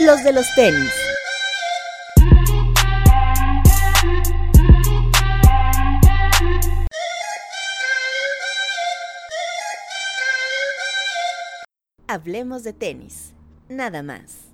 los 0.00 0.22
de 0.22 0.32
los 0.32 0.46
tenis. 0.54 0.90
Hablemos 12.08 12.62
de 12.62 12.72
tenis, 12.72 13.32
nada 13.68 14.02
más. 14.02 14.44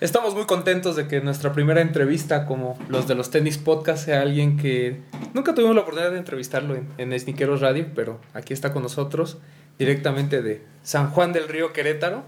Estamos 0.00 0.34
muy 0.34 0.44
contentos 0.44 0.96
de 0.96 1.08
que 1.08 1.20
nuestra 1.20 1.52
primera 1.52 1.80
entrevista 1.80 2.44
como 2.44 2.78
los 2.88 3.08
de 3.08 3.14
los 3.14 3.30
tenis 3.30 3.56
podcast 3.56 4.04
sea 4.04 4.20
alguien 4.20 4.58
que 4.58 5.00
nunca 5.32 5.54
tuvimos 5.54 5.74
la 5.74 5.82
oportunidad 5.82 6.10
de 6.10 6.18
entrevistarlo 6.18 6.74
en, 6.74 6.88
en 6.98 7.18
Sniqueros 7.18 7.62
Radio, 7.62 7.86
pero 7.94 8.20
aquí 8.34 8.52
está 8.52 8.74
con 8.74 8.82
nosotros 8.82 9.38
directamente 9.78 10.42
de 10.42 10.62
San 10.82 11.10
Juan 11.10 11.32
del 11.32 11.48
Río 11.48 11.72
Querétaro. 11.72 12.24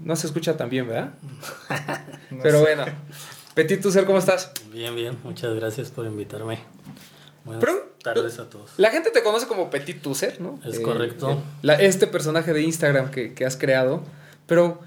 No 0.00 0.16
se 0.16 0.26
escucha 0.26 0.56
tan 0.56 0.68
bien, 0.70 0.88
¿verdad? 0.88 1.14
pero 2.42 2.60
bueno. 2.60 2.84
Petit 3.54 3.80
Tucer, 3.80 4.04
¿cómo 4.04 4.18
estás? 4.18 4.52
Bien, 4.72 4.94
bien. 4.94 5.16
Muchas 5.22 5.54
gracias 5.54 5.90
por 5.90 6.06
invitarme. 6.06 6.58
Buenas 7.44 7.64
Pero- 7.64 7.94
tardes 8.02 8.38
a 8.38 8.50
todos. 8.50 8.72
La 8.76 8.90
gente 8.90 9.10
te 9.10 9.22
conoce 9.22 9.46
como 9.46 9.70
Petit 9.70 10.02
Tucer, 10.02 10.40
¿no? 10.40 10.58
Es 10.64 10.80
correcto. 10.80 11.42
la- 11.62 11.74
este 11.80 12.06
personaje 12.06 12.52
de 12.52 12.62
Instagram 12.62 13.10
que, 13.10 13.32
que 13.34 13.44
has 13.46 13.56
creado. 13.56 14.02
Pero, 14.46 14.80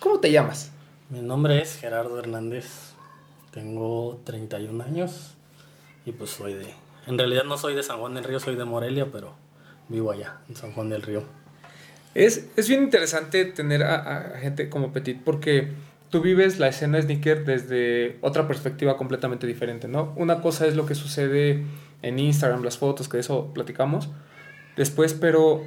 ¿cómo 0.00 0.18
te 0.20 0.30
llamas? 0.32 0.70
Mi 1.10 1.20
nombre 1.20 1.60
es 1.62 1.76
Gerardo 1.78 2.18
Hernández. 2.18 2.66
Tengo 3.52 4.20
31 4.24 4.82
años 4.84 5.34
y 6.04 6.12
pues 6.12 6.30
soy 6.30 6.54
de... 6.54 6.74
En 7.06 7.18
realidad 7.18 7.44
no 7.44 7.56
soy 7.56 7.74
de 7.74 7.82
San 7.82 7.98
Juan 8.00 8.14
del 8.14 8.24
Río, 8.24 8.40
soy 8.40 8.56
de 8.56 8.64
Morelia, 8.64 9.06
pero 9.12 9.34
vivo 9.88 10.10
allá, 10.10 10.38
en 10.48 10.56
San 10.56 10.72
Juan 10.72 10.88
del 10.88 11.02
Río. 11.02 11.22
Es, 12.24 12.46
es 12.56 12.68
bien 12.68 12.82
interesante 12.82 13.44
tener 13.44 13.82
a, 13.82 14.34
a 14.34 14.38
gente 14.38 14.68
como 14.68 14.92
Petit 14.92 15.20
porque 15.22 15.68
tú 16.10 16.20
vives 16.22 16.58
la 16.58 16.68
escena 16.68 17.00
sneaker 17.00 17.44
desde 17.44 18.16
otra 18.20 18.46
perspectiva 18.48 18.96
completamente 18.96 19.46
diferente, 19.46 19.86
¿no? 19.88 20.14
Una 20.16 20.40
cosa 20.40 20.66
es 20.66 20.76
lo 20.76 20.86
que 20.86 20.94
sucede 20.94 21.62
en 22.02 22.18
Instagram, 22.18 22.62
las 22.62 22.78
fotos, 22.78 23.08
que 23.08 23.16
de 23.16 23.20
eso 23.22 23.52
platicamos 23.52 24.10
después, 24.76 25.14
pero 25.14 25.62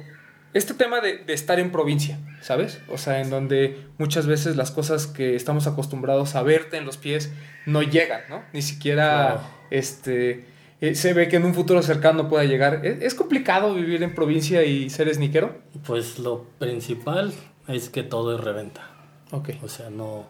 este 0.52 0.74
tema 0.74 1.00
de, 1.00 1.18
de 1.18 1.32
estar 1.34 1.60
en 1.60 1.70
provincia, 1.70 2.18
¿sabes? 2.40 2.80
O 2.88 2.98
sea, 2.98 3.20
en 3.20 3.30
donde 3.30 3.86
muchas 3.98 4.26
veces 4.26 4.56
las 4.56 4.70
cosas 4.70 5.06
que 5.06 5.36
estamos 5.36 5.66
acostumbrados 5.66 6.34
a 6.34 6.42
verte 6.42 6.76
en 6.78 6.86
los 6.86 6.96
pies 6.96 7.30
no 7.66 7.82
llegan, 7.82 8.22
¿no? 8.28 8.42
Ni 8.52 8.62
siquiera 8.62 9.04
Claro. 9.34 9.40
este, 9.70 10.44
eh, 10.80 10.94
se 10.94 11.12
ve 11.12 11.28
que 11.28 11.36
en 11.36 11.44
un 11.44 11.54
futuro 11.54 11.82
cercano 11.82 12.28
pueda 12.28 12.44
llegar. 12.44 12.84
¿Es, 12.84 13.02
es 13.02 13.14
complicado 13.14 13.74
vivir 13.74 14.02
en 14.02 14.14
provincia 14.14 14.64
y 14.64 14.90
ser 14.90 15.12
sneakero? 15.12 15.56
Pues 15.86 16.18
lo 16.18 16.44
principal 16.58 17.32
es 17.68 17.88
que 17.88 18.02
todo 18.02 18.34
es 18.34 18.40
reventa. 18.42 18.90
Ok. 19.32 19.50
O 19.62 19.68
sea, 19.68 19.90
no 19.90 20.26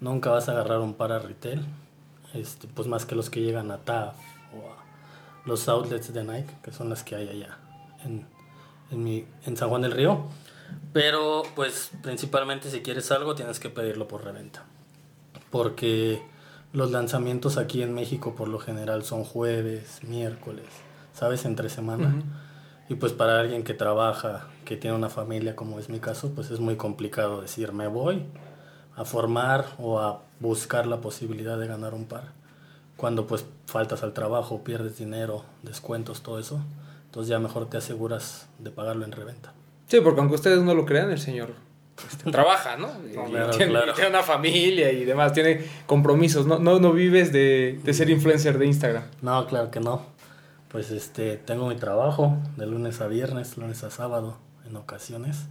nunca 0.00 0.30
vas 0.30 0.48
a 0.48 0.52
agarrar 0.52 0.80
un 0.80 0.94
par 0.94 1.12
a 1.12 1.18
retail, 1.18 1.64
este, 2.34 2.68
pues 2.68 2.86
más 2.86 3.06
que 3.06 3.14
los 3.14 3.30
que 3.30 3.40
llegan 3.40 3.70
a 3.70 3.78
TAF 3.78 4.14
o 4.52 4.70
a 4.70 4.84
los 5.46 5.68
outlets 5.68 6.12
de 6.12 6.24
Nike, 6.24 6.54
que 6.62 6.72
son 6.72 6.90
las 6.90 7.02
que 7.02 7.16
hay 7.16 7.28
allá 7.28 7.58
en, 8.04 8.26
en, 8.90 9.02
mi, 9.02 9.24
en 9.46 9.56
San 9.56 9.68
Juan 9.68 9.82
del 9.82 9.92
Río. 9.92 10.26
Pero 10.92 11.42
pues 11.54 11.90
principalmente 12.02 12.70
si 12.70 12.80
quieres 12.80 13.10
algo 13.10 13.34
tienes 13.34 13.60
que 13.60 13.70
pedirlo 13.70 14.08
por 14.08 14.24
reventa. 14.24 14.64
Porque 15.50 16.22
los 16.74 16.90
lanzamientos 16.90 17.56
aquí 17.56 17.82
en 17.82 17.94
México 17.94 18.34
por 18.34 18.48
lo 18.48 18.58
general 18.58 19.04
son 19.04 19.24
jueves, 19.24 20.00
miércoles, 20.02 20.66
¿sabes? 21.14 21.44
Entre 21.44 21.70
semana. 21.70 22.08
Ujú. 22.08 22.24
Y 22.88 22.96
pues 22.96 23.12
para 23.12 23.40
alguien 23.40 23.62
que 23.62 23.74
trabaja, 23.74 24.48
que 24.64 24.76
tiene 24.76 24.96
una 24.96 25.08
familia, 25.08 25.56
como 25.56 25.78
es 25.78 25.88
mi 25.88 26.00
caso, 26.00 26.32
pues 26.34 26.50
es 26.50 26.58
muy 26.58 26.76
complicado 26.76 27.40
decir 27.40 27.72
me 27.72 27.86
voy 27.86 28.26
a 28.96 29.04
formar 29.04 29.66
o 29.78 30.00
a 30.00 30.22
buscar 30.40 30.86
la 30.86 31.00
posibilidad 31.00 31.58
de 31.58 31.68
ganar 31.68 31.94
un 31.94 32.06
par. 32.06 32.32
Cuando 32.96 33.26
pues 33.28 33.46
faltas 33.66 34.02
al 34.02 34.12
trabajo, 34.12 34.64
pierdes 34.64 34.98
dinero, 34.98 35.44
descuentos, 35.62 36.22
todo 36.22 36.40
eso. 36.40 36.60
Entonces 37.06 37.28
ya 37.28 37.38
mejor 37.38 37.70
te 37.70 37.76
aseguras 37.76 38.48
de 38.58 38.70
pagarlo 38.70 39.04
en 39.04 39.12
reventa. 39.12 39.52
Sí, 39.86 40.00
porque 40.02 40.20
aunque 40.20 40.34
ustedes 40.34 40.60
no 40.60 40.74
lo 40.74 40.84
crean, 40.86 41.12
el 41.12 41.20
señor 41.20 41.50
este, 42.10 42.30
trabaja, 42.30 42.76
¿no? 42.76 42.88
Y, 43.08 43.12
Claro, 43.12 43.50
tiene, 43.56 43.72
claro. 43.72 43.92
y 43.92 43.94
tiene 43.94 44.10
una 44.10 44.22
familia 44.22 44.90
y 44.92 45.04
demás, 45.04 45.32
tiene 45.32 45.64
compromisos. 45.86 46.46
No, 46.46 46.58
no, 46.58 46.78
no 46.80 46.92
vives 46.92 47.32
de, 47.32 47.78
de 47.82 47.94
ser 47.94 48.10
influencer 48.10 48.58
de 48.58 48.66
Instagram. 48.66 49.04
No, 49.22 49.46
claro 49.46 49.70
que 49.70 49.80
no. 49.80 50.02
Pues 50.68 50.90
este, 50.90 51.36
tengo 51.36 51.68
mi 51.68 51.76
trabajo 51.76 52.36
de 52.56 52.66
lunes 52.66 53.00
a 53.00 53.06
viernes, 53.06 53.56
lunes 53.56 53.84
a 53.84 53.90
sábado 53.90 54.36
en 54.68 54.74
ocasiones. 54.76 55.44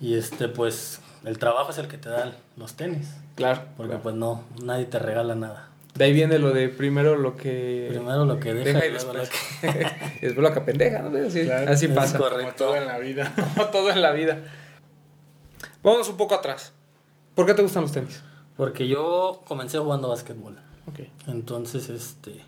Y 0.00 0.14
este, 0.16 0.48
pues 0.48 1.00
el 1.24 1.38
trabajo 1.38 1.70
es 1.72 1.78
el 1.78 1.88
que 1.88 1.98
te 1.98 2.08
da 2.08 2.32
los 2.56 2.74
tenis. 2.74 3.08
Claro. 3.34 3.60
Porque 3.76 3.90
claro. 3.90 4.02
pues 4.02 4.14
no, 4.14 4.44
nadie 4.62 4.86
te 4.86 4.98
regala 4.98 5.34
nada. 5.34 5.66
De 5.94 6.04
ahí 6.04 6.12
viene 6.14 6.38
lo 6.38 6.52
de 6.52 6.68
primero 6.70 7.16
lo 7.16 7.36
que. 7.36 7.88
Primero 7.90 8.24
lo 8.24 8.38
que 8.40 8.54
deja, 8.54 8.78
deja 8.78 8.86
y 8.86 8.90
luego 8.92 9.12
lo 9.12 9.18
después. 9.20 9.42
que... 9.60 9.86
después 10.26 10.48
lo 10.48 10.54
que 10.54 10.60
pendeja, 10.62 11.00
¿no? 11.02 11.26
Así, 11.26 11.44
Claro, 11.44 11.70
así 11.72 11.88
pasa. 11.88 12.16
correcto. 12.16 12.42
Como 12.42 12.52
todo 12.70 12.76
en 12.76 12.86
la 12.86 12.98
vida. 12.98 13.32
Como 13.54 13.66
todo 13.66 13.90
en 13.90 14.00
la 14.00 14.12
vida. 14.12 14.38
Vámonos 15.82 16.08
un 16.08 16.16
poco 16.16 16.34
atrás. 16.34 16.72
¿Por 17.34 17.46
qué 17.46 17.54
te 17.54 17.62
gustan 17.62 17.82
los 17.82 17.92
tenis? 17.92 18.22
Porque 18.56 18.86
yo 18.86 19.42
comencé 19.46 19.78
jugando 19.78 20.08
básquetbol. 20.08 20.58
Ok. 20.86 21.00
Entonces, 21.26 21.88
este, 21.88 22.44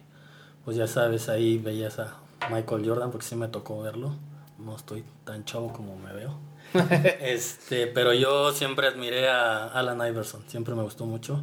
pues 0.65 0.77
ya 0.77 0.87
sabes, 0.87 1.29
ahí 1.29 1.59
veías 1.59 1.99
a 1.99 2.19
Michael 2.51 2.87
Jordan, 2.87 3.11
porque 3.11 3.27
sí 3.27 3.37
me 3.37 3.49
tocó 3.49 3.81
verlo. 3.81 4.15
No 4.59 4.77
estoy 4.77 5.05
tan 5.25 5.45
chavo 5.45 5.73
como 5.73 5.97
me 5.97 6.13
veo. 6.13 6.39
este, 7.21 7.87
pero 7.87 8.13
yo 8.13 8.53
siempre 8.53 8.87
admiré 8.87 9.29
a 9.29 9.67
Alan 9.67 10.07
Iverson, 10.07 10.43
siempre 10.47 10.75
me 10.75 10.83
gustó 10.83 11.07
mucho, 11.07 11.43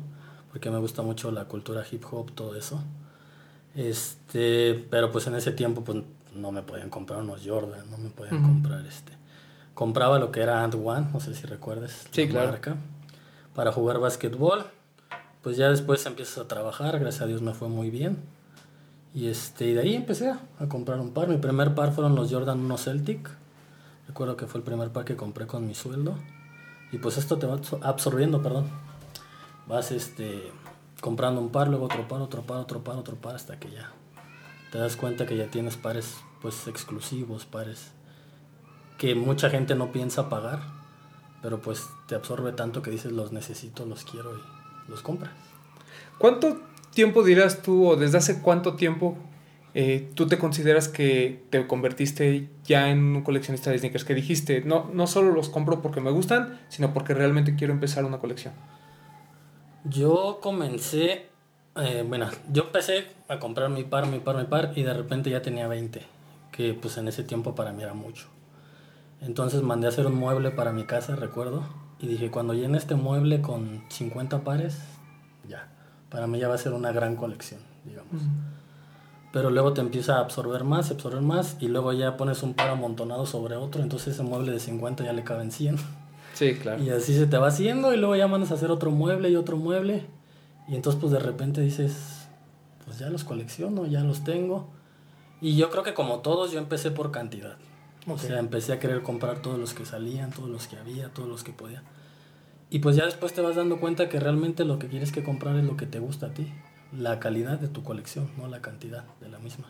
porque 0.52 0.70
me 0.70 0.80
gusta 0.80 1.02
mucho 1.02 1.32
la 1.32 1.46
cultura 1.46 1.84
hip 1.90 2.04
hop, 2.12 2.32
todo 2.34 2.56
eso. 2.56 2.82
Este, 3.76 4.74
pero 4.90 5.12
pues 5.12 5.28
en 5.28 5.36
ese 5.36 5.52
tiempo 5.52 5.84
pues 5.84 6.00
no 6.34 6.52
me 6.52 6.64
podían 6.64 6.90
comprar 6.90 7.22
unos 7.22 7.42
Jordan, 7.46 7.90
no 7.90 7.98
me 7.98 8.10
podían 8.10 8.42
comprar 8.42 8.86
este. 8.86 9.19
Compraba 9.80 10.20
lo 10.20 10.30
que 10.34 10.42
era 10.42 10.62
Ant 10.62 10.76
One, 10.76 11.08
no 11.14 11.22
sé 11.22 11.34
si 11.34 11.48
recuerdes 11.48 12.06
Sí, 12.12 12.26
la 12.26 12.32
claro. 12.32 12.50
marca, 12.52 12.76
para 13.56 13.72
jugar 13.72 13.98
básquetbol. 14.00 14.66
Pues 15.42 15.56
ya 15.56 15.70
después 15.70 16.06
empiezas 16.06 16.38
a 16.40 16.50
trabajar, 16.50 17.00
gracias 17.00 17.22
a 17.22 17.28
Dios 17.28 17.42
me 17.42 17.54
fue 17.54 17.70
muy 17.70 17.90
bien. 17.90 18.18
Y 19.16 19.28
este, 19.30 19.68
y 19.68 19.74
de 19.76 19.80
ahí 19.80 19.96
empecé 19.96 20.32
a, 20.32 20.42
comprar 20.68 21.00
un 21.00 21.14
par. 21.14 21.30
Mi 21.30 21.38
primer 21.38 21.76
par 21.76 21.94
fueron 21.94 22.14
los 22.14 22.30
Jordan 22.30 22.60
1 22.60 22.78
Celtic. 22.78 23.30
Recuerdo 24.06 24.36
que 24.36 24.48
fue 24.48 24.58
el 24.60 24.66
primer 24.66 24.90
par 24.92 25.06
que 25.06 25.16
compré 25.16 25.48
con 25.48 25.66
mi 25.66 25.74
sueldo. 25.76 26.16
Y 26.92 26.98
pues 26.98 27.18
esto 27.18 27.38
te 27.38 27.48
va 27.48 27.56
absor- 27.56 27.80
absorbiendo, 27.82 28.42
perdón. 28.42 28.68
Vas 29.66 29.94
este 29.94 30.52
comprando 31.00 31.40
un 31.40 31.52
par, 31.54 31.70
luego 31.70 31.86
otro 31.86 32.06
par, 32.06 32.20
otro 32.20 32.42
par, 32.42 32.58
otro 32.58 32.84
par, 32.84 32.98
otro 32.98 33.16
par, 33.16 33.34
hasta 33.38 33.58
que 33.62 33.72
ya 33.72 33.94
te 34.74 34.78
das 34.78 34.98
cuenta 34.98 35.26
que 35.26 35.38
ya 35.38 35.48
tienes 35.50 35.78
pares 35.78 36.18
pues 36.42 36.68
exclusivos, 36.68 37.46
pares 37.46 37.94
que 39.00 39.16
mucha 39.16 39.50
gente 39.50 39.74
no 39.74 39.92
piensa 39.92 40.30
pagar, 40.30 40.60
pero 41.42 41.60
pues 41.62 41.88
te 42.08 42.16
absorbe 42.16 42.52
tanto 42.52 42.84
que 42.84 42.92
dices 42.92 43.14
los 43.14 43.32
necesito, 43.32 43.86
los 43.86 44.04
quiero 44.04 44.36
y 44.36 44.92
los 44.92 45.02
compras. 45.02 45.32
¿Cuánto 46.20 46.60
tiempo 46.94 47.24
dirás 47.24 47.62
tú, 47.62 47.88
o 47.88 47.96
desde 47.96 48.18
hace 48.18 48.42
cuánto 48.42 48.76
tiempo 48.76 49.18
eh, 49.74 50.12
tú 50.16 50.28
te 50.28 50.38
consideras 50.38 50.90
que 50.90 51.44
te 51.50 51.66
convertiste 51.66 52.50
ya 52.66 52.90
en 52.90 53.16
un 53.16 53.22
coleccionista 53.24 53.72
de 53.72 53.80
sneakers? 53.80 54.04
Que 54.04 54.16
dijiste, 54.16 54.62
no, 54.66 54.90
no 54.94 55.08
solo 55.08 55.32
los 55.32 55.48
compro 55.48 55.82
porque 55.82 56.02
me 56.02 56.12
gustan, 56.12 56.60
sino 56.68 56.94
porque 56.94 57.14
realmente 57.14 57.56
quiero 57.56 57.72
empezar 57.72 58.04
una 58.04 58.20
colección. 58.20 58.54
Yo 59.86 60.40
comencé, 60.42 61.28
eh, 61.78 62.04
bueno, 62.06 62.30
yo 62.52 62.64
empecé 62.64 63.08
a 63.30 63.40
comprar 63.40 63.70
mi 63.70 63.86
par, 63.86 64.08
mi 64.08 64.20
par, 64.20 64.36
mi 64.36 64.44
par 64.44 64.74
y 64.76 64.84
de 64.84 64.94
repente 64.94 65.30
ya 65.30 65.42
tenía 65.42 65.70
20, 65.70 66.02
que 66.52 66.74
pues 66.74 66.98
en 66.98 67.08
ese 67.08 67.24
tiempo 67.24 67.56
para 67.56 67.72
mí 67.72 67.82
era 67.82 67.94
mucho. 67.94 68.28
Entonces 69.22 69.62
mandé 69.62 69.88
a 69.88 69.90
hacer 69.90 70.08
un 70.08 70.16
mueble 70.16 70.52
para 70.52 70.72
mi 70.72 70.86
casa, 70.86 71.16
recuerdo, 71.16 71.64
y 72.00 72.08
dije, 72.08 72.32
cuando 72.32 72.54
llene 72.54 72.78
este 72.78 72.96
mueble 72.96 73.42
con 73.42 73.84
50 73.90 74.44
pares, 74.44 74.80
ya, 75.48 75.68
para 76.10 76.28
mí 76.28 76.40
ya 76.40 76.48
va 76.48 76.56
a 76.56 76.60
ser 76.60 76.74
una 76.74 76.92
gran 76.92 77.16
colección, 77.16 77.60
digamos. 77.84 78.22
Pero 79.34 79.50
luego 79.50 79.74
te 79.74 79.82
empieza 79.82 80.16
a 80.16 80.20
absorber 80.22 80.64
más, 80.64 80.90
absorber 80.90 81.22
más, 81.22 81.58
y 81.60 81.68
luego 81.68 81.92
ya 81.94 82.18
pones 82.18 82.42
un 82.44 82.54
par 82.54 82.70
amontonado 82.70 83.26
sobre 83.26 83.58
otro, 83.58 83.84
entonces 83.84 84.16
ese 84.16 84.24
mueble 84.24 84.52
de 84.52 84.60
50 84.60 85.04
ya 85.04 85.14
le 85.14 85.24
caben 85.24 85.52
100. 85.52 85.78
Sí, 86.34 86.56
claro. 86.56 86.82
Y 86.82 86.90
así 86.90 87.16
se 87.16 87.28
te 87.28 87.38
va 87.38 87.48
haciendo 87.48 87.94
y 87.94 87.98
luego 87.98 88.16
ya 88.16 88.28
mandas 88.28 88.52
a 88.52 88.54
hacer 88.54 88.72
otro 88.72 88.92
mueble 88.92 89.30
y 89.30 89.36
otro 89.36 89.58
mueble. 89.58 90.06
Y 90.70 90.76
entonces 90.76 91.00
pues 91.02 91.12
de 91.12 91.20
repente 91.20 91.60
dices, 91.62 92.28
pues 92.86 93.00
ya 93.00 93.10
los 93.10 93.26
colecciono, 93.26 93.86
ya 93.86 94.02
los 94.02 94.24
tengo. 94.24 94.70
Y 95.42 95.58
yo 95.58 95.70
creo 95.70 95.84
que 95.84 95.94
como 95.94 96.20
todos 96.20 96.52
yo 96.52 96.60
empecé 96.60 96.92
por 96.92 97.12
cantidad. 97.12 97.58
O 98.10 98.14
Ok. 98.14 98.20
sea, 98.22 98.40
empecé 98.40 98.74
a 98.74 98.80
querer 98.80 99.02
comprar 99.02 99.42
todos 99.42 99.60
los 99.60 99.74
que 99.74 99.86
salían, 99.86 100.32
todos 100.32 100.50
los 100.50 100.68
que 100.68 100.78
había, 100.78 101.10
todos 101.10 101.30
los 101.30 101.44
que 101.44 101.52
podía. 101.54 101.84
Y 102.70 102.80
pues 102.80 102.96
ya 102.96 103.06
después 103.06 103.34
te 103.34 103.42
vas 103.42 103.56
dando 103.56 103.80
cuenta 103.80 104.10
que 104.10 104.20
realmente 104.20 104.64
lo 104.66 104.78
que 104.80 104.88
quieres 104.88 105.12
que 105.12 105.24
comprar 105.24 105.56
es 105.56 105.64
lo 105.64 105.76
que 105.78 105.86
te 105.86 106.00
gusta 106.00 106.28
a 106.28 106.34
ti. 106.34 106.52
La 106.98 107.20
calidad 107.20 107.60
de 107.60 107.68
tu 107.68 107.84
colección, 107.84 108.30
no 108.38 108.48
la 108.48 108.62
cantidad 108.62 109.04
de 109.22 109.30
la 109.30 109.40
misma. 109.40 109.66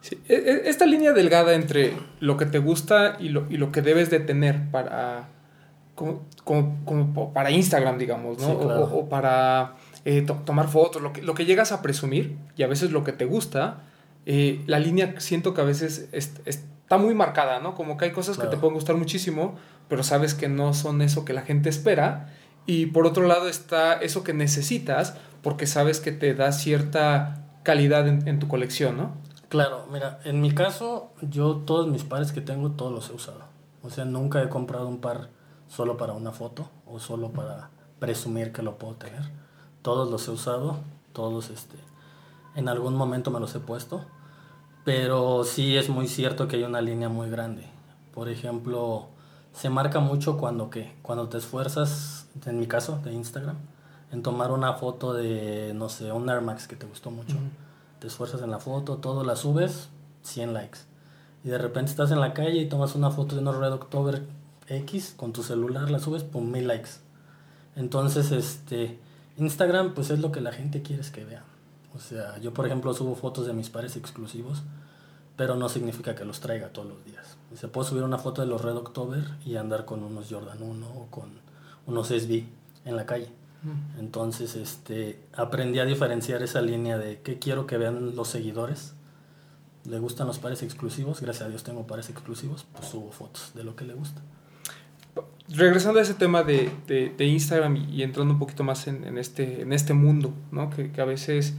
Sí, 0.00 0.18
e- 0.28 0.34
e- 0.34 0.68
Esta 0.68 0.86
línea 0.86 1.12
delgada 1.12 1.54
entre 1.54 1.92
lo 2.20 2.36
que 2.36 2.46
te 2.46 2.58
gusta 2.58 3.16
y 3.18 3.30
lo, 3.30 3.46
y 3.50 3.56
lo 3.56 3.72
que 3.72 3.82
debes 3.82 4.10
de 4.10 4.20
tener 4.20 4.70
para 4.70 5.28
como, 5.94 6.24
como, 6.44 6.84
como 6.84 7.32
para 7.32 7.50
Instagram, 7.50 7.98
digamos, 7.98 8.38
¿no? 8.38 8.46
Sí, 8.46 8.52
O- 8.52 8.60
claro. 8.60 8.84
o, 8.84 8.98
o 9.00 9.08
para 9.08 9.74
eh, 10.04 10.22
to- 10.22 10.40
tomar 10.44 10.68
fotos, 10.68 11.02
lo 11.02 11.12
que, 11.12 11.22
lo 11.22 11.34
que 11.34 11.44
llegas 11.44 11.72
a 11.72 11.82
presumir 11.82 12.36
y 12.56 12.62
a 12.62 12.66
veces 12.68 12.92
lo 12.92 13.02
que 13.04 13.12
te 13.12 13.24
gusta, 13.24 13.82
eh, 14.24 14.62
la 14.66 14.78
línea 14.78 15.18
siento 15.18 15.54
que 15.54 15.60
a 15.60 15.64
veces 15.64 16.08
es- 16.12 16.34
está 16.88 16.96
muy 16.96 17.14
marcada, 17.14 17.60
¿no? 17.60 17.74
Como 17.74 17.98
que 17.98 18.06
hay 18.06 18.12
cosas 18.12 18.38
que 18.38 18.46
te 18.46 18.56
pueden 18.56 18.72
gustar 18.72 18.96
muchísimo, 18.96 19.56
pero 19.88 20.02
sabes 20.02 20.32
que 20.32 20.48
no 20.48 20.72
son 20.72 21.02
eso 21.02 21.26
que 21.26 21.34
la 21.34 21.42
gente 21.42 21.68
espera. 21.68 22.32
Y 22.64 22.86
por 22.86 23.06
otro 23.06 23.26
lado 23.26 23.46
está 23.46 23.92
eso 23.92 24.24
que 24.24 24.32
necesitas 24.32 25.14
porque 25.42 25.66
sabes 25.66 26.00
que 26.00 26.12
te 26.12 26.32
da 26.34 26.50
cierta 26.50 27.44
calidad 27.62 28.08
en, 28.08 28.26
en 28.26 28.38
tu 28.38 28.48
colección, 28.48 28.96
¿no? 28.96 29.12
Claro, 29.50 29.86
mira, 29.92 30.20
en 30.24 30.40
mi 30.40 30.50
caso, 30.52 31.12
yo 31.20 31.56
todos 31.56 31.88
mis 31.88 32.04
pares 32.04 32.32
que 32.32 32.40
tengo, 32.40 32.70
todos 32.70 32.90
los 32.90 33.10
he 33.10 33.12
usado. 33.12 33.42
O 33.82 33.90
sea, 33.90 34.06
nunca 34.06 34.42
he 34.42 34.48
comprado 34.48 34.88
un 34.88 35.02
par 35.02 35.28
solo 35.66 35.98
para 35.98 36.14
una 36.14 36.32
foto 36.32 36.70
o 36.86 37.00
solo 37.00 37.32
para 37.32 37.68
presumir 37.98 38.50
que 38.50 38.62
lo 38.62 38.78
puedo 38.78 38.94
tener. 38.94 39.30
Todos 39.82 40.10
los 40.10 40.26
he 40.26 40.30
usado, 40.30 40.78
todos 41.12 41.50
este, 41.50 41.76
en 42.54 42.66
algún 42.70 42.94
momento 42.96 43.30
me 43.30 43.40
los 43.40 43.54
he 43.54 43.60
puesto. 43.60 44.06
Pero 44.88 45.44
sí 45.44 45.76
es 45.76 45.90
muy 45.90 46.08
cierto 46.08 46.48
que 46.48 46.56
hay 46.56 46.62
una 46.62 46.80
línea 46.80 47.10
muy 47.10 47.28
grande. 47.28 47.62
Por 48.14 48.30
ejemplo, 48.30 49.08
se 49.52 49.68
marca 49.68 50.00
mucho 50.00 50.38
cuando 50.38 50.70
¿qué? 50.70 50.94
cuando 51.02 51.28
te 51.28 51.36
esfuerzas, 51.36 52.26
en 52.46 52.58
mi 52.58 52.66
caso 52.66 52.98
de 53.04 53.12
Instagram, 53.12 53.56
en 54.12 54.22
tomar 54.22 54.50
una 54.50 54.72
foto 54.72 55.12
de, 55.12 55.74
no 55.74 55.90
sé, 55.90 56.10
un 56.10 56.30
Air 56.30 56.40
Max 56.40 56.66
que 56.66 56.74
te 56.74 56.86
gustó 56.86 57.10
mucho. 57.10 57.36
Te 57.98 58.06
esfuerzas 58.06 58.40
en 58.40 58.50
la 58.50 58.60
foto, 58.60 58.96
todo 58.96 59.24
la 59.24 59.36
subes, 59.36 59.90
100 60.22 60.54
likes. 60.54 60.78
Y 61.44 61.50
de 61.50 61.58
repente 61.58 61.90
estás 61.90 62.10
en 62.10 62.20
la 62.20 62.32
calle 62.32 62.56
y 62.56 62.66
tomas 62.66 62.94
una 62.94 63.10
foto 63.10 63.34
de 63.34 63.42
unos 63.42 63.58
Red 63.58 63.74
October 63.74 64.22
X 64.68 65.12
con 65.14 65.34
tu 65.34 65.42
celular, 65.42 65.90
la 65.90 65.98
subes, 65.98 66.24
pum, 66.24 66.50
mil 66.50 66.66
likes. 66.66 66.92
Entonces, 67.76 68.32
este, 68.32 68.98
Instagram, 69.36 69.92
pues 69.92 70.08
es 70.08 70.20
lo 70.20 70.32
que 70.32 70.40
la 70.40 70.52
gente 70.52 70.80
quiere 70.80 71.02
es 71.02 71.10
que 71.10 71.26
vea. 71.26 71.44
O 71.94 71.98
sea, 72.00 72.38
yo 72.38 72.52
por 72.54 72.66
ejemplo 72.66 72.92
subo 72.94 73.14
fotos 73.16 73.46
de 73.46 73.52
mis 73.52 73.70
pares 73.70 73.96
exclusivos, 73.96 74.62
pero 75.36 75.56
no 75.56 75.68
significa 75.68 76.14
que 76.14 76.24
los 76.24 76.40
traiga 76.40 76.68
todos 76.72 76.88
los 76.88 77.04
días. 77.04 77.36
O 77.52 77.56
sea, 77.56 77.70
puedo 77.70 77.86
subir 77.88 78.02
una 78.02 78.18
foto 78.18 78.42
de 78.42 78.48
los 78.48 78.60
Red 78.62 78.76
October 78.76 79.24
y 79.44 79.56
andar 79.56 79.84
con 79.84 80.02
unos 80.02 80.26
Jordan 80.30 80.62
1 80.62 80.86
o 80.86 81.06
con 81.10 81.30
unos 81.86 82.08
SB 82.08 82.44
en 82.84 82.96
la 82.96 83.06
calle. 83.06 83.28
Entonces, 83.98 84.54
este, 84.54 85.18
aprendí 85.36 85.80
a 85.80 85.84
diferenciar 85.84 86.42
esa 86.42 86.60
línea 86.60 86.96
de 86.98 87.20
qué 87.22 87.38
quiero 87.40 87.66
que 87.66 87.76
vean 87.76 88.14
los 88.14 88.28
seguidores. 88.28 88.94
Le 89.84 89.98
gustan 89.98 90.26
los 90.28 90.38
pares 90.38 90.62
exclusivos, 90.62 91.20
gracias 91.20 91.46
a 91.46 91.48
Dios 91.48 91.64
tengo 91.64 91.86
pares 91.86 92.08
exclusivos, 92.10 92.66
pues 92.72 92.86
subo 92.88 93.10
fotos 93.10 93.52
de 93.54 93.64
lo 93.64 93.74
que 93.74 93.84
le 93.84 93.94
gusta. 93.94 94.20
regresando 95.48 95.98
a 95.98 96.02
ese 96.02 96.14
tema 96.14 96.42
de, 96.42 96.70
de- 96.86 97.10
de 97.16 97.24
Instagram 97.26 97.76
y, 97.76 97.84
y 97.96 98.02
entrando 98.02 98.34
un 98.34 98.38
poquito 98.38 98.62
más 98.64 98.86
en, 98.86 99.04
en 99.04 99.16
este, 99.18 99.62
en 99.62 99.72
este 99.72 99.94
mundo, 99.94 100.32
¿no? 100.52 100.68
Que, 100.70 100.92
que 100.92 101.00
a 101.00 101.04
veces, 101.06 101.54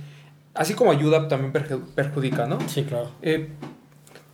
así 0.54 0.74
como 0.74 0.92
ayuda, 0.92 1.28
también 1.28 1.54
perju- 1.54 1.86
perjudica, 1.96 2.46
¿no? 2.48 2.60
Sí, 2.68 2.84
claro. 2.84 3.12
Eh, 3.22 3.50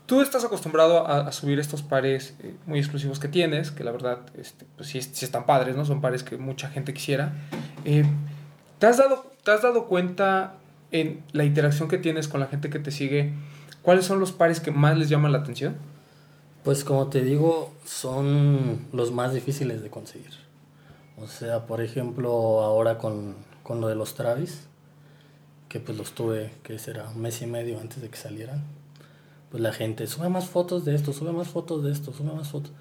tú 0.06 0.22
estás 0.22 0.44
acostumbrado 0.46 1.06
a, 1.08 1.28
a 1.28 1.32
subir 1.32 1.60
estos 1.60 1.82
pares 1.84 2.36
eh, 2.42 2.56
muy 2.66 2.80
exclusivos 2.80 3.20
que 3.20 3.28
tienes, 3.28 3.72
que 3.72 3.84
la 3.84 3.92
verdad, 3.92 4.20
este, 4.38 4.66
pues 4.78 4.90
sí, 4.90 5.02
sí 5.02 5.26
están 5.26 5.46
padres, 5.46 5.76
¿no? 5.76 5.86
Son 5.86 6.02
pares 6.02 6.24
que 6.24 6.38
mucha 6.38 6.70
gente 6.70 6.94
quisiera. 6.94 7.34
Eh, 7.86 8.06
¿te, 8.80 8.88
has 8.88 8.98
dado, 8.98 9.32
¿Te 9.44 9.52
has 9.52 9.62
dado 9.62 9.86
cuenta 9.88 10.56
en 10.92 11.24
la 11.32 11.44
interacción 11.44 11.90
que 11.90 11.98
tienes 11.98 12.28
con 12.28 12.40
la 12.40 12.48
gente 12.48 12.70
que 12.70 12.80
te 12.80 12.92
sigue? 12.92 13.34
¿Cuáles 13.82 14.06
son 14.06 14.20
los 14.20 14.32
pares 14.32 14.60
que 14.60 14.72
más 14.72 14.98
les 14.98 15.10
llaman 15.10 15.32
la 15.32 15.40
atención? 15.40 15.76
Pues 16.64 16.84
como 16.84 17.08
te 17.10 17.22
digo, 17.22 17.72
son 17.86 18.88
los 18.92 19.12
más 19.12 19.34
difíciles 19.34 19.84
de 19.84 19.90
conseguir. 19.92 20.32
O 21.18 21.28
sea, 21.28 21.68
por 21.68 21.82
ejemplo, 21.82 22.32
ahora 22.62 22.98
con, 22.98 23.36
con 23.62 23.82
lo 23.82 23.88
de 23.88 23.94
los 23.96 24.16
Travis, 24.16 24.68
que 25.76 25.82
pues 25.82 25.98
los 25.98 26.14
tuve, 26.14 26.54
que 26.64 26.80
será 26.80 27.10
un 27.10 27.20
mes 27.22 27.42
y 27.42 27.48
medio 27.48 27.82
antes 27.82 28.02
de 28.02 28.08
que 28.10 28.16
salieran. 28.16 28.64
Pues 29.52 29.62
la 29.62 29.74
gente 29.74 30.08
sube 30.08 30.30
más 30.30 30.46
fotos 30.46 30.86
de 30.86 30.96
esto, 30.96 31.12
sube 31.12 31.34
más 31.34 31.50
fotos 31.50 31.84
de 31.84 31.92
esto, 31.92 32.14
sube 32.14 32.32
más 32.32 32.48
fotos. 32.48 32.72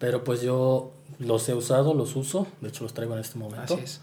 Pero 0.00 0.24
pues 0.24 0.42
yo 0.42 0.90
los 1.20 1.48
he 1.48 1.54
usado, 1.54 1.94
los 1.94 2.16
uso, 2.16 2.48
de 2.60 2.70
hecho 2.70 2.82
los 2.82 2.94
traigo 2.94 3.14
en 3.14 3.20
este 3.20 3.38
momento. 3.38 3.74
Así 3.74 3.84
es. 3.84 4.00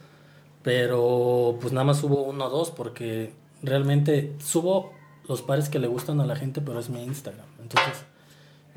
Pero 0.63 1.57
pues 1.59 1.74
nada 1.74 1.83
más 1.83 1.97
subo 2.00 2.21
uno 2.24 2.45
o 2.45 2.50
dos 2.50 2.71
porque 2.71 3.33
realmente 3.62 4.33
subo 4.39 4.94
los 5.27 5.41
pares 5.41 5.68
que 5.68 5.80
le 5.80 5.88
gustan 5.88 6.21
a 6.21 6.25
la 6.25 6.38
gente, 6.38 6.62
pero 6.62 6.80
es 6.80 6.89
mi 6.89 7.03
Instagram. 7.03 7.45
Entonces 7.62 8.06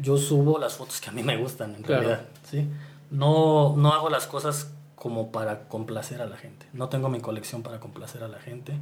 yo 0.00 0.16
subo 0.16 0.58
las 0.58 0.74
fotos 0.74 1.00
que 1.00 1.10
a 1.10 1.12
mí 1.12 1.22
me 1.22 1.36
gustan 1.36 1.76
en 1.76 1.82
Claro. 1.84 2.02
realidad, 2.02 2.26
¿sí? 2.50 2.66
No, 3.12 3.76
no 3.76 3.92
hago 3.92 4.10
las 4.10 4.26
cosas 4.26 4.72
como 4.96 5.30
para 5.30 5.68
complacer 5.68 6.20
a 6.20 6.26
la 6.26 6.36
gente. 6.36 6.66
No 6.72 6.88
tengo 6.88 7.08
mi 7.08 7.20
colección 7.20 7.62
para 7.62 7.78
complacer 7.78 8.24
a 8.24 8.28
la 8.28 8.40
gente. 8.40 8.72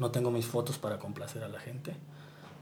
No 0.00 0.10
tengo 0.10 0.30
mis 0.32 0.46
fotos 0.46 0.78
para 0.78 0.98
complacer 0.98 1.44
a 1.44 1.48
la 1.48 1.60
gente. 1.60 1.94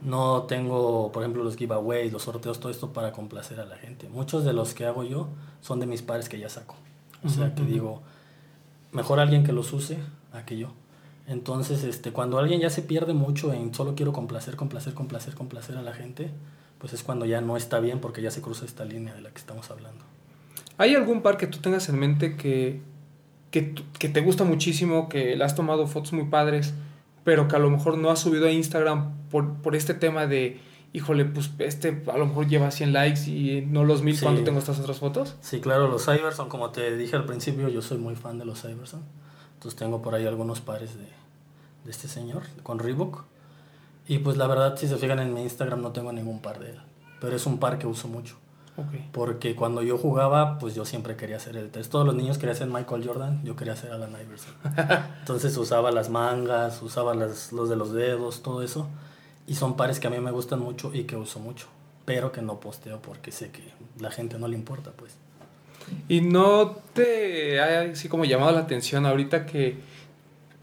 No 0.03 0.43
tengo, 0.43 1.11
por 1.13 1.23
ejemplo, 1.23 1.43
los 1.43 1.57
giveaways, 1.57 2.13
los 2.13 2.23
sorteos, 2.23 2.61
todo 2.61 2.71
esto 2.71 2.93
para 2.93 3.13
complacer 3.13 3.61
a 3.61 3.65
la 3.65 3.77
gente. 3.77 4.09
Muchos 4.09 4.45
de 4.45 4.53
los 4.53 4.75
que 4.75 4.85
hago 4.85 5.05
yo 5.05 5.29
son 5.61 5.81
de 5.81 5.87
mis 5.87 6.03
pares 6.03 6.29
que 6.29 6.39
ya 6.39 6.49
saco. 6.49 6.75
O 7.25 7.29
sea, 7.29 7.55
que 7.55 7.63
digo, 7.63 8.03
mejor 8.93 9.21
alguien 9.21 9.45
que 9.45 9.53
los 9.53 9.73
use 9.73 9.99
a 10.33 10.45
que 10.45 10.59
yo. 10.59 10.73
Entonces, 11.29 11.85
este, 11.85 12.13
cuando 12.13 12.39
alguien 12.39 12.61
ya 12.61 12.71
se 12.71 12.83
pierde 12.83 13.15
mucho 13.15 13.53
en 13.53 13.73
solo 13.73 13.95
quiero 13.95 14.13
complacer, 14.13 14.57
complacer, 14.57 14.95
complacer, 14.95 15.35
complacer 15.35 15.77
a 15.77 15.83
la 15.83 15.93
gente, 15.93 16.31
pues 16.79 16.93
es 16.93 17.03
cuando 17.05 17.25
ya 17.25 17.41
no 17.41 17.57
está 17.57 17.81
bien 17.81 18.01
porque 18.01 18.21
ya 18.21 18.31
se 18.31 18.41
cruza 18.41 18.65
esta 18.65 18.85
línea 18.85 19.15
de 19.15 19.21
la 19.21 19.31
que 19.31 19.39
estamos 19.39 19.71
hablando. 19.71 20.05
¿Hay 20.77 20.95
algún 20.95 21.23
par 21.23 21.37
que 21.37 21.47
tú 21.47 21.59
tengas 21.59 21.89
en 21.89 21.99
mente 21.99 22.37
que, 22.37 22.81
que, 23.51 23.75
que 23.99 24.09
te 24.09 24.21
gusta 24.23 24.45
muchísimo, 24.45 25.09
que 25.09 25.37
le 25.37 25.45
has 25.45 25.55
tomado 25.55 25.87
fotos 25.87 26.13
muy 26.13 26.25
padres, 26.25 26.73
pero 27.29 27.47
que 27.47 27.57
a 27.57 27.59
lo 27.59 27.69
mejor 27.69 27.99
no 27.99 28.09
has 28.11 28.21
subido 28.21 28.47
a 28.47 28.51
Instagram 28.51 29.13
por, 29.31 29.57
por 29.61 29.77
este 29.77 29.93
tema 29.93 30.27
de, 30.27 30.63
híjole, 30.95 31.27
pues 31.27 31.51
este 31.59 32.03
a 32.11 32.17
lo 32.17 32.25
mejor 32.25 32.49
lleva 32.49 32.71
100 32.71 32.95
likes 32.95 33.29
y 33.29 33.67
no 33.67 33.85
los 33.85 34.01
mil 34.01 34.17
Sí. 34.17 34.23
cuando 34.23 34.45
tengo 34.45 34.59
estas 34.59 34.81
otras 34.81 34.99
fotos? 34.99 35.37
Sí, 35.43 35.61
claro, 35.61 35.89
los 35.89 36.07
Cyberson, 36.07 36.49
como 36.49 36.71
te 36.71 36.97
dije 36.97 37.17
al 37.17 37.27
principio, 37.27 37.69
yo 37.69 37.83
soy 37.83 37.99
muy 37.99 38.17
fan 38.17 38.39
de 38.39 38.47
los 38.47 38.63
Cyberson. 38.63 39.03
Entonces 39.53 39.79
tengo 39.79 40.01
por 40.01 40.15
ahí 40.15 40.27
algunos 40.27 40.63
pares 40.63 40.95
de, 40.97 41.05
de 41.85 41.91
este 41.91 42.09
señor, 42.09 42.45
con 42.63 42.79
Reebok. 42.79 43.25
Y 44.07 44.21
pues 44.21 44.39
la 44.39 44.47
verdad, 44.47 44.79
si 44.79 44.89
se 44.89 44.97
fijan 44.97 45.19
en 45.19 45.35
mi 45.35 45.43
Instagram, 45.43 45.83
no 45.83 45.93
tengo 45.93 46.11
ningún 46.13 46.41
par 46.41 46.59
de 46.61 46.71
él. 46.71 46.79
Pero 47.21 47.37
es 47.37 47.45
un 47.45 47.59
par 47.59 47.79
que 47.79 47.87
uso 47.87 48.09
mucho. 48.09 48.37
Porque 49.13 49.55
cuando 49.55 49.83
yo 49.83 49.99
jugaba, 49.99 50.59
pues 50.59 50.75
yo 50.75 50.85
siempre 50.85 51.17
quería 51.17 51.39
ser 51.41 51.57
el 51.57 51.71
3. 51.71 51.89
Todos 51.89 52.07
los 52.07 52.15
niños 52.15 52.39
querían 52.39 52.57
ser 52.57 52.69
Michael 52.69 53.07
Jordan, 53.07 53.43
yo 53.45 53.57
quería 53.57 53.77
ser 53.77 53.93
Alan 53.93 54.13
Iverson. 54.13 54.55
Entonces 55.21 55.57
usaba 55.57 55.91
las 55.91 56.11
mangas, 56.11 56.81
usaba 56.83 57.15
las, 57.15 57.53
los 57.53 57.69
de 57.69 57.77
los 57.77 57.93
dedos, 57.93 58.43
todo 58.43 58.63
eso. 58.63 58.89
Y 59.47 59.55
son 59.55 59.77
pares 59.77 59.99
que 59.99 60.07
a 60.07 60.11
mí 60.11 60.21
me 60.21 60.31
gustan 60.31 60.61
mucho 60.61 60.93
y 60.95 61.05
que 61.05 61.17
uso 61.17 61.41
mucho. 61.41 61.67
Pero 62.05 62.33
que 62.33 62.43
no 62.43 62.61
posteo 62.61 63.01
porque 63.03 63.33
sé 63.33 63.51
que 63.51 63.63
la 63.99 64.11
gente 64.11 64.39
no 64.39 64.49
le 64.49 64.57
importa, 64.57 64.93
pues. 64.93 65.17
¿Y 66.09 66.21
no 66.21 66.77
te 66.93 67.61
ha 67.61 67.91
así 67.91 68.09
como 68.09 68.25
llamado 68.25 68.53
la 68.53 68.61
atención 68.61 69.07
ahorita 69.07 69.47
que, 69.47 69.79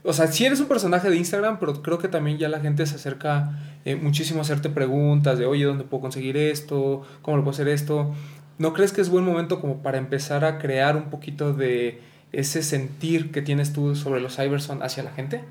o 0.05 0.13
sea, 0.13 0.27
si 0.27 0.45
eres 0.45 0.59
un 0.59 0.67
personaje 0.67 1.09
de 1.09 1.17
Instagram, 1.17 1.59
pero 1.59 1.81
creo 1.81 1.97
que 1.97 2.07
también 2.07 2.38
ya 2.38 2.47
la 2.47 2.59
gente 2.59 2.85
se 2.85 2.95
acerca 2.95 3.59
eh, 3.85 3.95
muchísimo 3.95 4.39
a 4.39 4.41
hacerte 4.43 4.69
preguntas 4.69 5.39
de, 5.39 5.45
oye, 5.45 5.65
¿dónde 5.65 5.83
puedo 5.83 6.01
conseguir 6.01 6.38
esto? 6.38 7.01
¿Cómo 7.21 7.38
lo 7.38 7.43
puedo 7.43 7.55
hacer 7.55 7.67
esto? 7.67 8.13
¿No 8.57 8.74
crees 8.74 8.93
que 8.93 9.01
es 9.01 9.09
buen 9.09 9.25
momento 9.25 9.59
como 9.59 9.81
para 9.81 9.97
empezar 9.97 10.45
a 10.45 10.59
crear 10.59 10.95
un 10.95 11.09
poquito 11.09 11.53
de 11.53 12.01
ese 12.31 12.62
sentir 12.63 13.31
que 13.31 13.41
tienes 13.41 13.74
tú 13.74 13.95
sobre 13.95 14.21
los 14.21 14.38
Iverson 14.38 14.83
hacia 14.83 15.03
la 15.03 15.12
gente? 15.12 15.43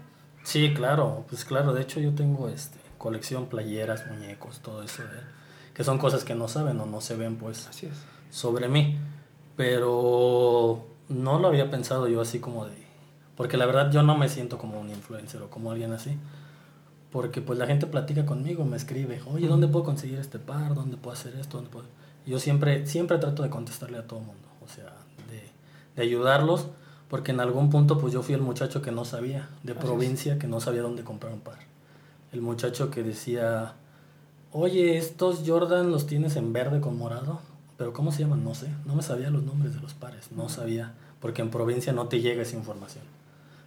Sí, 0.44 0.72
claro, 0.74 1.24
pues 1.28 1.44
claro, 1.44 1.72
de 1.72 1.82
hecho 1.82 2.00
yo 2.00 2.14
tengo 2.14 2.48
este 2.48 2.78
colección 2.98 3.46
playeras, 3.46 4.06
muñecos, 4.06 4.60
todo 4.60 4.82
eso 4.82 5.02
de 5.02 5.18
él, 5.18 5.24
que 5.74 5.84
son 5.84 5.98
cosas 5.98 6.24
que 6.24 6.34
no 6.34 6.48
saben 6.48 6.80
o 6.80 6.86
no 6.86 7.02
se 7.02 7.16
ven 7.16 7.36
pues 7.36 7.66
Así 7.66 7.84
es. 7.86 7.92
sobre 8.30 8.68
mí, 8.68 8.98
pero 9.56 10.86
no 11.10 11.38
lo 11.38 11.48
había 11.48 11.70
pensado 11.70 12.08
yo 12.08 12.22
así 12.22 12.38
como 12.38 12.64
de 12.64 12.83
porque 13.36 13.56
la 13.56 13.66
verdad 13.66 13.90
yo 13.92 14.02
no 14.02 14.16
me 14.16 14.28
siento 14.28 14.58
como 14.58 14.80
un 14.80 14.90
influencer 14.90 15.42
o 15.42 15.50
como 15.50 15.70
alguien 15.70 15.92
así. 15.92 16.16
Porque 17.10 17.40
pues 17.40 17.58
la 17.58 17.66
gente 17.66 17.86
platica 17.86 18.26
conmigo, 18.26 18.64
me 18.64 18.76
escribe, 18.76 19.20
"Oye, 19.32 19.46
¿dónde 19.46 19.68
puedo 19.68 19.84
conseguir 19.84 20.18
este 20.18 20.38
par? 20.40 20.74
¿Dónde 20.74 20.96
puedo 20.96 21.14
hacer 21.14 21.34
esto? 21.36 21.58
¿Dónde 21.58 21.70
puedo?" 21.70 21.86
Yo 22.26 22.38
siempre 22.40 22.86
siempre 22.86 23.18
trato 23.18 23.42
de 23.42 23.50
contestarle 23.50 23.98
a 23.98 24.06
todo 24.06 24.18
el 24.20 24.26
mundo, 24.26 24.48
o 24.64 24.68
sea, 24.68 24.92
de, 25.30 25.42
de 25.94 26.02
ayudarlos 26.02 26.68
porque 27.08 27.30
en 27.32 27.38
algún 27.40 27.70
punto 27.70 27.98
pues 27.98 28.12
yo 28.12 28.22
fui 28.22 28.34
el 28.34 28.40
muchacho 28.40 28.82
que 28.82 28.90
no 28.90 29.04
sabía, 29.04 29.48
de 29.62 29.72
Así 29.72 29.78
es. 29.80 29.84
provincia, 29.84 30.38
que 30.38 30.48
no 30.48 30.58
sabía 30.58 30.82
dónde 30.82 31.04
comprar 31.04 31.32
un 31.32 31.40
par. 31.40 31.58
El 32.32 32.40
muchacho 32.40 32.90
que 32.90 33.04
decía, 33.04 33.74
oye, 34.50 34.96
estos 34.96 35.42
Jordan 35.46 35.92
los 35.92 36.06
tienes 36.06 36.34
en 36.34 36.52
verde 36.52 36.80
con 36.80 36.98
morado, 36.98 37.40
pero 37.76 37.92
¿cómo 37.92 38.10
se 38.10 38.22
llaman? 38.22 38.42
No 38.42 38.54
sé, 38.54 38.68
no 38.86 38.96
me 38.96 39.02
sabía 39.02 39.30
los 39.30 39.44
nombres 39.44 39.74
de 39.74 39.80
los 39.80 39.94
pares, 39.94 40.32
no 40.32 40.48
sabía, 40.48 40.94
porque 41.20 41.42
en 41.42 41.50
provincia 41.50 41.92
no 41.92 42.08
te 42.08 42.20
llega 42.20 42.42
esa 42.42 42.56
información. 42.56 43.04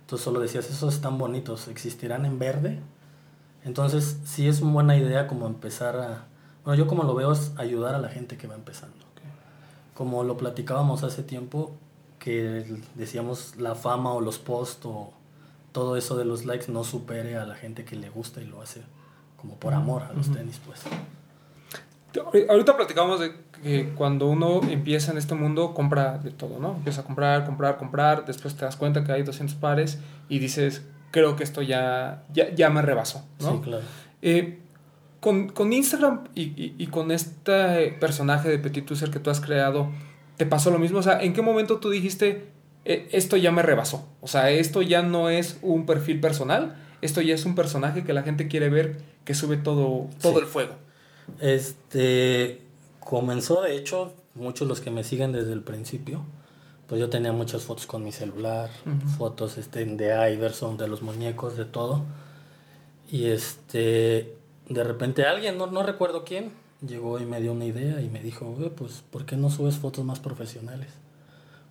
Entonces 0.08 0.24
solo 0.24 0.40
decías, 0.40 0.70
esos 0.70 0.94
están 0.94 1.18
bonitos, 1.18 1.68
¿existirán 1.68 2.26
en 2.26 2.40
verde? 2.40 2.80
Entonces 3.66 4.22
sí 4.24 4.48
es 4.48 4.62
una 4.62 4.72
buena 4.72 4.96
idea 4.96 5.28
como 5.28 5.48
empezar 5.48 5.98
a... 5.98 6.28
Bueno, 6.64 6.82
yo 6.82 6.88
como 6.88 7.04
lo 7.04 7.14
veo 7.14 7.34
es 7.34 7.52
ayudar 7.58 7.94
a 7.94 7.98
la 7.98 8.08
gente 8.08 8.38
que 8.38 8.48
va 8.48 8.56
empezando. 8.56 8.96
Como 9.96 10.24
lo 10.24 10.38
platicábamos 10.38 11.04
hace 11.04 11.24
tiempo, 11.24 11.76
que 12.20 12.82
decíamos 12.96 13.58
la 13.58 13.76
fama 13.76 14.14
o 14.14 14.22
los 14.22 14.40
posts 14.40 14.86
o 14.86 15.12
todo 15.74 15.98
eso 15.98 16.16
de 16.16 16.24
los 16.24 16.46
likes 16.46 16.72
no 16.72 16.86
supere 16.86 17.36
a 17.36 17.46
la 17.46 17.56
gente 17.56 17.84
que 17.84 17.98
le 17.98 18.10
gusta 18.10 18.42
y 18.42 18.46
lo 18.46 18.62
hace 18.62 18.84
como 19.36 19.56
por 19.56 19.74
amor 19.74 20.04
a 20.04 20.14
los 20.14 20.32
tenis, 20.32 20.62
pues. 20.66 20.80
Ahorita 22.50 22.76
platicamos 22.76 23.20
de 23.20 23.34
que 23.64 23.90
cuando 23.96 24.28
uno 24.28 24.62
empieza 24.70 25.12
en 25.12 25.18
este 25.18 25.36
mundo 25.36 25.74
compra 25.74 26.18
de 26.18 26.32
todo, 26.32 26.60
¿no? 26.60 26.76
Empieza 26.76 27.02
a 27.02 27.04
comprar, 27.04 27.46
comprar, 27.46 27.78
comprar, 27.78 28.26
después 28.26 28.56
te 28.56 28.66
das 28.66 28.76
cuenta 28.76 29.04
que 29.04 29.12
hay 29.12 29.24
200 29.24 29.56
pares 29.56 30.00
y 30.30 30.40
dices, 30.40 30.84
creo 31.12 31.36
que 31.36 31.44
esto 31.44 31.62
ya, 31.62 32.24
ya, 32.34 32.50
ya 32.54 32.70
me 32.70 32.82
rebasó, 32.82 33.26
¿no? 33.42 33.52
Sí, 33.54 33.60
claro. 33.64 33.84
Eh, 34.22 34.60
con, 35.20 35.50
con, 35.50 35.74
Instagram 35.74 36.26
y, 36.36 36.42
y, 36.44 36.76
y, 36.78 36.88
con 36.88 37.12
este 37.12 37.90
personaje 38.00 38.50
de 38.50 38.60
Petit 38.60 38.90
User 38.90 39.10
que 39.10 39.20
tú 39.20 39.30
has 39.30 39.42
creado, 39.42 39.90
¿te 40.38 40.46
pasó 40.46 40.72
lo 40.72 40.80
mismo? 40.80 41.00
O 41.00 41.04
sea, 41.04 41.22
¿en 41.22 41.34
qué 41.34 41.42
momento 41.42 41.78
tú 41.78 41.90
dijiste, 41.90 42.48
eh, 42.86 43.08
esto 43.12 43.36
ya 43.38 43.52
me 43.52 43.64
rebasó? 43.64 44.08
O 44.22 44.28
sea, 44.28 44.50
esto 44.52 44.82
ya 44.82 45.02
no 45.02 45.30
es 45.30 45.58
un 45.62 45.86
perfil 45.86 46.20
personal, 46.22 46.76
esto 47.02 47.22
ya 47.22 47.36
es 47.36 47.46
un 47.46 47.56
personaje 47.56 48.04
que 48.04 48.14
la 48.14 48.24
gente 48.24 48.48
quiere 48.48 48.70
ver 48.70 48.98
que 49.26 49.34
sube 49.34 49.58
todo, 49.58 50.08
todo 50.22 50.34
Sí. 50.34 50.40
el 50.40 50.46
fuego. 50.46 50.74
Este 51.40 52.62
comenzó, 53.00 53.62
de 53.62 53.76
hecho, 53.76 54.14
muchos 54.36 54.68
los 54.68 54.82
que 54.82 54.92
me 54.92 55.04
siguen 55.04 55.32
desde 55.32 55.54
el 55.54 55.62
principio, 55.62 56.24
pues 56.88 57.00
yo 57.00 57.10
tenía 57.10 57.32
muchas 57.32 57.64
fotos 57.64 57.86
con 57.86 58.04
mi 58.04 58.12
celular, 58.12 58.70
fotos 59.18 59.58
este, 59.58 59.86
de 59.86 60.34
Iverson, 60.34 60.78
de 60.78 60.88
los 60.88 61.02
muñecos, 61.02 61.58
de 61.58 61.66
todo. 61.66 62.04
Y 63.10 63.26
este, 63.26 64.36
de 64.70 64.84
repente 64.84 65.26
alguien, 65.26 65.58
no, 65.58 65.68
no 65.68 65.84
recuerdo 65.84 66.24
quién, 66.24 66.52
llegó 66.86 67.20
y 67.20 67.26
me 67.26 67.42
dio 67.42 67.54
una 67.54 67.66
idea 67.66 68.02
y 68.02 68.10
me 68.10 68.22
dijo, 68.22 68.54
"Oye, 68.58 68.70
pues, 68.70 69.04
¿por 69.10 69.26
qué 69.26 69.36
no 69.36 69.50
subes 69.50 69.78
fotos 69.78 70.06
más 70.06 70.20
profesionales? 70.20 70.90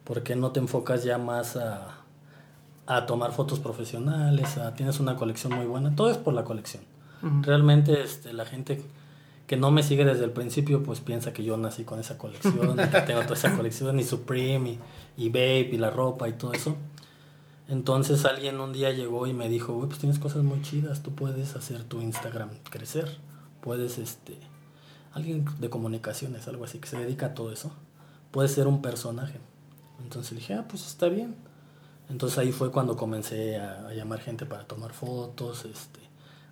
¿Por 0.04 0.22
qué 0.22 0.36
no 0.36 0.52
te 0.52 0.60
enfocas 0.60 1.04
ya 1.04 1.18
más 1.18 1.56
a, 1.56 1.98
a 2.86 3.06
tomar 3.06 3.32
fotos 3.32 3.58
profesionales? 3.60 4.56
A, 4.58 4.74
tienes 4.74 5.00
una 5.00 5.16
colección 5.16 5.54
muy 5.54 5.66
buena, 5.66 5.94
todo 5.94 6.10
es 6.10 6.16
por 6.18 6.34
la 6.34 6.44
colección. 6.44 6.82
Realmente 7.42 8.02
este, 8.02 8.32
la 8.32 8.44
gente 8.44 8.84
que 9.46 9.56
no 9.56 9.70
me 9.70 9.82
sigue 9.82 10.04
desde 10.04 10.24
el 10.24 10.32
principio, 10.32 10.82
pues 10.82 11.00
piensa 11.00 11.32
que 11.32 11.44
yo 11.44 11.56
nací 11.56 11.84
con 11.84 12.00
esa 12.00 12.18
colección, 12.18 12.80
y 12.80 12.88
que 12.88 13.00
tengo 13.02 13.22
toda 13.22 13.34
esa 13.34 13.52
colección, 13.56 14.00
y 14.00 14.04
Supreme, 14.04 14.78
y, 15.16 15.24
y 15.24 15.28
Babe, 15.28 15.70
y 15.72 15.76
la 15.76 15.90
ropa, 15.90 16.28
y 16.28 16.32
todo 16.32 16.52
eso. 16.52 16.76
Entonces 17.68 18.24
alguien 18.24 18.60
un 18.60 18.72
día 18.72 18.90
llegó 18.92 19.26
y 19.26 19.32
me 19.32 19.48
dijo, 19.48 19.74
güey, 19.74 19.88
pues 19.88 20.00
tienes 20.00 20.18
cosas 20.18 20.42
muy 20.42 20.62
chidas, 20.62 21.02
tú 21.02 21.14
puedes 21.14 21.56
hacer 21.56 21.82
tu 21.84 22.00
Instagram 22.00 22.50
crecer, 22.70 23.18
puedes, 23.60 23.98
este, 23.98 24.38
alguien 25.12 25.44
de 25.58 25.70
comunicaciones, 25.70 26.46
algo 26.48 26.64
así, 26.64 26.78
que 26.78 26.88
se 26.88 26.98
dedica 26.98 27.26
a 27.26 27.34
todo 27.34 27.52
eso, 27.52 27.72
puedes 28.30 28.52
ser 28.52 28.66
un 28.66 28.82
personaje. 28.82 29.38
Entonces 30.02 30.36
dije, 30.36 30.54
ah, 30.54 30.66
pues 30.68 30.86
está 30.86 31.08
bien. 31.08 31.34
Entonces 32.08 32.38
ahí 32.38 32.52
fue 32.52 32.70
cuando 32.70 32.96
comencé 32.96 33.56
a, 33.56 33.88
a 33.88 33.94
llamar 33.94 34.20
gente 34.20 34.46
para 34.46 34.64
tomar 34.64 34.92
fotos, 34.92 35.64
este, 35.64 36.00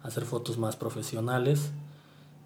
hacer 0.03 0.25
fotos 0.25 0.59
más 0.59 0.75
profesionales. 0.75 1.71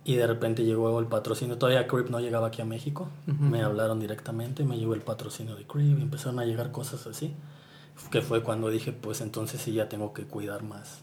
Y 0.08 0.16
de 0.16 0.26
repente 0.26 0.64
llegó 0.64 0.98
el 1.00 1.06
patrocinio. 1.06 1.58
Todavía 1.58 1.86
Creep 1.86 2.08
no 2.08 2.18
llegaba 2.18 2.46
aquí 2.46 2.62
a 2.62 2.64
México. 2.64 3.08
Ujú. 3.26 3.42
Me 3.44 3.60
hablaron 3.62 4.00
directamente, 4.00 4.64
me 4.64 4.78
llegó 4.78 4.94
el 4.94 5.02
patrocinio 5.02 5.54
de 5.54 5.64
Creep 5.64 5.98
empezaron 6.00 6.38
a 6.38 6.46
llegar 6.46 6.70
cosas 6.72 7.06
así. 7.06 7.34
Que 8.10 8.22
fue 8.22 8.42
cuando 8.42 8.70
dije, 8.70 8.92
pues 8.92 9.20
entonces 9.20 9.60
sí 9.60 9.72
ya 9.74 9.88
tengo 9.90 10.14
que 10.14 10.22
cuidar 10.22 10.62
más 10.62 11.00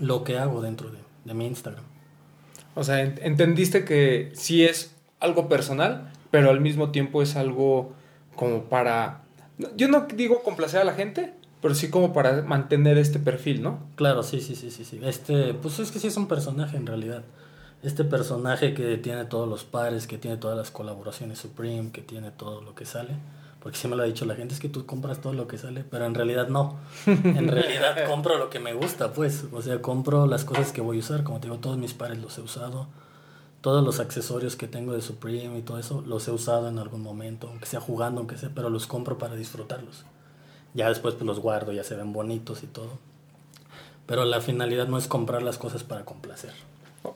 lo 0.00 0.24
que 0.24 0.36
hago 0.38 0.60
dentro 0.62 0.90
de, 0.90 0.98
de 1.24 1.34
mi 1.34 1.46
Instagram. 1.46 1.84
O 2.74 2.82
sea, 2.82 3.04
ent- 3.04 3.20
entendiste 3.22 3.84
que 3.84 4.32
sí 4.34 4.64
es 4.64 4.96
algo 5.20 5.48
personal, 5.48 6.10
pero 6.32 6.50
al 6.50 6.60
mismo 6.60 6.90
tiempo 6.90 7.22
es 7.22 7.36
algo 7.36 7.92
como 8.34 8.64
para... 8.64 9.22
Yo 9.76 9.86
no 9.86 10.08
digo 10.12 10.42
complacer 10.42 10.80
a 10.80 10.84
la 10.84 10.94
gente, 10.94 11.34
pero 11.62 11.76
sí 11.76 11.88
como 11.88 12.12
para 12.12 12.42
mantener 12.42 12.98
este 12.98 13.20
perfil, 13.20 13.62
¿no? 13.62 13.78
Claro, 13.94 14.24
sí, 14.24 14.40
sí, 14.40 14.56
sí, 14.56 14.72
sí, 14.72 14.84
sí. 14.84 14.98
Este, 15.04 15.54
pues 15.54 15.78
es 15.78 15.92
que 15.92 16.00
sí 16.00 16.08
es 16.08 16.16
un 16.16 16.26
personaje 16.26 16.76
en 16.76 16.86
realidad. 16.88 17.22
Este 17.84 18.02
personaje 18.02 18.72
que 18.72 18.96
tiene 18.96 19.26
todos 19.26 19.46
los 19.46 19.64
pares, 19.64 20.06
que 20.06 20.16
tiene 20.16 20.38
todas 20.38 20.56
las 20.56 20.70
colaboraciones 20.70 21.38
Supreme, 21.38 21.90
que 21.92 22.00
tiene 22.00 22.30
todo 22.30 22.62
lo 22.62 22.74
que 22.74 22.86
sale. 22.86 23.10
Porque 23.60 23.76
sí 23.76 23.88
me 23.88 23.94
lo 23.94 24.02
ha 24.02 24.06
dicho 24.06 24.24
la 24.24 24.34
gente, 24.34 24.54
es 24.54 24.60
que 24.60 24.70
tú 24.70 24.86
compras 24.86 25.20
todo 25.20 25.34
lo 25.34 25.46
que 25.46 25.58
sale, 25.58 25.84
pero 25.90 26.06
en 26.06 26.14
realidad 26.14 26.48
no. 26.48 26.78
En 27.06 27.46
realidad 27.48 28.06
compro 28.08 28.38
lo 28.38 28.48
que 28.48 28.58
me 28.58 28.72
gusta, 28.72 29.12
pues. 29.12 29.44
O 29.52 29.60
sea, 29.60 29.82
compro 29.82 30.26
las 30.26 30.46
cosas 30.46 30.72
que 30.72 30.80
voy 30.80 30.96
a 30.96 31.00
usar. 31.00 31.24
Como 31.24 31.40
te 31.40 31.48
digo, 31.48 31.58
todos 31.58 31.76
mis 31.76 31.92
pares 31.92 32.16
los 32.16 32.38
he 32.38 32.40
usado. 32.40 32.86
Todos 33.60 33.84
los 33.84 34.00
accesorios 34.00 34.56
que 34.56 34.66
tengo 34.66 34.94
de 34.94 35.02
Supreme 35.02 35.58
y 35.58 35.62
todo 35.62 35.78
eso, 35.78 36.02
los 36.06 36.26
he 36.26 36.30
usado 36.30 36.68
en 36.68 36.78
algún 36.78 37.02
momento, 37.02 37.48
aunque 37.48 37.66
sea 37.66 37.80
jugando, 37.80 38.20
aunque 38.20 38.38
sea, 38.38 38.50
pero 38.54 38.70
los 38.70 38.86
compro 38.86 39.18
para 39.18 39.34
disfrutarlos. 39.34 40.04
Ya 40.72 40.88
después 40.88 41.14
pues 41.14 41.26
los 41.26 41.40
guardo, 41.40 41.72
ya 41.72 41.84
se 41.84 41.96
ven 41.96 42.14
bonitos 42.14 42.62
y 42.62 42.66
todo. 42.66 42.98
Pero 44.06 44.24
la 44.24 44.40
finalidad 44.40 44.88
no 44.88 44.96
es 44.96 45.06
comprar 45.06 45.42
las 45.42 45.58
cosas 45.58 45.84
para 45.84 46.06
complacer. 46.06 46.52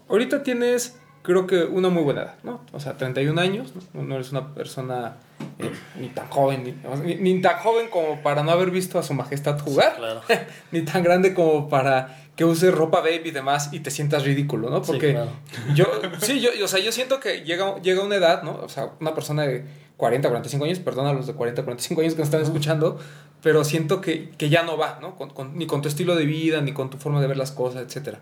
Ahorita 0.09 0.43
tienes, 0.43 0.97
creo 1.23 1.47
que 1.47 1.65
una 1.65 1.89
muy 1.89 2.03
buena 2.03 2.23
edad, 2.23 2.35
¿no? 2.43 2.61
O 2.73 2.81
sea, 2.81 2.97
31 2.97 3.41
años, 3.41 3.73
¿no? 3.95 4.03
No 4.03 4.15
eres 4.17 4.33
una 4.33 4.55
persona 4.55 5.17
eh, 5.59 5.71
ni 6.01 6.09
tan 6.09 6.29
joven, 6.29 6.65
ni, 6.65 6.75
ni- 7.17 7.35
ni 7.35 7.41
tan 7.41 7.59
joven 7.59 7.89
como 7.91 8.23
para 8.23 8.43
no 8.43 8.51
haber 8.51 8.71
visto 8.71 8.99
a 8.99 9.03
su 9.03 9.15
majestad 9.15 9.59
jugar, 9.61 9.97
Claro. 9.97 10.21
ni 10.73 10.83
tan 10.83 11.03
grande 11.03 11.35
como 11.35 11.69
para 11.69 12.23
que 12.37 12.45
uses 12.45 12.73
ropa 12.73 13.01
baby 13.01 13.23
y 13.27 13.31
demás 13.33 13.71
y 13.73 13.81
te 13.81 13.91
sientas 13.91 14.25
ridículo, 14.25 14.71
¿no? 14.71 14.85
Sí, 14.85 14.93
Porque 14.93 15.13
claro. 15.13 15.31
yo, 15.75 15.87
sí, 16.21 16.41
yo, 16.41 16.51
o 16.65 16.69
sea, 16.69 16.79
yo 16.79 16.93
siento 16.93 17.19
que 17.19 17.43
llega, 17.45 17.81
llega 17.83 18.03
una 18.05 18.15
edad, 18.17 18.43
¿no? 18.45 18.61
O 18.63 18.69
sea, 18.69 18.91
una 19.01 19.13
persona 19.15 19.43
de 19.45 19.65
40, 19.97 20.29
45 20.29 20.65
años, 20.65 20.79
perdón 20.79 21.07
a 21.09 21.13
los 21.13 21.27
de 21.27 21.33
40, 21.35 21.65
45 21.65 22.01
años 22.01 22.15
que 22.15 22.21
nos 22.21 22.29
están 22.29 22.43
escuchando, 22.43 22.99
pero 23.43 23.65
siento 23.65 24.01
que, 24.01 24.31
que 24.31 24.49
ya 24.51 24.63
no 24.63 24.77
va, 24.79 24.99
¿no? 25.03 25.17
Con- 25.17 25.31
con- 25.31 25.59
ni 25.59 25.67
con 25.67 25.83
tu 25.83 25.89
estilo 25.89 26.15
de 26.15 26.27
vida, 26.27 26.61
ni 26.61 26.73
con 26.73 26.91
tu 26.91 26.99
forma 26.99 27.21
de 27.21 27.27
ver 27.27 27.37
las 27.37 27.51
cosas, 27.51 27.83
etcétera. 27.83 28.21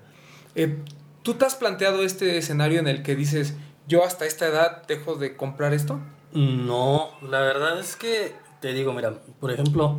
Eh, 0.55 0.79
¿Tú 1.27 1.35
te 1.35 1.45
has 1.45 1.57
planteado 1.57 2.05
este 2.05 2.39
escenario 2.39 2.79
en 2.79 2.87
el 2.87 3.03
que 3.03 3.17
dices, 3.17 3.55
yo 3.89 4.05
hasta 4.05 4.27
esta 4.27 4.47
edad 4.47 4.87
dejo 4.87 5.17
de 5.17 5.37
comprar 5.37 5.75
esto? 5.75 5.99
No, 6.33 7.09
la 7.21 7.41
verdad 7.41 7.81
es 7.81 7.97
que 7.97 8.33
te 8.61 8.73
digo, 8.73 8.93
mira, 8.93 9.13
por 9.41 9.51
ejemplo, 9.51 9.99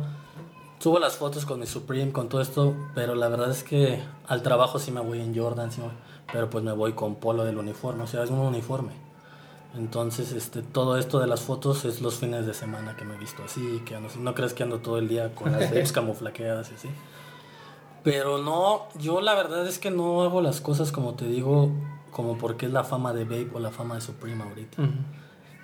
subo 0.78 0.98
las 0.98 1.16
fotos 1.16 1.44
con 1.44 1.60
mi 1.60 1.66
Supreme, 1.66 2.12
con 2.12 2.30
todo 2.30 2.40
esto, 2.40 2.74
pero 2.94 3.14
la 3.14 3.28
verdad 3.28 3.50
es 3.50 3.62
que 3.62 4.00
al 4.26 4.42
trabajo 4.42 4.78
sí 4.78 4.90
me 4.90 5.02
voy 5.02 5.20
en 5.20 5.36
Jordan, 5.38 5.70
sí 5.70 5.82
me- 5.82 5.90
pero 6.32 6.48
pues 6.48 6.64
me 6.64 6.72
voy 6.72 6.94
con 6.94 7.16
polo 7.16 7.44
del 7.44 7.58
uniforme, 7.58 8.04
o 8.04 8.06
sea, 8.06 8.22
es 8.24 8.30
un 8.30 8.38
uniforme. 8.38 8.92
Entonces, 9.76 10.32
este, 10.32 10.62
todo 10.62 10.96
esto 10.96 11.20
de 11.20 11.26
las 11.26 11.40
fotos 11.42 11.84
es 11.84 12.00
los 12.00 12.14
fines 12.16 12.46
de 12.46 12.54
semana 12.54 12.96
que 12.96 13.04
me 13.04 13.16
he 13.16 13.18
visto 13.18 13.42
así, 13.44 13.82
que 13.84 13.94
ando 13.96 14.08
así. 14.08 14.18
no 14.18 14.34
crees 14.34 14.54
que 14.54 14.62
ando 14.62 14.78
todo 14.78 14.96
el 14.96 15.08
día 15.08 15.34
con 15.34 15.52
las 15.52 15.60
babes 15.70 15.92
camuflaqueadas 15.92 16.70
y 16.72 16.74
así. 16.76 16.88
Pero 18.10 18.38
no, 18.38 18.88
yo 18.98 19.20
la 19.20 19.34
verdad 19.34 19.66
es 19.66 19.78
que 19.78 19.90
no 19.90 20.22
hago 20.22 20.40
las 20.40 20.60
cosas 20.60 20.92
como 20.92 21.14
te 21.14 21.26
digo, 21.26 21.70
como 22.10 22.38
porque 22.38 22.66
es 22.66 22.72
la 22.72 22.84
fama 22.84 23.12
de 23.12 23.24
Babe 23.24 23.50
o 23.52 23.60
la 23.60 23.70
fama 23.70 23.96
de 23.96 24.00
Supreme 24.00 24.42
ahorita. 24.42 24.82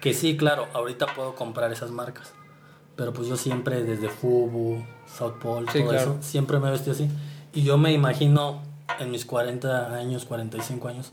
Que 0.00 0.12
sí, 0.12 0.36
claro, 0.36 0.66
ahorita 0.74 1.06
puedo 1.14 1.34
comprar 1.34 1.72
esas 1.72 1.90
marcas. 1.90 2.34
Pero 2.96 3.12
pues 3.12 3.28
yo 3.28 3.36
siempre 3.36 3.82
desde 3.82 4.08
Fubu, 4.08 4.84
South 5.06 5.38
Pole, 5.40 5.66
Sí, 5.72 5.80
todo 5.80 5.90
claro. 5.90 6.12
eso, 6.12 6.22
siempre 6.22 6.58
me 6.58 6.70
vestido 6.70 6.92
así. 6.92 7.08
Y 7.52 7.62
yo 7.62 7.78
me 7.78 7.92
imagino 7.92 8.60
en 9.00 9.10
mis 9.10 9.24
40 9.24 9.94
años, 9.94 10.24
45 10.26 10.88
años, 10.88 11.12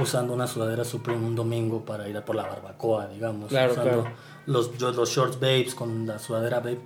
usando 0.00 0.34
una 0.34 0.46
sudadera 0.46 0.84
Supreme 0.84 1.26
un 1.26 1.34
domingo 1.34 1.84
para 1.84 2.08
ir 2.08 2.16
a 2.16 2.24
por 2.24 2.36
la 2.36 2.42
barbacoa, 2.42 3.08
digamos. 3.08 3.48
Claro, 3.48 3.72
usando 3.72 4.02
claro. 4.02 4.12
Los 4.46 5.10
shorts 5.10 5.40
babes 5.40 5.74
con 5.74 6.06
la 6.06 6.18
sudadera 6.18 6.60
babe. 6.60 6.80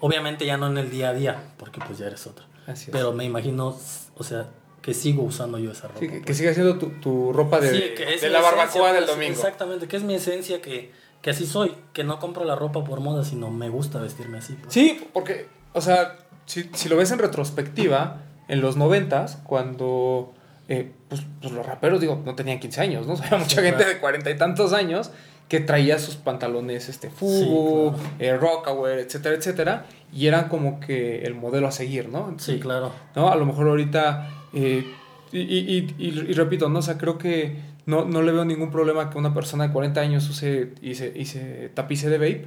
Obviamente 0.00 0.44
ya 0.44 0.56
no 0.56 0.66
en 0.66 0.78
el 0.78 0.90
día 0.90 1.08
a 1.08 1.12
día, 1.14 1.54
porque 1.56 1.80
pues 1.84 1.98
ya 1.98 2.06
eres 2.06 2.26
otra. 2.26 2.44
Así 2.66 2.84
es. 2.86 2.90
Pero 2.90 3.12
me 3.12 3.24
imagino, 3.24 3.76
o 4.16 4.24
sea, 4.24 4.48
que 4.80 4.94
sigo 4.94 5.22
usando 5.22 5.58
yo 5.58 5.70
esa 5.72 5.88
ropa. 5.88 6.00
Sí, 6.00 6.08
que, 6.08 6.14
que 6.18 6.20
pues. 6.24 6.36
siga 6.38 6.54
siendo 6.54 6.78
tu, 6.78 6.88
tu 7.00 7.32
ropa 7.32 7.60
de, 7.60 7.70
Sí, 7.70 7.82
que 7.96 8.14
es 8.14 8.20
de 8.20 8.30
la 8.30 8.38
esencia, 8.40 8.40
barbacoa 8.58 8.92
del 8.92 9.04
pues, 9.04 9.16
domingo. 9.16 9.32
Exactamente, 9.34 9.88
que 9.88 9.96
es 9.96 10.02
mi 10.02 10.14
esencia, 10.14 10.60
que, 10.60 10.92
que 11.20 11.30
así 11.30 11.46
soy, 11.46 11.74
que 11.92 12.04
no 12.04 12.18
compro 12.18 12.44
la 12.44 12.56
ropa 12.56 12.82
por 12.84 13.00
moda, 13.00 13.24
sino 13.24 13.50
me 13.50 13.68
gusta 13.68 14.00
vestirme 14.00 14.38
así. 14.38 14.54
pues. 14.54 14.72
Sí, 14.72 15.06
porque, 15.12 15.46
o 15.72 15.80
sea, 15.80 16.18
si, 16.46 16.68
si 16.74 16.88
lo 16.88 16.96
ves 16.96 17.10
en 17.12 17.18
retrospectiva, 17.20 18.22
en 18.48 18.60
los 18.60 18.76
noventas, 18.76 19.38
cuando 19.44 20.34
eh, 20.68 20.92
pues, 21.08 21.22
pues 21.40 21.52
los 21.52 21.64
raperos, 21.64 22.00
digo, 22.00 22.20
no 22.24 22.34
tenían 22.34 22.58
15 22.60 22.80
años, 22.80 23.06
¿no? 23.06 23.12
O 23.14 23.16
sea, 23.16 23.38
mucha 23.38 23.56
Sí, 23.56 23.62
gente 23.62 23.76
claro. 23.76 23.88
de 23.92 23.98
cuarenta 24.00 24.30
y 24.30 24.36
tantos 24.36 24.72
años 24.72 25.10
que 25.48 25.60
traía 25.60 25.98
sus 25.98 26.16
pantalones 26.16 26.88
este, 26.88 27.10
Fubu, 27.10 27.92
claro. 27.92 28.04
eh, 28.18 28.36
Rockaware, 28.36 29.00
etcétera, 29.00 29.34
etcétera, 29.36 29.86
y 30.12 30.26
eran 30.26 30.48
como 30.48 30.80
que 30.80 31.22
el 31.24 31.34
modelo 31.34 31.66
a 31.68 31.72
seguir, 31.72 32.08
¿no? 32.08 32.34
Sí, 32.38 32.58
claro. 32.58 32.90
¿no? 33.14 33.30
A 33.30 33.36
lo 33.36 33.44
mejor 33.44 33.68
ahorita, 33.68 34.30
eh, 34.54 34.84
y, 35.30 35.38
y- 35.40 35.94
y- 35.98 36.08
y 36.08 36.32
repito, 36.32 36.68
¿no? 36.68 36.78
O 36.78 36.82
sea, 36.82 36.96
creo 36.98 37.18
que 37.18 37.56
no, 37.84 38.04
no 38.06 38.22
le 38.22 38.32
veo 38.32 38.44
ningún 38.44 38.70
problema 38.70 39.10
que 39.10 39.18
una 39.18 39.34
persona 39.34 39.66
de 39.66 39.72
40 39.72 40.00
años 40.00 40.28
use 40.30 40.72
y 40.80 40.94
se, 40.94 41.12
y 41.14 41.24
se 41.26 41.70
tapice 41.74 42.08
de 42.08 42.18
vape, 42.18 42.46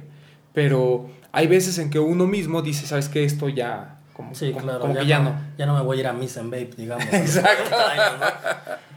pero 0.52 1.08
hay 1.32 1.46
veces 1.46 1.78
en 1.78 1.90
que 1.90 1.98
uno 1.98 2.26
mismo 2.26 2.62
dice, 2.62 2.86
¿sabes 2.86 3.08
qué? 3.08 3.24
Esto 3.24 3.48
ya, 3.48 3.95
como, 4.16 4.34
Sí, 4.34 4.50
como- 4.52 4.64
claro. 4.64 4.80
como 4.80 4.94
ya, 4.94 5.00
que 5.00 5.06
ya 5.06 5.18
no, 5.18 5.30
no. 5.30 5.36
ya 5.58 5.66
no 5.66 5.74
me 5.74 5.82
voy 5.82 5.98
a 5.98 6.00
ir 6.00 6.06
a 6.06 6.12
misa 6.12 6.40
en 6.40 6.50
vape, 6.50 6.70
digamos. 6.76 7.04
Exacto. 7.12 7.64
40 7.70 7.90
años, 7.90 8.20
¿no? 8.20 8.26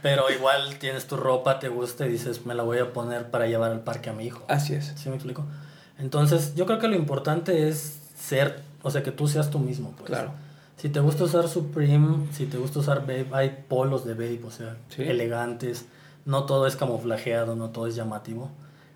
Pero 0.02 0.30
igual 0.30 0.76
tienes 0.78 1.06
tu 1.06 1.16
ropa, 1.16 1.58
te 1.58 1.68
gusta 1.68 2.06
y 2.06 2.10
dices, 2.10 2.46
me 2.46 2.54
la 2.54 2.62
voy 2.62 2.78
a 2.78 2.92
poner 2.92 3.30
para 3.30 3.46
llevar 3.46 3.70
al 3.70 3.80
parque 3.80 4.08
a 4.10 4.12
mi 4.14 4.24
hijo. 4.24 4.42
Así 4.48 4.74
es. 4.74 4.92
¿Sí 4.96 5.08
me 5.10 5.16
explico? 5.16 5.44
Entonces, 5.98 6.54
yo 6.54 6.64
creo 6.64 6.78
que 6.78 6.88
lo 6.88 6.96
importante 6.96 7.68
es 7.68 8.00
ser, 8.18 8.62
o 8.82 8.90
sea, 8.90 9.02
que 9.02 9.12
tú 9.12 9.28
seas 9.28 9.50
tú 9.50 9.58
mismo, 9.58 9.92
pues. 9.96 10.06
Claro. 10.06 10.32
Si 10.78 10.88
te 10.88 11.00
gusta 11.00 11.24
usar 11.24 11.46
Supreme, 11.48 12.26
si 12.32 12.46
te 12.46 12.56
gusta 12.56 12.78
usar 12.78 13.00
Babe, 13.02 13.26
hay 13.32 13.64
polos 13.68 14.06
de 14.06 14.14
Babe, 14.14 14.40
o 14.46 14.50
sea, 14.50 14.76
Sí. 14.88 15.02
elegantes. 15.02 15.84
No 16.24 16.44
todo 16.44 16.66
es 16.66 16.76
camuflajeado, 16.76 17.54
no 17.56 17.68
todo 17.68 17.86
es 17.86 17.94
llamativo. 17.94 18.50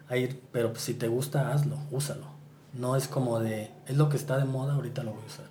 Hay, 0.09 0.40
pero 0.52 0.75
si 0.76 0.95
te 0.95 1.09
gusta, 1.09 1.52
hazlo, 1.52 1.76
úsalo. 1.90 2.25
No 2.73 2.97
es 2.97 3.07
como 3.09 3.40
de, 3.40 3.71
es 3.87 3.97
lo 3.99 4.09
que 4.09 4.16
está 4.16 4.38
de 4.38 4.45
moda, 4.47 4.73
ahorita 4.75 5.02
lo 5.02 5.12
voy 5.12 5.23
a 5.23 5.26
usar. 5.26 5.47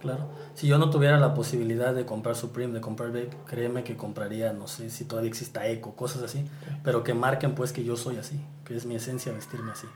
Claro. 0.00 0.28
Si 0.54 0.66
yo 0.66 0.78
no 0.78 0.90
tuviera 0.90 1.18
la 1.18 1.34
posibilidad 1.34 1.94
de 1.94 2.04
comprar 2.04 2.36
Supreme, 2.36 2.72
de 2.74 2.80
comprar 2.80 3.10
Babe, 3.10 3.30
créeme 3.46 3.84
que 3.84 3.96
compraría, 3.96 4.52
no 4.52 4.68
sé 4.68 4.90
si 4.90 5.04
todavía 5.04 5.28
exista 5.28 5.66
Eco, 5.66 5.94
cosas 5.96 6.22
así. 6.22 6.44
Pero 6.84 7.02
que 7.02 7.14
marquen 7.14 7.54
pues 7.54 7.72
que 7.72 7.84
yo 7.84 7.96
soy 7.96 8.16
así, 8.16 8.40
que 8.64 8.76
es 8.76 8.86
mi 8.86 8.94
esencia 8.94 9.32
vestirme 9.32 9.72
así. 9.72 9.86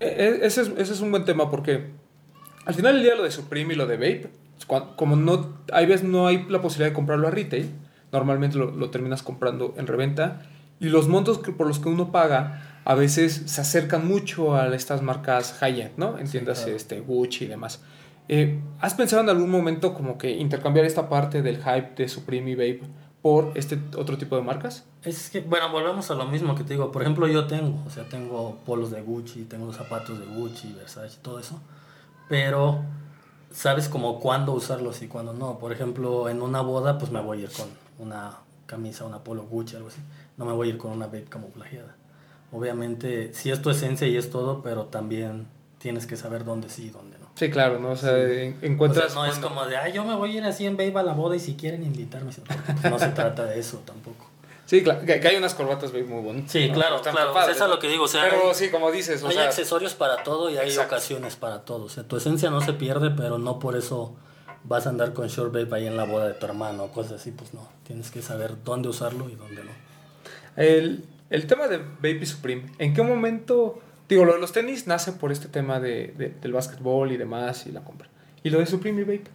E- 0.00 0.06
e- 0.06 0.46
Ese 0.46 0.62
es, 0.62 0.68
ese 0.76 0.92
es 0.92 1.00
un 1.00 1.10
buen 1.10 1.24
tema 1.24 1.50
porque 1.50 1.90
al 2.64 2.74
final 2.74 2.94
del 2.94 3.02
día 3.02 3.14
lo 3.14 3.22
de 3.22 3.30
Supreme 3.30 3.74
y 3.74 3.76
lo 3.76 3.86
de 3.86 3.96
Vape, 3.96 4.30
como 4.96 5.16
no 5.16 5.58
hay 5.72 5.86
veces 5.86 6.06
no 6.06 6.26
hay 6.26 6.44
la 6.48 6.60
posibilidad 6.60 6.90
de 6.90 6.94
comprarlo 6.94 7.28
a 7.28 7.30
retail, 7.30 7.70
normalmente 8.12 8.56
lo, 8.56 8.70
lo 8.70 8.90
terminas 8.90 9.22
comprando 9.22 9.74
en 9.76 9.86
reventa 9.86 10.42
y 10.80 10.88
los 10.88 11.08
montos 11.08 11.38
que, 11.38 11.52
por 11.52 11.66
los 11.66 11.78
que 11.78 11.88
uno 11.88 12.12
paga 12.12 12.80
a 12.84 12.94
veces 12.94 13.42
se 13.46 13.60
acercan 13.60 14.06
mucho 14.06 14.54
a 14.54 14.72
estas 14.74 15.02
marcas 15.02 15.54
high-end, 15.54 15.92
¿no? 15.96 16.18
Entiendas 16.18 16.60
claro. 16.60 16.76
este, 16.76 17.00
Gucci 17.00 17.44
y 17.46 17.48
demás. 17.48 17.80
Eh, 18.28 18.60
¿Has 18.80 18.94
pensado 18.94 19.22
en 19.22 19.28
algún 19.28 19.50
momento 19.50 19.94
como 19.94 20.18
que 20.18 20.30
intercambiar 20.30 20.84
esta 20.84 21.08
parte 21.08 21.42
del 21.42 21.58
hype 21.58 21.94
de 21.96 22.08
Supreme 22.08 22.50
y 22.50 22.54
Vape 22.54 22.82
por 23.22 23.52
este 23.54 23.78
otro 23.96 24.18
tipo 24.18 24.36
de 24.36 24.42
marcas? 24.42 24.84
Es 25.02 25.30
que, 25.30 25.40
bueno, 25.40 25.70
volvemos 25.70 26.10
a 26.10 26.14
lo 26.14 26.26
mismo 26.26 26.54
que 26.54 26.64
te 26.64 26.74
digo. 26.74 26.90
Por 26.90 27.02
ejemplo, 27.02 27.26
yo 27.28 27.46
tengo, 27.46 27.82
o 27.86 27.90
sea, 27.90 28.08
tengo 28.08 28.58
polos 28.66 28.90
de 28.90 29.02
Gucci, 29.02 29.44
tengo 29.44 29.72
zapatos 29.72 30.18
de 30.18 30.26
Gucci, 30.26 30.72
Versace, 30.72 31.18
todo 31.22 31.38
eso. 31.38 31.60
Pero 32.28 32.80
sabes 33.52 33.88
como 33.88 34.20
cuándo 34.20 34.52
usarlos 34.52 35.02
y 35.02 35.08
cuándo 35.08 35.32
no. 35.32 35.58
Por 35.58 35.72
ejemplo, 35.72 36.28
en 36.28 36.42
una 36.42 36.60
boda, 36.60 36.98
pues 36.98 37.12
me 37.12 37.20
voy 37.20 37.40
a 37.40 37.42
ir 37.44 37.50
con 37.50 37.68
una 37.98 38.38
camisa, 38.66 39.04
una 39.04 39.22
polo 39.22 39.44
Gucci, 39.44 39.76
algo 39.76 39.88
así. 39.88 40.00
No 40.36 40.44
me 40.44 40.52
voy 40.52 40.68
a 40.68 40.70
ir 40.70 40.78
con 40.78 40.90
una 40.90 41.06
babe 41.06 41.24
camuflajeada. 41.24 41.94
Obviamente, 42.52 43.32
sí 43.34 43.50
es 43.50 43.62
tu 43.62 43.70
esencia 43.70 44.06
y 44.06 44.16
es 44.16 44.30
todo, 44.30 44.62
pero 44.62 44.86
también 44.86 45.46
tienes 45.78 46.06
que 46.06 46.16
saber 46.16 46.44
dónde 46.44 46.68
sí 46.68 46.86
y 46.86 46.90
dónde. 46.90 47.15
Sí, 47.36 47.50
claro, 47.50 47.78
¿no? 47.78 47.90
O 47.90 47.96
sea, 47.96 48.16
en- 48.18 48.54
O 48.56 48.60
sea, 48.60 48.68
encuentras... 48.68 49.14
no 49.14 49.24
es 49.26 49.38
como 49.38 49.64
de, 49.66 49.76
ay, 49.76 49.92
yo 49.92 50.04
me 50.04 50.14
voy 50.16 50.34
a 50.34 50.38
ir 50.38 50.44
así 50.44 50.66
en 50.66 50.76
babe 50.76 50.92
a 50.98 51.02
la 51.02 51.12
boda 51.12 51.36
y 51.36 51.38
si 51.38 51.54
quieren 51.54 51.84
invitarme. 51.84 52.32
pues, 52.32 52.90
no 52.92 52.98
se 52.98 53.08
trata 53.08 53.44
de 53.44 53.58
eso 53.60 53.82
tampoco. 53.86 54.26
Sí, 54.66 54.82
claro, 54.82 55.06
que, 55.06 55.12
hay 55.12 55.36
unas 55.36 55.54
corbatas 55.54 55.92
babe, 55.92 56.02
muy 56.02 56.20
bonitas. 56.24 56.50
Sí, 56.50 56.66
¿no? 56.66 56.74
claro, 56.74 56.96
Están 56.96 57.12
claro. 57.14 57.32
padres, 57.32 57.54
Eso 57.54 57.66
es 57.66 57.70
lo 57.70 57.78
que 57.78 57.86
digo, 57.88 58.02
o 58.02 58.08
sea, 58.08 58.24
Pero 58.28 58.48
hay- 58.48 58.54
sí, 58.56 58.68
como 58.68 58.90
dices, 58.90 59.22
o 59.22 59.28
hay 59.28 59.34
sea, 59.34 59.44
accesorios 59.44 59.94
para 59.94 60.24
todo 60.24 60.50
y 60.50 60.56
hay 60.58 60.66
Exacto. 60.70 60.96
ocasiones 60.96 61.36
para 61.36 61.60
todo. 61.60 61.84
O 61.84 61.88
sea, 61.88 62.02
tu 62.02 62.16
esencia 62.16 62.50
no 62.50 62.60
se 62.60 62.72
pierde, 62.72 63.10
pero 63.10 63.38
no 63.38 63.60
por 63.60 63.76
eso 63.76 64.16
vas 64.64 64.86
a 64.86 64.88
andar 64.88 65.12
con 65.12 65.28
short 65.28 65.52
babe 65.52 65.68
ahí 65.76 65.86
en 65.86 65.96
la 65.96 66.02
boda 66.02 66.26
de 66.26 66.34
tu 66.34 66.46
hermano 66.46 66.82
o 66.82 66.90
cosas 66.90 67.20
así. 67.20 67.30
Pues 67.30 67.54
no, 67.54 67.68
tienes 67.86 68.10
que 68.10 68.22
saber 68.22 68.54
dónde 68.64 68.88
usarlo 68.88 69.28
y 69.28 69.36
dónde 69.36 69.62
no. 69.62 69.70
el, 70.56 71.04
el 71.30 71.46
tema 71.46 71.68
de 71.68 71.78
Baby 71.78 72.26
Supreme, 72.26 72.72
¿en 72.78 72.92
qué 72.92 73.02
momento... 73.02 73.78
Digo, 74.08 74.24
lo 74.24 74.34
de 74.34 74.38
los 74.40 74.52
tenis 74.52 74.86
nace 74.86 75.12
por 75.12 75.32
este 75.32 75.48
tema 75.48 75.80
de, 75.80 76.14
de- 76.16 76.28
del 76.40 76.52
básquetbol 76.52 77.10
y 77.12 77.16
demás 77.16 77.66
y 77.66 77.72
la 77.72 77.82
compra. 77.82 78.08
¿Y 78.42 78.50
lo 78.50 78.58
de 78.60 78.66
Supreme 78.66 79.00
y 79.00 79.04
Vape? 79.04 79.30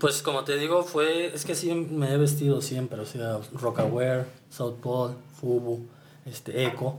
Pues 0.00 0.22
como 0.22 0.42
te 0.44 0.56
digo, 0.56 0.82
fue, 0.82 1.26
es 1.34 1.44
que 1.44 1.54
sí 1.54 1.72
me 1.72 2.12
he 2.12 2.16
vestido 2.16 2.60
siempre, 2.62 2.98
o 3.00 3.06
sea, 3.06 3.38
Rockaware, 3.52 4.26
South 4.50 4.76
Pole, 4.80 5.14
Fubu, 5.40 5.86
este, 6.24 6.64
Eco. 6.64 6.98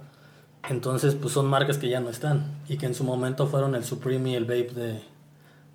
Entonces, 0.70 1.16
pues 1.16 1.34
son 1.34 1.48
marcas 1.48 1.78
que 1.78 1.90
ya 1.90 2.00
no 2.00 2.10
están 2.10 2.46
y 2.70 2.78
que 2.78 2.86
en 2.86 2.96
su 2.96 3.04
momento 3.04 3.48
fueron 3.48 3.76
el 3.76 3.84
Supreme 3.84 4.30
y 4.32 4.36
el 4.36 4.46
Vape 4.46 4.72
de, 4.74 5.02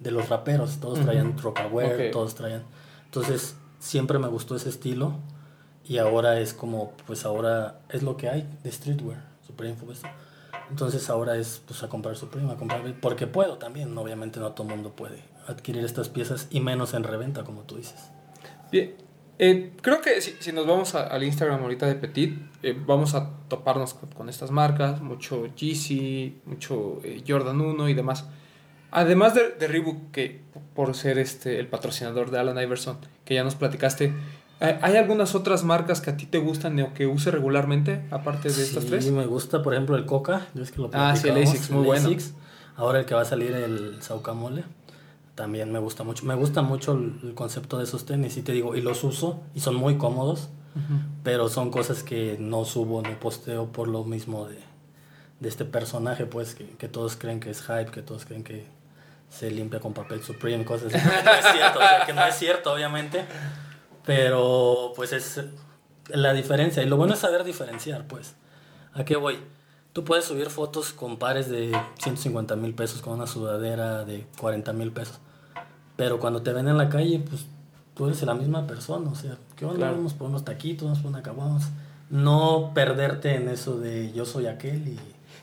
de 0.00 0.10
los 0.10 0.28
raperos. 0.30 0.78
Todos 0.80 1.00
traían 1.00 1.30
Ujú. 1.30 1.40
Rockaware, 1.40 2.06
Ok. 2.06 2.12
todos 2.12 2.34
traían. 2.34 2.62
Entonces, 3.04 3.56
siempre 3.80 4.18
me 4.18 4.28
gustó 4.28 4.56
ese 4.56 4.70
estilo 4.70 5.12
y 5.84 5.98
ahora 5.98 6.40
es 6.40 6.54
como, 6.54 6.92
pues 7.06 7.26
ahora 7.26 7.80
es 7.90 8.02
lo 8.02 8.16
que 8.16 8.30
hay 8.30 8.48
de 8.62 8.72
streetwear, 8.72 9.22
Supreme 9.46 9.74
Fubu. 9.76 9.92
Entonces 10.70 11.08
ahora 11.10 11.36
es 11.36 11.62
pues 11.66 11.82
a 11.82 11.88
comprar 11.88 12.16
Supreme, 12.16 12.52
a 12.52 12.56
comprar 12.56 12.82
porque 13.00 13.26
puedo 13.26 13.58
también, 13.58 13.96
obviamente 13.96 14.38
no 14.40 14.52
todo 14.52 14.66
el 14.68 14.74
mundo 14.74 14.92
puede 14.92 15.22
adquirir 15.46 15.84
estas 15.84 16.08
piezas 16.08 16.46
y 16.50 16.60
menos 16.60 16.94
en 16.94 17.04
reventa 17.04 17.44
como 17.44 17.62
tú 17.62 17.76
dices. 17.76 18.10
Bien, 18.70 18.94
eh, 19.38 19.72
creo 19.80 20.00
que 20.02 20.20
si, 20.20 20.52
nos 20.52 20.66
vamos 20.66 20.94
a- 20.94 21.06
al 21.06 21.22
Instagram 21.24 21.62
ahorita 21.62 21.86
de 21.86 21.94
Petit, 21.94 22.38
eh, 22.62 22.76
vamos 22.86 23.14
a 23.14 23.30
toparnos 23.48 23.94
con, 23.94 24.10
con 24.10 24.28
estas 24.28 24.50
marcas, 24.50 25.00
mucho 25.00 25.46
Yeezy, 25.54 26.40
mucho 26.44 27.00
eh, 27.04 27.22
Jordan 27.26 27.60
1 27.60 27.88
y 27.88 27.94
demás. 27.94 28.26
Además 28.90 29.34
de, 29.34 29.50
de 29.50 29.68
Reebok, 29.68 30.10
que 30.12 30.40
por 30.74 30.94
ser 30.94 31.18
este, 31.18 31.58
el 31.60 31.66
patrocinador 31.68 32.30
de 32.30 32.38
Alan 32.38 32.58
Iverson, 32.62 32.98
que 33.24 33.34
ya 33.34 33.44
nos 33.44 33.54
platicaste, 33.54 34.12
¿hay 34.60 34.96
algunas 34.96 35.34
otras 35.34 35.62
marcas 35.64 36.00
que 36.00 36.10
a 36.10 36.16
ti 36.16 36.26
te 36.26 36.38
gustan 36.38 36.80
o 36.80 36.92
que 36.94 37.06
use 37.06 37.30
regularmente, 37.30 38.04
aparte 38.10 38.50
de 38.50 38.62
estas 38.62 38.84
Sí, 38.84 38.90
tres? 38.90 39.10
me 39.10 39.26
gusta, 39.26 39.62
por 39.62 39.72
ejemplo, 39.74 39.96
el 39.96 40.04
Coca. 40.06 40.46
ves 40.54 40.70
que 40.72 40.80
lo 40.82 40.90
Ah, 40.92 41.14
sí, 41.16 41.28
el 41.28 41.42
ASICS, 41.42 41.70
muy 41.70 41.84
bueno. 41.84 42.10
Ahora 42.76 43.00
el 43.00 43.06
que 43.06 43.14
va 43.14 43.22
a 43.22 43.24
salir 43.24 43.52
el 43.52 44.02
Saucamole. 44.02 44.64
También 45.34 45.70
me 45.70 45.78
gusta 45.78 46.02
mucho. 46.04 46.24
Me 46.24 46.34
gusta 46.34 46.62
mucho 46.62 46.92
el, 46.92 47.18
el 47.22 47.34
concepto 47.34 47.78
de 47.78 47.84
esos 47.84 48.04
tenis. 48.06 48.36
Y 48.36 48.42
te 48.42 48.52
digo, 48.52 48.74
y 48.74 48.80
los 48.80 49.04
uso 49.04 49.40
y 49.54 49.60
son 49.60 49.74
muy 49.76 49.96
cómodos. 49.96 50.48
Pero 51.24 51.48
son 51.48 51.70
cosas 51.72 52.04
que 52.04 52.36
no 52.38 52.64
subo, 52.64 53.02
no 53.02 53.18
posteo 53.18 53.72
por 53.72 53.88
lo 53.88 54.04
mismo 54.04 54.46
de, 54.46 54.58
de 55.40 55.48
este 55.48 55.64
personaje, 55.64 56.24
pues, 56.26 56.54
que, 56.54 56.66
que 56.70 56.86
todos 56.88 57.16
creen 57.16 57.40
que 57.40 57.50
es 57.50 57.62
hype, 57.62 57.86
que 57.90 58.00
todos 58.02 58.24
creen 58.26 58.44
que 58.44 58.64
se 59.28 59.50
limpia 59.50 59.80
con 59.80 59.92
papel 59.92 60.22
Supreme, 60.22 60.64
cosas 60.64 60.94
así. 60.94 61.04
No 61.24 61.32
es 61.32 61.46
cierto, 61.52 61.78
o 61.80 61.82
sea, 61.82 62.06
que 62.06 62.12
no 62.12 62.24
es 62.24 62.34
cierto, 62.36 62.72
obviamente. 62.72 63.24
Pero, 64.08 64.94
pues, 64.96 65.12
es 65.12 65.38
la 66.08 66.32
diferencia. 66.32 66.82
Y 66.82 66.86
lo 66.86 66.96
bueno 66.96 67.12
es 67.12 67.20
saber 67.20 67.44
diferenciar, 67.44 68.06
pues. 68.08 68.34
¿A 68.94 69.04
qué 69.04 69.16
voy? 69.16 69.36
Tú 69.92 70.02
puedes 70.02 70.24
subir 70.24 70.48
fotos 70.48 70.94
con 70.94 71.18
pares 71.18 71.50
de 71.50 71.78
150 72.00 72.56
mil 72.56 72.72
pesos, 72.74 73.02
con 73.02 73.12
una 73.12 73.26
sudadera 73.26 74.06
de 74.06 74.26
40 74.40 74.72
mil 74.72 74.92
pesos. 74.92 75.18
Pero 75.96 76.18
cuando 76.20 76.40
te 76.40 76.54
ven 76.54 76.68
en 76.68 76.78
la 76.78 76.88
calle, 76.88 77.22
pues 77.28 77.44
tú 77.94 78.06
eres 78.06 78.22
la 78.22 78.32
misma 78.32 78.66
persona. 78.66 79.10
O 79.10 79.14
sea, 79.14 79.36
¿qué 79.56 79.66
onda? 79.66 79.76
Claro. 79.78 79.96
Vamos 79.96 80.14
por 80.14 80.28
unos 80.30 80.42
taquitos, 80.42 80.86
vamos 80.86 81.00
por 81.00 81.10
una. 81.10 81.58
No 82.08 82.70
perderte 82.74 83.34
en 83.34 83.50
eso 83.50 83.78
de 83.78 84.10
yo 84.12 84.24
soy 84.24 84.46
aquel 84.46 84.88
y... 84.88 84.98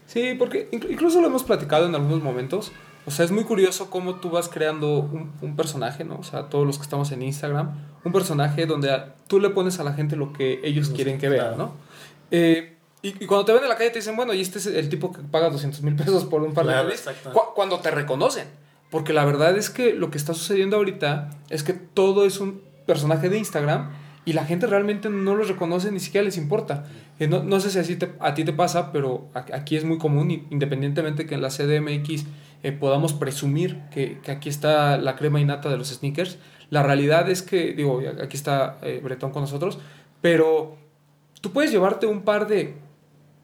Sí, 0.07 0.33
porque 0.39 0.71
inc- 0.71 0.89
incluso 0.89 1.21
lo 1.21 1.27
hemos 1.27 1.43
platicado 1.43 1.85
en 1.85 1.93
algunos 1.93 2.23
momentos. 2.23 2.71
O 3.07 3.11
sea, 3.11 3.23
es 3.25 3.31
muy 3.31 3.43
curioso 3.43 3.89
cómo 3.89 4.15
tú 4.15 4.29
vas 4.31 4.49
creando 4.49 4.99
un, 4.99 5.31
un 5.41 5.55
personaje, 5.55 6.03
¿no? 6.03 6.17
O 6.17 6.23
sea, 6.23 6.49
todos 6.49 6.65
los 6.65 6.77
que 6.77 6.83
estamos 6.83 7.11
en 7.11 7.21
Instagram, 7.21 7.71
un 8.03 8.11
personaje 8.11 8.65
donde 8.65 8.91
a- 8.91 9.13
tú 9.27 9.39
le 9.39 9.49
pones 9.51 9.79
a 9.79 9.83
la 9.83 9.93
gente 9.93 10.15
lo 10.15 10.33
que 10.33 10.59
ellos 10.63 10.87
Los- 10.87 10.95
quieren 10.95 11.17
que 11.19 11.29
vean. 11.29 11.57
¿no? 11.57 11.73
Eh, 12.31 12.73
y, 13.03 13.09
y 13.23 13.27
cuando 13.27 13.45
te 13.45 13.53
ven 13.53 13.61
en 13.63 13.69
la 13.69 13.75
calle 13.77 13.91
te 13.91 13.99
dicen, 13.99 14.15
bueno, 14.15 14.33
y 14.33 14.41
este 14.41 14.57
es 14.57 14.65
el 14.65 14.89
tipo 14.89 15.11
que 15.13 15.21
paga 15.21 15.49
200 15.51 15.81
mil 15.83 15.95
pesos 15.95 16.25
por 16.25 16.41
un 16.41 16.53
par 16.55 16.65
de 16.65 16.71
Claro, 16.73 16.87
tenis", 16.87 17.01
exacto. 17.05 17.31
cu- 17.31 17.53
cuando 17.53 17.79
te 17.79 17.91
reconocen. 17.91 18.47
Porque 18.89 19.13
la 19.13 19.23
verdad 19.25 19.55
es 19.57 19.69
que 19.69 19.93
lo 19.93 20.09
que 20.09 20.17
está 20.17 20.33
sucediendo 20.33 20.77
ahorita 20.77 21.29
es 21.49 21.61
que 21.63 21.73
todo 21.73 22.25
es 22.25 22.39
un 22.39 22.61
personaje 22.87 23.29
de 23.29 23.37
Instagram 23.37 23.91
y 24.25 24.33
la 24.33 24.45
gente 24.45 24.65
realmente 24.65 25.09
no 25.09 25.35
los 25.35 25.47
reconoce, 25.47 25.91
ni 25.91 25.99
siquiera 25.99 26.25
les 26.25 26.37
importa. 26.37 26.85
Eh, 27.19 27.27
no, 27.27 27.43
no 27.43 27.59
sé 27.59 27.69
si 27.69 27.77
así 27.77 27.95
te- 27.97 28.13
a 28.19 28.33
ti 28.33 28.43
te 28.43 28.53
pasa, 28.53 28.91
pero 28.91 29.27
aquí 29.35 29.75
es 29.75 29.83
muy 29.83 29.99
común, 29.99 30.31
independientemente 30.49 31.27
que 31.27 31.35
en 31.35 31.41
la 31.43 31.49
CDMX 31.51 32.25
eh, 32.65 32.71
podamos 32.71 33.13
presumir 33.13 33.79
que, 33.91 34.17
que 34.23 34.31
aquí 34.31 34.49
está 34.49 34.97
la 34.97 35.15
crema 35.15 35.39
innata 35.39 35.69
de 35.69 35.77
los 35.77 35.89
sneakers, 35.89 36.39
la 36.71 36.81
realidad 36.81 37.29
es 37.29 37.43
que, 37.43 37.73
digo, 37.73 38.01
aquí 38.23 38.35
está 38.35 38.79
eh, 38.81 39.01
Bretón 39.03 39.29
con 39.29 39.43
nosotros, 39.43 39.77
pero 40.19 40.75
tú 41.41 41.51
puedes 41.51 41.69
llevarte 41.69 42.07
un 42.07 42.23
par 42.23 42.47
de 42.47 42.73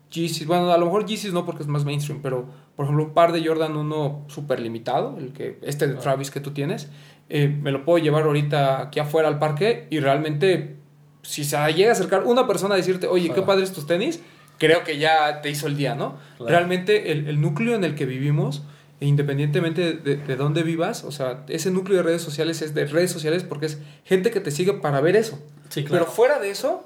Yeezys, 0.10 0.47
bueno, 0.47 0.71
a 0.71 0.77
lo 0.79 0.86
mejor 0.86 1.05
Yeezys 1.05 1.34
no 1.34 1.45
porque 1.45 1.62
es 1.62 1.67
más 1.67 1.86
mainstream, 1.86 2.23
pero 2.23 2.47
por 2.75 2.86
ejemplo 2.86 3.05
un 3.05 3.13
par 3.13 3.31
de 3.31 3.45
Jordan 3.45 3.77
1 3.77 4.25
super 4.27 4.60
limitado, 4.60 5.15
el 5.19 5.34
que, 5.34 5.60
este 5.62 5.88
de 5.88 5.93
Travis 5.97 6.31
que 6.31 6.39
tú 6.39 6.49
tienes, 6.49 6.89
eh, 7.29 7.47
me 7.47 7.71
lo 7.71 7.86
puedo 7.86 8.03
llevar 8.03 8.23
ahorita 8.23 8.81
aquí 8.81 8.99
afuera 8.99 9.27
al 9.27 9.38
parque 9.38 9.86
y 9.91 9.99
realmente 9.99 10.77
si 11.21 11.43
se 11.43 11.57
llega 11.73 11.89
a 11.89 11.93
acercar 11.93 12.23
una 12.23 12.47
persona 12.47 12.73
a 12.73 12.77
decirte, 12.77 13.05
oye, 13.05 13.29
qué 13.29 13.43
padres 13.43 13.71
tus 13.71 13.86
tenis, 13.86 14.19
creo 14.57 14.84
que 14.84 14.97
ya 14.97 15.41
te 15.41 15.51
hizo 15.51 15.67
el 15.67 15.77
día, 15.77 15.93
¿no? 15.93 16.15
Claro. 16.38 16.49
Realmente 16.49 17.12
el, 17.12 17.27
el 17.27 17.39
núcleo 17.39 17.75
en 17.75 17.84
el 17.84 17.93
que 17.93 18.07
vivimos, 18.07 18.63
independientemente 19.07 19.81
de, 19.81 19.93
de, 19.93 20.17
de 20.17 20.35
dónde 20.35 20.63
vivas, 20.63 21.03
o 21.03 21.11
sea, 21.11 21.43
ese 21.47 21.71
núcleo 21.71 21.97
de 21.97 22.03
redes 22.03 22.21
sociales 22.21 22.61
es 22.61 22.73
de 22.73 22.85
redes 22.85 23.11
sociales 23.11 23.43
porque 23.43 23.65
es 23.65 23.79
gente 24.05 24.31
que 24.31 24.39
te 24.39 24.51
sigue 24.51 24.73
para 24.73 25.01
ver 25.01 25.15
eso. 25.15 25.39
Sí, 25.69 25.83
claro. 25.83 26.05
Pero 26.05 26.15
fuera 26.15 26.39
de 26.39 26.49
eso, 26.51 26.83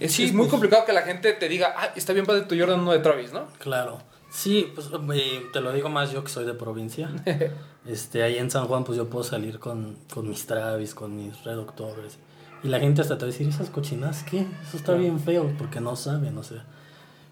es, 0.00 0.12
Sí, 0.12 0.24
es 0.24 0.32
muy 0.32 0.44
pues. 0.44 0.50
complicado 0.52 0.84
que 0.86 0.92
la 0.92 1.02
gente 1.02 1.32
te 1.32 1.48
diga, 1.48 1.74
ah, 1.76 1.90
está 1.96 2.12
bien 2.12 2.24
padre 2.26 2.42
tu 2.42 2.56
Jordan 2.58 2.80
1 2.80 2.92
de 2.92 2.98
Travis, 3.00 3.32
¿no? 3.32 3.46
Claro. 3.58 3.98
Sí, 4.30 4.70
pues 4.74 4.88
eh, 5.14 5.42
te 5.52 5.60
lo 5.60 5.72
digo 5.72 5.88
más 5.88 6.12
yo 6.12 6.22
que 6.22 6.30
soy 6.30 6.44
de 6.44 6.54
provincia. 6.54 7.10
Este, 7.86 8.24
ahí 8.24 8.36
en 8.38 8.50
San 8.50 8.66
Juan, 8.66 8.82
pues 8.82 8.98
yo 8.98 9.08
puedo 9.08 9.22
salir 9.22 9.60
con, 9.60 9.96
con 10.12 10.28
mis 10.28 10.44
Travis, 10.44 10.92
con 10.92 11.14
mis 11.16 11.44
Red 11.44 11.56
Octobers. 11.60 12.18
Y 12.64 12.66
la 12.68 12.80
gente 12.80 13.00
hasta 13.00 13.16
te 13.16 13.24
va 13.24 13.28
a 13.28 13.30
decir, 13.30 13.48
¿esas 13.48 13.70
cochinas 13.70 14.24
qué? 14.24 14.38
Eso 14.40 14.76
está 14.76 14.86
Claro. 14.86 15.02
bien 15.02 15.20
feo, 15.20 15.54
porque 15.56 15.80
no 15.80 15.94
saben, 15.94 16.36
o 16.36 16.42
sea. 16.42 16.64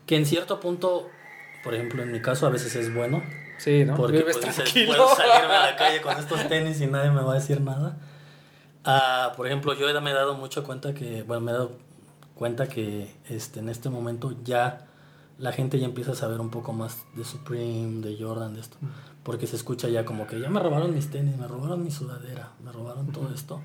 Que 0.06 0.14
en 0.16 0.24
cierto 0.26 0.60
punto, 0.60 1.08
por 1.64 1.74
ejemplo, 1.74 2.04
en 2.04 2.12
mi 2.12 2.22
caso 2.22 2.46
a 2.46 2.50
veces 2.50 2.76
es 2.76 2.94
bueno, 2.94 3.20
Sí, 3.58 3.84
¿no? 3.84 3.96
Porque 3.96 4.18
Vives 4.18 4.38
pues, 4.38 4.54
tranquilo. 4.54 4.88
puedo 4.88 5.14
salirme 5.14 5.54
a 5.54 5.70
la 5.70 5.76
calle 5.76 6.00
con 6.00 6.16
estos 6.18 6.46
tenis 6.48 6.80
y 6.80 6.86
nadie 6.86 7.10
me 7.10 7.22
va 7.22 7.32
a 7.32 7.34
decir 7.36 7.60
nada. 7.60 7.96
Ah, 8.84 9.32
por 9.36 9.46
ejemplo, 9.46 9.74
yo 9.74 10.00
me 10.00 10.10
he 10.10 10.14
dado 10.14 10.34
mucho 10.34 10.64
cuenta 10.64 10.92
que, 10.94 11.22
bueno, 11.22 11.40
me 11.42 11.50
he 11.52 11.54
dado 11.54 11.72
cuenta 12.34 12.68
que 12.68 13.14
este, 13.28 13.60
en 13.60 13.68
este 13.68 13.88
momento 13.88 14.34
ya 14.44 14.86
la 15.38 15.52
gente 15.52 15.78
ya 15.78 15.86
empieza 15.86 16.12
a 16.12 16.14
saber 16.14 16.40
un 16.40 16.50
poco 16.50 16.72
más 16.72 17.04
de 17.14 17.24
Supreme, 17.24 18.06
de 18.06 18.16
Jordan, 18.22 18.54
de 18.54 18.60
esto. 18.60 18.76
Porque 19.22 19.46
se 19.46 19.56
escucha 19.56 19.88
ya 19.88 20.04
como 20.04 20.26
que 20.26 20.38
ya 20.40 20.50
me 20.50 20.60
robaron 20.60 20.94
mis 20.94 21.10
tenis, 21.10 21.36
me 21.36 21.46
robaron 21.48 21.82
mi 21.82 21.90
sudadera, 21.90 22.50
me 22.62 22.72
robaron 22.72 23.06
todo 23.12 23.30
esto. 23.34 23.62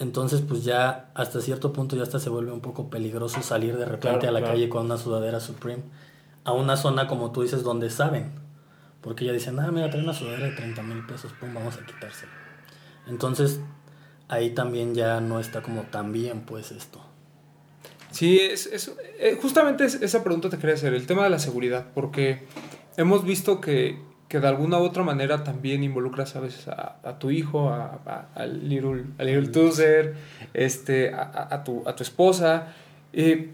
Entonces, 0.00 0.40
pues 0.40 0.64
ya 0.64 1.10
hasta 1.14 1.40
cierto 1.40 1.72
punto 1.72 1.94
ya 1.94 2.02
hasta 2.02 2.18
se 2.18 2.28
vuelve 2.28 2.50
un 2.50 2.60
poco 2.60 2.90
peligroso 2.90 3.40
salir 3.42 3.76
de 3.78 3.84
repente 3.84 4.18
Claro, 4.20 4.28
a 4.28 4.32
la 4.32 4.40
claro. 4.40 4.54
calle 4.54 4.68
con 4.68 4.86
una 4.86 4.96
sudadera 4.98 5.38
Supreme 5.38 5.84
a 6.42 6.52
una 6.52 6.76
zona 6.76 7.06
como 7.06 7.30
tú 7.30 7.42
dices 7.42 7.62
donde 7.62 7.88
saben. 7.90 8.32
Porque 9.04 9.26
ya 9.26 9.32
dicen, 9.32 9.60
ah, 9.60 9.70
mira, 9.70 9.90
trae 9.90 10.02
una 10.02 10.14
sudadera 10.14 10.46
de 10.46 10.52
30 10.56 10.82
mil 10.82 11.04
pesos, 11.06 11.32
pum, 11.38 11.52
vamos 11.54 11.76
a 11.76 11.84
quitársela. 11.84 12.32
Entonces, 13.06 13.60
ahí 14.28 14.50
también 14.54 14.94
ya 14.94 15.20
no 15.20 15.38
está 15.38 15.60
como 15.62 15.82
tan 15.82 16.10
bien, 16.10 16.40
pues 16.40 16.72
esto. 16.72 17.00
Sí, 18.10 18.38
es, 18.40 18.66
es- 18.66 18.92
eh, 19.18 19.38
justamente 19.40 19.84
es- 19.84 20.00
esa 20.00 20.22
pregunta 20.24 20.48
te 20.48 20.56
quería 20.58 20.74
hacer, 20.74 20.94
el 20.94 21.06
tema 21.06 21.24
de 21.24 21.30
la 21.30 21.38
seguridad, 21.38 21.86
porque 21.94 22.44
hemos 22.96 23.24
visto 23.26 23.60
que, 23.60 23.98
que 24.28 24.40
de 24.40 24.48
alguna 24.48 24.78
u 24.78 24.84
otra 24.84 25.02
manera 25.02 25.44
también 25.44 25.82
involucras 25.84 26.34
a 26.36 26.40
veces 26.40 26.68
a, 26.68 26.96
a 27.02 27.18
tu 27.18 27.30
hijo, 27.30 27.68
a, 27.70 28.00
a- 28.06 28.28
al 28.34 28.68
little, 28.68 29.04
al 29.18 29.26
little 29.26 29.48
Tuzer, 29.48 30.14
este, 30.54 31.12
a, 31.12 31.22
a- 31.22 31.54
a 31.56 31.64
tu, 31.64 31.82
a 31.86 31.94
tu 31.94 32.02
esposa, 32.04 32.68
eh, 33.12 33.52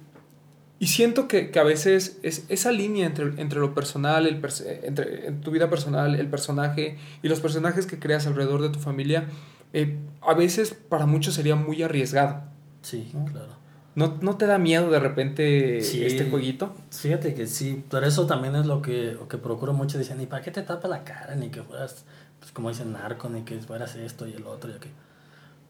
y 0.81 0.87
siento 0.87 1.29
que, 1.29 1.51
que 1.51 1.59
a 1.61 1.63
veces 1.63 2.19
es 2.23 2.47
esa 2.49 2.73
línea 2.73 3.07
entre, 3.07 3.39
entre 3.41 3.61
lo 3.61 3.75
personal, 3.75 4.27
el 4.27 4.43
entre 4.83 5.27
en 5.29 5.43
tu 5.43 5.51
vida 5.51 5.69
personal, 5.69 6.15
el 6.15 6.27
personaje 6.27 6.97
y 7.23 7.29
los 7.29 7.39
personajes 7.41 7.87
que 7.87 7.99
creas 7.99 8.27
alrededor 8.27 8.63
de 8.63 8.71
tu 8.71 8.79
familia, 8.81 9.27
eh, 9.75 9.99
a 10.23 10.33
veces 10.33 10.75
para 10.89 11.05
muchos 11.05 11.35
sería 11.35 11.55
muy 11.55 11.83
arriesgado. 11.83 12.41
Sí, 12.81 13.11
¿No? 13.13 13.27
claro. 13.27 13.61
¿No, 13.95 14.17
¿No 14.23 14.39
te 14.39 14.47
da 14.47 14.57
miedo 14.57 14.91
de 14.91 15.01
repente 15.01 15.83
Sí. 15.83 16.03
este 16.03 16.31
jueguito? 16.31 16.75
Fíjate 16.91 17.35
que 17.35 17.47
sí, 17.47 17.85
pero 17.91 18.07
eso 18.07 18.27
también 18.27 18.57
es 18.57 18.65
lo 18.65 18.81
que, 18.81 19.13
lo 19.13 19.29
que 19.29 19.37
procuro 19.37 19.75
mucho. 19.75 19.99
Dicen, 19.99 20.17
ni 20.17 20.25
para 20.25 20.43
qué 20.43 20.51
te 20.51 20.63
tapas 20.63 20.91
la 20.91 21.05
cara, 21.05 21.35
ni 21.35 21.51
que 21.51 21.63
fueras, 21.63 22.07
pues 22.39 22.53
como 22.53 22.71
dicen, 22.71 22.93
narco, 22.93 23.29
ni 23.29 23.43
que 23.43 23.59
fueras 23.59 23.97
esto 23.97 24.27
y 24.27 24.33
el 24.33 24.47
otro, 24.47 24.71
y 24.71 24.77
aquello. 24.77 24.95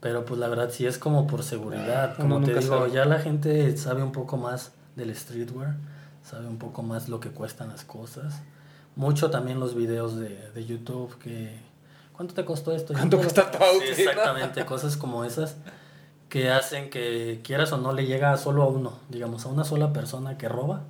Pero 0.01 0.25
pues 0.25 0.39
la 0.39 0.47
verdad 0.47 0.71
sí 0.71 0.87
es 0.87 0.99
como 0.99 1.27
por 1.27 1.43
seguridad. 1.43 2.17
Como 2.17 2.41
te 2.43 2.55
digo, 2.55 2.79
sabe. 2.79 2.93
ya 2.93 3.07
la 3.07 3.19
gente 3.19 3.77
sabe 3.77 4.05
un 4.05 4.13
poco 4.13 4.37
más 4.37 4.73
del 5.01 5.15
streetwear, 5.15 5.77
sabe 6.23 6.47
un 6.47 6.59
poco 6.59 6.83
más 6.83 7.09
lo 7.09 7.21
que 7.21 7.31
cuestan 7.31 7.69
las 7.69 7.85
cosas. 7.85 8.41
Mucho 8.97 9.31
también 9.31 9.59
los 9.61 9.75
videos 9.75 10.17
de, 10.17 10.51
de 10.53 10.67
YouTube 10.67 11.17
que... 11.19 11.59
¿Cuánto 12.13 12.35
te 12.35 12.45
costó 12.45 12.73
esto? 12.73 12.93
¿Cuánto 12.93 13.17
cuesta 13.17 13.51
Sí? 13.95 14.03
Exactamente, 14.03 14.65
cosas 14.67 14.97
como 14.97 15.25
esas 15.25 15.57
que 16.31 16.51
hacen 16.51 16.91
que 16.91 17.41
quieras 17.43 17.73
o 17.73 17.77
no 17.77 17.93
le 17.93 18.07
llega 18.07 18.37
solo 18.37 18.63
a 18.63 18.69
uno, 18.69 18.93
digamos, 19.09 19.45
a 19.45 19.49
una 19.49 19.65
sola 19.65 19.93
persona 19.93 20.39
que 20.39 20.49
roba, 20.49 20.85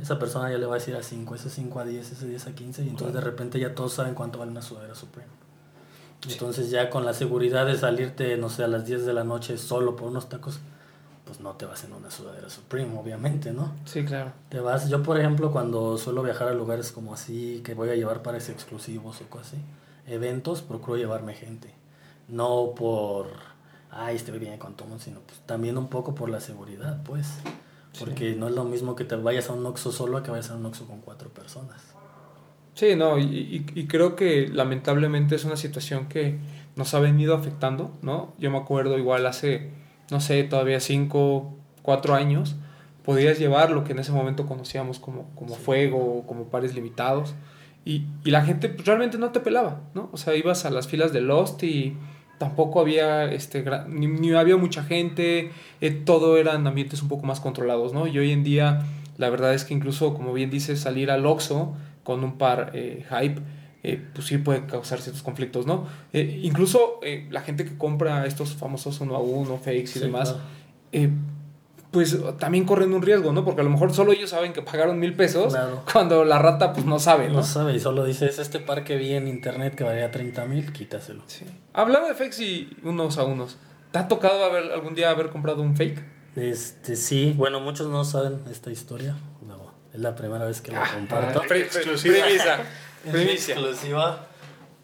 esa 0.00 0.20
persona 0.20 0.50
ya 0.52 0.56
le 0.56 0.66
va 0.66 0.76
a 0.76 0.78
decir 0.78 0.94
a 0.94 1.02
5, 1.02 1.34
ese 1.34 1.50
5 1.50 1.80
a 1.80 1.84
10, 1.84 2.12
ese 2.12 2.28
10 2.28 2.46
a 2.46 2.54
15, 2.54 2.84
y 2.84 2.88
entonces 2.90 3.12
de 3.12 3.20
repente 3.20 3.58
ya 3.58 3.74
todos 3.74 3.92
saben 3.92 4.14
cuánto 4.14 4.38
vale 4.38 4.52
una 4.52 4.62
sudadera 4.62 4.94
Supreme. 4.94 5.28
Entonces 6.28 6.70
ya 6.70 6.90
con 6.90 7.04
la 7.04 7.12
seguridad 7.12 7.66
de 7.66 7.76
salirte, 7.76 8.36
no 8.36 8.48
sé, 8.48 8.62
a 8.62 8.68
las 8.68 8.86
10 8.86 9.04
de 9.04 9.12
la 9.12 9.24
noche 9.24 9.58
solo 9.58 9.96
por 9.96 10.08
unos 10.08 10.28
tacos, 10.28 10.60
pues 11.24 11.40
no 11.40 11.52
te 11.52 11.64
vas 11.66 11.82
en 11.84 11.92
una 11.92 12.10
sudadera 12.10 12.50
Supreme, 12.50 12.98
obviamente, 12.98 13.52
¿no? 13.52 13.72
Sí, 13.84 14.04
claro. 14.04 14.32
Te 14.50 14.60
vas, 14.60 14.88
yo 14.88 15.02
por 15.02 15.18
ejemplo 15.18 15.50
cuando 15.52 15.96
suelo 15.98 16.22
viajar 16.22 16.48
a 16.48 16.52
lugares 16.54 16.92
como 16.92 17.14
así, 17.14 17.62
que 17.64 17.74
voy 17.74 17.88
a 17.90 17.94
llevar 17.94 18.22
pares 18.22 18.48
exclusivos 18.50 19.20
o 19.20 19.24
cosas 19.30 19.54
así, 19.54 19.62
eventos, 20.06 20.62
procuro 20.62 20.96
llevarme 20.98 21.34
gente. 21.34 21.70
No 22.28 22.72
por, 22.76 23.28
ay, 23.90 24.16
este 24.16 24.32
viene 24.32 24.58
con 24.58 24.74
todo, 24.74 24.98
sino 24.98 25.20
pues 25.20 25.40
también 25.46 25.78
un 25.78 25.88
poco 25.88 26.14
por 26.14 26.28
la 26.28 26.40
seguridad, 26.40 27.02
pues. 27.04 27.28
Porque 27.98 28.34
no 28.34 28.48
es 28.48 28.54
lo 28.54 28.64
mismo 28.64 28.96
que 28.96 29.04
te 29.04 29.14
vayas 29.14 29.48
a 29.50 29.52
un 29.52 29.64
Oxxo 29.66 29.92
solo 29.92 30.16
a 30.18 30.22
que 30.24 30.30
vayas 30.30 30.50
a 30.50 30.56
un 30.56 30.66
Oxxo 30.66 30.86
con 30.86 31.00
cuatro 31.00 31.28
personas. 31.30 31.80
Sí, 32.74 32.96
no, 32.96 33.18
y, 33.18 33.22
y- 33.24 33.66
y 33.74 33.86
creo 33.86 34.16
que 34.16 34.48
lamentablemente 34.48 35.36
es 35.36 35.44
una 35.44 35.56
situación 35.56 36.08
que 36.08 36.38
nos 36.74 36.92
ha 36.94 36.98
venido 36.98 37.36
afectando, 37.36 37.92
¿no? 38.02 38.32
Yo 38.38 38.50
me 38.50 38.58
acuerdo 38.58 38.98
igual 38.98 39.26
hace, 39.26 39.70
no 40.10 40.20
sé, 40.20 40.42
todavía 40.44 40.80
5, 40.80 41.54
4 41.82 42.14
años, 42.14 42.56
podías 43.04 43.38
llevar 43.38 43.70
lo 43.70 43.84
que 43.84 43.92
en 43.92 43.98
ese 43.98 44.12
momento 44.12 44.46
conocíamos 44.46 44.98
como, 44.98 45.30
como 45.34 45.54
fuego 45.54 45.98
o 45.98 46.26
como 46.26 46.44
pares 46.44 46.74
limitados, 46.74 47.34
y, 47.84 48.06
y 48.24 48.30
la 48.30 48.42
gente 48.42 48.70
pues, 48.70 48.86
realmente 48.86 49.18
no 49.18 49.30
te 49.30 49.40
pelaba, 49.40 49.82
¿no? 49.94 50.08
O 50.12 50.16
sea, 50.16 50.34
ibas 50.34 50.64
a 50.64 50.70
las 50.70 50.88
filas 50.88 51.12
de 51.12 51.20
Lost 51.20 51.62
y 51.62 51.96
tampoco 52.38 52.80
había, 52.80 53.30
este, 53.30 53.64
ni, 53.88 54.06
ni 54.06 54.32
había 54.32 54.56
mucha 54.56 54.82
gente, 54.82 55.50
eh, 55.80 55.90
todo 55.90 56.36
eran 56.36 56.66
ambientes 56.66 57.02
un 57.02 57.08
poco 57.08 57.26
más 57.26 57.40
controlados, 57.40 57.92
¿no? 57.92 58.06
Y 58.06 58.18
hoy 58.18 58.32
en 58.32 58.42
día, 58.42 58.84
la 59.18 59.30
verdad 59.30 59.54
es 59.54 59.64
que 59.64 59.74
incluso, 59.74 60.14
como 60.14 60.32
bien 60.32 60.50
dices, 60.50 60.80
salir 60.80 61.10
al 61.10 61.26
Oxxo 61.26 61.74
con 62.02 62.24
un 62.24 62.38
par 62.38 62.70
eh, 62.74 63.04
hype, 63.08 63.40
eh, 63.84 64.02
pues 64.14 64.26
sí 64.26 64.38
puede 64.38 64.66
causar 64.66 65.00
ciertos 65.00 65.22
conflictos, 65.22 65.66
¿no? 65.66 65.86
Eh, 66.12 66.40
incluso 66.42 66.98
eh, 67.02 67.28
la 67.30 67.42
gente 67.42 67.64
que 67.64 67.78
compra 67.78 68.26
estos 68.26 68.54
famosos 68.56 69.00
uno 69.00 69.14
a 69.14 69.20
uno, 69.20 69.58
fakes 69.58 69.82
y 69.82 69.86
Sí, 69.86 70.00
demás, 70.00 70.30
claro. 70.32 70.44
eh, 70.92 71.10
pues 71.90 72.18
también 72.40 72.64
corren 72.64 72.92
un 72.92 73.02
riesgo, 73.02 73.32
¿no? 73.32 73.44
Porque 73.44 73.60
a 73.60 73.64
lo 73.64 73.70
mejor 73.70 73.94
solo 73.94 74.10
ellos 74.10 74.30
saben 74.30 74.52
que 74.52 74.62
pagaron 74.62 74.98
mil 74.98 75.14
pesos, 75.14 75.52
Claro. 75.52 75.84
cuando 75.92 76.24
la 76.24 76.40
rata 76.40 76.72
pues 76.72 76.84
no 76.86 76.98
sabe, 76.98 77.28
¿no? 77.28 77.34
No 77.34 77.42
sabe 77.44 77.74
y 77.76 77.78
solo 77.78 78.04
dices, 78.04 78.40
este 78.40 78.58
par 78.58 78.82
que 78.82 78.96
vi 78.96 79.12
en 79.14 79.28
internet 79.28 79.76
que 79.76 79.84
valía 79.84 80.10
30 80.10 80.44
mil, 80.46 80.72
quítaselo. 80.72 81.22
Sí. 81.28 81.44
Hablando 81.72 82.08
de 82.08 82.14
fakes 82.14 82.42
y 82.42 82.76
unos 82.82 83.16
a 83.18 83.22
unos, 83.24 83.58
¿te 83.92 83.98
ha 84.00 84.08
tocado 84.08 84.44
haber, 84.44 84.72
algún 84.72 84.96
día 84.96 85.10
haber 85.10 85.28
comprado 85.30 85.62
un 85.62 85.76
fake? 85.76 86.02
Este, 86.34 86.96
sí, 86.96 87.32
bueno, 87.36 87.60
muchos 87.60 87.86
no 87.88 88.02
saben 88.04 88.40
esta 88.50 88.72
historia. 88.72 89.14
No, 89.46 89.70
es 89.92 90.00
la 90.00 90.16
primera 90.16 90.44
vez 90.46 90.60
que 90.60 90.72
comparto. 90.72 91.40
Pre- 91.42 91.48
pre- 91.48 91.60
Exclusiva. 91.60 92.16
Primicia. 93.10 93.54
exclusiva. 93.54 94.26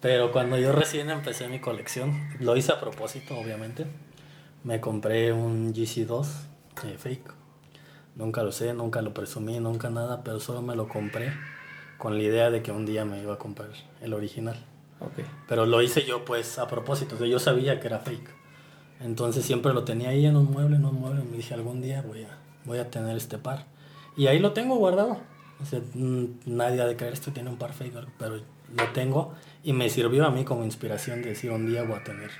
Pero 0.01 0.31
cuando 0.31 0.57
yo 0.57 0.71
recién 0.71 1.09
empecé 1.09 1.47
mi 1.47 1.59
colección, 1.59 2.29
lo 2.39 2.57
hice 2.57 2.71
a 2.71 2.79
propósito, 2.79 3.37
obviamente. 3.37 3.85
Me 4.63 4.79
compré 4.79 5.31
un 5.31 5.73
GC2 5.73 6.25
eh, 6.85 6.97
fake. 6.97 7.33
Nunca 8.15 8.43
lo 8.43 8.51
sé, 8.51 8.73
nunca 8.73 9.01
lo 9.01 9.13
presumí, 9.13 9.59
nunca 9.59 9.89
nada, 9.89 10.23
pero 10.23 10.39
solo 10.39 10.61
me 10.61 10.75
lo 10.75 10.87
compré 10.87 11.31
con 11.97 12.17
la 12.17 12.23
idea 12.23 12.49
de 12.49 12.63
que 12.63 12.71
un 12.71 12.85
día 12.85 13.05
me 13.05 13.21
iba 13.21 13.35
a 13.35 13.37
comprar 13.37 13.69
el 14.01 14.13
original. 14.13 14.57
Ok. 14.99 15.23
Pero 15.47 15.65
lo 15.65 15.81
hice 15.81 16.03
yo 16.03 16.25
pues 16.25 16.57
a 16.59 16.67
propósito, 16.67 17.15
o 17.15 17.17
sea, 17.17 17.27
yo 17.27 17.39
sabía 17.39 17.79
que 17.79 17.87
era 17.87 17.99
fake. 17.99 18.29
Entonces 19.01 19.45
siempre 19.45 19.73
lo 19.73 19.83
tenía 19.83 20.09
ahí 20.09 20.25
en 20.25 20.35
un 20.35 20.51
mueble, 20.51 20.75
en 20.75 20.85
un 20.85 20.99
mueble, 20.99 21.21
y 21.21 21.25
me 21.25 21.37
dije 21.37 21.53
algún 21.53 21.81
día 21.81 22.01
voy 22.01 22.23
a, 22.23 22.37
voy 22.65 22.79
a 22.79 22.89
tener 22.89 23.15
este 23.17 23.37
par. 23.37 23.65
Y 24.17 24.27
ahí 24.27 24.39
lo 24.39 24.51
tengo 24.53 24.75
guardado. 24.75 25.19
O 25.61 25.65
sea, 25.65 25.79
mm, 25.93 26.25
nadie 26.45 26.81
ha 26.81 26.85
de 26.85 26.95
creer 26.95 27.13
esto 27.13 27.31
tiene 27.31 27.49
un 27.49 27.57
par 27.57 27.73
fake, 27.73 27.93
pero 28.17 28.37
lo 28.37 28.83
tengo 28.93 29.33
y 29.63 29.73
me 29.73 29.89
sirvió 29.89 30.25
a 30.25 30.31
mí 30.31 30.43
como 30.43 30.63
inspiración 30.63 31.21
de 31.21 31.29
decir 31.29 31.51
un 31.51 31.67
día 31.67 31.83
voy 31.83 31.97
a 31.97 32.03
tener 32.03 32.31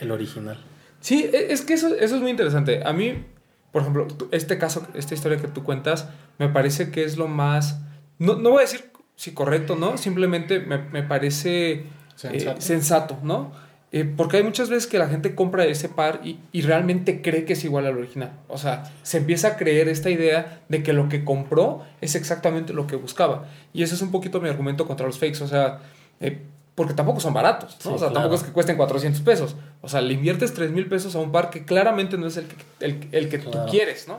el 0.00 0.10
original. 0.10 0.58
Sí, 1.00 1.30
e- 1.32 1.52
es 1.52 1.62
que 1.62 1.74
eso, 1.74 1.94
eso 1.94 2.16
es 2.16 2.22
muy 2.22 2.30
interesante. 2.30 2.82
A 2.84 2.92
mí, 2.92 3.24
por 3.72 3.82
ejemplo, 3.82 4.08
este 4.30 4.58
caso, 4.58 4.86
esta 4.94 5.14
historia 5.14 5.38
que 5.38 5.48
tú 5.48 5.62
cuentas, 5.62 6.08
me 6.38 6.48
parece 6.48 6.90
que 6.90 7.04
es 7.04 7.16
lo 7.16 7.28
más... 7.28 7.80
No, 8.18 8.36
no 8.36 8.50
voy 8.50 8.58
a 8.58 8.62
decir 8.62 8.90
si 9.16 9.32
correcto, 9.32 9.76
¿no? 9.76 9.98
Simplemente 9.98 10.60
me, 10.60 10.78
me 10.78 11.02
parece 11.02 11.84
eh, 12.24 12.54
sensato, 12.58 13.18
¿no? 13.22 13.52
Eh, 13.96 14.04
porque 14.04 14.38
hay 14.38 14.42
muchas 14.42 14.70
veces 14.70 14.88
que 14.88 14.98
la 14.98 15.06
gente 15.08 15.36
compra 15.36 15.64
ese 15.66 15.88
par 15.88 16.20
y, 16.24 16.40
y 16.50 16.62
realmente 16.62 17.22
cree 17.22 17.44
que 17.44 17.52
es 17.52 17.62
igual 17.64 17.86
al 17.86 17.96
original. 17.96 18.32
O 18.48 18.58
sea, 18.58 18.92
se 19.04 19.18
empieza 19.18 19.46
a 19.46 19.56
creer 19.56 19.88
esta 19.88 20.10
idea 20.10 20.62
de 20.68 20.82
que 20.82 20.92
lo 20.92 21.08
que 21.08 21.24
compró 21.24 21.84
es 22.00 22.16
exactamente 22.16 22.72
lo 22.72 22.88
que 22.88 22.96
buscaba. 22.96 23.46
Y 23.72 23.84
ese 23.84 23.94
es 23.94 24.02
un 24.02 24.10
poquito 24.10 24.40
mi 24.40 24.48
argumento 24.48 24.84
contra 24.88 25.06
los 25.06 25.20
fakes. 25.20 25.44
O 25.44 25.46
sea, 25.46 25.78
eh, 26.18 26.42
porque 26.74 26.92
tampoco 26.92 27.20
son 27.20 27.34
baratos, 27.34 27.76
¿no? 27.76 27.80
Sí, 27.82 27.88
o 27.88 27.90
sea, 27.98 28.08
claro. 28.08 28.14
tampoco 28.14 28.34
es 28.34 28.42
que 28.42 28.50
cuesten 28.52 28.76
400 28.76 29.20
pesos. 29.20 29.54
O 29.80 29.88
sea, 29.88 30.00
le 30.00 30.14
inviertes 30.14 30.52
3 30.54 30.72
mil 30.72 30.88
pesos 30.88 31.14
a 31.14 31.20
un 31.20 31.30
par 31.30 31.50
que 31.50 31.64
claramente 31.64 32.18
no 32.18 32.26
es 32.26 32.36
el 32.36 32.46
que, 32.48 32.56
el, 32.84 33.08
el 33.12 33.28
que 33.28 33.38
Claro. 33.38 33.64
tú 33.66 33.70
quieres, 33.70 34.08
¿no? 34.08 34.18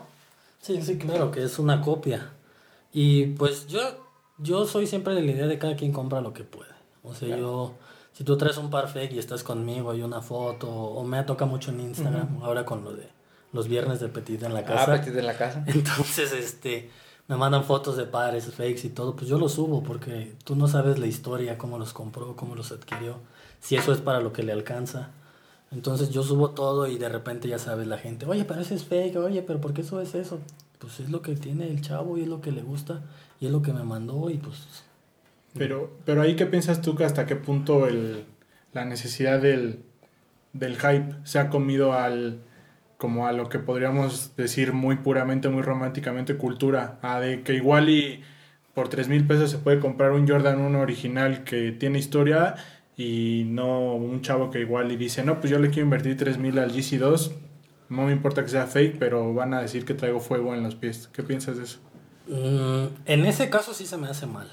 Sí, 0.61 0.81
sí, 0.83 0.97
claro, 0.97 1.31
que 1.31 1.43
es 1.43 1.59
una 1.59 1.81
copia. 1.81 2.29
Y 2.93 3.25
pues 3.25 3.67
yo, 3.67 3.81
yo 4.37 4.65
soy 4.65 4.87
siempre 4.87 5.13
de 5.15 5.21
la 5.21 5.31
idea 5.33 5.47
de 5.47 5.57
cada 5.59 5.75
quien 5.75 5.91
compra 5.91 6.21
lo 6.21 6.31
que 6.31 6.45
puede. 6.45 6.69
O 7.03 7.13
sea, 7.13 7.27
yo, 7.37 7.75
si 8.15 8.23
tú 8.23 8.37
traes 8.37 8.57
un 8.57 8.69
par 8.69 8.87
fake 8.87 9.11
y 9.11 9.19
estás 9.19 9.43
conmigo 9.43 9.93
y 9.93 10.01
una 10.01 10.21
foto, 10.21 10.69
o 10.69 11.03
me 11.03 11.21
toca 11.23 11.43
mucho 11.45 11.71
en 11.71 11.81
Instagram, 11.81 12.41
ahora 12.41 12.63
con 12.63 12.81
lo 12.85 12.93
de 12.93 13.09
los 13.51 13.67
viernes 13.67 13.99
de 13.99 14.07
Petit 14.07 14.41
en 14.43 14.53
la 14.53 14.63
casa. 14.63 14.93
Ah, 14.93 14.97
petit 14.97 15.13
de 15.13 15.21
la 15.21 15.37
casa. 15.37 15.65
Entonces, 15.67 16.31
este, 16.31 16.89
me 17.27 17.35
mandan 17.35 17.65
fotos 17.65 17.97
de 17.97 18.05
pares, 18.05 18.45
fakes 18.45 18.87
y 18.87 18.89
todo, 18.89 19.17
pues 19.17 19.27
yo 19.27 19.37
los 19.37 19.51
subo 19.51 19.83
porque 19.83 20.33
tú 20.45 20.55
no 20.55 20.69
sabes 20.69 20.97
la 20.97 21.07
historia, 21.07 21.57
cómo 21.57 21.77
los 21.77 21.91
compró, 21.91 22.37
cómo 22.37 22.55
los 22.55 22.71
adquirió, 22.71 23.17
si 23.59 23.75
eso 23.75 23.91
es 23.91 23.99
para 23.99 24.21
lo 24.21 24.31
que 24.31 24.43
le 24.43 24.53
alcanza. 24.53 25.09
Entonces 25.71 26.09
yo 26.09 26.23
subo 26.23 26.51
todo 26.51 26.87
y 26.87 26.97
de 26.97 27.09
repente 27.09 27.49
ya 27.49 27.59
sabes 27.59 27.85
la 27.85 27.97
gente, 27.97 28.25
oye, 28.25 28.45
pero 28.45 28.61
ese 28.61 28.75
es 28.75 28.85
fake, 28.85 29.17
oye, 29.17 29.41
pero 29.41 29.59
¿por 29.59 29.73
qué 29.73 29.83
subes 29.83 30.15
eso? 30.15 30.39
Pues 30.79 31.01
es 31.01 31.09
lo 31.09 31.21
que 31.21 31.35
tiene 31.35 31.67
el 31.67 31.81
chavo 31.81 32.17
y 32.17 32.21
es 32.21 32.29
lo 32.29 32.39
que 32.39 32.53
le 32.53 32.61
gusta 32.61 33.01
y 33.41 33.47
es 33.47 33.51
lo 33.51 33.61
que 33.61 33.73
me 33.73 33.83
mandó 33.83 34.29
y 34.29 34.37
pues 34.37 34.85
Pero, 35.57 35.97
pero 36.05 36.21
ahí, 36.21 36.35
¿qué 36.35 36.45
piensas 36.45 36.81
tú 36.81 36.95
que 36.95 37.05
hasta 37.05 37.25
qué 37.25 37.35
punto 37.35 37.87
el, 37.87 38.25
la 38.73 38.85
necesidad 38.85 39.41
del, 39.41 39.83
del 40.53 40.75
hype 40.75 41.15
se 41.23 41.39
ha 41.39 41.49
comido 41.49 41.93
al 41.93 42.41
como 42.97 43.27
a 43.27 43.33
lo 43.33 43.49
que 43.49 43.59
podríamos 43.59 44.35
decir 44.37 44.73
muy 44.73 44.97
puramente, 44.97 45.49
muy 45.49 45.61
románticamente 45.61 46.37
cultura, 46.37 46.97
a 47.01 47.19
de 47.19 47.43
que 47.43 47.53
igual 47.53 47.89
y 47.89 48.23
por 48.73 48.87
3 48.87 49.09
mil 49.09 49.27
pesos 49.27 49.51
se 49.51 49.57
puede 49.57 49.79
comprar 49.79 50.11
un 50.11 50.27
Jordan 50.27 50.59
1 50.59 50.79
original 50.79 51.43
que 51.43 51.71
tiene 51.71 51.99
historia 51.99 52.55
y 52.97 53.43
no 53.47 53.95
un 53.95 54.21
chavo 54.21 54.49
que 54.49 54.61
igual 54.61 54.91
y 54.91 54.95
dice, 54.95 55.23
no, 55.23 55.39
pues 55.39 55.51
yo 55.51 55.59
le 55.59 55.69
quiero 55.69 55.83
invertir 55.83 56.17
3 56.17 56.37
mil 56.37 56.57
al 56.57 56.71
GC2, 56.71 57.33
no 57.89 58.05
me 58.05 58.11
importa 58.11 58.43
que 58.43 58.49
sea 58.49 58.65
fake, 58.65 58.97
pero 58.97 59.33
van 59.33 59.53
a 59.53 59.61
decir 59.61 59.85
que 59.85 59.93
traigo 59.93 60.19
fuego 60.19 60.55
en 60.55 60.63
los 60.63 60.75
pies. 60.75 61.09
¿Qué 61.13 61.21
piensas 61.21 61.57
de 61.57 61.63
eso? 61.63 61.79
Mm, 62.27 62.95
en 63.05 63.25
ese 63.25 63.49
caso 63.49 63.73
sí 63.73 63.85
se 63.85 63.97
me 63.97 64.07
hace 64.07 64.25
mal. 64.25 64.49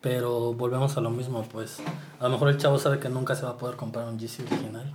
Pero 0.00 0.52
volvemos 0.54 0.96
a 0.96 1.00
lo 1.00 1.10
mismo, 1.10 1.42
pues 1.50 1.78
a 2.20 2.24
lo 2.24 2.30
mejor 2.30 2.48
el 2.50 2.56
chavo 2.58 2.78
sabe 2.78 3.00
que 3.00 3.08
nunca 3.08 3.34
se 3.34 3.42
va 3.42 3.50
a 3.50 3.58
poder 3.58 3.76
comprar 3.76 4.06
un 4.06 4.16
GC 4.18 4.46
original. 4.50 4.94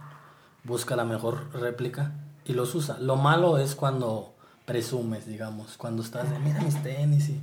Busca 0.63 0.96
la 0.96 1.04
mejor 1.04 1.52
réplica 1.54 2.13
y 2.46 2.54
los 2.54 2.74
usa. 2.74 2.98
Lo 3.00 3.18
malo 3.18 3.58
es 3.58 3.76
cuando 3.76 4.34
presumes, 4.66 5.26
digamos, 5.26 5.76
cuando 5.78 6.02
estás 6.04 6.30
de, 6.32 6.39
mira 6.39 6.62
mis 6.62 6.82
tenis 6.82 7.28
y, 7.30 7.42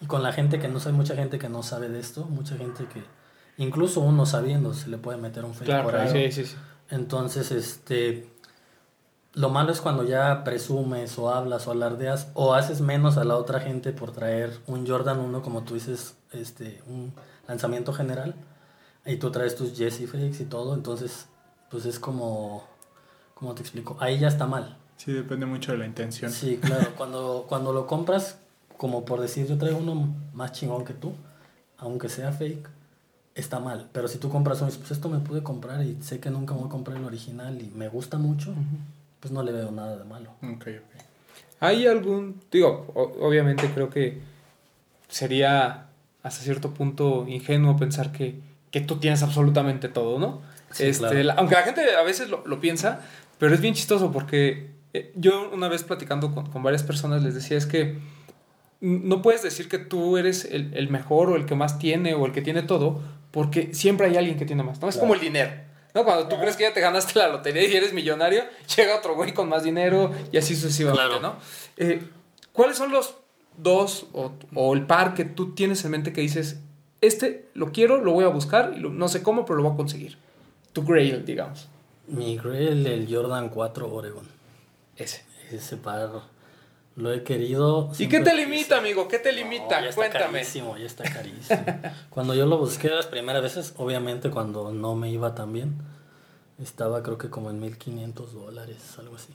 y 0.00 0.06
con 0.06 0.22
la 0.22 0.32
gente 0.32 0.60
que 0.60 0.68
no 0.68 0.78
sabe, 0.78 0.94
mucha 0.96 1.16
gente 1.16 1.38
que 1.40 1.48
no 1.48 1.64
sabe 1.64 1.88
de 1.88 1.98
esto, 1.98 2.26
mucha 2.26 2.56
gente 2.56 2.86
que 2.86 3.02
incluso 3.58 4.00
uno 4.00 4.24
sabiendo 4.24 4.72
se 4.72 4.88
le 4.88 4.96
puede 4.96 5.18
meter 5.18 5.44
un 5.44 5.52
fake 5.52 5.66
Claro, 5.66 5.84
por 5.84 5.96
ahí. 5.96 6.30
sí, 6.30 6.44
sí, 6.44 6.48
sí. 6.52 6.56
Entonces, 6.90 7.50
este, 7.50 8.28
lo 9.34 9.48
malo 9.48 9.72
es 9.72 9.80
cuando 9.80 10.02
ya 10.04 10.42
presumes 10.44 11.18
o 11.18 11.30
hablas 11.30 11.66
o 11.66 11.70
alardeas 11.70 12.28
o 12.34 12.54
haces 12.54 12.80
menos 12.80 13.16
a 13.16 13.24
la 13.24 13.36
otra 13.36 13.60
gente 13.60 13.92
por 13.92 14.12
traer 14.12 14.58
un 14.66 14.86
Jordan 14.86 15.20
1, 15.20 15.42
como 15.42 15.62
tú 15.62 15.74
dices, 15.74 16.16
este, 16.32 16.82
un 16.86 17.12
lanzamiento 17.46 17.92
general, 17.92 18.34
y 19.06 19.16
tú 19.16 19.30
traes 19.30 19.56
tus 19.56 19.76
Jesse 19.76 20.06
Fakes 20.06 20.42
y 20.42 20.46
todo, 20.46 20.74
entonces, 20.74 21.26
pues 21.70 21.86
es 21.86 21.98
como, 21.98 22.64
¿cómo 23.34 23.54
te 23.54 23.62
explico? 23.62 23.96
Ahí 24.00 24.18
ya 24.18 24.28
está 24.28 24.46
mal. 24.46 24.76
Sí, 24.96 25.12
depende 25.12 25.46
mucho 25.46 25.72
de 25.72 25.78
la 25.78 25.86
intención. 25.86 26.30
Sí, 26.30 26.58
claro, 26.58 26.88
cuando, 26.96 27.46
cuando 27.48 27.72
lo 27.72 27.86
compras, 27.86 28.38
como 28.76 29.04
por 29.04 29.20
decir, 29.20 29.46
yo 29.46 29.56
traigo 29.58 29.78
uno 29.78 30.14
más 30.32 30.52
chingón 30.52 30.84
que 30.84 30.92
tú, 30.92 31.14
aunque 31.78 32.08
sea 32.08 32.32
fake, 32.32 32.68
está 33.34 33.60
mal. 33.60 33.88
Pero 33.92 34.08
si 34.08 34.18
tú 34.18 34.28
compras 34.28 34.58
uno 34.58 34.68
y 34.68 34.70
dices, 34.72 34.80
pues 34.80 34.90
esto 34.90 35.08
me 35.08 35.20
pude 35.20 35.42
comprar 35.42 35.82
y 35.84 36.02
sé 36.02 36.20
que 36.20 36.30
nunca 36.30 36.52
voy 36.52 36.66
a 36.66 36.68
comprar 36.68 36.98
el 36.98 37.04
original 37.04 37.60
y 37.62 37.70
me 37.74 37.88
gusta 37.88 38.18
mucho, 38.18 38.52
pues 39.20 39.32
no 39.32 39.42
le 39.42 39.52
veo 39.52 39.70
nada 39.70 39.96
de 39.96 40.04
malo. 40.04 40.30
Ok, 40.42 40.66
ok. 40.68 41.02
¿Hay 41.60 41.86
algún, 41.86 42.40
digo, 42.50 42.90
obviamente 42.94 43.68
creo 43.74 43.90
que 43.90 44.18
sería 45.08 45.86
hasta 46.22 46.42
cierto 46.42 46.72
punto 46.72 47.26
ingenuo 47.28 47.76
pensar 47.76 48.12
que, 48.12 48.36
que 48.70 48.80
tú 48.80 48.96
tienes 48.98 49.22
absolutamente 49.22 49.88
todo, 49.88 50.18
¿no? 50.18 50.40
Sí, 50.70 50.84
este, 50.84 51.00
claro. 51.08 51.22
la- 51.22 51.32
aunque 51.34 51.54
la 51.54 51.62
gente 51.62 51.82
a 51.96 52.02
veces 52.02 52.28
lo, 52.30 52.46
lo 52.46 52.60
piensa, 52.60 53.00
pero 53.38 53.54
es 53.54 53.60
bien 53.60 53.74
chistoso 53.74 54.12
porque 54.12 54.70
eh, 54.94 55.12
yo 55.16 55.50
una 55.50 55.68
vez 55.68 55.82
platicando 55.82 56.32
con, 56.32 56.46
con 56.50 56.62
varias 56.62 56.82
personas 56.82 57.22
les 57.22 57.34
decía 57.34 57.56
es 57.58 57.66
que 57.66 57.98
no 58.80 59.20
puedes 59.20 59.42
decir 59.42 59.68
que 59.68 59.78
tú 59.78 60.16
eres 60.16 60.46
el, 60.46 60.72
el 60.74 60.88
mejor 60.88 61.28
o 61.30 61.36
el 61.36 61.44
que 61.44 61.54
más 61.54 61.78
tiene 61.78 62.14
o 62.14 62.24
el 62.24 62.32
que 62.32 62.40
tiene 62.40 62.62
todo, 62.62 63.00
porque 63.30 63.74
siempre 63.74 64.06
hay 64.06 64.16
alguien 64.16 64.38
que 64.38 64.46
tiene 64.46 64.62
más, 64.62 64.80
¿no? 64.80 64.88
Es 64.88 64.96
como 64.96 65.12
el 65.14 65.20
dinero. 65.20 65.50
¿No? 65.94 66.04
Cuando 66.04 66.28
tú 66.28 66.36
crees 66.38 66.56
que 66.56 66.62
ya 66.64 66.72
te 66.74 66.80
ganaste 66.80 67.18
la 67.18 67.28
lotería 67.28 67.66
y 67.68 67.74
eres 67.76 67.92
millonario, 67.92 68.44
llega 68.76 68.96
otro 68.96 69.14
güey 69.14 69.32
con 69.34 69.48
más 69.48 69.62
dinero 69.64 70.10
y 70.32 70.36
así 70.38 70.54
sucesivamente, 70.54 71.06
Claro. 71.18 71.20
¿no? 71.20 71.36
Eh, 71.76 72.02
¿Cuáles 72.52 72.76
son 72.76 72.90
los 72.92 73.14
dos 73.56 74.06
o, 74.12 74.32
o 74.54 74.74
el 74.74 74.86
par 74.86 75.14
que 75.14 75.24
tú 75.24 75.54
tienes 75.54 75.84
en 75.84 75.90
mente 75.92 76.12
que 76.12 76.20
dices, 76.20 76.58
este 77.00 77.48
lo 77.54 77.72
quiero, 77.72 77.98
lo 78.02 78.12
voy 78.12 78.24
a 78.24 78.28
buscar, 78.28 78.74
y 78.76 78.80
lo- 78.80 78.90
no 78.90 79.08
sé 79.08 79.22
cómo, 79.22 79.44
pero 79.44 79.56
lo 79.58 79.64
voy 79.64 79.72
a 79.72 79.76
conseguir? 79.76 80.18
Tu 80.72 80.84
grail, 80.84 81.24
digamos. 81.24 81.68
Mi 82.06 82.36
Grail, 82.36 82.86
el 82.86 83.12
Jordan 83.14 83.48
4 83.50 83.92
Oregon. 83.92 84.26
Ese. 84.96 85.24
Ese 85.50 85.76
par 85.76 86.10
lo 87.00 87.12
he 87.12 87.22
querido. 87.24 87.90
¿Y 87.98 88.08
qué 88.08 88.18
te 88.20 88.30
quise. 88.30 88.36
limita, 88.46 88.78
amigo? 88.78 89.08
¿Qué 89.08 89.18
te 89.18 89.32
No, 89.32 89.38
limita? 89.38 89.80
ya 89.80 89.88
está 89.88 89.96
Cuéntame. 89.96 90.32
carísimo, 90.38 90.76
ya 90.76 90.86
está 90.86 91.04
carísimo. 91.04 91.64
cuando 92.10 92.34
yo 92.34 92.46
lo 92.46 92.58
busqué 92.58 92.88
las 92.88 93.06
primeras 93.06 93.42
veces, 93.42 93.74
obviamente 93.76 94.30
cuando 94.30 94.70
no 94.72 94.94
me 94.94 95.10
iba 95.10 95.34
tan 95.34 95.52
bien, 95.52 95.78
estaba 96.62 97.02
creo 97.02 97.18
que 97.18 97.30
como 97.30 97.50
en 97.50 97.60
1500 97.60 98.32
dólares, 98.34 98.76
algo 98.98 99.16
así. 99.16 99.32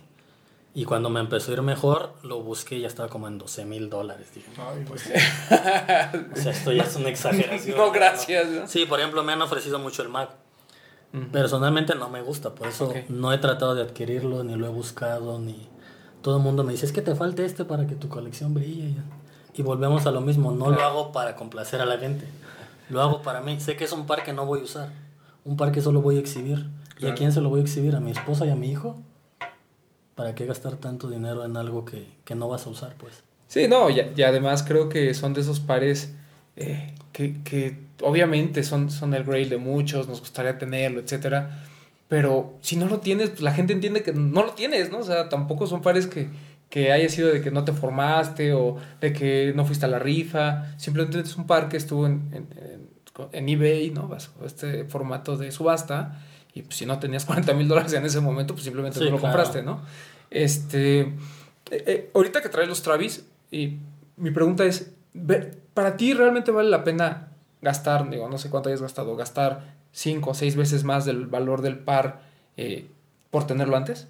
Y 0.77 0.83
cuando 0.83 1.09
me 1.09 1.21
empezó 1.21 1.51
a 1.51 1.53
ir 1.53 1.61
mejor, 1.61 2.13
lo 2.21 2.41
busqué 2.43 2.75
y 2.75 2.81
ya 2.81 2.87
estaba 2.87 3.07
como 3.07 3.29
en 3.29 3.37
12 3.37 3.63
mil 3.63 3.89
dólares. 3.89 4.27
Dije, 4.35 4.51
Ay, 4.57 4.83
güey. 4.83 4.99
o 6.33 6.35
sea, 6.35 6.51
esto 6.51 6.71
ya 6.73 6.83
es 6.83 6.95
una 6.97 7.09
exageración. 7.09 7.77
No, 7.77 7.91
gracias, 7.91 8.47
¿no? 8.49 8.67
Sí, 8.67 8.85
por 8.85 8.99
ejemplo, 8.99 9.23
me 9.23 9.31
han 9.33 9.41
ofrecido 9.41 9.79
mucho 9.79 10.01
el 10.01 10.09
Mac. 10.09 10.31
Ujú. 11.13 11.27
Personalmente 11.31 11.95
no 11.95 12.09
me 12.09 12.21
gusta, 12.21 12.53
por 12.53 12.67
eso 12.67 12.89
Ok. 12.89 12.95
no 13.07 13.31
he 13.31 13.37
tratado 13.37 13.73
de 13.73 13.83
adquirirlo, 13.83 14.43
ni 14.43 14.55
lo 14.55 14.65
he 14.65 14.69
buscado, 14.69 15.39
ni... 15.39 15.69
Todo 16.25 16.37
el 16.37 16.43
mundo 16.43 16.63
me 16.63 16.71
dice, 16.71 16.87
es 16.87 16.91
que 16.91 17.03
te 17.03 17.13
falta 17.13 17.43
este 17.43 17.65
para 17.65 17.85
que 17.85 17.93
tu 17.93 18.09
colección 18.09 18.55
brille. 18.55 18.95
Y 19.53 19.61
volvemos 19.61 20.07
a 20.07 20.11
lo 20.11 20.21
mismo, 20.21 20.51
no 20.51 20.71
lo 20.71 20.81
hago 20.81 21.11
para 21.11 21.35
complacer 21.35 21.81
a 21.81 21.85
la 21.85 21.99
gente, 21.99 22.25
lo 22.89 22.99
hago 22.99 23.21
para 23.21 23.41
mí. 23.41 23.59
Sé 23.59 23.75
que 23.75 23.83
es 23.83 23.91
un 23.91 24.07
par 24.07 24.23
que 24.23 24.33
no 24.33 24.47
voy 24.47 24.61
a 24.61 24.63
usar, 24.63 24.89
un 25.43 25.55
par 25.55 25.71
que 25.71 25.81
solo 25.81 26.01
voy 26.01 26.17
a 26.17 26.19
exhibir. 26.19 26.65
¿Y 26.97 27.05
a 27.05 27.13
quién 27.13 27.31
se 27.31 27.41
lo 27.41 27.49
voy 27.49 27.59
a 27.59 27.61
exhibir? 27.61 27.95
¿A 27.95 27.99
mi 27.99 28.09
esposa 28.09 28.43
y 28.47 28.49
a 28.49 28.55
mi 28.55 28.71
hijo? 28.71 28.95
¿Para 30.15 30.33
qué 30.33 30.47
gastar 30.47 30.77
tanto 30.77 31.11
dinero 31.11 31.45
en 31.45 31.57
algo 31.57 31.85
que, 31.85 32.07
que 32.25 32.33
no 32.33 32.47
vas 32.47 32.65
a 32.65 32.71
usar, 32.71 32.95
pues? 32.97 33.21
Sí, 33.47 33.67
no, 33.67 33.91
y, 33.91 34.01
y 34.15 34.23
además 34.23 34.63
creo 34.63 34.89
que 34.89 35.13
son 35.13 35.35
de 35.35 35.41
esos 35.41 35.59
pares 35.59 36.15
eh, 36.55 36.95
que, 37.11 37.43
que 37.43 37.85
obviamente 38.01 38.63
son, 38.63 38.89
son 38.89 39.13
el 39.13 39.25
grail 39.25 39.49
de 39.49 39.57
muchos, 39.57 40.07
nos 40.07 40.21
gustaría 40.21 40.57
tenerlo, 40.57 41.01
etcétera. 41.01 41.61
Pero 42.07 42.53
si 42.61 42.75
no 42.75 42.85
lo 42.87 42.99
tienes, 42.99 43.29
pues 43.31 43.41
la 43.41 43.51
gente 43.53 43.73
entiende 43.73 44.03
que 44.03 44.13
no 44.13 44.43
lo 44.43 44.51
tienes, 44.53 44.91
¿no? 44.91 44.99
O 44.99 45.03
sea, 45.03 45.27
tampoco 45.29 45.65
son 45.67 45.81
pares 45.81 46.05
que, 46.07 46.29
que 46.69 46.91
haya 46.91 47.09
sido 47.09 47.29
de 47.29 47.41
que 47.41 47.49
no 47.51 47.63
te 47.65 47.73
formaste 47.73 48.53
o 48.53 48.77
de 49.01 49.11
que 49.13 49.53
no 49.55 49.65
fuiste 49.65 49.85
a 49.85 49.89
la 49.89 49.97
rifa. 49.99 50.65
Simplemente 50.77 51.19
es 51.21 51.35
un 51.35 51.47
par 51.47 51.67
que 51.67 51.77
estuvo 51.77 52.05
en, 52.05 52.29
en, 52.31 52.47
en- 53.31 53.49
eBay, 53.49 53.91
¿no? 53.91 54.07
Bajo 54.07 54.45
este 54.45 54.85
formato 54.85 55.35
de 55.37 55.51
subasta. 55.51 56.21
Y 56.53 56.61
pues, 56.61 56.75
si 56.77 56.85
no 56.85 56.99
tenías 56.99 57.25
40 57.25 57.53
mil 57.53 57.67
dólares 57.67 57.93
en 57.93 58.05
ese 58.05 58.19
momento, 58.21 58.53
pues 58.53 58.63
simplemente 58.65 58.99
Sí, 58.99 59.05
no 59.05 59.11
lo 59.11 59.17
claro. 59.17 59.33
compraste, 59.33 59.63
¿no? 59.63 59.81
Este. 60.29 60.99
eh, 61.01 61.13
eh, 61.71 62.11
ahorita 62.13 62.41
que 62.41 62.49
traes 62.49 62.69
los 62.69 62.81
Travis, 62.83 63.25
y 63.51 63.77
mi 64.17 64.31
pregunta 64.31 64.63
es: 64.65 64.91
¿para 65.73 65.97
ti 65.97 66.13
realmente 66.13 66.51
vale 66.51 66.69
la 66.69 66.83
pena 66.83 67.29
gastar, 67.61 68.07
digo, 68.09 68.29
no 68.29 68.37
sé 68.37 68.49
cuánto 68.49 68.69
hayas 68.69 68.81
gastado, 68.81 69.15
gastar 69.15 69.74
cinco 69.95 70.31
o 70.31 70.33
seis 70.33 70.57
veces 70.57 70.83
más 70.83 71.05
del 71.05 71.25
valor 71.25 71.61
del 71.61 71.79
par 71.79 72.21
eh, 72.57 72.87
por 73.31 73.47
tenerlo 73.47 73.77
antes? 73.77 74.07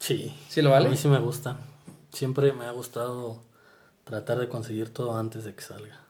Sí. 0.00 0.36
¿Sí 0.48 0.62
lo 0.62 0.70
vale? 0.70 0.88
A 0.88 0.90
mí 0.90 0.96
sí 0.96 1.06
me 1.08 1.20
gusta. 1.20 1.58
Siempre 2.12 2.52
me 2.52 2.64
ha 2.66 2.72
gustado 2.72 3.40
tratar 4.02 4.38
de 4.38 4.48
conseguir 4.48 4.92
todo 4.92 5.16
antes 5.16 5.44
de 5.44 5.54
que 5.54 5.62
salga. 5.62 6.00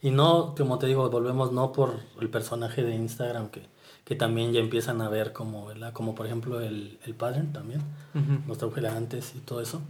Y 0.00 0.10
no, 0.10 0.54
como 0.56 0.78
te 0.78 0.86
digo, 0.86 1.08
volvemos 1.10 1.52
no 1.52 1.70
por 1.72 2.00
el 2.20 2.30
personaje 2.30 2.82
de 2.82 2.94
Instagram 2.94 3.50
que, 3.50 3.66
que 4.04 4.16
también 4.16 4.52
ya 4.52 4.60
empiezan 4.60 5.02
a 5.02 5.08
ver 5.08 5.32
como, 5.32 5.66
¿verdad? 5.66 5.92
Como 5.92 6.14
por 6.14 6.26
ejemplo 6.26 6.60
el, 6.60 6.98
el 7.04 7.14
pattern 7.14 7.52
también, 7.52 7.82
Ujú. 8.14 8.40
los 8.48 8.58
trauje 8.58 8.86
antes 8.88 9.34
y 9.36 9.40
todo 9.40 9.60
eso. 9.60 9.82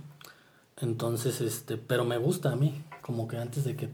Entonces, 0.81 1.41
este, 1.41 1.77
pero 1.77 2.05
me 2.05 2.19
gusta 2.19 2.51
a 2.51 2.57
mí, 2.57 2.83
como 3.01 3.29
que 3.29 3.37
antes 3.39 3.65
de 3.65 3.77
que, 3.77 3.89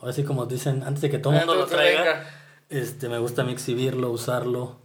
ahora 0.00 0.12
sí 0.12 0.22
como 0.22 0.44
dicen, 0.46 0.82
antes 0.82 1.00
de 1.00 1.10
que 1.10 1.18
todo 1.18 1.32
el 1.32 1.38
mundo 1.40 1.54
lo 1.54 1.66
traiga. 1.66 2.24
Este, 2.78 3.08
me 3.08 3.18
gusta 3.18 3.42
a 3.42 3.44
mí 3.44 3.52
exhibirlo, 3.52 4.10
usarlo 4.10 4.76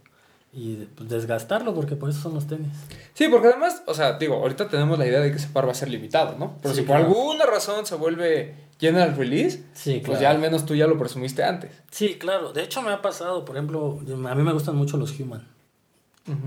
y 0.52 0.76
pues, 0.96 1.08
desgastarlo 1.08 1.74
porque 1.74 1.96
por 1.96 2.10
eso 2.10 2.20
son 2.20 2.34
los 2.34 2.46
tenis. 2.46 2.72
Sí, 3.14 3.28
porque 3.28 3.48
además, 3.48 3.82
o 3.86 3.94
sea, 3.94 4.18
digo, 4.18 4.34
ahorita 4.36 4.68
tenemos 4.68 4.98
la 4.98 5.06
idea 5.06 5.20
de 5.20 5.30
que 5.30 5.36
ese 5.36 5.48
par 5.48 5.66
va 5.66 5.72
a 5.72 5.74
ser 5.74 5.88
limitado, 5.90 6.36
¿no? 6.38 6.56
Pero 6.62 6.74
Sí, 6.74 6.80
si 6.80 6.86
por 6.86 6.96
claro. 6.96 7.06
alguna 7.08 7.46
razón 7.46 7.86
se 7.86 7.94
vuelve 7.94 8.54
general 8.80 9.14
release, 9.16 9.62
Sí, 9.74 9.94
pues 10.04 10.04
claro. 10.18 10.20
ya 10.22 10.30
al 10.30 10.38
menos 10.38 10.66
tú 10.66 10.74
ya 10.74 10.86
lo 10.86 10.98
presumiste 10.98 11.44
antes. 11.44 11.70
Sí, 11.90 12.16
claro. 12.18 12.52
De 12.52 12.62
hecho, 12.62 12.82
me 12.82 12.90
ha 12.90 13.00
pasado, 13.02 13.44
por 13.44 13.56
ejemplo, 13.56 14.00
a 14.00 14.34
mí 14.34 14.42
me 14.42 14.52
gustan 14.52 14.74
mucho 14.76 14.96
los 14.96 15.18
Human. 15.20 15.46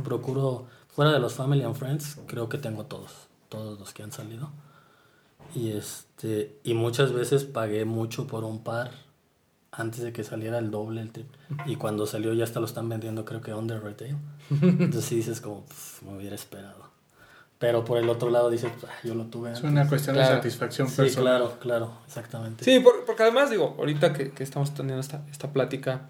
Procuro, 0.03 0.65
fuera 0.88 1.12
de 1.12 1.19
los 1.19 1.34
Family 1.34 1.63
and 1.63 1.75
Friends, 1.75 2.17
creo 2.27 2.47
que 2.49 2.58
tengo 2.58 2.86
todos, 2.86 3.12
todos 3.49 3.79
los 3.79 3.93
que 3.93 4.03
han 4.03 4.12
salido. 4.12 4.49
Y 5.56 5.71
este, 5.71 6.58
y 6.63 6.73
muchas 6.73 7.12
veces 7.12 7.43
pagué 7.43 7.86
mucho 7.86 8.25
por 8.27 8.43
un 8.43 8.63
par 8.63 8.91
antes 9.75 10.01
de 10.03 10.13
que 10.13 10.23
saliera 10.23 10.59
el 10.59 10.69
doble, 10.71 11.01
el 11.01 11.12
triple. 11.12 11.38
Y 11.65 11.75
cuando 11.77 12.05
salió 12.05 12.33
ya 12.33 12.43
hasta 12.43 12.59
lo 12.59 12.65
están 12.65 12.88
vendiendo, 12.89 13.25
creo 13.25 13.41
que 13.41 13.53
under 13.53 13.81
retail. 13.83 14.15
Entonces 14.62 15.05
sí 15.05 15.15
dices 15.15 15.41
como, 15.41 15.65
"Pff, 15.65 16.03
me 16.03 16.15
hubiera 16.17 16.36
esperado. 16.36 16.91
Pero 17.59 17.86
por 17.86 17.97
el 17.97 18.09
otro 18.09 18.29
lado 18.29 18.49
dices, 18.49 18.71
"Ah, 18.86 18.91
yo 19.03 19.15
lo 19.15 19.25
tuve 19.25 19.51
Es 19.51 19.57
antes. 19.57 19.71
una 19.71 19.88
cuestión 19.88 20.15
Claro. 20.15 20.29
de 20.31 20.36
satisfacción 20.38 20.89
Sí, 20.89 20.97
personal. 20.97 21.23
claro, 21.39 21.57
claro, 21.59 21.91
exactamente. 22.05 22.63
Sí, 22.65 22.79
por- 22.81 23.05
porque 23.05 23.23
además, 23.23 23.49
digo, 23.49 23.75
ahorita 23.77 24.13
que, 24.13 24.31
que 24.31 24.43
estamos 24.43 24.73
teniendo 24.73 24.99
esta, 24.99 25.23
esta 25.31 25.51
plática, 25.53 26.09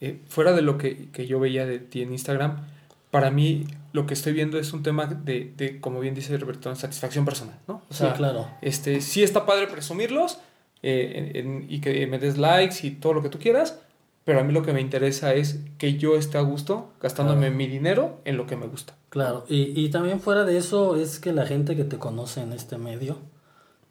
eh, 0.00 0.20
fuera 0.28 0.52
de 0.52 0.62
lo 0.62 0.78
que, 0.78 1.10
que 1.10 1.26
yo 1.26 1.40
veía 1.40 1.64
de 1.66 1.78
ti 1.78 2.02
en 2.02 2.12
Instagram, 2.12 2.66
para 3.10 3.30
mí 3.30 3.66
lo 3.92 4.06
que 4.06 4.14
estoy 4.14 4.32
viendo 4.34 4.58
es 4.58 4.72
un 4.72 4.82
tema 4.82 5.06
de, 5.06 5.52
de 5.56 5.80
como 5.80 5.98
bien 6.00 6.14
dice 6.14 6.36
Roberto, 6.38 6.72
satisfacción 6.76 7.24
personal, 7.24 7.58
¿no? 7.66 7.76
O 7.88 7.92
Sí, 7.94 7.98
sea, 8.00 8.12
claro. 8.14 8.46
este, 8.62 9.00
sí 9.00 9.22
está 9.22 9.46
padre 9.46 9.66
presumirlos 9.66 10.38
eh, 10.82 11.32
en- 11.34 11.36
en- 11.62 11.66
y 11.70 11.80
que 11.80 12.06
me 12.06 12.18
des 12.18 12.38
likes 12.38 12.86
y 12.86 12.90
todo 12.92 13.12
lo 13.14 13.22
que 13.22 13.28
tú 13.28 13.38
quieras, 13.38 13.78
pero 14.24 14.40
a 14.40 14.44
mí 14.44 14.52
lo 14.52 14.62
que 14.62 14.72
me 14.72 14.80
interesa 14.80 15.34
es 15.34 15.60
que 15.78 15.96
yo 15.98 16.16
esté 16.16 16.38
a 16.38 16.42
gusto 16.42 16.90
gastándome 17.00 17.50
mi 17.50 17.66
dinero 17.66 18.20
en 18.24 18.36
lo 18.36 18.46
que 18.46 18.56
me 18.56 18.66
gusta. 18.66 18.94
Claro, 19.08 19.44
y, 19.48 19.78
y 19.80 19.90
también 19.90 20.20
fuera 20.20 20.44
de 20.44 20.56
eso 20.56 20.96
es 20.96 21.18
que 21.18 21.32
la 21.32 21.46
gente 21.46 21.74
que 21.76 21.84
te 21.84 21.98
conoce 21.98 22.42
en 22.42 22.52
este 22.52 22.78
medio 22.78 23.18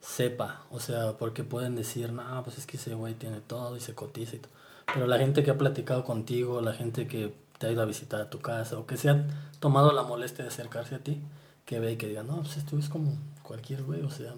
sepa, 0.02 0.64
o 0.72 0.80
sea, 0.80 1.18
porque 1.18 1.44
pueden 1.44 1.76
decir, 1.76 2.12
no, 2.14 2.42
pues 2.44 2.58
es 2.58 2.66
que 2.66 2.78
ese 2.78 2.94
güey 2.94 3.16
tiene 3.16 3.42
todo 3.42 3.76
y 3.76 3.82
se 3.82 3.94
cotiza 3.96 4.36
y 4.36 4.40
todo. 4.40 4.52
Pero 4.94 5.08
la 5.08 5.18
gente 5.20 5.44
que 5.44 5.52
ha 5.52 5.58
platicado 5.58 6.04
contigo, 6.04 6.62
la 6.62 6.74
gente 6.74 7.08
que 7.08 7.34
te 7.58 7.68
ha 7.68 7.72
ido 7.72 7.82
a 7.82 7.86
visitar 7.86 8.22
a 8.22 8.30
tu 8.30 8.40
casa 8.40 8.80
o 8.80 8.86
que 8.88 8.96
se 8.98 9.10
ha 9.10 9.28
tomado 9.60 9.92
la 9.92 10.04
molestia 10.04 10.44
de 10.46 10.50
acercarse 10.50 10.96
a 10.96 11.00
ti, 11.00 11.22
que 11.66 11.80
ve 11.80 11.94
y 11.94 11.96
que 11.98 12.08
diga, 12.08 12.24
no, 12.24 12.38
pues 12.38 12.58
esto 12.58 12.78
es 12.78 12.88
como 12.90 13.12
cualquier 13.44 13.84
güey, 13.84 14.02
o 14.02 14.10
sea, 14.10 14.34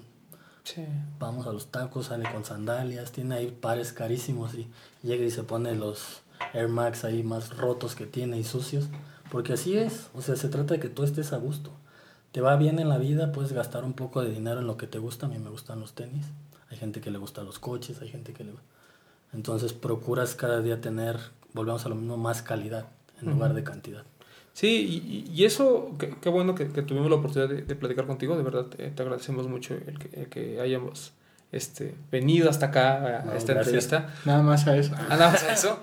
Sí. 0.64 0.86
vamos 1.20 1.48
a 1.48 1.54
los 1.54 1.68
tacos, 1.68 2.08
sale 2.08 2.32
con 2.32 2.46
sandalias, 2.46 3.12
tiene 3.12 3.36
ahí 3.36 3.52
pares 3.52 3.94
carísimos 3.94 4.54
y 4.54 4.68
llega 5.02 5.26
y 5.26 5.32
se 5.32 5.44
pone 5.44 5.76
los 5.76 6.22
Air 6.54 6.68
Max 6.68 7.04
ahí 7.04 7.24
más 7.24 7.58
rotos 7.58 7.96
que 7.96 8.06
tiene 8.06 8.38
y 8.38 8.44
sucios, 8.44 8.88
porque 9.32 9.54
así 9.54 9.78
es, 9.78 10.10
o 10.14 10.22
sea, 10.22 10.36
se 10.36 10.50
trata 10.50 10.76
de 10.76 10.80
que 10.80 10.90
tú 10.90 11.04
estés 11.04 11.34
a 11.34 11.38
gusto. 11.38 11.72
Te 12.32 12.42
va 12.42 12.56
bien 12.56 12.80
en 12.80 12.90
la 12.90 12.98
vida, 12.98 13.32
puedes 13.32 13.54
gastar 13.54 13.84
un 13.84 13.94
poco 13.94 14.22
de 14.22 14.32
dinero 14.32 14.60
en 14.62 14.68
lo 14.68 14.78
que 14.78 14.88
te 14.88 15.00
gusta, 15.00 15.26
a 15.26 15.30
mí 15.30 15.38
me 15.38 15.50
gustan 15.50 15.80
los 15.80 15.94
tenis, 15.94 16.26
hay 16.70 16.78
gente 16.78 17.02
que 17.02 17.12
le 17.12 17.18
gusta 17.18 17.44
los 17.44 17.60
coches, 17.60 18.02
hay 18.02 18.10
gente 18.10 18.34
que 18.34 18.44
le... 18.44 18.54
Entonces 19.34 19.74
procuras 19.74 20.36
cada 20.36 20.62
día 20.62 20.80
tener, 20.82 21.20
volvemos 21.54 21.86
a 21.86 21.90
lo 21.90 21.96
mismo, 21.96 22.18
más 22.18 22.42
calidad 22.42 22.88
en 23.22 23.32
lugar 23.32 23.54
de 23.54 23.64
cantidad. 23.64 24.04
Sí, 24.54 25.02
y, 25.28 25.32
y 25.34 25.46
eso, 25.46 25.92
qué, 25.98 26.14
qué 26.22 26.30
bueno 26.30 26.56
que, 26.56 26.68
que 26.70 26.82
tuvimos 26.82 27.10
la 27.10 27.16
oportunidad 27.16 27.50
de, 27.50 27.62
de 27.62 27.76
platicar 27.76 28.06
contigo, 28.06 28.36
de 28.38 28.44
verdad 28.44 28.66
te, 28.66 28.90
te 28.90 29.02
agradecemos 29.02 29.48
mucho 29.48 29.76
el 29.76 29.98
que, 29.98 30.20
el 30.22 30.28
que 30.28 30.60
hayamos 30.60 31.14
este, 31.54 31.96
venido 32.12 32.50
hasta 32.50 32.68
acá 32.68 32.94
a, 32.94 33.22
a 33.22 33.26
No, 33.26 33.34
esta 33.34 33.54
gracias. 33.54 33.86
entrevista. 33.86 34.14
Nada 34.26 34.42
más 34.44 34.68
a 34.68 34.76
eso. 34.78 34.94
Ah, 34.98 35.06
nada 35.10 35.32
más 35.32 35.44
a 35.44 35.54
eso. 35.54 35.80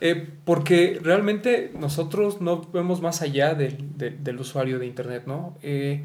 Eh, 0.00 0.28
porque 0.44 1.00
realmente 1.02 1.72
nosotros 1.78 2.40
no 2.40 2.62
vemos 2.72 3.00
más 3.02 3.20
allá 3.22 3.54
del, 3.54 3.96
del- 3.98 4.22
del 4.22 4.38
usuario 4.40 4.78
de 4.78 4.86
Internet, 4.86 5.24
¿no? 5.26 5.56
Eh, 5.62 6.04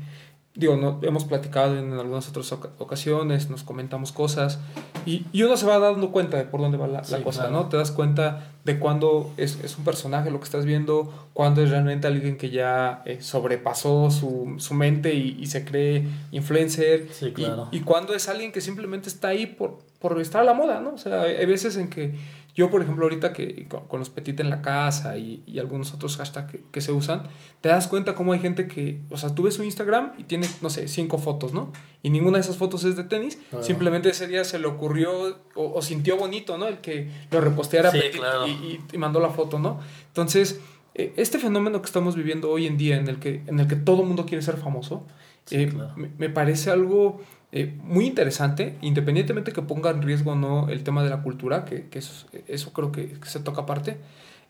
digo, 0.55 0.77
no, 0.77 0.99
hemos 1.01 1.25
platicado 1.25 1.77
en 1.79 1.93
algunas 1.93 2.29
otras 2.29 2.51
oca- 2.51 2.69
ocasiones, 2.77 3.49
nos 3.49 3.63
comentamos 3.63 4.11
cosas 4.11 4.59
y, 5.05 5.25
y 5.33 5.41
uno 5.43 5.57
se 5.57 5.65
va 5.65 5.79
dando 5.79 6.11
cuenta 6.11 6.37
de 6.37 6.43
por 6.43 6.61
dónde 6.61 6.77
va 6.77 6.85
la, 6.87 6.99
la 6.99 7.03
Sí, 7.03 7.15
cosa, 7.23 7.41
claro. 7.47 7.55
¿no? 7.63 7.69
Te 7.69 7.77
das 7.77 7.91
cuenta 7.91 8.51
de 8.63 8.77
cuándo 8.79 9.31
es, 9.37 9.59
es 9.63 9.77
un 9.77 9.83
personaje 9.83 10.29
lo 10.31 10.37
que 10.39 10.45
estás 10.45 10.65
viendo, 10.65 11.11
cuándo 11.33 11.63
es 11.63 11.69
realmente 11.71 12.05
alguien 12.07 12.37
que 12.37 12.49
ya 12.51 13.01
eh, 13.05 13.17
sobrepasó 13.21 14.11
su, 14.11 14.55
su 14.59 14.73
mente 14.75 15.13
y, 15.15 15.37
y 15.39 15.47
se 15.47 15.65
cree 15.65 16.07
influencer. 16.31 17.07
Sí, 17.11 17.27
y- 17.27 17.31
claro. 17.33 17.69
Y, 17.71 17.79
cuándo 17.81 18.13
es 18.13 18.29
alguien 18.29 18.51
que 18.51 18.61
simplemente 18.61 19.09
está 19.09 19.29
ahí 19.29 19.47
por, 19.47 19.79
por 19.99 20.19
estar 20.21 20.41
a 20.41 20.43
la 20.45 20.53
moda, 20.53 20.79
¿no? 20.81 20.93
O 20.93 20.97
sea, 20.97 21.23
hay 21.23 21.45
veces 21.45 21.77
en 21.77 21.89
que 21.89 22.13
yo, 22.55 22.69
por 22.69 22.81
ejemplo, 22.83 23.05
ahorita 23.05 23.33
que 23.33 23.67
con, 23.67 23.87
con 23.87 23.99
los 23.99 24.09
petit 24.09 24.39
en 24.39 24.49
la 24.49 24.61
casa 24.61 25.17
y, 25.17 25.43
y 25.47 25.57
algunos 25.59 25.93
otros 25.93 26.17
hashtags 26.17 26.51
que, 26.51 26.63
que 26.71 26.81
se 26.81 26.91
usan, 26.91 27.23
te 27.61 27.69
das 27.69 27.87
cuenta 27.87 28.13
cómo 28.15 28.33
hay 28.33 28.39
gente 28.39 28.67
que, 28.67 29.01
o 29.09 29.17
sea, 29.17 29.33
tú 29.33 29.43
ves 29.43 29.55
su 29.55 29.63
Instagram 29.63 30.13
y 30.17 30.23
tiene, 30.25 30.47
no 30.61 30.69
sé, 30.69 30.87
cinco 30.87 31.17
fotos, 31.17 31.53
¿no? 31.53 31.71
Y 32.03 32.09
ninguna 32.11 32.37
de 32.37 32.41
esas 32.41 32.57
fotos 32.57 32.83
es 32.83 32.95
de 32.95 33.05
tenis, 33.05 33.39
Claro. 33.49 33.65
simplemente 33.65 34.09
ese 34.09 34.27
día 34.27 34.43
se 34.43 34.59
le 34.59 34.67
ocurrió 34.67 35.11
o, 35.55 35.73
o 35.73 35.81
sintió 35.81 36.15
bonito, 36.17 36.57
¿no? 36.57 36.67
El 36.67 36.77
que 36.79 37.09
lo 37.31 37.41
reposteara 37.41 37.89
Sí, 37.91 37.99
Petit 37.99 38.19
claro. 38.19 38.47
y, 38.47 38.51
y- 38.51 38.79
y 38.93 38.97
mandó 38.97 39.19
la 39.19 39.29
foto, 39.29 39.57
¿no? 39.57 39.79
Entonces, 40.09 40.59
eh, 40.95 41.11
este 41.17 41.39
fenómeno 41.39 41.81
que 41.81 41.87
estamos 41.87 42.15
viviendo 42.15 42.51
hoy 42.51 42.67
en 42.67 42.77
día, 42.77 42.97
en 42.97 43.07
el 43.07 43.17
que, 43.17 43.41
en 43.47 43.59
el 43.59 43.67
que 43.67 43.75
todo 43.75 44.01
el 44.01 44.07
mundo 44.07 44.25
quiere 44.27 44.43
ser 44.43 44.57
famoso, 44.57 45.07
Sí, 45.45 45.55
eh, 45.55 45.69
claro. 45.69 45.93
me, 45.97 46.09
me 46.19 46.29
parece 46.29 46.69
algo 46.69 47.19
eh, 47.55 47.77
muy 47.83 48.07
interesante, 48.07 48.75
independientemente 48.81 49.53
que 49.53 49.61
ponga 49.61 49.91
en 49.91 50.01
riesgo 50.01 50.31
o 50.31 50.35
no 50.35 50.69
el 50.69 50.83
tema 50.83 51.03
de 51.03 51.11
la 51.11 51.21
cultura, 51.21 51.65
que, 51.65 51.87
que 51.87 51.99
eso, 51.99 52.25
eso 52.47 52.73
creo 52.73 52.91
que, 52.91 53.15
se 53.25 53.39
toca 53.39 53.61
aparte. 53.61 53.97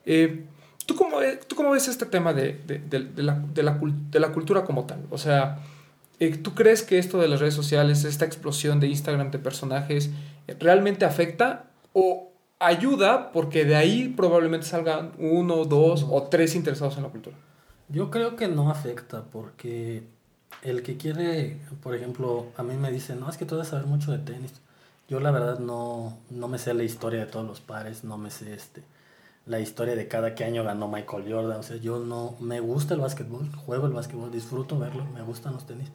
Eh, 0.06 0.46
¿tú, 0.86 0.96
cómo 0.96 1.18
¿Tú 1.48 1.58
cómo 1.58 1.72
ves 1.72 1.90
este 1.90 2.06
tema 2.06 2.34
de, 2.34 2.54
de, 2.66 2.80
de- 2.80 3.22
la, 3.22 3.34
de, 3.34 3.62
la, 3.64 3.78
de 3.82 4.20
la 4.22 4.32
cultura 4.32 4.64
como 4.64 4.86
tal? 4.86 5.06
O 5.10 5.18
sea, 5.18 5.60
eh, 6.22 6.38
¿tú 6.38 6.54
crees 6.56 6.82
que 6.82 6.98
esto 6.98 7.20
de 7.20 7.28
las 7.28 7.42
redes 7.42 7.54
sociales, 7.56 8.06
esta 8.06 8.24
explosión 8.24 8.80
de 8.80 8.88
Instagram 8.88 9.32
de 9.32 9.40
personajes, 9.40 10.10
realmente 10.60 11.04
afecta 11.04 11.66
o 11.92 12.32
ayuda 12.60 13.34
porque 13.34 13.66
de 13.66 13.76
ahí 13.76 14.14
probablemente 14.16 14.66
salgan 14.66 15.12
uno, 15.18 15.66
dos 15.66 16.08
o 16.10 16.24
tres 16.24 16.56
interesados 16.56 16.96
en 16.96 17.04
la 17.04 17.10
cultura? 17.10 17.36
Yo 17.90 18.10
creo 18.10 18.38
que 18.38 18.48
no 18.48 18.70
afecta 18.72 19.26
porque 19.26 20.04
el 20.64 20.82
que 20.82 20.98
quiere, 20.98 21.60
por 21.82 21.94
ejemplo, 21.94 22.48
a 22.58 22.64
mí 22.64 22.76
me 22.76 22.92
dicen, 22.92 23.20
no, 23.20 23.30
es 23.30 23.38
que 23.38 23.46
tú 23.46 23.56
debes 23.56 23.70
saber 23.70 23.86
mucho 23.86 24.12
de 24.12 24.20
tenis. 24.20 24.54
Yo 25.10 25.20
la 25.20 25.32
verdad 25.32 25.60
no, 25.60 26.18
no 26.30 26.48
me 26.48 26.58
sé 26.58 26.74
la 26.74 26.84
historia 26.84 27.20
de 27.20 27.26
todos 27.26 27.46
los 27.46 27.60
pares, 27.60 28.04
no 28.04 28.18
me 28.18 28.32
sé 28.32 28.54
este, 28.54 28.84
la 29.46 29.60
historia 29.60 29.96
de 29.96 30.08
cada 30.08 30.36
que 30.36 30.46
año 30.46 30.64
ganó 30.64 30.88
Michael 30.88 31.32
Jordan. 31.32 31.60
O 31.60 31.64
sea, 31.64 31.76
yo 31.76 32.00
no, 32.00 32.38
me 32.40 32.62
gusta 32.62 32.94
el 32.94 33.02
básquetbol, 33.02 33.50
juego 33.66 33.88
el 33.88 33.94
básquetbol, 33.94 34.32
disfruto 34.32 34.80
verlo, 34.80 35.06
me 35.14 35.22
gustan 35.22 35.54
los 35.54 35.68
tenis. 35.68 35.90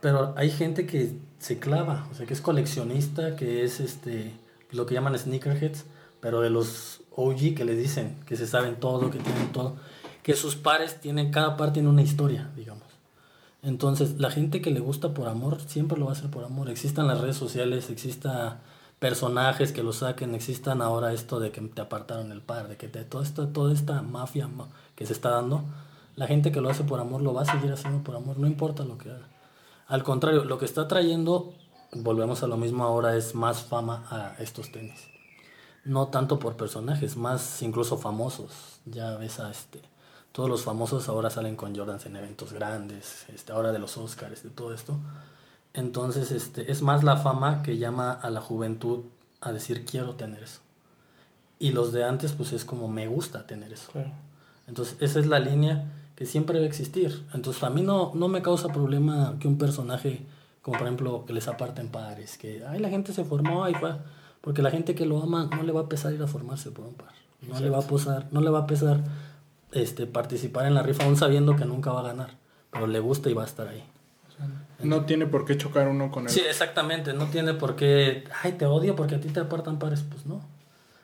Pero 0.00 0.32
hay 0.36 0.50
gente 0.50 0.86
que 0.86 1.12
se 1.38 1.58
clava, 1.58 2.08
o 2.10 2.14
sea, 2.14 2.26
que 2.26 2.32
es 2.32 2.40
coleccionista, 2.40 3.36
que 3.36 3.64
es 3.64 3.80
este, 3.80 4.32
lo 4.70 4.86
que 4.86 4.94
llaman 4.94 5.18
sneakerheads, 5.18 5.84
pero 6.20 6.40
de 6.40 6.48
los 6.48 7.02
OG 7.10 7.54
que 7.54 7.66
les 7.66 7.76
dicen, 7.76 8.16
que 8.24 8.36
se 8.36 8.46
saben 8.46 8.76
todo, 8.76 9.10
que 9.10 9.18
tienen 9.18 9.52
todo, 9.52 9.76
que 10.22 10.34
sus 10.34 10.56
pares 10.56 11.00
tienen, 11.00 11.30
cada 11.30 11.58
par 11.58 11.74
tiene 11.74 11.90
una 11.90 12.00
historia, 12.00 12.50
digamos. 12.56 12.89
Entonces, 13.62 14.18
la 14.18 14.30
gente 14.30 14.62
que 14.62 14.70
le 14.70 14.80
gusta 14.80 15.12
por 15.12 15.28
amor, 15.28 15.60
siempre 15.66 15.98
lo 15.98 16.06
va 16.06 16.12
a 16.12 16.14
hacer 16.14 16.30
por 16.30 16.44
amor. 16.44 16.70
Existan 16.70 17.06
las 17.06 17.20
redes 17.20 17.36
sociales, 17.36 17.90
exista 17.90 18.60
personajes 18.98 19.72
que 19.72 19.82
lo 19.82 19.92
saquen, 19.92 20.34
existan 20.34 20.82
ahora 20.82 21.12
esto 21.12 21.40
de 21.40 21.50
que 21.50 21.60
te 21.62 21.80
apartaron 21.80 22.32
el 22.32 22.42
par, 22.42 22.68
de 22.68 22.76
que 22.76 22.88
te, 22.88 23.02
todo 23.04 23.22
esto, 23.22 23.48
toda 23.48 23.72
esta 23.72 24.02
mafia 24.02 24.46
ma- 24.46 24.68
que 24.94 25.06
se 25.06 25.14
está 25.14 25.30
dando, 25.30 25.64
la 26.16 26.26
gente 26.26 26.52
que 26.52 26.60
lo 26.60 26.68
hace 26.68 26.84
por 26.84 27.00
amor 27.00 27.22
lo 27.22 27.32
va 27.32 27.42
a 27.42 27.44
seguir 27.46 27.72
haciendo 27.72 28.02
por 28.02 28.14
amor, 28.16 28.38
no 28.38 28.46
importa 28.46 28.84
lo 28.84 28.98
que 28.98 29.10
haga. 29.10 29.26
Al 29.88 30.02
contrario, 30.04 30.44
lo 30.44 30.58
que 30.58 30.66
está 30.66 30.86
trayendo, 30.86 31.54
volvemos 31.92 32.42
a 32.42 32.46
lo 32.46 32.56
mismo 32.56 32.84
ahora, 32.84 33.16
es 33.16 33.34
más 33.34 33.62
fama 33.62 34.04
a 34.10 34.34
estos 34.42 34.70
tenis. 34.70 35.08
No 35.84 36.08
tanto 36.08 36.38
por 36.38 36.56
personajes, 36.56 37.16
más 37.16 37.62
incluso 37.62 37.96
famosos. 37.96 38.80
Ya 38.84 39.16
ves 39.16 39.40
a 39.40 39.50
este. 39.50 39.80
Todos 40.32 40.48
los 40.48 40.62
famosos 40.62 41.08
ahora 41.08 41.28
salen 41.28 41.56
con 41.56 41.74
Jordans 41.74 42.06
en 42.06 42.16
eventos 42.16 42.52
grandes, 42.52 43.24
este, 43.34 43.52
ahora 43.52 43.72
de 43.72 43.78
los 43.78 43.96
Oscars, 43.96 44.42
de 44.42 44.50
todo 44.50 44.72
esto. 44.72 44.96
Entonces, 45.74 46.30
este, 46.30 46.70
es 46.70 46.82
más 46.82 47.02
la 47.02 47.16
fama 47.16 47.62
que 47.62 47.78
llama 47.78 48.12
a 48.12 48.30
la 48.30 48.40
juventud 48.40 49.00
a 49.40 49.52
decir 49.52 49.84
quiero 49.84 50.14
tener 50.14 50.42
eso. 50.42 50.60
Y 51.58 51.72
los 51.72 51.92
de 51.92 52.04
antes, 52.04 52.32
pues 52.32 52.52
es 52.52 52.64
como 52.64 52.88
me 52.88 53.06
gusta 53.08 53.46
tener 53.46 53.72
eso. 53.72 53.90
Claro. 53.92 54.12
Entonces, 54.66 54.96
esa 55.00 55.18
es 55.18 55.26
la 55.26 55.40
línea 55.40 55.92
que 56.14 56.26
siempre 56.26 56.58
va 56.58 56.64
a 56.64 56.68
existir. 56.68 57.24
Entonces, 57.34 57.62
a 57.64 57.70
mí 57.70 57.82
no, 57.82 58.12
no 58.14 58.28
me 58.28 58.40
causa 58.40 58.68
problema 58.68 59.36
que 59.40 59.48
un 59.48 59.58
personaje, 59.58 60.22
como 60.62 60.78
por 60.78 60.86
ejemplo, 60.86 61.24
que 61.26 61.32
les 61.32 61.48
aparten 61.48 61.88
pares, 61.88 62.38
que 62.38 62.64
ay, 62.66 62.78
la 62.78 62.88
gente 62.88 63.12
se 63.12 63.24
formó 63.24 63.68
y 63.68 63.74
fue. 63.74 63.94
Porque 64.40 64.62
la 64.62 64.70
gente 64.70 64.94
que 64.94 65.06
lo 65.06 65.22
ama 65.22 65.50
no 65.54 65.62
le 65.64 65.72
va 65.72 65.82
a 65.82 65.88
pesar 65.88 66.12
ir 66.12 66.22
a 66.22 66.26
formarse 66.26 66.70
por 66.70 66.86
un 66.86 66.94
par. 66.94 67.12
No 67.42 67.58
le 67.58 67.70
va 67.70 67.78
a 67.78 67.82
pesar, 67.82 68.26
no 68.30 68.40
le 68.40 68.50
va 68.50 68.60
a 68.60 68.66
pesar 68.66 69.02
este, 69.72 70.06
participar 70.06 70.66
en 70.66 70.74
la 70.74 70.82
rifa 70.82 71.04
aún 71.04 71.16
sabiendo 71.16 71.56
que 71.56 71.64
nunca 71.64 71.92
va 71.92 72.00
a 72.00 72.04
ganar. 72.04 72.30
Pero 72.70 72.86
le 72.86 73.00
gusta 73.00 73.28
y 73.30 73.34
va 73.34 73.42
a 73.42 73.46
estar 73.46 73.68
ahí. 73.68 73.84
No 74.82 75.04
tiene 75.04 75.26
por 75.26 75.44
qué 75.44 75.56
chocar 75.58 75.88
uno 75.88 76.10
con 76.10 76.24
el 76.24 76.30
Sí, 76.30 76.40
exactamente. 76.48 77.12
No 77.12 77.26
tiene 77.26 77.52
por 77.54 77.76
qué, 77.76 78.24
ay, 78.42 78.52
te 78.52 78.64
odio 78.66 78.96
porque 78.96 79.16
a 79.16 79.20
ti 79.20 79.28
te 79.28 79.40
apartan 79.40 79.78
pares. 79.78 80.02
Pues 80.08 80.24
no. 80.26 80.40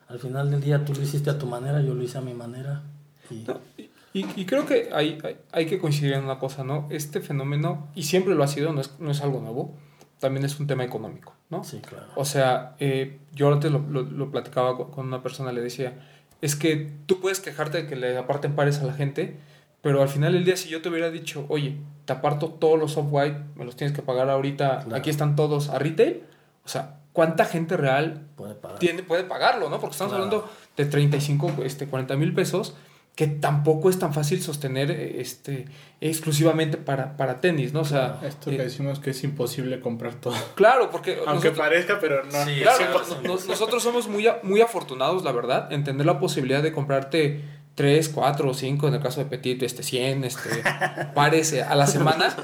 Al 0.08 0.18
final 0.18 0.50
del 0.50 0.60
día 0.62 0.84
tú 0.84 0.94
lo 0.94 1.02
hiciste 1.02 1.28
a 1.30 1.38
tu 1.38 1.46
manera, 1.46 1.80
yo 1.82 1.92
lo 1.94 2.02
hice 2.02 2.16
a 2.18 2.22
mi 2.22 2.32
manera. 2.32 2.82
Y, 3.30 3.44
No, 3.46 3.58
y, 3.76 3.82
y- 4.14 4.26
y 4.36 4.46
creo 4.46 4.64
que 4.64 4.88
hay, 4.94 5.18
hay, 5.22 5.36
hay 5.52 5.66
que 5.66 5.78
coincidir 5.78 6.14
en 6.14 6.24
una 6.24 6.38
cosa, 6.38 6.64
¿no? 6.64 6.86
Este 6.90 7.20
fenómeno, 7.20 7.88
y 7.94 8.04
siempre 8.04 8.34
lo 8.34 8.42
ha 8.44 8.48
sido, 8.48 8.72
no 8.72 8.80
es, 8.80 8.94
no 9.00 9.10
es 9.10 9.20
algo 9.20 9.40
nuevo, 9.40 9.74
también 10.20 10.46
es 10.46 10.58
un 10.60 10.66
tema 10.68 10.84
económico, 10.84 11.34
¿no? 11.50 11.62
sí, 11.64 11.80
claro. 11.80 12.06
O 12.14 12.24
sea, 12.24 12.76
eh, 12.78 13.18
yo 13.34 13.52
antes 13.52 13.70
lo, 13.70 13.80
lo, 13.80 14.02
lo 14.02 14.30
platicaba 14.30 14.76
con 14.90 15.06
una 15.08 15.22
persona, 15.22 15.52
le 15.52 15.60
decía, 15.60 16.15
es 16.42 16.56
que 16.56 16.90
tú 17.06 17.20
puedes 17.20 17.40
quejarte 17.40 17.82
de 17.82 17.86
que 17.88 17.96
le 17.96 18.16
aparten 18.16 18.54
pares 18.54 18.78
a 18.80 18.84
la 18.84 18.92
gente, 18.92 19.36
pero 19.82 20.02
al 20.02 20.08
final 20.08 20.32
del 20.32 20.44
día 20.44 20.56
si 20.56 20.68
yo 20.68 20.82
te 20.82 20.88
hubiera 20.88 21.10
dicho, 21.10 21.44
oye, 21.48 21.76
te 22.04 22.12
aparto 22.12 22.48
todos 22.50 22.78
los 22.78 22.92
soft-white, 22.92 23.38
me 23.56 23.64
los 23.64 23.76
tienes 23.76 23.94
que 23.96 24.02
pagar 24.02 24.28
ahorita, 24.30 24.80
Claro. 24.84 24.96
aquí 24.96 25.10
están 25.10 25.36
todos 25.36 25.68
a 25.70 25.78
retail, 25.78 26.22
o 26.64 26.68
sea, 26.68 26.96
¿cuánta 27.12 27.44
gente 27.44 27.76
real 27.76 28.22
Puede 28.36 28.54
pagar. 28.54 28.78
tiene, 28.78 29.02
puede 29.02 29.24
pagarlo, 29.24 29.70
¿no? 29.70 29.80
Porque 29.80 29.92
estamos 29.92 30.12
Claro. 30.12 30.24
hablando 30.24 30.50
de 30.76 30.84
35, 30.84 31.52
este, 31.64 31.86
40 31.86 32.16
mil 32.16 32.34
pesos, 32.34 32.74
que 33.16 33.26
tampoco 33.26 33.90
es 33.90 33.98
tan 33.98 34.12
fácil 34.14 34.40
sostener 34.42 34.90
eh, 34.90 35.20
este, 35.20 35.64
exclusivamente 36.00 36.76
para, 36.76 37.16
para 37.16 37.40
tenis, 37.40 37.72
¿no? 37.72 37.80
O 37.80 37.84
sea, 37.84 38.20
Esto 38.22 38.50
eh, 38.50 38.58
que 38.58 38.62
decimos 38.64 39.00
que 39.00 39.10
es 39.10 39.24
imposible 39.24 39.80
comprar 39.80 40.14
todo. 40.14 40.34
claro, 40.54 40.90
porque 40.90 41.12
Aunque 41.26 41.48
nosotros- 41.48 41.58
parezca, 41.58 41.98
pero 42.00 42.22
no. 42.24 42.44
Sí, 42.44 42.60
Claro, 42.62 42.78
Sí, 43.04 43.14
no- 43.24 43.28
no- 43.34 43.40
nosotros 43.48 43.82
somos 43.82 44.06
muy, 44.08 44.28
muy 44.42 44.60
afortunados, 44.60 45.24
la 45.24 45.32
verdad, 45.32 45.72
en 45.72 45.82
tener 45.82 46.04
la 46.06 46.20
posibilidad 46.20 46.62
de 46.62 46.72
comprarte 46.72 47.40
3, 47.74 48.08
4 48.10 48.50
o 48.50 48.54
5, 48.54 48.88
en 48.88 48.94
el 48.94 49.00
caso 49.00 49.20
de 49.20 49.26
Petit, 49.26 49.62
este, 49.62 49.82
100 49.82 50.24
este, 50.24 50.50
pares 51.14 51.52
eh, 51.54 51.62
a 51.62 51.74
la 51.74 51.86
semana. 51.86 52.34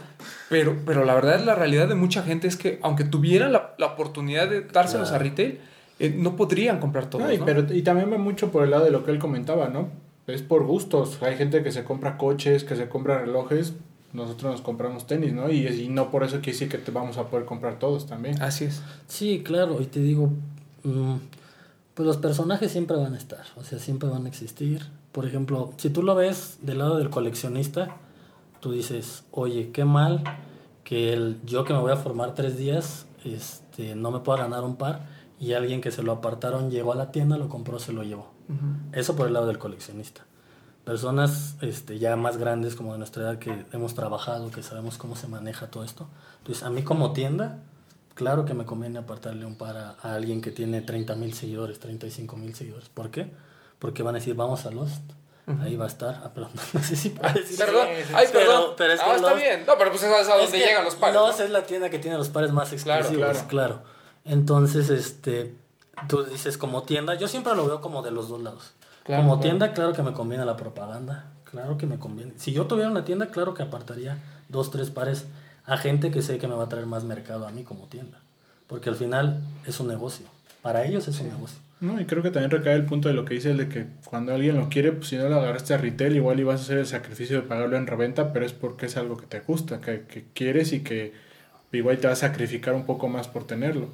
Pero, 0.49 0.77
pero 0.87 1.05
la 1.05 1.15
verdad, 1.15 1.41
la 1.45 1.55
realidad 1.55 1.87
de 1.89 1.95
mucha 1.95 2.23
gente 2.23 2.47
es 2.49 2.57
que, 2.57 2.79
aunque 2.83 3.05
tuvieran 3.05 3.53
la, 3.53 3.75
la 3.79 3.87
oportunidad 3.87 4.49
de 4.49 4.63
dárselos 4.63 5.09
Claro. 5.11 5.25
a 5.25 5.29
retail, 5.29 5.61
eh, 5.99 6.15
no 6.17 6.35
podrían 6.37 6.81
comprar 6.81 7.07
todos. 7.11 7.27
No, 7.27 7.33
y, 7.33 7.39
¿no? 7.39 7.45
Pero, 7.45 7.73
y 7.75 7.83
también 7.83 8.11
va 8.13 8.17
mucho 8.19 8.51
por 8.51 8.65
el 8.65 8.71
lado 8.71 8.85
de 8.87 8.91
lo 8.91 9.05
que 9.05 9.11
él 9.11 9.19
comentaba, 9.19 9.69
¿no? 9.69 9.91
Es 10.33 10.43
por 10.43 10.65
gustos. 10.65 11.23
Hay 11.23 11.37
gente 11.37 11.63
que 11.63 11.73
se 11.73 11.85
compra 11.85 12.19
coches, 12.19 12.65
que 12.65 12.77
se 12.77 12.89
compra 12.89 13.19
relojes. 13.19 13.75
Nosotros 14.13 14.53
nos 14.53 14.61
compramos 14.61 15.07
tenis, 15.07 15.33
¿no? 15.33 15.51
Y, 15.51 15.67
y 15.67 15.89
no 15.89 16.11
por 16.11 16.23
eso 16.25 16.37
quiere 16.37 16.53
decir 16.53 16.69
que 16.69 16.79
te 16.79 16.91
vamos 16.91 17.17
a 17.19 17.29
poder 17.29 17.47
comprar 17.47 17.79
todos 17.79 18.07
también. 18.07 18.41
Así 18.43 18.65
es. 18.65 18.83
Sí, 19.07 19.43
claro, 19.43 19.81
y 19.81 19.87
te 19.87 20.01
digo, 20.01 20.31
mm, 20.85 21.17
pues 21.95 22.07
los 22.07 22.17
personajes 22.19 22.73
siempre 22.73 22.97
van 22.97 23.15
a 23.15 23.19
estar, 23.19 23.45
o 23.57 23.65
sea, 23.65 23.79
siempre 23.79 24.09
van 24.09 24.27
a 24.27 24.29
existir. 24.29 24.87
Por 25.13 25.27
ejemplo, 25.27 25.73
si 25.77 25.91
tú 25.91 26.03
lo 26.03 26.15
ves 26.15 26.59
del 26.63 26.79
lado 26.79 26.97
del 26.97 27.11
coleccionista, 27.11 27.97
tú 28.61 28.73
dices, 28.73 29.25
oye, 29.31 29.71
qué 29.73 29.85
mal 29.85 30.23
que 30.85 31.13
el, 31.13 31.39
yo 31.45 31.65
que 31.65 31.73
me 31.73 31.81
voy 31.81 31.93
a 31.93 31.97
formar 31.97 32.35
tres 32.35 32.57
días, 32.57 33.07
este, 33.25 33.95
no 33.95 34.11
me 34.11 34.21
pueda 34.21 34.39
ganar 34.41 34.65
un 34.65 34.77
par 34.77 35.07
y 35.39 35.53
alguien 35.53 35.81
que 35.81 35.91
se 35.91 36.03
lo 36.03 36.13
apartaron 36.13 36.71
llegó 36.71 36.93
a 36.93 36.97
la 36.97 37.11
tienda, 37.13 37.37
lo 37.37 37.49
compró, 37.49 37.79
se 37.79 37.93
lo 37.93 38.03
llevó. 38.03 38.32
Eso 38.93 39.17
por 39.17 39.27
el 39.27 39.33
lado 39.33 39.47
del 39.47 39.59
coleccionista. 39.59 40.25
Personas 40.85 41.55
este, 41.61 41.99
ya 41.99 42.17
más 42.17 42.39
grandes 42.39 42.75
como 42.75 42.93
de 42.93 42.99
nuestra 42.99 43.23
edad 43.23 43.39
que 43.39 43.67
hemos 43.73 43.95
trabajado, 43.95 44.51
que 44.51 44.63
sabemos 44.65 44.99
cómo 44.99 45.15
se 45.15 45.29
maneja 45.29 45.69
todo 45.69 45.85
esto. 45.85 46.09
Entonces, 46.39 46.65
a 46.65 46.71
mí 46.71 46.83
como 46.83 47.13
tienda, 47.13 47.59
claro 48.15 48.45
que 48.45 48.53
me 48.55 48.65
conviene 48.65 48.99
apartarle 48.99 49.47
un 49.47 49.55
par 49.57 49.77
a, 49.77 49.97
a 50.03 50.15
alguien 50.15 50.41
que 50.41 50.51
tiene 50.51 50.81
30 50.83 51.15
mil 51.15 51.35
seguidores, 51.35 51.79
35 51.79 52.37
mil 52.37 52.55
seguidores. 52.57 52.89
¿Por 52.89 53.11
qué? 53.13 53.33
Porque 53.79 54.03
van 54.03 54.17
a 54.17 54.19
decir, 54.19 54.35
vamos 54.35 54.67
a 54.67 54.71
Lost. 54.73 55.03
Ahí 55.61 55.77
va 55.77 55.85
a 55.85 55.89
estar. 55.89 56.21
Ah, 56.25 56.31
perdón, 56.35 56.51
no 56.73 56.81
sé 56.83 56.97
si 56.97 57.11
decir 57.11 57.59
Perdón. 57.59 57.87
Ay, 58.15 58.27
Pero- 58.33 58.47
perdón. 58.47 58.71
pero 58.77 58.93
es 58.93 59.01
que 59.01 59.11
ah, 59.11 59.15
está 59.17 59.29
Lost- 59.31 59.37
bien. 59.41 59.65
No, 59.67 59.73
pero 59.79 59.91
pues 59.91 60.03
es 60.03 60.09
a 60.11 60.31
donde 60.31 60.45
es 60.45 60.51
que 60.51 60.59
llegan 60.59 60.85
los 60.85 60.95
pares. 60.97 61.15
Lost 61.17 61.39
¿no? 61.39 61.45
es 61.45 61.51
la 61.53 61.63
tienda 61.65 61.91
que 61.91 61.99
tiene 62.01 62.17
los 62.17 62.29
pares 62.29 62.51
más 62.53 62.71
Claro, 62.83 63.01
exclusivos, 63.03 63.37
claro. 63.45 63.49
claro. 63.49 63.83
Entonces, 64.25 64.89
este, 64.91 65.55
tú 66.09 66.25
dices 66.25 66.59
como 66.59 66.83
tienda, 66.83 67.15
yo 67.15 67.29
siempre 67.29 67.55
lo 67.55 67.67
veo 67.67 67.81
como 67.81 68.03
de 68.03 68.11
los 68.11 68.29
dos 68.29 68.41
lados. 68.41 68.73
Claro, 69.05 69.23
como 69.23 69.35
claro. 69.35 69.43
tienda, 69.43 69.73
claro 69.73 69.93
que 69.93 70.03
me 70.03 70.13
conviene 70.13 70.45
la 70.45 70.57
propaganda, 70.57 71.33
claro 71.45 71.77
que 71.77 71.87
me 71.87 71.99
conviene. 71.99 72.33
Si 72.37 72.53
yo 72.53 72.67
tuviera 72.67 72.91
una 72.91 73.05
tienda, 73.05 73.27
claro 73.27 73.55
que 73.55 73.63
apartaría 73.63 74.19
dos, 74.49 74.71
tres 74.71 74.91
pares 74.91 75.27
a 75.65 75.77
gente 75.77 76.11
que 76.11 76.23
sé 76.23 76.39
que 76.39 76.49
me 76.49 76.55
va 76.55 76.65
a 76.65 76.69
traer 76.69 76.87
más 76.87 77.05
mercado 77.05 77.47
a 77.47 77.51
mí 77.51 77.63
como 77.63 77.87
tienda. 77.87 78.19
Porque 78.67 78.89
al 78.89 78.97
final 78.97 79.41
es 79.67 79.81
un 79.81 79.89
negocio. 79.89 80.27
Para 80.63 80.85
ellos 80.85 81.09
es 81.09 81.21
un 81.21 81.29
negocio. 81.29 81.59
No, 81.81 82.01
y 82.01 82.05
creo 82.05 82.23
que 82.23 82.31
también 82.31 82.51
recae 82.51 82.75
el 82.75 82.85
punto 82.85 83.09
de 83.09 83.15
lo 83.15 83.25
que 83.25 83.35
dice 83.35 83.51
el 83.51 83.57
de 83.57 83.69
que 83.69 83.87
cuando 84.05 84.33
alguien 84.33 84.57
lo 84.57 84.69
quiere, 84.69 84.93
pues 84.93 85.09
si 85.09 85.17
no 85.17 85.29
lo 85.29 85.35
agarraste 85.35 85.75
a 85.75 85.79
retail, 85.79 86.15
igual 86.15 86.39
ibas 86.39 86.61
a 86.61 86.63
hacer 86.63 86.79
el 86.79 86.87
sacrificio 86.87 87.43
de 87.43 87.49
pagarlo 87.49 87.77
en 87.77 87.89
reventa, 87.89 88.33
pero 88.33 88.47
es 88.47 88.53
porque 88.53 88.87
es 88.87 88.97
algo 88.97 89.17
que 89.17 89.27
te 89.27 89.41
gusta, 89.41 89.81
que, 89.81 90.03
que 90.03 90.27
quieres 90.33 90.73
y 90.73 90.85
que 90.85 91.13
igual 91.73 91.99
te 91.99 92.07
vas 92.07 92.23
a 92.23 92.29
sacrificar 92.29 92.75
un 92.75 92.87
poco 92.87 93.09
más 93.09 93.27
por 93.27 93.45
tenerlo. 93.49 93.89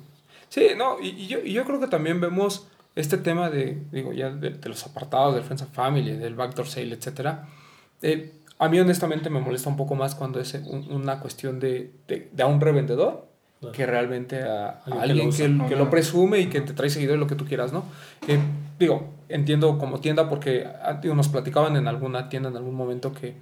Sí, 0.49 0.69
no, 0.77 1.01
y, 1.01 1.09
y 1.09 1.27
yo, 1.27 1.39
y 1.45 1.53
yo 1.53 1.65
creo 1.65 1.81
que 1.81 1.89
también 1.89 2.21
vemos 2.21 2.67
este 2.97 3.19
tema 3.19 3.51
de, 3.51 3.79
digo, 3.93 4.13
ya 4.13 4.31
de, 4.31 4.51
de 4.51 4.69
los 4.69 4.85
apartados, 4.87 5.35
del 5.35 5.45
Friends 5.45 5.63
and 5.63 5.73
Family, 5.73 6.13
del 6.17 6.35
backdoor 6.35 6.67
sale, 6.67 6.95
etcétera. 6.95 7.47
Eh, 8.03 8.33
a 8.59 8.69
mí 8.69 8.81
honestamente 8.81 9.31
me 9.31 9.41
molesta 9.41 9.69
un 9.69 9.77
poco 9.77 9.95
más 9.95 10.15
cuando 10.15 10.41
es 10.41 10.55
un- 10.55 10.91
una 10.91 11.21
cuestión 11.21 11.61
de, 11.61 11.93
de, 12.09 12.29
de 12.33 12.43
a 12.43 12.47
un 12.47 12.61
revendedor 12.61 13.27
Claro. 13.61 13.73
que 13.75 13.87
realmente 13.87 14.41
a, 14.43 14.69
a 14.87 15.01
Alguien 15.03 15.31
que 15.33 15.49
lo 15.49 15.65
que, 15.65 15.71
que 15.71 15.77
lo 15.77 15.91
presume 15.91 16.39
y 16.39 16.47
que 16.47 16.61
te 16.61 16.73
trae 16.75 16.91
seguidores, 16.91 17.19
lo 17.19 17.27
que 17.27 17.35
tú 17.35 17.45
quieras, 17.45 17.73
¿no? 17.73 17.85
Eh, 18.29 18.39
digo, 18.79 19.09
entiendo 19.29 19.79
como 19.79 19.99
tienda 19.99 20.29
porque 20.29 20.65
ah, 20.81 21.01
digo, 21.03 21.17
nos 21.17 21.27
platicaban 21.29 21.75
en 21.75 21.89
alguna 21.89 22.29
tienda 22.29 22.51
en 22.51 22.57
algún 22.57 22.77
momento 22.77 23.13
que 23.13 23.35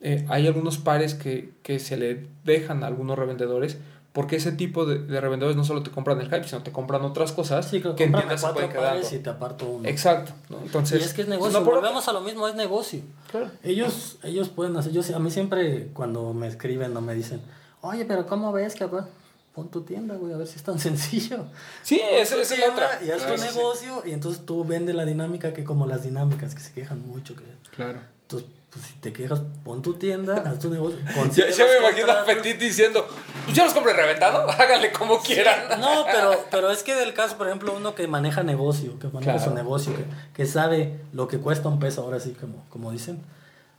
eh, 0.00 0.26
hay 0.28 0.48
algunos 0.48 0.78
pares 0.78 1.14
que, 1.14 1.50
que 1.62 1.78
se 1.78 1.96
le 1.96 2.26
dejan 2.42 2.82
a 2.82 2.88
algunos 2.88 3.16
revendedores 3.16 3.78
porque 4.12 4.36
ese 4.36 4.52
tipo 4.52 4.84
de, 4.84 4.98
de 4.98 5.20
revendedores 5.20 5.56
no 5.56 5.64
solo 5.64 5.82
te 5.82 5.90
compran 5.90 6.20
el 6.20 6.26
hype, 6.26 6.44
sino 6.44 6.62
te 6.62 6.70
compran 6.70 7.02
otras 7.02 7.32
cosas 7.32 7.66
Sí, 7.66 7.80
que 7.80 7.94
que 7.94 8.04
en 8.04 8.12
cómprame 8.12 8.18
tiendas 8.22 8.40
se 8.40 8.44
cuatro 8.46 8.54
pueden 8.54 8.70
quedar. 8.70 8.92
pares 8.94 9.12
y 9.12 9.18
te 9.20 9.30
aparto 9.30 9.66
uno. 9.66 9.88
Exacto. 9.88 10.32
¿no? 10.50 10.58
Entonces, 10.60 11.00
y 11.00 11.04
es 11.04 11.14
que 11.14 11.22
es 11.22 11.28
negocio, 11.28 11.58
no 11.58 11.64
volvemos 11.64 12.06
a 12.08 12.12
lo 12.12 12.20
mismo, 12.20 12.46
es 12.46 12.54
negocio. 12.54 13.00
Claro. 13.30 13.50
Ellos, 13.62 14.18
ellos 14.22 14.48
pueden 14.50 14.76
hacer, 14.76 14.92
yo, 14.92 15.02
sé- 15.02 15.14
a 15.14 15.18
mí 15.18 15.30
siempre 15.30 15.88
cuando 15.94 16.34
me 16.34 16.46
escriben 16.46 16.94
o 16.96 17.00
me 17.00 17.14
dicen, 17.14 17.40
oye, 17.80 18.04
pero 18.04 18.26
¿cómo 18.26 18.52
ves 18.52 18.74
que? 18.74 18.86
Pon 19.54 19.68
tu 19.68 19.82
tienda, 19.82 20.14
güey, 20.16 20.32
a 20.32 20.38
ver 20.38 20.46
si 20.46 20.56
es 20.56 20.62
tan 20.62 20.78
sencillo. 20.78 21.44
Sí, 21.82 22.00
esa, 22.02 22.40
es 22.40 22.58
la 22.58 22.70
otra. 22.72 23.00
Y 23.04 23.10
haz 23.10 23.22
Claro, 23.22 23.34
tu 23.36 23.40
sí. 23.42 23.48
negocio 23.54 24.02
y 24.06 24.12
entonces 24.12 24.46
tú 24.46 24.64
vende 24.64 24.94
la 24.94 25.04
dinámica 25.04 25.52
que 25.52 25.62
como 25.64 25.86
las 25.86 26.02
dinámicas 26.04 26.54
que 26.54 26.60
se 26.62 26.72
quejan 26.72 27.06
mucho. 27.06 27.34
Que, 27.36 27.44
Claro. 27.76 27.98
entonces, 28.22 28.48
pues 28.72 28.86
si 28.86 28.94
te 28.94 29.12
quejas, 29.12 29.42
pon 29.64 29.82
tu 29.82 29.94
tienda, 29.94 30.42
haz 30.46 30.58
tu 30.58 30.70
negocio. 30.70 30.98
Ya, 31.34 31.50
ya 31.50 31.64
me 31.66 31.78
imagino 31.86 32.10
a. 32.10 32.24
Petit 32.24 32.58
diciendo, 32.58 33.06
pues 33.44 33.56
yo 33.56 33.64
los 33.64 33.74
compré 33.74 33.92
reventado, 33.92 34.48
háganle 34.50 34.92
como 34.92 35.20
quieran. 35.20 35.78
No, 35.80 36.04
pero, 36.10 36.32
pero 36.50 36.70
es 36.70 36.82
que 36.82 36.94
del 36.94 37.12
caso, 37.12 37.36
por 37.36 37.48
ejemplo, 37.48 37.74
uno 37.76 37.94
que 37.94 38.06
maneja 38.08 38.42
negocio, 38.42 38.98
que 38.98 39.08
maneja 39.08 39.32
Claro. 39.34 39.44
su 39.50 39.54
negocio, 39.54 39.94
que, 39.94 40.04
que 40.34 40.46
sabe 40.46 41.00
lo 41.12 41.28
que 41.28 41.38
cuesta 41.38 41.68
un 41.68 41.78
peso, 41.78 42.02
ahora 42.02 42.18
sí, 42.20 42.32
como, 42.38 42.64
como 42.70 42.90
dicen, 42.92 43.20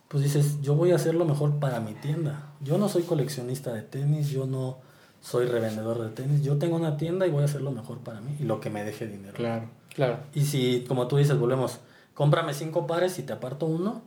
pues 0.10 0.24
dices, 0.24 0.62
yo 0.62 0.76
voy 0.76 0.92
a 0.92 0.96
hacer 0.98 1.16
lo 1.16 1.26
mejor 1.26 1.60
para 1.60 1.80
mi 1.80 1.94
tienda. 1.96 2.52
Yo 2.62 2.78
no 2.78 2.88
soy 2.88 3.02
coleccionista 3.04 3.74
de 3.74 3.82
tenis, 3.82 4.30
yo 4.30 4.46
no 4.46 4.78
soy 5.22 5.48
revendedor 5.48 6.02
de 6.04 6.10
tenis, 6.10 6.44
yo 6.44 6.58
tengo 6.60 6.76
una 6.76 6.98
tienda 6.98 7.26
y 7.26 7.32
voy 7.32 7.42
a 7.42 7.46
hacer 7.46 7.62
lo 7.62 7.72
mejor 7.72 8.00
para 8.00 8.22
mí 8.22 8.36
y 8.40 8.44
lo 8.44 8.60
que 8.60 8.70
me 8.70 8.84
deje 8.84 9.08
dinero. 9.08 9.34
Claro. 9.34 9.70
Claro. 9.96 10.18
Y 10.36 10.46
si, 10.46 10.86
como 10.88 11.08
tú 11.08 11.18
dices, 11.18 11.38
volvemos, 11.38 11.80
cómprame 12.14 12.54
cinco 12.54 12.86
pares 12.86 13.18
y 13.20 13.24
te 13.24 13.34
aparto 13.34 13.66
uno, 13.66 14.02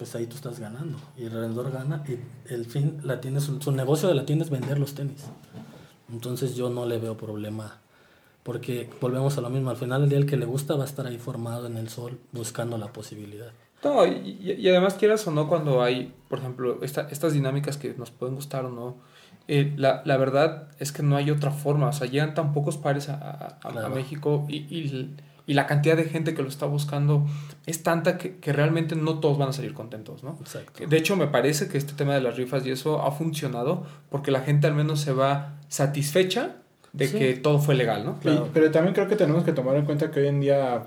pues 0.00 0.14
ahí 0.14 0.26
tú 0.26 0.34
estás 0.36 0.58
ganando. 0.58 0.96
Y 1.18 1.24
el 1.24 1.30
revendedor 1.30 1.70
gana 1.70 2.02
y 2.08 2.16
el 2.50 2.64
fin, 2.64 3.00
la 3.04 3.20
tienda, 3.20 3.38
su, 3.38 3.60
su 3.60 3.70
negocio 3.70 4.08
de 4.08 4.14
la 4.14 4.24
tienda 4.24 4.46
es 4.46 4.50
vender 4.50 4.78
los 4.78 4.94
tenis. 4.94 5.26
Entonces 6.10 6.56
yo 6.56 6.70
no 6.70 6.86
le 6.86 6.96
veo 6.98 7.18
problema. 7.18 7.76
Porque 8.42 8.88
volvemos 8.98 9.36
a 9.36 9.42
lo 9.42 9.50
mismo, 9.50 9.68
al 9.68 9.76
final 9.76 10.00
del 10.00 10.08
día 10.08 10.18
el 10.18 10.24
que 10.24 10.38
le 10.38 10.46
gusta 10.46 10.74
va 10.74 10.84
a 10.84 10.86
estar 10.86 11.06
ahí 11.06 11.18
formado 11.18 11.66
en 11.66 11.76
el 11.76 11.90
sol 11.90 12.18
buscando 12.32 12.78
la 12.78 12.90
posibilidad. 12.90 13.52
No, 13.84 14.06
y, 14.06 14.38
y- 14.58 14.68
además 14.70 14.94
quieras 14.94 15.26
o 15.26 15.30
no, 15.30 15.46
cuando 15.48 15.82
hay, 15.82 16.14
por 16.28 16.38
ejemplo, 16.38 16.82
esta- 16.82 17.08
estas 17.10 17.34
dinámicas 17.34 17.76
que 17.76 17.92
nos 17.92 18.10
pueden 18.10 18.36
gustar 18.36 18.64
o 18.64 18.70
no, 18.70 18.96
eh, 19.48 19.74
la, 19.76 20.00
la 20.06 20.16
verdad 20.16 20.68
es 20.78 20.92
que 20.92 21.02
no 21.02 21.16
hay 21.16 21.30
otra 21.30 21.50
forma. 21.50 21.88
O 21.88 21.92
sea, 21.92 22.06
llegan 22.06 22.32
tan 22.32 22.54
pocos 22.54 22.78
pares 22.78 23.10
a, 23.10 23.16
a- 23.16 23.58
a-. 23.62 23.88
México 23.90 24.46
y, 24.48 24.56
y- 24.74 25.14
y 25.50 25.54
la 25.54 25.66
cantidad 25.66 25.96
de 25.96 26.04
gente 26.04 26.32
que 26.32 26.42
lo 26.42 26.48
está 26.48 26.66
buscando 26.66 27.26
es 27.66 27.82
tanta 27.82 28.18
que, 28.18 28.36
que 28.36 28.52
realmente 28.52 28.94
no 28.94 29.18
todos 29.18 29.36
van 29.36 29.48
a 29.48 29.52
salir 29.52 29.74
contentos, 29.74 30.22
¿no? 30.22 30.36
Exacto. 30.40 30.86
De 30.86 30.96
hecho, 30.96 31.16
me 31.16 31.26
parece 31.26 31.66
que 31.68 31.76
este 31.76 31.94
tema 31.94 32.14
de 32.14 32.20
las 32.20 32.36
rifas 32.36 32.64
y 32.66 32.70
eso 32.70 33.02
ha 33.02 33.10
funcionado 33.10 33.84
porque 34.10 34.30
la 34.30 34.42
gente 34.42 34.68
al 34.68 34.74
menos 34.74 35.00
se 35.00 35.12
va 35.12 35.56
satisfecha 35.68 36.56
de 36.92 37.08
Sí. 37.08 37.18
que 37.18 37.34
todo 37.34 37.58
fue 37.58 37.74
legal, 37.74 38.04
¿no? 38.04 38.16
Y- 38.22 38.40
pero 38.54 38.70
también 38.70 38.94
creo 38.94 39.08
que 39.08 39.16
tenemos 39.16 39.42
que 39.42 39.52
tomar 39.52 39.74
en 39.76 39.86
cuenta 39.86 40.12
que 40.12 40.20
hoy 40.20 40.28
en 40.28 40.40
día, 40.40 40.84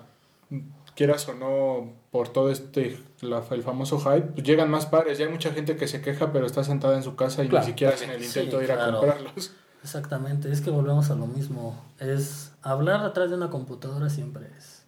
quieras 0.95 1.27
o 1.27 1.33
no, 1.33 1.91
por 2.11 2.29
todo 2.29 2.49
este, 2.49 2.97
la- 3.21 3.43
el 3.51 3.63
famoso 3.63 3.99
hype, 3.99 4.27
pues 4.33 4.43
llegan 4.47 4.69
más 4.69 4.85
pares. 4.85 5.17
Ya 5.17 5.25
hay 5.25 5.31
mucha 5.31 5.51
gente 5.51 5.75
que 5.75 5.87
se 5.89 5.99
queja, 6.01 6.31
pero 6.31 6.45
está 6.45 6.63
sentada 6.63 6.95
en 6.95 7.03
su 7.03 7.15
casa 7.17 7.43
y 7.43 7.49
Claro, 7.49 7.65
ni 7.65 7.71
siquiera 7.71 7.93
hacen 7.95 8.11
el 8.11 8.21
sí, 8.23 8.27
intento 8.39 8.59
de 8.59 8.63
ir 8.65 8.71
a 8.71 8.75
claro. 8.75 8.99
comprarlos. 8.99 9.51
Exactamente, 9.83 10.51
es 10.51 10.61
que 10.61 10.69
volvemos 10.69 11.09
a 11.09 11.15
lo 11.15 11.27
mismo. 11.27 11.79
Es 11.99 12.51
hablar 12.61 13.03
atrás 13.03 13.29
de 13.29 13.35
una 13.35 13.49
computadora 13.49 14.09
siempre 14.09 14.47
es 14.57 14.83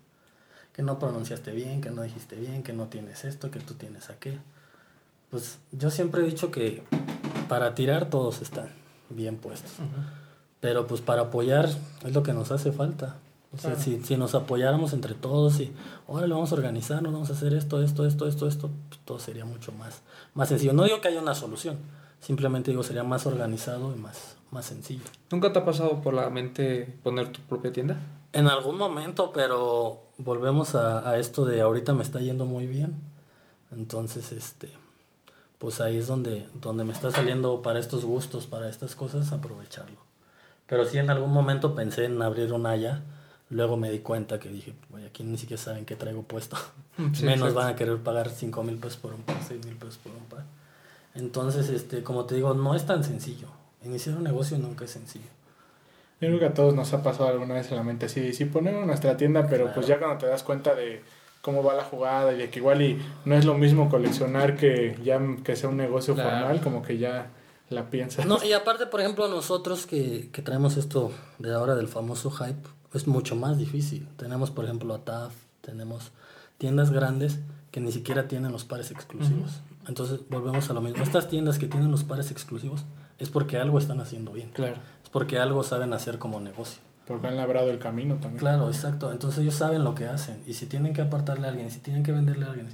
que 0.74 0.82
no 0.84 1.00
pronunciaste 1.00 1.52
bien, 1.52 1.80
que 1.80 1.90
no 1.90 2.02
dijiste 2.02 2.36
bien, 2.36 2.62
que 2.62 2.74
no 2.74 2.88
tienes 2.88 3.24
esto, 3.24 3.50
que 3.50 3.60
tú 3.60 3.76
tienes 3.76 4.10
aquello. 4.10 4.40
Pues 5.30 5.58
yo 5.72 5.90
siempre 5.90 6.22
he 6.22 6.26
dicho 6.26 6.52
que 6.52 6.84
para 7.48 7.76
tirar 7.76 8.10
todos 8.10 8.42
están 8.42 8.70
bien 9.10 9.38
puestos. 9.38 9.72
Pero 10.60 10.86
pues 10.88 11.00
para 11.00 11.24
apoyar 11.24 11.70
es 12.04 12.14
lo 12.14 12.24
que 12.24 12.34
nos 12.34 12.52
hace 12.52 12.72
falta. 12.74 13.16
O 13.54 13.58
sea, 13.58 13.72
Claro. 13.72 13.86
si, 13.86 14.04
si 14.04 14.18
nos 14.18 14.36
apoyáramos 14.36 14.92
entre 14.92 15.14
todos 15.14 15.62
y 15.62 15.72
ahora 16.10 16.28
vamos 16.28 16.52
a 16.52 16.56
organizarnos, 16.56 17.14
vamos 17.14 17.30
a 17.30 17.34
hacer 17.34 17.54
esto, 17.54 17.82
esto, 17.82 18.06
esto, 18.06 18.28
esto, 18.28 18.48
esto, 18.48 18.70
pues, 18.90 19.00
todo 19.06 19.18
sería 19.20 19.46
mucho 19.46 19.72
más, 19.72 20.02
más 20.34 20.50
sencillo. 20.50 20.74
No 20.74 20.84
digo 20.84 21.00
que 21.00 21.08
haya 21.08 21.22
una 21.22 21.36
solución, 21.36 21.78
simplemente 22.20 22.72
digo 22.72 22.84
sería 22.84 23.04
más 23.04 23.26
organizado 23.26 23.96
y 23.96 24.00
más, 24.00 24.35
más 24.52 24.66
sencillo. 24.66 25.04
¿Nunca 25.32 25.52
te 25.54 25.60
ha 25.60 25.66
pasado 25.66 26.02
por 26.02 26.14
la 26.14 26.30
mente 26.30 26.98
poner 27.04 27.32
tu 27.32 27.42
propia 27.42 27.72
tienda? 27.72 27.98
En 28.34 28.48
algún 28.48 28.78
momento, 28.78 29.32
pero 29.34 30.04
volvemos 30.18 30.76
a, 30.76 31.10
a 31.10 31.18
esto 31.18 31.46
de 31.46 31.62
ahorita 31.62 31.94
me 31.94 32.04
está 32.04 32.20
yendo 32.20 32.46
muy 32.46 32.68
bien. 32.68 32.96
Entonces, 33.72 34.32
este, 34.32 34.70
pues 35.58 35.82
ahí 35.82 35.98
es 35.98 36.08
donde, 36.08 36.48
donde 36.62 36.84
me 36.84 36.94
está 36.94 37.12
saliendo 37.12 37.62
para 37.62 37.80
estos 37.80 38.06
gustos, 38.06 38.46
para 38.46 38.70
estas 38.70 38.96
cosas, 38.96 39.32
aprovecharlo. 39.32 39.98
Pero 40.68 40.86
sí 40.86 40.98
en 40.98 41.10
algún 41.10 41.32
momento 41.32 41.76
pensé 41.76 42.06
en 42.06 42.22
abrir 42.22 42.52
una 42.54 42.72
allá. 42.72 43.04
Luego 43.50 43.78
me 43.78 43.92
di 43.92 44.00
cuenta 44.00 44.40
que 44.40 44.50
dije, 44.50 44.74
oye, 44.94 45.06
aquí 45.06 45.24
ni 45.24 45.38
siquiera 45.38 45.62
saben 45.62 45.86
qué 45.86 45.96
traigo 45.96 46.24
puesto. 46.24 46.58
Sí, 47.14 47.26
Menos 47.26 47.50
exacto. 47.50 47.56
van 47.56 47.68
a 47.68 47.76
querer 47.76 47.98
pagar 47.98 48.30
5 48.30 48.64
mil 48.64 48.78
pesos 48.78 48.98
por 48.98 49.14
un 49.14 49.22
par, 49.24 49.36
6 49.46 49.66
mil 49.66 49.76
pesos 49.76 49.98
por 49.98 50.14
un 50.14 50.24
par. 50.30 50.46
Entonces, 51.14 51.68
este, 51.68 52.04
como 52.04 52.24
te 52.24 52.36
digo, 52.36 52.54
no 52.54 52.74
es 52.74 52.86
tan 52.86 53.04
sencillo. 53.04 53.48
Iniciar 53.86 54.18
un 54.18 54.24
negocio 54.24 54.58
nunca 54.58 54.86
es 54.86 54.92
sencillo. 54.92 55.26
Yo 56.22 56.28
creo 56.30 56.40
que 56.40 56.46
a 56.46 56.54
todos 56.54 56.74
nos 56.74 56.94
ha 56.94 57.04
pasado 57.04 57.30
alguna 57.30 57.56
vez 57.56 57.70
en 57.72 57.78
la 57.78 57.84
mente 57.84 58.06
así, 58.08 58.34
sí 58.34 58.46
ponemos 58.46 58.86
nuestra 58.88 59.16
tienda, 59.18 59.48
pero 59.48 59.72
pues 59.74 59.86
ya 59.86 60.00
cuando 60.00 60.18
te 60.18 60.26
das 60.28 60.44
cuenta 60.44 60.74
de 60.74 61.04
cómo 61.42 61.62
va 61.62 61.74
la 61.76 61.84
jugada 61.84 62.34
y 62.34 62.38
de 62.38 62.50
que 62.50 62.60
igual 62.60 62.82
y 62.82 63.00
no 63.26 63.36
es 63.36 63.46
lo 63.46 63.54
mismo 63.56 63.90
coleccionar 63.90 64.56
que 64.56 64.98
ya 65.04 65.20
que 65.44 65.56
sea 65.56 65.70
un 65.70 65.78
negocio 65.78 66.16
Claro. 66.16 66.30
formal, 66.32 66.62
como 66.62 66.82
que 66.82 66.98
ya 66.98 67.28
la 67.70 67.90
piensas. 67.90 68.26
No, 68.26 68.44
y 68.44 68.54
aparte, 68.54 68.88
por 68.88 69.02
ejemplo, 69.02 69.28
nosotros 69.28 69.86
que, 69.86 70.30
que 70.32 70.42
traemos 70.42 70.78
esto 70.78 71.12
de 71.38 71.54
ahora 71.54 71.76
del 71.76 71.88
famoso 71.90 72.32
hype, 72.32 72.68
es 72.94 73.08
mucho 73.08 73.36
más 73.36 73.58
difícil. 73.58 74.08
Tenemos, 74.18 74.52
por 74.52 74.64
ejemplo, 74.66 74.94
a 74.94 75.04
TAF, 75.04 75.34
tenemos 75.62 76.12
tiendas 76.58 76.92
grandes 76.92 77.40
que 77.72 77.82
ni 77.82 77.92
siquiera 77.92 78.28
tienen 78.30 78.52
los 78.54 78.64
pares 78.64 78.90
exclusivos. 78.92 79.62
Entonces, 79.88 80.22
volvemos 80.30 80.70
a 80.70 80.74
lo 80.74 80.80
mismo. 80.82 81.04
Estas 81.04 81.28
tiendas 81.28 81.60
que 81.60 81.68
tienen 81.68 81.92
los 81.92 82.06
pares 82.06 82.32
exclusivos 82.32 82.86
es 83.20 83.30
porque 83.30 83.58
algo 83.58 83.80
están 83.80 84.00
haciendo 84.00 84.32
bien. 84.32 84.50
Claro. 84.52 84.76
Es 85.04 85.10
porque 85.10 85.38
algo 85.40 85.64
saben 85.64 85.94
hacer 85.94 86.18
como 86.20 86.40
negocio. 86.40 86.82
Porque 87.08 87.28
han 87.28 87.36
labrado 87.38 87.70
el 87.70 87.80
camino 87.80 88.16
también. 88.16 88.40
Claro, 88.40 88.68
exacto. 88.68 89.12
Entonces 89.12 89.42
ellos 89.42 89.54
saben 89.56 89.84
lo 89.84 89.94
que 89.94 90.06
hacen. 90.06 90.42
Y 90.48 90.54
si 90.54 90.66
tienen 90.66 90.94
que 90.94 91.02
apartarle 91.02 91.48
a 91.48 91.52
alguien, 91.52 91.70
si 91.70 91.80
tienen 91.80 92.04
que 92.04 92.12
venderle 92.12 92.46
a 92.46 92.50
alguien, 92.50 92.68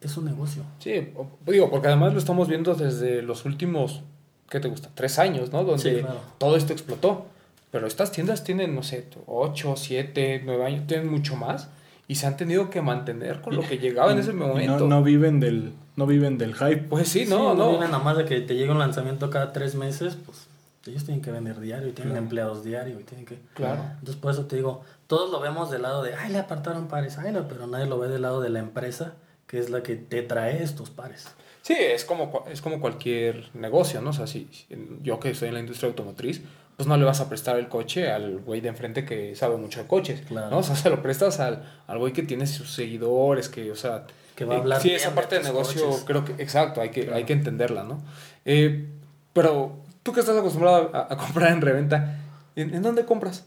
es 0.00 0.16
un 0.16 0.24
negocio. 0.24 0.62
Sí, 0.78 1.12
digo, 1.46 1.70
porque 1.70 1.88
además 1.88 2.12
lo 2.12 2.18
estamos 2.18 2.48
viendo 2.48 2.74
desde 2.74 3.22
los 3.22 3.44
últimos, 3.44 4.02
¿qué 4.48 4.60
te 4.60 4.68
gusta? 4.68 4.88
Tres 4.94 5.18
años, 5.18 5.52
¿no? 5.52 5.64
Donde 5.64 5.82
Sí, 5.82 6.00
claro. 6.00 6.20
todo 6.38 6.56
esto 6.56 6.72
explotó. 6.72 7.26
Pero 7.72 7.86
estas 7.86 8.12
tiendas 8.12 8.44
tienen, 8.44 8.74
no 8.74 8.82
sé, 8.82 9.08
ocho, 9.26 9.76
siete, 9.76 10.42
nueve 10.44 10.66
años, 10.66 10.86
tienen 10.86 11.08
mucho 11.08 11.36
más. 11.36 11.68
Y 12.08 12.16
se 12.16 12.26
han 12.26 12.36
tenido 12.36 12.68
que 12.68 12.82
mantener 12.82 13.40
con 13.40 13.54
lo 13.56 13.62
que 13.62 13.78
llegaba 13.78 14.12
en 14.12 14.18
ese 14.18 14.32
momento. 14.32 14.78
No, 14.78 14.86
no 14.88 15.02
viven 15.02 15.40
del, 15.40 15.72
no 15.96 16.06
viven 16.06 16.36
del 16.36 16.54
hype. 16.54 16.78
Pues 16.88 17.08
sí, 17.08 17.24
no, 17.26 17.52
Sí, 17.52 17.58
no. 17.58 17.70
viven 17.72 17.90
nada 17.90 18.02
más 18.02 18.16
de 18.16 18.24
que 18.24 18.40
te 18.40 18.54
llega 18.54 18.72
un 18.72 18.78
lanzamiento 18.78 19.30
cada 19.30 19.52
tres 19.52 19.74
meses, 19.74 20.16
pues 20.26 20.46
ellos 20.86 21.04
tienen 21.04 21.22
que 21.22 21.30
vender 21.30 21.60
diario 21.60 21.88
y 21.88 21.92
tienen 21.92 22.16
empleados 22.16 22.64
diario 22.64 22.98
y 22.98 23.04
tienen 23.04 23.24
que... 23.24 23.38
Claro. 23.54 23.82
Entonces 23.92 24.16
por 24.16 24.32
eso 24.32 24.46
te 24.46 24.56
digo, 24.56 24.82
todos 25.06 25.30
lo 25.30 25.40
vemos 25.40 25.70
del 25.70 25.82
lado 25.82 26.02
de, 26.02 26.14
ay, 26.14 26.32
le 26.32 26.38
apartaron 26.38 26.88
pares, 26.88 27.18
ay, 27.18 27.32
no, 27.32 27.46
pero 27.46 27.66
nadie 27.68 27.86
lo 27.86 27.98
ve 28.00 28.08
del 28.08 28.22
lado 28.22 28.40
de 28.40 28.50
la 28.50 28.58
empresa, 28.58 29.14
que 29.46 29.58
es 29.60 29.70
la 29.70 29.82
que 29.84 29.94
te 29.96 30.22
trae 30.22 30.62
estos 30.62 30.90
pares. 30.90 31.28
Sí, 31.62 31.76
es 31.78 32.04
como, 32.04 32.44
es 32.50 32.60
como 32.60 32.80
cualquier 32.80 33.48
negocio, 33.54 34.00
¿no? 34.00 34.10
O 34.10 34.12
sea, 34.12 34.26
si, 34.26 34.48
si- 34.50 34.66
yo 35.04 35.20
que 35.20 35.30
estoy 35.30 35.48
en 35.48 35.54
la 35.54 35.60
industria 35.60 35.88
automotriz, 35.88 36.42
pues 36.76 36.86
no 36.88 36.96
le 36.96 37.04
vas 37.04 37.20
a 37.20 37.28
prestar 37.28 37.56
el 37.58 37.68
coche 37.68 38.10
al 38.10 38.38
güey 38.38 38.60
de 38.60 38.68
enfrente 38.68 39.04
que 39.04 39.34
sabe 39.36 39.56
mucho 39.56 39.80
de 39.82 39.86
coches, 39.86 40.22
Claro. 40.22 40.50
¿no? 40.50 40.58
O 40.58 40.62
sea, 40.62 40.74
se 40.76 40.90
lo 40.90 41.02
prestas 41.02 41.38
al, 41.40 41.62
al 41.86 41.98
güey 41.98 42.12
que 42.12 42.22
tiene 42.22 42.46
sus 42.46 42.72
seguidores, 42.72 43.48
que, 43.48 43.70
o 43.70 43.76
sea... 43.76 44.04
Que 44.34 44.44
va 44.46 44.54
a 44.54 44.56
eh, 44.56 44.60
hablar 44.60 44.80
Sí, 44.80 44.88
bien 44.88 45.00
esa 45.00 45.14
parte 45.14 45.36
de 45.38 45.42
negocio, 45.44 45.86
coches. 45.86 46.04
creo 46.06 46.24
que, 46.24 46.32
exacto, 46.42 46.80
hay 46.80 46.90
que, 46.90 47.12
hay 47.12 47.24
que 47.24 47.34
entenderla, 47.34 47.84
¿no? 47.84 48.00
Eh, 48.46 48.88
pero 49.34 49.76
tú 50.02 50.12
que 50.12 50.20
estás 50.20 50.36
acostumbrado 50.36 50.90
a, 50.94 51.12
a 51.12 51.16
comprar 51.18 51.52
en 51.52 51.60
reventa, 51.60 52.18
¿en, 52.56 52.74
en 52.74 52.82
dónde 52.82 53.04
compras? 53.04 53.44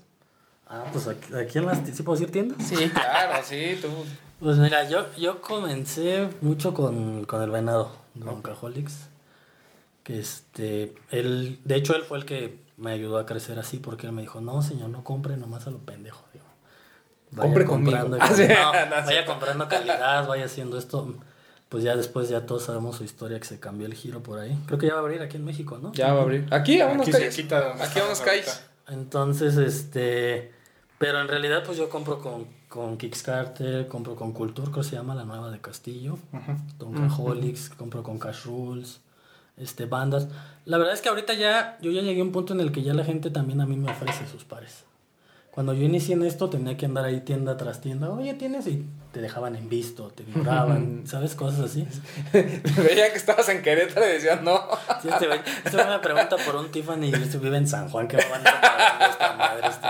Ah, 0.67 0.83
pues 0.91 1.07
aquí, 1.07 1.33
aquí 1.35 1.57
en 1.57 1.65
las... 1.65 1.79
¿Sí 1.91 2.03
puedo 2.03 2.17
decir 2.17 2.31
tiendas? 2.31 2.65
Sí, 2.65 2.75
claro, 2.89 3.33
sí, 3.43 3.77
tú... 3.81 3.87
Pues 4.39 4.57
mira, 4.57 4.87
yo, 4.89 5.05
yo 5.15 5.41
comencé 5.41 6.27
mucho 6.41 6.73
con, 6.73 7.25
con 7.25 7.41
el 7.41 7.49
venado, 7.49 7.91
con 8.23 8.41
Cajolix. 8.41 9.07
Que 10.03 10.19
este, 10.19 10.93
él, 11.09 11.59
de 11.63 11.75
hecho, 11.75 11.95
él 11.95 12.03
fue 12.03 12.17
el 12.19 12.25
que 12.25 12.59
me 12.77 12.91
ayudó 12.91 13.17
a 13.17 13.25
crecer 13.25 13.57
así, 13.59 13.77
porque 13.77 14.07
él 14.07 14.13
me 14.13 14.21
dijo, 14.21 14.41
no, 14.41 14.61
señor, 14.61 14.89
no 14.89 15.03
compre 15.03 15.37
nomás 15.37 15.67
a 15.67 15.71
lo 15.71 15.79
pendejo. 15.79 16.23
Digo, 16.33 16.45
vaya 17.31 17.43
Compre 17.43 17.65
conmigo. 17.65 17.97
comprando- 17.97 18.17
Ah, 18.21 18.33
sí, 18.33 18.43
no, 18.47 18.71
vaya 19.05 19.25
comprando 19.25 19.67
calidad, 19.67 20.27
vaya 20.27 20.45
haciendo 20.45 20.77
esto. 20.77 21.13
Pues 21.69 21.83
ya 21.83 21.95
después 21.95 22.29
ya 22.29 22.45
todos 22.45 22.63
sabemos 22.63 22.95
su 22.97 23.03
historia 23.03 23.39
que 23.39 23.45
se 23.45 23.59
cambió 23.59 23.87
el 23.87 23.93
giro 23.95 24.21
por 24.21 24.39
ahí. 24.39 24.57
Creo 24.67 24.77
que 24.77 24.87
ya 24.87 24.93
va 24.93 24.99
a 24.99 25.03
abrir 25.03 25.21
aquí 25.21 25.37
en 25.37 25.45
México, 25.45 25.79
¿no? 25.81 25.91
Ya 25.93 26.13
va 26.13 26.19
a 26.19 26.23
abrir. 26.23 26.47
Aquí, 26.51 26.79
a 26.79 26.87
unos 26.87 27.07
Aquí 27.07 27.11
calles. 27.11 27.39
Aquí 27.81 27.99
a 27.99 28.05
unos 28.05 28.21
calles. 28.21 28.63
Entonces, 28.87 29.57
este. 29.57 30.53
Pero 30.99 31.19
en 31.19 31.27
realidad, 31.27 31.63
pues 31.65 31.77
yo 31.77 31.89
compro 31.89 32.19
con, 32.21 32.47
con 32.69 32.97
Kickstarter, 32.97 33.87
compro 33.87 34.15
con 34.15 34.31
Culture, 34.31 34.69
creo 34.71 34.83
que 34.83 34.89
se 34.89 34.95
llama 34.95 35.13
la 35.15 35.25
nueva 35.25 35.49
de 35.51 35.59
Castillo, 35.59 36.17
con 36.77 36.93
Cajolix, 36.93 37.69
compro 37.69 38.01
con 38.03 38.17
Cash 38.19 38.45
Rules, 38.45 39.01
este, 39.57 39.85
bandas. 39.85 40.27
La 40.65 40.77
verdad 40.77 40.93
es 40.93 41.01
que 41.01 41.09
ahorita 41.09 41.33
ya, 41.33 41.77
yo 41.81 41.91
ya 41.91 42.01
llegué 42.01 42.21
a 42.21 42.23
un 42.23 42.31
punto 42.31 42.53
en 42.53 42.59
el 42.59 42.71
que 42.71 42.83
ya 42.83 42.93
la 42.93 43.03
gente 43.03 43.29
también 43.29 43.61
a 43.61 43.65
mí 43.65 43.77
me 43.77 43.91
ofrece 43.91 44.27
sus 44.27 44.43
pares. 44.43 44.85
Cuando 45.55 45.73
yo 45.73 45.83
inicié 45.83 46.15
en 46.15 46.23
esto 46.23 46.49
tenía 46.49 46.75
que 46.75 46.85
andar 46.85 47.05
ahí 47.05 47.21
tienda 47.21 47.55
tras 47.55 47.79
tienda, 47.79 48.09
oye, 48.09 48.33
tienes 48.33 48.67
y 48.67 48.85
te 49.13 49.21
dejaban 49.21 49.55
en 49.55 49.69
visto, 49.69 50.09
te 50.09 50.23
vibraban, 50.23 51.03
¿sabes? 51.05 51.33
Cosas 51.33 51.71
así. 51.71 51.87
Veía 52.33 53.09
que 53.09 53.17
estabas 53.17 53.47
en 53.47 53.61
Querétaro 53.61 54.05
y 54.05 54.09
decías, 54.09 54.41
no. 54.43 54.59
Sí, 55.01 55.07
este 55.07 55.29
este 55.63 55.77
me 55.77 55.99
pregunta 55.99 56.35
por 56.45 56.57
un 56.57 56.71
Tiffany 56.71 57.05
y 57.05 57.13
este 57.13 57.37
vive 57.37 57.55
en 57.55 57.67
San 57.67 57.87
Juan, 57.89 58.09
que 58.09 58.17
me 58.17 58.29
van 58.29 58.45
a 58.45 58.51
comprar 58.51 59.09
esta 59.09 59.33
madre. 59.37 59.67
este. 59.69 59.87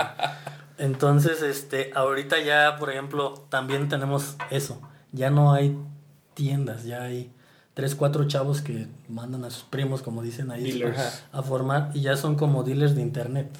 Entonces, 0.78 1.42
este, 1.42 1.90
ahorita 1.94 2.38
ya, 2.40 2.76
por 2.78 2.90
ejemplo, 2.90 3.34
también 3.48 3.88
tenemos 3.88 4.36
eso. 4.50 4.80
Ya 5.10 5.30
no 5.30 5.52
hay 5.52 5.76
tiendas, 6.34 6.84
ya 6.84 7.02
hay 7.02 7.32
tres, 7.76 7.94
cuatro 7.94 8.24
chavos 8.26 8.62
que 8.62 8.88
mandan 9.06 9.44
a 9.44 9.50
sus 9.50 9.64
primos, 9.64 10.00
como 10.00 10.22
dicen 10.22 10.50
ahí, 10.50 10.82
a 11.30 11.42
formar 11.42 11.90
y 11.92 12.00
ya 12.00 12.16
son 12.16 12.34
como 12.34 12.62
dealers 12.62 12.94
de 12.94 13.02
internet. 13.02 13.50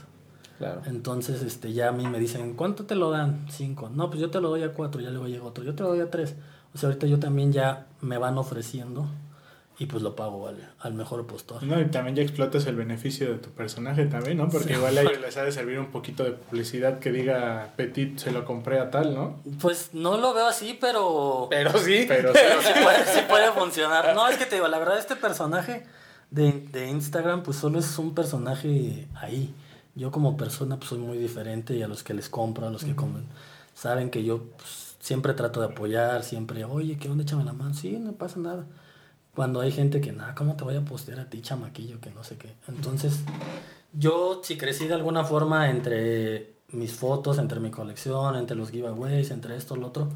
Claro. 0.57 0.81
Entonces, 0.87 1.43
este, 1.43 1.75
ya 1.75 1.89
a 1.89 1.93
mí 1.93 2.07
me 2.07 2.19
dicen, 2.19 2.55
¿cuánto 2.55 2.87
te 2.87 2.95
lo 2.95 3.11
dan? 3.11 3.45
Cinco. 3.51 3.91
No, 3.91 4.09
pues 4.09 4.23
yo 4.23 4.31
te 4.31 4.41
lo 4.41 4.49
doy 4.49 4.63
a 4.63 4.73
cuatro, 4.73 5.03
ya 5.03 5.11
luego 5.11 5.29
llega 5.29 5.45
otro. 5.45 5.63
Yo 5.65 5.75
te 5.75 5.83
lo 5.83 5.91
doy 5.91 6.01
a 6.01 6.11
tres. 6.11 6.35
O 6.75 6.79
sea, 6.79 6.89
ahorita 6.89 7.07
yo 7.07 7.19
también 7.19 7.53
ya 7.53 7.89
me 8.01 8.17
van 8.17 8.39
ofreciendo 8.39 9.07
y 9.79 9.87
pues 9.87 10.03
lo 10.03 10.17
pago 10.17 10.49
al, 10.49 10.73
al 10.81 10.95
mejor 10.95 11.27
postor. 11.27 11.63
No, 11.63 11.79
y 11.79 11.87
también 11.87 12.17
ya 12.17 12.23
explotas 12.23 12.67
el 12.67 12.77
beneficio 12.77 13.31
de 13.31 13.39
tu 13.39 13.51
personaje 13.51 14.07
también, 14.07 14.39
¿no? 14.39 14.49
Porque 14.49 14.73
igual 14.73 14.97
a 14.97 15.03
ellos 15.03 15.21
les 15.21 15.37
ha 15.37 15.43
de 15.43 15.53
servir 15.53 15.79
un 15.79 15.91
poquito 15.91 16.25
de 16.25 16.33
publicidad 16.33 16.99
que 16.99 17.13
diga 17.13 17.75
Petit 17.77 18.19
se 18.19 18.31
lo 18.31 18.47
compré 18.47 18.79
a 18.81 18.91
tal, 18.91 19.15
¿no? 19.15 19.43
Pues 19.61 19.91
no 19.93 20.17
lo 20.17 20.33
veo 20.33 20.47
así, 20.47 20.79
pero... 20.81 21.49
Pero 21.51 21.77
sí. 21.79 22.07
Pero 22.09 22.33
sí, 22.35 22.41
Pero 22.41 22.63
sí 22.63 22.73
puede, 22.83 23.05
sí 23.05 23.21
puede 23.29 23.53
funcionar. 23.53 24.15
No, 24.15 24.27
es 24.29 24.39
que 24.39 24.47
te 24.47 24.55
digo, 24.55 24.67
la 24.69 24.79
verdad, 24.79 24.99
este 24.99 25.15
personaje 25.15 25.85
de, 26.31 26.53
de 26.73 26.89
Instagram, 26.89 27.43
pues 27.43 27.59
solo 27.59 27.79
es 27.79 27.99
un 27.99 28.15
personaje 28.15 29.09
ahí. 29.15 29.55
Yo 29.95 30.11
como 30.11 30.39
persona, 30.39 30.79
pues 30.79 30.89
soy 30.89 30.99
muy 30.99 31.19
diferente 31.19 31.75
y 31.75 31.83
a 31.83 31.89
los 31.89 32.03
que 32.03 32.15
les 32.15 32.31
compro, 32.31 32.67
a 32.67 32.71
los 32.71 32.83
que 32.83 32.97
comen, 32.97 33.27
saben 33.75 34.09
que 34.09 34.25
yo 34.25 34.43
pues, 34.57 34.97
siempre 35.01 35.35
trato 35.35 35.61
de 35.61 35.67
apoyar, 35.67 36.23
siempre, 36.23 36.65
oye, 36.65 36.97
¿qué 36.99 37.11
onda? 37.11 37.25
Échame 37.25 37.45
la 37.45 37.53
mano. 37.53 37.75
Sí, 37.75 37.93
no 37.99 38.13
pasa 38.13 38.41
nada. 38.41 38.65
Cuando 39.37 39.61
hay 39.61 39.71
gente 39.71 40.01
que, 40.01 40.13
nada, 40.13 40.35
¿cómo 40.35 40.57
te 40.57 40.65
voy 40.65 40.77
a 40.77 40.81
postear 40.81 41.21
a 41.21 41.29
ti, 41.29 41.43
chamaquillo? 41.43 42.01
Que 42.01 42.11
no 42.11 42.25
sé 42.25 42.39
qué. 42.39 42.55
Entonces, 42.69 43.21
yo 43.93 44.41
si 44.43 44.57
crecí 44.57 44.89
de 44.89 44.95
alguna 44.95 45.25
forma 45.25 45.69
entre 45.69 46.55
mis 46.71 46.95
fotos, 46.95 47.39
entre 47.39 47.61
mi 47.61 47.71
colección, 47.71 48.35
entre 48.37 48.57
los 48.57 48.71
giveaways, 48.71 49.31
entre 49.31 49.55
esto, 49.57 49.77
lo 49.77 49.89
otro, 49.89 50.09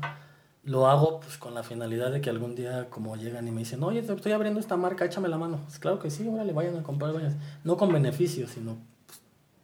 lo 0.65 0.89
hago 0.89 1.21
pues 1.21 1.37
con 1.37 1.55
la 1.55 1.63
finalidad 1.63 2.11
de 2.11 2.23
que 2.23 2.31
algún 2.31 2.55
día 2.55 2.89
como 2.89 3.15
llegan 3.17 3.47
y 3.47 3.51
me 3.51 3.59
dicen, 3.59 3.83
oye, 3.83 3.99
estoy 3.99 4.33
abriendo 4.33 4.59
esta 4.59 4.79
marca, 4.79 5.05
échame 5.05 5.29
la 5.29 5.37
mano. 5.37 5.61
Pues 5.67 5.79
claro 5.79 5.99
que 5.99 6.11
sí, 6.11 6.27
órale, 6.27 6.55
vayan 6.55 6.79
a 6.79 6.83
comprar, 6.83 7.13
vayan. 7.13 7.39
No 7.63 7.77
con 7.77 7.93
beneficios, 7.93 8.53
sino 8.53 8.79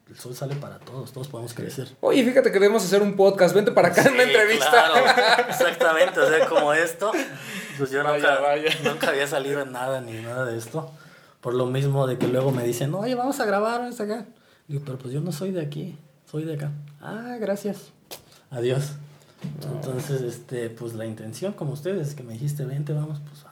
el 0.09 0.17
sol 0.17 0.35
sale 0.35 0.55
para 0.55 0.79
todos, 0.79 1.11
todos 1.11 1.27
podemos 1.27 1.53
crecer. 1.53 1.89
Oye, 2.01 2.23
fíjate 2.23 2.51
que 2.51 2.59
debemos 2.59 2.83
hacer 2.83 3.01
un 3.01 3.15
podcast. 3.15 3.53
Vente 3.53 3.71
para 3.71 3.89
acá 3.89 4.03
en 4.03 4.13
una 4.13 4.23
entrevista. 4.23 4.69
claro, 4.69 5.05
exactamente, 5.49 6.19
o 6.19 6.27
sea, 6.29 6.47
como 6.47 6.73
esto, 6.73 7.11
pues 7.77 7.91
yo 7.91 8.03
Vaya, 8.03 8.17
nunca, 8.17 8.39
vaya. 8.41 8.69
nunca 8.83 9.09
había 9.09 9.27
salido 9.27 9.61
en 9.61 9.71
nada 9.71 10.01
ni 10.01 10.13
nada 10.13 10.45
de 10.45 10.57
esto. 10.57 10.91
Por 11.41 11.53
lo 11.53 11.65
mismo 11.65 12.07
de 12.07 12.17
que 12.17 12.27
luego 12.27 12.51
me 12.51 12.63
dicen, 12.63 12.93
oye, 12.95 13.15
vamos 13.15 13.39
a 13.39 13.45
grabar, 13.45 13.81
vamos 13.81 13.99
acá. 13.99 14.25
Digo, 14.67 14.81
pero 14.85 14.97
pues 14.97 15.13
yo 15.13 15.21
no 15.21 15.31
soy 15.31 15.51
de 15.51 15.61
aquí, 15.61 15.97
soy 16.29 16.43
de 16.45 16.55
acá. 16.55 16.71
Ah, 17.01 17.37
gracias. 17.39 17.91
Adiós. 18.49 18.93
Entonces, 19.71 20.21
este, 20.21 20.69
pues 20.69 20.93
la 20.93 21.05
intención, 21.05 21.53
como 21.53 21.73
ustedes, 21.73 22.15
que 22.15 22.23
me 22.23 22.33
dijiste, 22.33 22.65
vente, 22.65 22.91
vamos, 22.93 23.19
pues. 23.27 23.45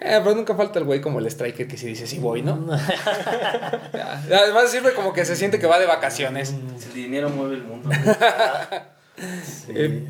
Eh, 0.00 0.20
pero 0.22 0.34
nunca 0.34 0.54
falta 0.54 0.78
el 0.78 0.84
güey 0.84 1.00
como 1.00 1.18
el 1.18 1.26
striker 1.26 1.66
que 1.66 1.76
sí 1.76 1.86
dice, 1.86 2.06
sí 2.06 2.18
voy, 2.18 2.42
¿no? 2.42 2.66
Ya. 3.92 4.22
Además 4.42 4.70
sirve 4.70 4.94
como 4.94 5.12
que 5.12 5.24
se 5.24 5.34
siente 5.36 5.58
que 5.58 5.66
va 5.66 5.78
de 5.78 5.86
vacaciones. 5.86 6.50
El 6.52 6.94
dinero 6.94 7.30
mueve 7.30 7.56
el 7.56 7.64
mundo. 7.64 7.90
sí. 9.44 9.72
Eh, 9.74 10.08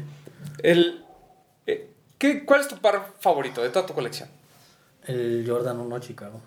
El, 0.63 1.05
eh, 1.67 1.91
¿qué, 2.19 2.45
¿Cuál 2.45 2.61
es 2.61 2.69
tu 2.69 2.77
par 2.79 3.15
favorito 3.21 3.63
de 3.63 3.71
toda 3.71 3.87
tu 3.87 3.95
colección? 3.95 4.29
El 5.07 5.45
Jordan 5.49 5.79
1 5.81 5.99
Chicago. 6.01 6.41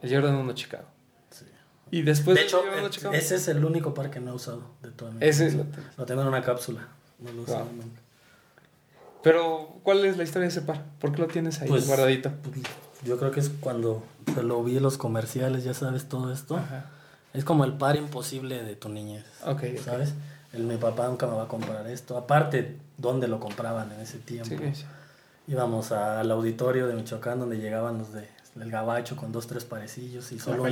El 0.00 0.10
Jordan 0.14 0.34
1 0.36 0.54
Chicago. 0.54 0.84
Sí. 1.30 1.44
Y 1.90 2.02
después 2.02 2.36
De 2.38 2.44
hecho, 2.44 2.58
Jordan 2.62 2.78
1 2.80 2.88
Chicago. 2.90 3.14
ese 3.14 3.34
es 3.36 3.48
el 3.48 3.64
único 3.64 3.92
par 3.92 4.10
que 4.10 4.20
no 4.20 4.30
he 4.32 4.34
usado 4.34 4.62
de 4.82 4.90
toda 4.92 5.10
mi 5.10 5.18
Ese 5.26 5.46
es 5.48 5.54
vida. 5.54 5.64
lo- 5.76 5.82
Lo 5.98 6.06
tengo 6.06 6.22
en 6.22 6.28
una 6.28 6.42
cápsula. 6.42 6.88
No 7.18 7.32
lo 7.32 7.40
he 7.40 7.44
usado 7.44 7.64
Wow. 7.66 7.72
nunca. 7.74 8.00
Pero, 9.22 9.78
¿cuál 9.82 10.04
es 10.04 10.16
la 10.16 10.24
historia 10.24 10.48
de 10.48 10.52
ese 10.52 10.62
par? 10.62 10.84
¿Por 11.00 11.12
qué 11.12 11.22
lo 11.22 11.28
tienes 11.28 11.60
ahí 11.60 11.68
Pues, 11.68 11.86
guardadito? 11.86 12.30
pues, 12.42 12.56
yo 13.04 13.18
creo 13.18 13.30
que 13.30 13.40
es 13.40 13.50
cuando 13.60 14.02
se 14.34 14.42
lo 14.42 14.62
vi 14.62 14.76
en 14.76 14.82
los 14.82 14.98
comerciales, 14.98 15.64
ya 15.64 15.74
sabes, 15.74 16.08
todo 16.08 16.32
esto. 16.32 16.56
Ajá. 16.56 16.86
Es 17.32 17.44
como 17.44 17.64
el 17.64 17.74
par 17.74 17.96
imposible 17.96 18.62
de 18.62 18.76
tu 18.76 18.88
niñez. 18.88 19.24
Ok. 19.46 19.62
¿Sabes? 19.84 20.14
El, 20.52 20.64
mi 20.64 20.76
papá 20.76 21.06
nunca 21.08 21.26
me 21.26 21.34
va 21.34 21.44
a 21.44 21.48
comprar 21.48 21.86
esto. 21.86 22.16
Aparte, 22.18 22.76
¿dónde 22.98 23.26
lo 23.26 23.40
compraban 23.40 23.90
en 23.92 24.00
ese 24.00 24.18
tiempo? 24.18 24.48
Sí, 24.48 24.74
sí. 24.74 24.84
Íbamos 25.48 25.92
a- 25.92 26.20
al 26.20 26.30
auditorio 26.30 26.86
de 26.86 26.94
Michoacán 26.94 27.40
donde 27.40 27.56
llegaban 27.56 27.98
los 27.98 28.12
de 28.12 28.28
el 28.60 28.70
gabacho 28.70 29.16
con 29.16 29.32
dos, 29.32 29.46
tres 29.46 29.64
parecillos 29.64 30.30
y 30.30 30.38
solo. 30.38 30.62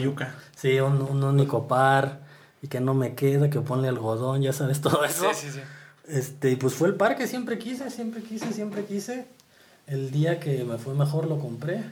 Sí, 0.55 0.79
un, 0.81 1.01
un 1.01 1.25
único 1.25 1.67
par 1.67 2.21
y 2.63 2.69
que 2.69 2.79
no 2.79 2.93
me 2.93 3.15
queda, 3.15 3.49
que 3.49 3.61
ponle 3.61 3.89
algodón, 3.89 4.43
ya 4.43 4.53
sabes, 4.53 4.81
todo 4.83 5.03
eso. 5.05 5.33
Sí, 5.33 5.47
sí, 5.47 5.51
sí. 5.53 5.61
Este, 6.09 6.51
y 6.51 6.57
pues 6.57 6.75
fue 6.75 6.89
el 6.89 6.95
par 6.95 7.17
que 7.17 7.27
siempre 7.27 7.59
quise, 7.59 7.91
siempre 7.91 8.23
quise, 8.23 8.53
siempre 8.53 8.85
quise. 8.85 9.27
El 9.87 10.11
día 10.11 10.41
que 10.41 10.65
me 10.65 10.79
fue 10.79 10.95
mejor 10.95 11.27
lo 11.27 11.39
compré 11.39 11.85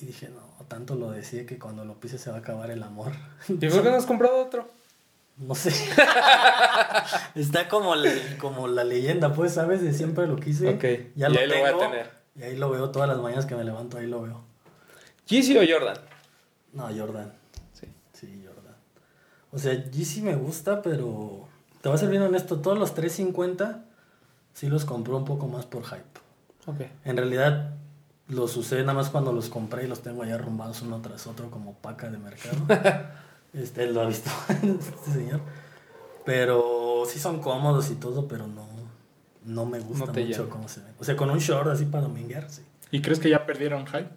y 0.00 0.06
dije, 0.06 0.28
no, 0.30 0.40
tanto 0.66 0.94
lo 0.94 1.10
decía 1.10 1.44
que 1.46 1.58
cuando 1.58 1.84
lo 1.84 1.94
pise 1.94 2.18
se 2.18 2.30
va 2.30 2.36
a 2.36 2.40
acabar 2.40 2.70
el 2.70 2.82
amor. 2.82 3.12
¿Y 3.48 3.54
por 3.68 3.82
qué 3.82 3.90
no 3.90 3.96
has 3.96 4.06
comprado 4.06 4.42
otro? 4.44 4.68
No 5.38 5.54
sé. 5.54 5.70
Está 7.34 7.68
como, 7.68 7.94
le- 7.94 8.36
como 8.38 8.68
la 8.68 8.84
leyenda, 8.84 9.32
pues, 9.34 9.54
¿sabes? 9.54 9.82
De 9.82 9.92
siempre 9.92 10.26
lo 10.26 10.36
quise. 10.36 10.68
Ok, 10.68 10.84
Ya 11.16 11.28
y 11.28 11.32
lo 11.32 11.40
ahí 11.40 11.46
lo 11.46 11.54
voy 11.54 11.62
a 11.64 11.66
tengo, 11.66 11.78
tener. 11.78 12.10
Y 12.36 12.42
ahí 12.42 12.56
lo 12.56 12.70
veo 12.70 12.90
todas 12.90 13.08
las 13.08 13.18
mañanas 13.18 13.46
que 13.46 13.54
me 13.54 13.64
levanto, 13.64 13.98
ahí 13.98 14.06
lo 14.06 14.22
veo. 14.22 14.40
¿Yeezy 15.26 15.56
o 15.56 15.62
Jordan? 15.68 15.96
No, 16.72 16.88
Jordan. 16.96 17.32
Sí. 17.72 17.86
Sí, 18.12 18.44
Jordan. 18.46 18.74
O 19.50 19.58
sea, 19.58 19.72
Yeezy 19.90 20.20
me 20.22 20.34
gusta, 20.34 20.82
pero 20.82 21.48
te 21.82 21.88
voy 21.88 21.96
a 21.96 21.98
ser 21.98 22.08
bien 22.08 22.22
honesto, 22.22 22.60
todos 22.60 22.78
los 22.78 22.94
350 22.94 23.84
sí 24.54 24.68
los 24.68 24.84
compré 24.84 25.14
un 25.14 25.24
poco 25.24 25.48
más 25.48 25.66
por 25.66 25.84
hype. 25.84 26.02
Ok. 26.66 26.80
En 27.04 27.16
realidad 27.16 27.74
los 28.28 28.56
usé 28.56 28.80
nada 28.80 28.94
más 28.94 29.10
cuando 29.10 29.32
los 29.32 29.48
compré 29.48 29.84
y 29.84 29.88
los 29.88 30.00
tengo 30.00 30.22
ahí 30.22 30.30
arrumbados 30.30 30.80
uno 30.82 31.00
tras 31.02 31.26
otro 31.26 31.50
como 31.50 31.74
paca 31.74 32.08
de 32.08 32.18
mercado. 32.18 32.56
este 33.52 33.84
él 33.84 33.94
lo 33.94 34.02
ha 34.02 34.06
visto, 34.06 34.30
este 34.48 35.12
señor. 35.12 35.40
Pero 36.24 37.02
sí 37.08 37.18
son 37.18 37.40
cómodos 37.40 37.90
y 37.90 37.96
todo, 37.96 38.28
pero 38.28 38.46
no, 38.46 38.64
no 39.44 39.66
me 39.66 39.80
gusta 39.80 40.06
No 40.06 40.12
mucho 40.12 40.24
llama. 40.24 40.50
cómo 40.50 40.68
se 40.68 40.80
ven. 40.80 40.94
O 41.00 41.04
sea, 41.04 41.16
con 41.16 41.30
un 41.30 41.38
short 41.38 41.66
así 41.68 41.84
para 41.84 42.04
dominguear, 42.04 42.48
sí. 42.48 42.62
¿Y 42.92 43.02
crees 43.02 43.18
que 43.18 43.28
ya 43.28 43.44
perdieron 43.44 43.86
hype? 43.86 44.08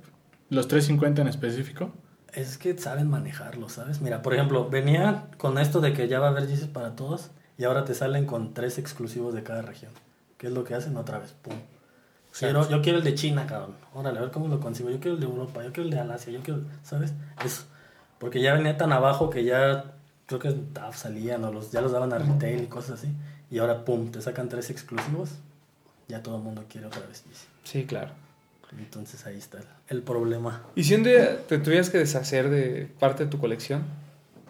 ¿Los 0.49 0.67
350 0.67 1.23
en 1.23 1.27
específico? 1.29 1.91
Es 2.31 2.59
que 2.59 2.77
saben 2.77 3.09
manejarlo, 3.09 3.69
¿sabes? 3.69 4.01
Mira, 4.01 4.21
por 4.21 4.35
ejemplo, 4.35 4.69
venía 4.69 5.29
con 5.39 5.57
esto 5.57 5.81
de 5.81 5.93
que 5.93 6.07
ya 6.07 6.19
va 6.19 6.27
a 6.27 6.29
haber 6.29 6.47
Yeezys 6.47 6.67
para 6.67 6.95
todos 6.95 7.31
y 7.57 7.63
ahora 7.63 7.85
te 7.85 7.93
salen 7.93 8.25
con 8.25 8.53
tres 8.53 8.77
exclusivos 8.77 9.33
de 9.33 9.43
cada 9.43 9.61
región. 9.61 9.91
¿Qué 10.37 10.47
es 10.47 10.53
lo 10.53 10.63
que 10.63 10.75
hacen 10.75 10.97
otra 10.97 11.19
vez? 11.19 11.33
Pum. 11.41 11.53
Quiero- 12.37 12.69
yo 12.69 12.81
quiero 12.81 12.97
el 12.97 13.03
de 13.05 13.15
China, 13.15 13.47
cabrón. 13.47 13.75
Órale, 13.93 14.19
a 14.19 14.23
ver 14.23 14.31
cómo 14.31 14.47
lo 14.49 14.59
consigo. 14.59 14.89
Yo 14.89 14.99
quiero 14.99 15.15
el 15.15 15.21
de 15.21 15.25
Europa, 15.27 15.63
yo 15.63 15.71
quiero 15.71 15.83
el 15.83 15.91
de 15.91 15.99
Alasia, 15.99 16.33
yo 16.33 16.41
quiero, 16.41 16.61
¿sabes? 16.83 17.13
Eso. 17.43 17.63
Porque 18.19 18.41
ya 18.41 18.53
venía 18.53 18.75
tan 18.77 18.91
abajo 18.91 19.29
que 19.29 19.45
ya 19.45 19.93
creo 20.25 20.39
que 20.39 20.53
DAF 20.73 20.97
salían 20.97 21.43
o 21.45 21.51
los, 21.53 21.71
ya 21.71 21.79
los 21.81 21.91
daban 21.93 22.11
a 22.11 22.17
retail 22.17 22.63
y 22.63 22.67
cosas 22.67 22.99
así. 22.99 23.07
Y 23.49 23.59
ahora, 23.59 23.85
pum, 23.85 24.11
te 24.11 24.21
sacan 24.21 24.49
tres 24.49 24.69
exclusivos. 24.69 25.29
Ya 26.09 26.21
todo 26.21 26.35
el 26.37 26.43
mundo 26.43 26.65
quiere 26.69 26.87
otra 26.87 27.01
vez. 27.07 27.23
Sí, 27.63 27.85
claro. 27.85 28.11
Entonces 28.77 29.25
ahí 29.25 29.37
está 29.37 29.59
el, 29.59 29.65
el 29.87 30.01
problema. 30.01 30.61
¿Y 30.75 30.83
si 30.83 30.95
un 30.95 31.03
día 31.03 31.45
te 31.47 31.57
tuvieras 31.59 31.89
que 31.89 31.99
deshacer 31.99 32.49
de 32.49 32.91
parte 32.99 33.23
de 33.25 33.29
tu 33.29 33.39
colección? 33.39 33.83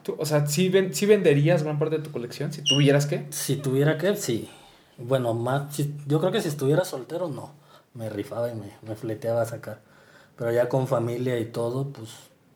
¿Tú- 0.05 0.15
o 0.19 0.25
sea, 0.25 0.45
¿sí, 0.47 0.69
ven- 0.69 0.93
sí 0.93 1.05
venderías 1.07 1.63
gran 1.63 1.79
parte 1.79 1.97
de 1.97 2.03
tu 2.03 2.11
colección? 2.11 2.53
Si 2.53 2.63
tuvieras 2.63 3.07
que. 3.07 3.25
Si 3.31 3.55
tuviera 3.57 3.97
que, 3.97 4.15
sí. 4.15 4.47
Bueno, 4.97 5.33
más, 5.33 5.75
si- 5.75 5.95
yo 6.07 6.19
creo 6.19 6.31
que 6.31 6.41
si 6.41 6.47
estuviera 6.47 6.85
soltero, 6.85 7.27
no. 7.27 7.51
Me 7.93 8.09
rifaba 8.09 8.51
y 8.51 8.55
me, 8.55 8.71
me 8.87 8.95
fleteaba 8.95 9.41
a 9.41 9.45
sacar. 9.45 9.81
Pero 10.37 10.51
ya 10.51 10.69
con 10.69 10.87
familia 10.87 11.39
y 11.39 11.45
todo, 11.45 11.89
pues 11.89 12.09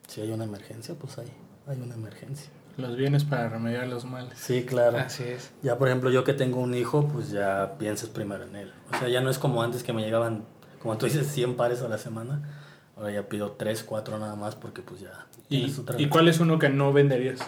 si 0.07 0.21
hay 0.21 0.31
una 0.31 0.43
emergencia, 0.43 0.95
pues 0.95 1.17
hay, 1.17 1.27
hay 1.67 1.81
una 1.81 1.95
emergencia. 1.95 2.51
Los 2.77 2.95
bienes 2.95 3.23
para 3.25 3.49
remediar 3.49 3.87
los 3.87 4.05
males. 4.05 4.37
Sí, 4.37 4.63
claro. 4.65 4.97
Así 4.99 5.23
es. 5.23 5.51
Ya, 5.63 5.77
por 5.77 5.87
ejemplo, 5.89 6.09
yo 6.11 6.23
que 6.23 6.33
tengo 6.33 6.59
un 6.61 6.73
hijo, 6.75 7.07
pues 7.07 7.29
ya 7.31 7.75
piensas 7.77 8.09
primero 8.09 8.43
en 8.45 8.55
él. 8.55 8.73
O 8.93 8.97
sea, 8.99 9.09
ya 9.09 9.19
no 9.21 9.29
es 9.29 9.39
como 9.39 9.61
antes 9.63 9.83
que 9.83 9.91
me 9.91 10.01
llegaban, 10.01 10.45
como 10.81 10.97
tú 10.97 11.05
dices, 11.07 11.27
100 11.27 11.55
pares 11.57 11.81
a 11.81 11.89
la 11.89 11.97
semana. 11.97 12.68
Ahora 12.99 13.11
ya 13.13 13.23
pido 13.23 13.51
3, 13.53 13.83
4 13.83 14.19
nada 14.19 14.35
más 14.35 14.55
porque 14.55 14.81
pues 14.81 15.01
ya 15.01 15.25
¿Y, 15.49 15.59
tienes 15.61 15.79
otra- 15.79 15.99
¿y 15.99 16.07
cuál 16.09 16.27
es 16.27 16.39
uno 16.39 16.59
que 16.59 16.69
no 16.69 16.91
venderías? 16.93 17.39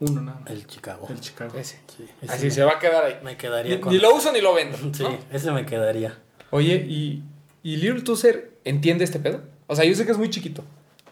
Uno 0.00 0.20
nada 0.22 0.40
más. 0.40 0.50
El 0.50 0.66
Chicago. 0.66 1.06
El 1.10 1.20
Chicago. 1.20 1.58
Ese. 1.58 1.78
Sí, 1.96 2.06
ese 2.22 2.32
Así 2.32 2.44
me, 2.46 2.50
se 2.50 2.64
va 2.64 2.72
a 2.72 2.78
quedar 2.78 3.04
ahí. 3.04 3.14
me 3.22 3.36
quedaría 3.36 3.74
Ni, 3.76 3.80
con... 3.80 3.92
ni 3.92 3.98
lo 3.98 4.14
uso 4.14 4.32
ni 4.32 4.40
lo 4.40 4.54
vendo. 4.54 4.76
Sí, 4.94 5.02
¿no? 5.02 5.18
ese 5.32 5.50
me 5.52 5.66
quedaría. 5.66 6.16
Oye, 6.50 6.74
¿y, 6.88 7.22
¿y 7.62 7.76
Little 7.76 8.02
Tozer 8.02 8.52
entiende 8.64 9.04
este 9.04 9.18
pedo? 9.18 9.42
O 9.66 9.76
sea, 9.76 9.84
yo 9.84 9.94
sé 9.94 10.04
que 10.06 10.12
es 10.12 10.18
muy 10.18 10.30
chiquito, 10.30 10.64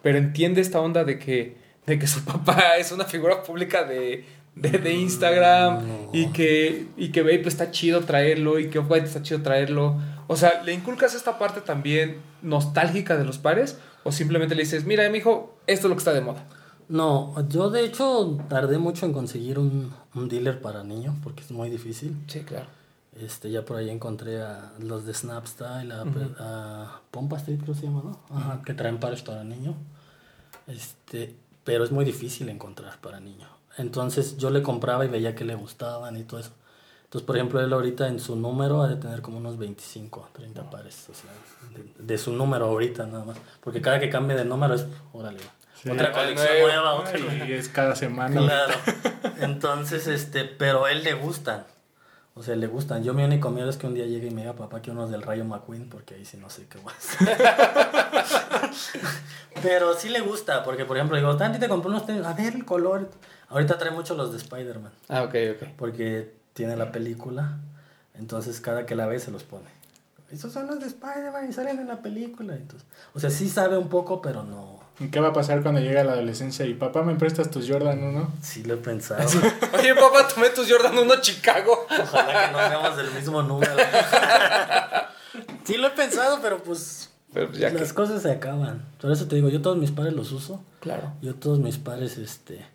pero 0.02 0.18
entiende 0.18 0.60
esta 0.60 0.80
onda 0.80 1.04
de 1.04 1.18
que, 1.18 1.56
de 1.86 1.98
que 1.98 2.06
su 2.06 2.24
papá 2.24 2.76
es 2.78 2.92
una 2.92 3.04
figura 3.04 3.42
pública 3.42 3.84
de, 3.84 4.24
de, 4.56 4.70
de 4.70 4.92
Instagram 4.94 5.86
No. 5.86 6.10
y 6.12 6.26
que, 6.32 6.86
y 6.96 7.10
que 7.12 7.22
Vape 7.22 7.46
está 7.48 7.70
chido 7.70 8.00
traerlo 8.00 8.58
y 8.58 8.68
que 8.68 8.78
Off-White 8.78 9.06
está 9.06 9.22
chido 9.22 9.42
traerlo. 9.42 9.96
O 10.28 10.36
sea, 10.36 10.62
¿le 10.62 10.72
inculcas 10.72 11.14
esta 11.14 11.38
parte 11.38 11.60
también 11.60 12.20
nostálgica 12.42 13.16
de 13.16 13.24
los 13.24 13.38
pares? 13.38 13.78
¿O 14.04 14.12
simplemente 14.12 14.54
le 14.54 14.62
dices, 14.62 14.84
mira, 14.84 15.08
mi 15.10 15.18
hijo, 15.18 15.56
esto 15.66 15.86
es 15.86 15.90
lo 15.90 15.96
que 15.96 16.00
está 16.00 16.12
de 16.12 16.20
moda? 16.20 16.44
No, 16.88 17.34
yo 17.48 17.68
de 17.70 17.84
hecho 17.84 18.38
tardé 18.48 18.78
mucho 18.78 19.04
en 19.06 19.12
conseguir 19.12 19.58
un, 19.58 19.92
un 20.14 20.28
dealer 20.28 20.60
para 20.60 20.84
niños 20.84 21.16
porque 21.22 21.42
es 21.42 21.50
muy 21.50 21.68
difícil. 21.70 22.16
Sí, 22.28 22.40
claro. 22.44 22.66
Este, 23.20 23.50
ya 23.50 23.64
por 23.64 23.76
ahí 23.78 23.90
encontré 23.90 24.40
a 24.40 24.72
los 24.78 25.04
de 25.04 25.12
Snapstyle, 25.12 25.90
a, 25.92 26.04
Ujú. 26.04 26.18
a 26.38 27.00
Pompa 27.10 27.36
Street 27.38 27.58
creo 27.62 27.74
que 27.74 27.80
se 27.80 27.86
llama, 27.86 28.02
¿no? 28.04 28.20
Ajá, 28.36 28.62
que 28.64 28.74
traen 28.74 29.00
pares 29.00 29.22
para 29.22 29.42
niño. 29.44 29.74
Este, 30.66 31.34
pero 31.64 31.84
es 31.84 31.90
muy 31.90 32.04
difícil 32.04 32.48
encontrar 32.48 33.00
para 33.00 33.20
niño. 33.20 33.48
Entonces 33.76 34.36
yo 34.36 34.50
le 34.50 34.62
compraba 34.62 35.04
y 35.04 35.08
veía 35.08 35.34
que 35.34 35.44
le 35.44 35.54
gustaban 35.54 36.16
y 36.16 36.24
todo 36.24 36.40
eso. 36.40 36.50
Entonces, 37.08 37.26
por 37.26 37.36
ejemplo, 37.36 37.58
él 37.60 37.72
ahorita 37.72 38.06
en 38.08 38.20
su 38.20 38.36
número 38.36 38.82
ha 38.82 38.88
de 38.88 38.96
tener 38.96 39.22
como 39.22 39.38
unos 39.38 39.56
25, 39.58 40.28
30 40.34 40.68
pares. 40.70 41.06
O 41.10 41.14
sea, 41.14 41.30
de, 41.74 42.04
de 42.04 42.18
su 42.18 42.32
número 42.32 42.66
ahorita 42.66 43.06
nada 43.06 43.24
más. 43.24 43.38
Porque 43.62 43.80
cada 43.80 43.98
que 43.98 44.10
cambie 44.10 44.36
de 44.36 44.44
número 44.44 44.74
es, 44.74 44.84
órale, 45.14 45.38
Sí. 45.82 45.88
otra 45.90 46.10
colección 46.12 46.48
nuevo. 46.48 46.66
nueva, 46.66 46.94
otra 46.94 47.18
Y 47.46 47.52
es 47.52 47.68
cada 47.68 47.94
semana. 47.96 48.38
Claro. 48.40 48.74
Entonces, 49.40 50.06
este, 50.08 50.44
pero 50.44 50.84
a 50.84 50.90
él 50.92 51.02
le 51.04 51.14
gustan. 51.14 51.64
O 52.34 52.42
sea, 52.42 52.56
le 52.56 52.66
gustan. 52.66 53.02
Yo 53.04 53.14
mi 53.14 53.22
único 53.24 53.50
miedo 53.50 53.70
es 53.70 53.76
que 53.78 53.86
un 53.86 53.94
día 53.94 54.04
llegue 54.04 54.26
y 54.26 54.30
me 54.30 54.42
diga, 54.42 54.54
papá, 54.54 54.82
que 54.82 54.90
unos 54.90 55.10
del 55.10 55.22
Rayo 55.22 55.44
McQueen, 55.44 55.88
porque 55.88 56.14
ahí 56.14 56.24
sí 56.24 56.36
no 56.36 56.50
sé 56.50 56.66
qué 56.68 56.78
más. 56.82 57.16
pero 59.62 59.94
sí 59.94 60.08
le 60.08 60.20
gusta, 60.20 60.62
porque 60.64 60.84
por 60.84 60.96
ejemplo, 60.96 61.16
digo, 61.16 61.36
Tanti 61.36 61.58
te 61.58 61.68
compré 61.68 61.90
unos 61.90 62.06
tenis, 62.06 62.24
a 62.24 62.32
ver 62.34 62.54
el 62.54 62.64
color. 62.64 63.08
Ahorita 63.48 63.78
trae 63.78 63.90
mucho 63.90 64.14
los 64.14 64.30
de 64.32 64.38
Spider-Man, 64.38 64.92
Ah, 65.08 65.22
ok, 65.22 65.34
ok. 65.56 65.68
porque 65.76 66.37
tiene 66.58 66.74
la 66.74 66.90
película. 66.90 67.56
Entonces, 68.14 68.60
cada 68.60 68.84
que 68.84 68.96
la 68.96 69.06
ve 69.06 69.20
se 69.20 69.30
los 69.30 69.44
pone. 69.44 69.68
Esos 70.28 70.52
son 70.52 70.66
los 70.66 70.80
de 70.80 70.86
Spider-Man 70.86 71.48
y 71.48 71.52
salen 71.52 71.78
en 71.78 71.86
la 71.86 72.02
película. 72.02 72.56
Entonces, 72.56 72.84
o 73.14 73.20
sea, 73.20 73.30
sí 73.30 73.48
sabe 73.48 73.78
un 73.78 73.88
poco, 73.88 74.20
pero 74.20 74.42
no. 74.42 74.80
¿Y 74.98 75.06
¿Qué 75.06 75.20
va 75.20 75.28
a 75.28 75.32
pasar 75.32 75.62
cuando 75.62 75.80
llegue 75.80 76.00
a 76.00 76.02
la 76.02 76.14
adolescencia 76.14 76.66
y 76.66 76.74
papá 76.74 77.02
me 77.02 77.14
prestas 77.14 77.48
tus 77.48 77.70
Jordan 77.70 78.02
1? 78.02 78.32
Sí 78.42 78.64
lo 78.64 78.74
he 78.74 78.76
pensado. 78.78 79.22
Oye, 79.78 79.94
papá, 79.94 80.26
tomé 80.34 80.50
tus 80.50 80.68
Jordan 80.68 80.98
1 80.98 81.20
Chicago. 81.20 81.86
Ojalá 81.88 82.46
que 82.46 82.52
no 82.52 82.58
seamos 82.58 82.96
del 82.96 83.10
mismo 83.12 83.40
número. 83.44 83.76
sí 85.64 85.76
lo 85.76 85.86
he 85.86 85.90
pensado, 85.90 86.40
pero 86.42 86.60
pues 86.60 87.08
Pero 87.32 87.50
pues 87.50 87.60
que... 87.60 87.70
las 87.70 87.92
cosas 87.92 88.20
se 88.22 88.32
acaban. 88.32 88.84
Por 89.00 89.12
eso 89.12 89.28
te 89.28 89.36
digo, 89.36 89.48
yo 89.48 89.62
todos 89.62 89.76
mis 89.76 89.92
pares 89.92 90.12
los 90.12 90.32
uso. 90.32 90.64
Claro. 90.80 91.12
Yo 91.22 91.36
todos 91.36 91.60
mis 91.60 91.78
pares, 91.78 92.18
este, 92.18 92.66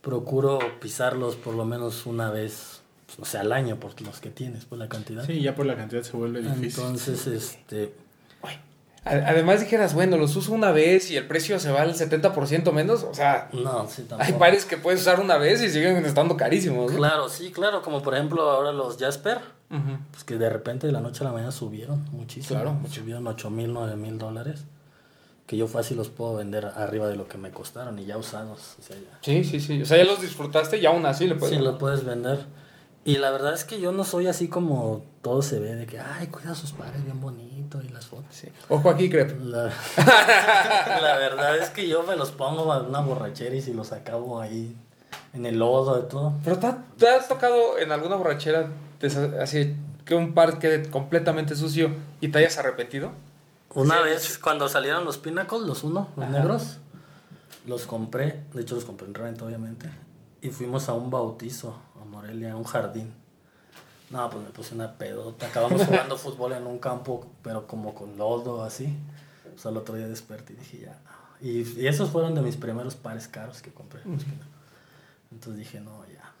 procuro 0.00 0.58
pisarlos 0.80 1.36
por 1.36 1.54
lo 1.54 1.64
menos 1.64 2.06
una 2.06 2.30
vez, 2.30 2.82
pues, 3.16 3.18
no 3.18 3.24
sé, 3.24 3.38
al 3.38 3.52
año 3.52 3.76
por 3.76 4.00
los 4.02 4.20
que 4.20 4.30
tienes, 4.30 4.64
por 4.64 4.78
la 4.78 4.88
cantidad. 4.88 5.24
Sí, 5.24 5.40
ya 5.40 5.54
por 5.54 5.66
la 5.66 5.76
cantidad 5.76 6.02
se 6.02 6.16
vuelve 6.16 6.42
difícil. 6.42 6.84
Entonces, 6.84 7.26
este, 7.26 7.92
Además 9.06 9.60
dijeras, 9.60 9.92
bueno, 9.92 10.16
los 10.16 10.34
uso 10.34 10.54
una 10.54 10.72
vez 10.72 11.10
y 11.10 11.16
el 11.18 11.26
precio 11.26 11.60
se 11.60 11.70
va 11.70 11.82
al 11.82 11.94
70% 11.94 12.72
menos. 12.72 13.02
O 13.02 13.12
sea, 13.12 13.50
no, 13.52 13.86
sí, 13.86 14.06
hay 14.18 14.32
pares 14.32 14.64
que 14.64 14.78
puedes 14.78 15.02
usar 15.02 15.20
una 15.20 15.36
vez 15.36 15.62
y 15.62 15.68
siguen 15.68 16.02
estando 16.06 16.38
carísimos. 16.38 16.90
¿no? 16.90 16.96
Claro, 16.96 17.28
sí, 17.28 17.52
claro, 17.52 17.82
como 17.82 18.02
por 18.02 18.14
ejemplo 18.14 18.50
ahora 18.50 18.72
los 18.72 18.96
Jasper, 18.96 19.40
pues 20.10 20.24
que 20.24 20.38
de 20.38 20.48
repente 20.48 20.86
de 20.86 20.94
la 20.94 21.00
noche 21.00 21.22
a 21.22 21.24
la 21.26 21.32
mañana 21.32 21.52
subieron 21.52 22.02
muchísimo. 22.12 22.58
Claro, 22.58 22.72
mucho. 22.72 23.00
Subieron 23.00 23.26
8 23.26 23.50
mil, 23.50 23.74
9 23.74 23.96
mil 23.96 24.18
dólares. 24.18 24.64
Que 25.46 25.58
yo 25.58 25.66
fácil 25.66 25.98
los 25.98 26.08
puedo 26.08 26.36
vender 26.36 26.64
arriba 26.64 27.06
de 27.06 27.16
lo 27.16 27.28
que 27.28 27.36
me 27.36 27.50
costaron 27.50 27.98
y 27.98 28.06
ya 28.06 28.16
usados. 28.16 28.76
O 28.78 28.82
sea, 28.82 28.96
ya. 28.96 29.18
Sí, 29.20 29.44
sí, 29.44 29.60
sí. 29.60 29.82
O 29.82 29.84
sea, 29.84 29.98
ya 29.98 30.04
los 30.04 30.22
disfrutaste 30.22 30.78
y 30.78 30.86
aún 30.86 31.04
así 31.04 31.26
le 31.26 31.34
puedes. 31.34 31.58
Sí, 31.58 31.62
lo 31.62 31.76
puedes 31.76 32.06
vender. 32.06 32.38
Y 33.06 33.18
la 33.18 33.30
verdad 33.30 33.52
es 33.52 33.64
que 33.64 33.80
yo 33.80 33.92
no 33.92 34.02
soy 34.04 34.28
así 34.28 34.48
como 34.48 35.04
todo 35.20 35.42
se 35.42 35.58
ve, 35.60 35.74
de 35.74 35.84
que, 35.86 36.00
ay, 36.00 36.28
cuida 36.28 36.54
sus 36.54 36.72
pares 36.72 37.04
bien 37.04 37.20
bonito 37.20 37.80
y 37.82 37.88
las 37.90 38.06
fotos. 38.06 38.26
Sí. 38.30 38.48
Ojo 38.70 38.88
aquí, 38.88 39.10
Crep. 39.10 39.38
La, 39.42 39.64
la 41.02 41.16
verdad 41.18 41.58
es 41.58 41.70
que 41.70 41.86
yo 41.88 42.02
me 42.02 42.16
los 42.16 42.30
pongo 42.30 42.72
a 42.72 42.82
una 42.82 43.00
borrachera 43.00 43.54
y 43.54 43.60
si 43.62 43.72
los 43.74 43.92
acabo 43.92 44.40
ahí 44.40 44.74
en 45.34 45.44
el 45.46 45.58
lodo 45.58 46.00
y 46.00 46.08
todo. 46.08 46.32
Pero 46.44 46.58
¿te 46.58 46.66
ha, 46.66 46.78
te 46.96 47.08
ha 47.08 47.26
tocado 47.26 47.78
en 47.78 47.92
alguna 47.92 48.16
borrachera 48.16 48.70
así 49.40 49.76
que 50.06 50.14
un 50.14 50.32
par 50.34 50.58
quede 50.58 50.88
completamente 50.90 51.56
sucio 51.56 51.90
y 52.20 52.28
te 52.28 52.38
hayas 52.38 52.56
arrepentido? 52.58 53.12
Una 53.74 53.98
Sí, 53.98 54.04
vez 54.04 54.38
cuando 54.38 54.68
salieron 54.68 55.04
los 55.04 55.18
Pinnacles, 55.18 55.62
los 55.62 55.84
uno, 55.84 56.08
los 56.16 56.26
Ajá. 56.26 56.38
negros, 56.38 56.78
los 57.66 57.86
compré, 57.86 58.44
de 58.54 58.62
hecho 58.62 58.76
los 58.76 58.84
compré 58.84 59.06
en 59.08 59.14
renta 59.14 59.44
obviamente, 59.44 59.90
y 60.40 60.48
fuimos 60.50 60.88
a 60.88 60.92
un 60.94 61.10
bautizo 61.10 61.76
a 61.93 61.93
Morelia, 62.14 62.56
un 62.56 62.64
jardín. 62.64 63.12
No, 64.10 64.30
pues 64.30 64.44
me 64.44 64.50
puse 64.50 64.74
una 64.74 64.92
pedota, 64.92 65.46
acabamos 65.46 65.82
jugando 65.86 66.16
fútbol 66.16 66.52
en 66.52 66.66
un 66.66 66.78
campo, 66.78 67.26
pero 67.42 67.66
como 67.66 67.94
con 67.94 68.16
lodo 68.16 68.62
así. 68.62 68.96
O 69.54 69.58
sea, 69.58 69.70
el 69.70 69.76
otro 69.76 69.96
día 69.96 70.06
desperté 70.06 70.52
y 70.52 70.56
dije 70.56 70.78
ya. 70.86 70.98
Y, 71.40 71.80
y 71.80 71.86
esos 71.88 72.10
fueron 72.10 72.34
de 72.34 72.42
mis 72.42 72.56
primeros 72.56 72.94
pares 72.94 73.28
caros 73.28 73.60
que 73.60 73.72
compré. 73.72 74.00
los 74.04 74.22
Pinnacle. 74.22 74.54
Entonces 75.32 75.58
dije, 75.58 75.80
no, 75.80 76.04
ya. 76.06 76.32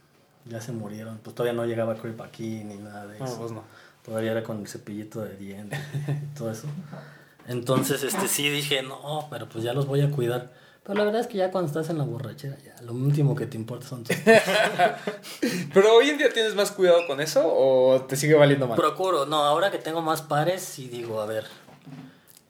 Ya 0.46 0.60
se 0.60 0.72
murieron. 0.72 1.18
Pues 1.18 1.34
todavía 1.34 1.54
no 1.54 1.66
llegaba 1.66 1.96
Creep 1.96 2.20
aquí 2.20 2.62
ni 2.64 2.76
nada 2.76 3.06
de 3.06 3.16
eso. 3.16 3.26
No, 3.26 3.36
pues 3.38 3.52
no. 3.52 3.62
Todavía 4.04 4.32
era 4.32 4.42
con 4.42 4.60
el 4.60 4.68
cepillito 4.68 5.20
de 5.20 5.36
dientes 5.36 5.80
y 6.08 6.36
todo 6.36 6.50
eso. 6.50 6.68
Entonces, 7.46 8.02
este 8.02 8.28
sí 8.28 8.48
dije, 8.50 8.82
no, 8.82 9.26
pero 9.30 9.48
pues 9.48 9.64
ya 9.64 9.72
los 9.72 9.86
voy 9.86 10.02
a 10.02 10.10
cuidar. 10.10 10.52
Pero 10.84 10.98
la 10.98 11.04
verdad 11.06 11.22
es 11.22 11.26
que 11.26 11.38
ya 11.38 11.50
cuando 11.50 11.68
estás 11.68 11.88
en 11.88 11.96
la 11.98 12.04
borrachera, 12.04 12.56
ya 12.64 12.74
lo 12.82 12.92
último 12.92 13.34
que 13.34 13.46
te 13.46 13.56
importa 13.56 13.86
son 13.86 14.04
tus... 14.04 14.14
Pero 15.74 15.94
hoy 15.94 16.10
en 16.10 16.18
día 16.18 16.30
tienes 16.32 16.54
más 16.54 16.70
cuidado 16.72 17.06
con 17.06 17.20
eso 17.20 17.42
o 17.46 18.02
te 18.02 18.16
sigue 18.16 18.34
valiendo 18.34 18.66
más. 18.66 18.78
Procuro, 18.78 19.24
no, 19.26 19.44
ahora 19.44 19.70
que 19.70 19.78
tengo 19.78 20.02
más 20.02 20.20
pares, 20.22 20.62
sí 20.62 20.88
digo, 20.88 21.20
a 21.22 21.26
ver, 21.26 21.44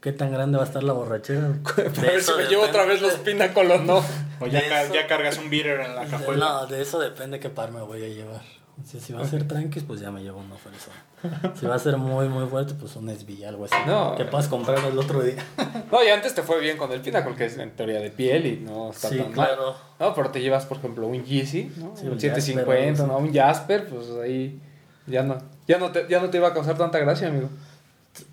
¿qué 0.01 0.13
tan 0.13 0.33
grande 0.33 0.59
va 0.59 0.65
a 0.65 0.67
estar 0.67 0.83
la 0.83 0.93
borrachera? 0.93 1.47
A 1.77 2.01
ver 2.01 2.23
si 2.23 2.33
me 2.35 2.45
llevo 2.47 2.65
otra 2.65 2.85
vez 2.87 3.01
los 3.01 3.13
pinácolos, 3.15 3.83
no. 3.83 4.05
O 4.41 4.47
ya, 4.49 4.61
De 4.61 4.69
ca- 4.69 4.83
eso- 4.83 4.95
ya 4.95 5.07
cargas 5.07 5.39
un 5.39 5.49
beater 5.49 5.81
en 5.81 5.95
la 5.95 6.05
cajuela. 6.07 6.45
No, 6.45 6.67
de 6.67 6.83
eso 6.83 6.99
depende 6.99 7.39
qué 7.39 7.51
par 7.51 7.71
me 7.71 7.83
voy 7.83 8.03
a 8.03 8.09
llevar. 8.09 8.43
Si, 8.85 8.99
si 9.01 9.13
va 9.13 9.23
a 9.23 9.27
ser 9.27 9.47
tranquis, 9.47 9.85
pues 9.85 10.01
ya 10.01 10.11
me 10.11 10.23
llevo 10.23 10.41
uno 10.41 10.57
fresón. 10.57 11.55
Si 11.59 11.65
va 11.65 11.77
a 11.77 11.79
ser 11.79 11.97
muy, 11.97 12.29
muy 12.29 12.47
fuerte, 12.47 12.75
pues 12.75 12.97
un 12.97 13.09
SB, 13.09 13.47
algo 13.47 13.65
así. 13.67 13.75
No. 13.87 14.15
Que 14.17 14.25
puedas 14.25 14.49
comprar 14.49 14.79
el 14.85 14.99
otro 14.99 15.23
día. 15.23 15.37
No, 15.93 16.03
y 16.03 16.09
antes 16.09 16.35
te 16.35 16.43
fue 16.43 16.61
bien 16.61 16.77
con 16.77 16.91
el 16.91 17.01
pinacol, 17.01 17.37
que 17.37 17.45
es 17.45 17.57
en 17.57 17.71
teoría 17.71 18.01
de 18.01 18.11
piel 18.11 18.47
y 18.47 18.57
no 18.61 18.91
está 18.91 19.09
Sí, 19.11 19.19
tan 19.19 19.31
claro. 19.33 19.73
mal. 19.99 20.09
No, 20.09 20.15
pero 20.15 20.31
te 20.31 20.41
llevas, 20.41 20.67
por 20.67 20.79
ejemplo, 20.79 21.07
un 21.07 21.23
Yeezy, 21.25 21.73
¿no? 21.77 21.95
Sí, 21.97 22.07
un 22.07 22.15
un 22.15 22.21
750, 22.21 23.03
Jasper, 23.03 23.07
¿no? 23.07 23.19
Un 23.19 23.33
Jasper, 23.33 23.89
pues 23.89 24.07
ahí 24.23 24.61
ya 25.07 25.23
no, 25.23 25.39
ya 25.69 25.79
no 25.79 25.93
te, 25.93 26.07
ya 26.09 26.21
no 26.21 26.31
te 26.31 26.39
iba 26.39 26.49
a 26.49 26.53
causar 26.55 26.77
tanta 26.77 26.99
gracia, 26.99 27.29
amigo. 27.29 27.49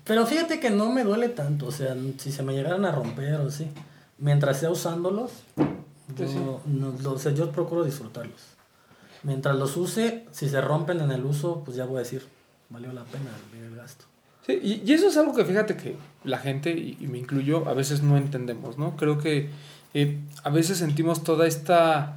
Pero 0.04 0.26
fíjate 0.26 0.58
que 0.58 0.70
no 0.70 0.90
me 0.90 1.04
duele 1.04 1.28
tanto, 1.28 1.66
o 1.66 1.72
sea, 1.72 1.94
si 2.18 2.32
se 2.32 2.42
me 2.42 2.52
llegaran 2.52 2.84
a 2.84 2.90
romper 2.90 3.34
o 3.34 3.46
así, 3.48 3.68
mientras 4.18 4.58
sea 4.58 4.70
usándolos, 4.70 5.30
yo, 6.16 6.26
sí. 6.28 6.36
no- 6.66 6.94
lo- 7.00 7.12
o 7.12 7.18
sea, 7.18 7.30
yo 7.32 7.50
procuro 7.52 7.84
disfrutarlos. 7.84 8.40
Mientras 9.22 9.56
los 9.56 9.76
use, 9.76 10.24
si 10.32 10.48
se 10.48 10.60
rompen 10.60 11.00
en 11.00 11.10
el 11.12 11.24
uso, 11.24 11.62
pues 11.64 11.76
ya 11.76 11.84
voy 11.84 11.96
a 11.96 11.98
decir, 12.00 12.26
valió 12.70 12.92
la 12.92 13.04
pena 13.04 13.30
el, 13.66 13.76
gasto. 13.76 14.04
Sí, 14.46 14.58
y, 14.60 14.82
y 14.84 14.92
eso 14.94 15.06
es 15.08 15.16
algo 15.16 15.34
que 15.34 15.44
fíjate 15.44 15.76
que 15.76 15.96
la 16.24 16.38
gente, 16.38 16.70
y, 16.72 16.96
y 17.00 17.06
me 17.06 17.18
incluyo, 17.18 17.68
a 17.68 17.74
veces 17.74 18.02
no 18.02 18.16
entendemos, 18.16 18.78
¿no? 18.78 18.96
Creo 18.96 19.18
que 19.18 19.50
eh, 19.94 20.18
a 20.42 20.50
veces 20.50 20.78
sentimos 20.78 21.22
toda 21.22 21.46
esta 21.46 22.16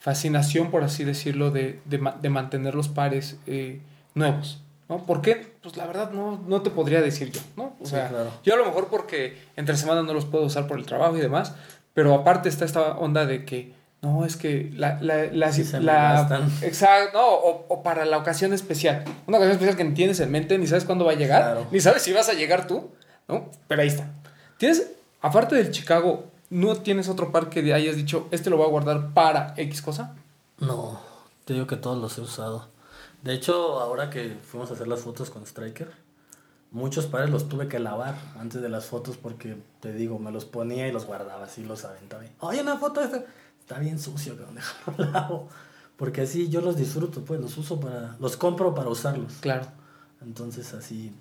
fascinación, 0.00 0.70
por 0.70 0.84
así 0.84 1.04
decirlo, 1.04 1.50
de, 1.50 1.80
de, 1.84 2.00
de 2.22 2.30
mantener 2.30 2.74
los 2.74 2.88
pares 2.88 3.36
eh, 3.46 3.80
nuevos, 4.14 4.62
¿no? 4.88 5.04
¿Por 5.04 5.20
qué? 5.20 5.52
Pues 5.62 5.76
la 5.76 5.86
verdad 5.86 6.12
no, 6.12 6.42
no 6.46 6.62
te 6.62 6.70
podría 6.70 7.02
decir 7.02 7.30
yo, 7.30 7.40
¿no? 7.56 7.76
O 7.80 7.84
Sí, 7.84 7.90
sea, 7.90 8.08
claro. 8.08 8.30
yo 8.44 8.54
a 8.54 8.56
lo 8.56 8.64
mejor 8.64 8.88
porque 8.88 9.36
entre 9.56 9.76
semana 9.76 10.02
no 10.02 10.14
los 10.14 10.24
puedo 10.24 10.44
usar 10.44 10.66
por 10.66 10.78
el 10.78 10.86
trabajo 10.86 11.16
y 11.18 11.20
demás, 11.20 11.54
pero 11.92 12.14
aparte 12.14 12.48
está 12.48 12.64
esta 12.64 12.96
onda 12.96 13.26
de 13.26 13.44
que 13.44 13.74
no, 14.02 14.24
es 14.24 14.36
que 14.36 14.70
la... 14.74 15.00
la, 15.00 15.24
la, 15.32 15.52
Sí, 15.52 15.64
la- 15.80 16.48
exacto, 16.62 17.18
no, 17.18 17.26
o, 17.28 17.66
o 17.68 17.82
para 17.82 18.04
la 18.04 18.18
ocasión 18.18 18.52
especial. 18.52 19.04
Una 19.26 19.38
ocasión 19.38 19.52
especial 19.52 19.76
que 19.76 19.84
ni 19.84 19.94
tienes 19.94 20.20
en 20.20 20.30
mente, 20.30 20.56
ni 20.58 20.66
sabes 20.66 20.84
cuándo 20.84 21.04
va 21.04 21.12
a 21.12 21.16
llegar, 21.16 21.42
Claro. 21.42 21.66
ni 21.72 21.80
sabes 21.80 22.02
si 22.02 22.12
vas 22.12 22.28
a 22.28 22.34
llegar 22.34 22.66
tú, 22.66 22.90
¿no? 23.26 23.50
Pero 23.66 23.82
ahí 23.82 23.88
está. 23.88 24.10
Tienes, 24.56 24.90
aparte 25.20 25.54
del 25.56 25.70
Chicago, 25.72 26.24
¿no 26.50 26.76
tienes 26.76 27.08
otro 27.08 27.32
par 27.32 27.48
que 27.48 27.72
hayas 27.74 27.96
dicho, 27.96 28.28
este 28.30 28.50
lo 28.50 28.56
voy 28.56 28.66
a 28.66 28.70
guardar 28.70 29.12
para 29.14 29.54
X 29.56 29.82
cosa? 29.82 30.14
No, 30.60 31.00
te 31.44 31.54
digo 31.54 31.66
que 31.66 31.76
todos 31.76 31.98
los 31.98 32.16
he 32.18 32.20
usado. 32.20 32.68
De 33.22 33.32
hecho, 33.34 33.80
ahora 33.80 34.10
que 34.10 34.36
fuimos 34.42 34.70
a 34.70 34.74
hacer 34.74 34.86
las 34.86 35.00
fotos 35.00 35.28
con 35.30 35.42
Striker, 35.44 35.90
muchos 36.70 37.06
pares 37.06 37.30
los 37.30 37.48
tuve 37.48 37.66
que 37.68 37.78
lavar 37.80 38.14
antes 38.38 38.60
de 38.62 38.68
las 38.68 38.86
fotos 38.86 39.16
porque, 39.16 39.56
te 39.80 39.92
digo, 39.92 40.18
me 40.18 40.30
los 40.30 40.44
ponía 40.44 40.86
y 40.86 40.92
los 40.92 41.04
guardaba 41.06 41.44
así, 41.44 41.64
los 41.64 41.84
aventaba. 41.84 42.22
Oye, 42.40 42.60
una 42.60 42.76
foto 42.76 43.00
de 43.00 43.06
este. 43.06 43.26
Está 43.68 43.80
bien 43.80 43.98
sucio, 43.98 44.34
que 44.34 44.44
déjalo 44.54 45.12
lavo. 45.12 45.48
Porque 45.98 46.22
así 46.22 46.48
yo 46.48 46.62
los 46.62 46.74
disfruto, 46.74 47.22
pues 47.22 47.38
los 47.38 47.58
uso 47.58 47.78
para. 47.78 48.16
Los 48.18 48.38
compro 48.38 48.74
para 48.74 48.88
usarlos. 48.88 49.34
Claro. 49.40 49.66
Entonces 50.22 50.72
así, 50.72 51.12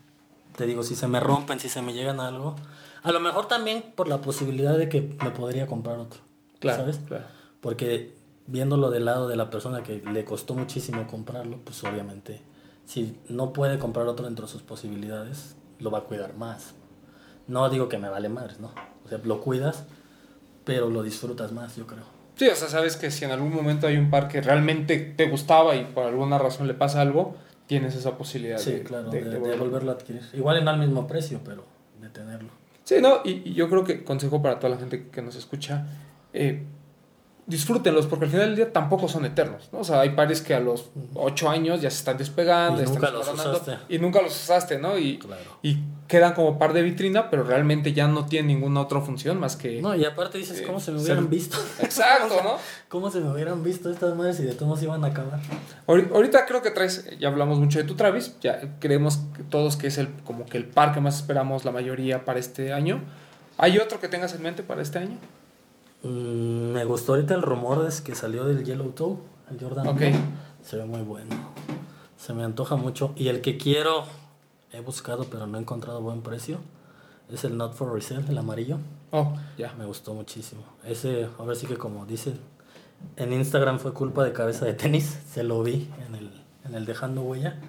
te 0.55 0.65
digo, 0.65 0.81
si 0.81 0.95
se 0.95 1.09
me 1.09 1.19
rompen, 1.19 1.59
si 1.59 1.67
se 1.67 1.81
me 1.81 1.93
llegan 1.93 2.21
a 2.21 2.29
algo. 2.29 2.55
A 3.03 3.11
lo 3.11 3.19
mejor 3.19 3.49
también 3.49 3.83
por 3.95 4.07
la 4.07 4.21
posibilidad 4.21 4.77
de 4.77 4.87
que 4.87 5.17
me 5.21 5.31
podría 5.31 5.67
comprar 5.67 5.97
otro. 5.97 6.21
Claro, 6.59 6.83
¿Sabes? 6.83 7.01
claro. 7.05 7.25
Porque 7.59 8.15
viéndolo 8.45 8.91
del 8.91 9.03
lado 9.03 9.27
de 9.27 9.35
la 9.35 9.49
persona 9.49 9.83
que 9.83 10.01
le 10.01 10.23
costó 10.23 10.53
muchísimo 10.53 11.05
comprarlo, 11.05 11.59
pues 11.65 11.83
obviamente, 11.83 12.41
si 12.85 13.19
no 13.27 13.51
puede 13.51 13.77
comprar 13.77 14.07
otro 14.07 14.25
dentro 14.25 14.45
de 14.45 14.51
sus 14.53 14.61
posibilidades, 14.61 15.57
lo 15.79 15.91
va 15.91 15.99
a 15.99 16.03
cuidar 16.03 16.33
más. 16.37 16.75
No 17.47 17.69
digo 17.69 17.89
que 17.89 17.97
me 17.97 18.07
vale 18.07 18.29
madres, 18.29 18.61
¿no? 18.61 18.71
O 19.03 19.09
sea, 19.09 19.17
lo 19.17 19.41
cuidas, 19.41 19.83
pero 20.63 20.89
lo 20.89 21.03
disfrutas 21.03 21.51
más, 21.51 21.75
yo 21.75 21.85
creo. 21.85 22.16
Sí, 22.37 22.47
o 22.47 22.55
sea, 22.55 22.67
sabes 22.69 22.95
que 22.97 23.09
si 23.11 23.25
en 23.25 23.31
algún 23.31 23.53
momento 23.53 23.87
hay 23.87 23.97
un 23.97 24.09
par 24.09 24.27
que 24.27 24.41
realmente 24.41 24.97
te 24.99 25.27
gustaba 25.27 25.75
y 25.75 25.83
por 25.85 26.05
alguna 26.05 26.37
razón 26.37 26.67
le 26.67 26.73
pasa 26.75 27.01
algo, 27.01 27.35
tienes 27.65 27.95
esa 27.95 28.17
posibilidad 28.17 28.57
Sí, 28.59 28.71
de, 28.73 28.83
claro, 28.83 29.09
de- 29.09 29.23
de, 29.23 29.29
de 29.31 29.39
de 29.39 29.55
volverlo. 29.57 29.91
a 29.91 29.95
adquirir. 29.95 30.21
Igual 30.33 30.63
no 30.63 30.69
al 30.71 30.79
mismo 30.79 31.07
precio, 31.07 31.41
pero 31.43 31.65
de 31.99 32.09
tenerlo. 32.09 32.49
Sí, 32.83 32.95
no, 33.01 33.21
y, 33.25 33.41
y 33.49 33.53
yo 33.53 33.67
creo 33.69 33.83
que 33.83 34.03
consejo 34.03 34.41
para 34.41 34.59
toda 34.59 34.69
la 34.75 34.79
gente 34.79 35.07
que 35.11 35.21
nos 35.21 35.35
escucha, 35.35 35.87
eh, 36.31 36.63
disfrútenlos, 37.47 38.05
porque 38.07 38.25
al 38.25 38.31
final 38.31 38.47
del 38.47 38.55
día 38.57 38.73
tampoco 38.73 39.07
son 39.07 39.25
eternos, 39.25 39.69
¿no? 39.71 39.79
O 39.79 39.83
sea, 39.83 40.01
hay 40.01 40.09
pares 40.11 40.41
que 40.41 40.53
a 40.53 40.59
los 40.59 40.89
8 41.15 41.49
años 41.49 41.81
ya 41.81 41.89
se 41.89 41.97
están 41.99 42.17
despegando, 42.17 42.81
Y 42.81 42.85
ya 42.85 42.91
nunca 42.91 43.07
están 43.07 43.19
los 43.19 43.29
usaste. 43.45 43.77
Y 43.87 43.99
nunca 43.99 44.21
los 44.21 44.35
usaste, 44.35 44.77
¿no? 44.77 44.97
Y, 44.97 45.17
Claro. 45.17 45.41
y 45.63 45.77
quedan 46.09 46.33
como 46.33 46.59
par 46.59 46.73
de 46.73 46.81
vitrina, 46.81 47.29
pero 47.29 47.43
realmente 47.43 47.93
ya 47.93 48.07
no 48.07 48.25
tienen 48.25 48.47
ninguna 48.47 48.81
otra 48.81 48.99
función 49.01 49.39
más 49.39 49.55
que... 49.55 49.81
No, 49.81 49.95
y 49.95 50.03
aparte 50.05 50.37
dices, 50.37 50.59
Eh, 50.59 50.63
¿cómo 50.63 50.79
se 50.81 50.91
me 50.91 50.99
ser- 50.99 51.05
hubieran 51.13 51.29
visto? 51.29 51.57
Exacto, 51.81 52.35
¿no? 52.43 52.55
¿Cómo 52.89 53.09
se 53.11 53.19
me 53.21 53.31
hubieran 53.31 53.63
visto 53.63 53.89
estas 53.91 54.13
madres 54.15 54.39
y 54.39 54.43
de 54.43 54.53
todos 54.53 54.83
iban 54.83 55.03
a 55.03 55.07
acabar? 55.07 55.39
Ahori- 55.87 56.11
Ahorita 56.13 56.45
creo 56.45 56.61
que 56.61 56.71
traes, 56.71 57.09
ya 57.17 57.29
hablamos 57.29 57.59
mucho 57.59 57.79
de 57.79 57.85
tu 57.85 57.95
Travis, 57.95 58.35
ya 58.41 58.59
creemos 58.79 59.19
que 59.35 59.43
todos 59.43 59.75
que 59.77 59.87
es 59.87 59.97
el 59.97 60.09
como 60.25 60.45
que 60.45 60.57
el 60.57 60.65
par 60.65 60.93
que 60.93 60.99
más 61.01 61.15
esperamos 61.17 61.63
la 61.65 61.71
mayoría 61.71 62.25
para 62.25 62.39
este 62.39 62.73
año. 62.73 63.01
¿Hay 63.57 63.77
otro 63.77 63.99
que 64.01 64.07
tengas 64.09 64.33
en 64.33 64.43
mente 64.43 64.63
para 64.63 64.81
este 64.81 64.99
año? 64.99 65.17
Mm, 66.03 66.71
me 66.71 66.85
gustó 66.85 67.13
ahorita 67.13 67.33
el 67.33 67.41
rumor 67.41 67.85
es 67.87 68.01
que 68.01 68.15
salió 68.15 68.45
del 68.45 68.63
Yellow 68.63 68.91
Toe, 68.91 69.17
el 69.51 69.59
Jordan. 69.59 69.87
Ok. 69.87 70.01
1. 70.01 70.17
Se 70.63 70.77
ve 70.77 70.85
muy 70.85 71.01
bueno. 71.01 71.35
Se 72.17 72.33
me 72.33 72.43
antoja 72.43 72.75
mucho. 72.75 73.13
Y 73.15 73.29
el 73.29 73.41
que 73.41 73.57
quiero, 73.57 74.03
he 74.71 74.79
buscado 74.81 75.25
pero 75.25 75.47
no 75.47 75.57
he 75.57 75.61
encontrado 75.61 76.01
buen 76.01 76.21
precio, 76.21 76.59
es 77.29 77.43
el 77.43 77.57
Not 77.57 77.73
for 77.73 77.93
Resale, 77.93 78.25
el 78.29 78.37
amarillo. 78.37 78.79
Oh, 79.11 79.33
ya. 79.57 79.73
Me 79.77 79.85
gustó 79.85 80.13
muchísimo. 80.13 80.63
Ese, 80.83 81.29
a 81.37 81.43
ver 81.43 81.55
sí 81.55 81.67
que 81.67 81.77
como 81.77 82.05
dice, 82.05 82.33
en 83.15 83.33
Instagram 83.33 83.79
fue 83.79 83.93
culpa 83.93 84.23
de 84.23 84.33
cabeza 84.33 84.65
de 84.65 84.73
tenis. 84.73 85.19
Se 85.29 85.43
lo 85.43 85.63
vi 85.63 85.89
en 86.07 86.15
el, 86.15 86.31
en 86.65 86.75
el 86.75 86.85
Dejando 86.85 87.21
Huella. 87.21 87.59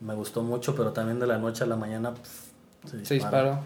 Me 0.00 0.14
gustó 0.14 0.42
mucho, 0.42 0.74
pero 0.74 0.92
también 0.92 1.20
de 1.20 1.26
la 1.26 1.38
noche 1.38 1.64
a 1.64 1.66
la 1.66 1.76
mañana 1.76 2.14
se 2.86 3.04
Se 3.04 3.14
disparó. 3.14 3.60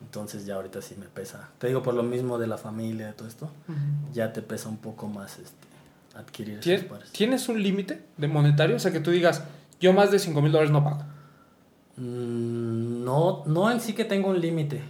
Entonces 0.00 0.46
ya 0.46 0.54
ahorita 0.54 0.80
sí 0.82 0.94
me 0.98 1.06
pesa. 1.06 1.48
Te 1.58 1.66
digo 1.66 1.82
por 1.82 1.94
lo 1.94 2.02
mismo 2.02 2.38
de 2.38 2.46
la 2.46 2.56
familia, 2.58 3.06
de 3.08 3.12
todo 3.14 3.26
esto, 3.28 3.50
ya 4.12 4.32
te 4.32 4.42
pesa 4.42 4.68
un 4.68 4.76
poco 4.78 5.08
más 5.08 5.38
este, 5.38 5.66
adquirir 6.16 6.58
esos 6.60 6.64
¿Tien- 6.64 6.88
pares. 6.88 7.10
¿Tienes 7.12 7.48
un 7.48 7.62
límite 7.62 8.04
de 8.16 8.28
monetario? 8.28 8.76
O 8.76 8.78
sea, 8.78 8.92
que 8.92 9.00
tú 9.00 9.10
digas, 9.10 9.42
yo 9.80 9.92
más 9.92 10.10
de 10.10 10.18
5 10.18 10.40
mil 10.40 10.52
dólares 10.52 10.70
no 10.70 10.84
pago. 10.84 11.02
Mm, 11.96 13.04
no, 13.04 13.42
no 13.46 13.70
en 13.70 13.80
sí 13.80 13.92
que 13.94 14.04
tengo 14.04 14.28
un 14.28 14.40
límite, 14.40 14.82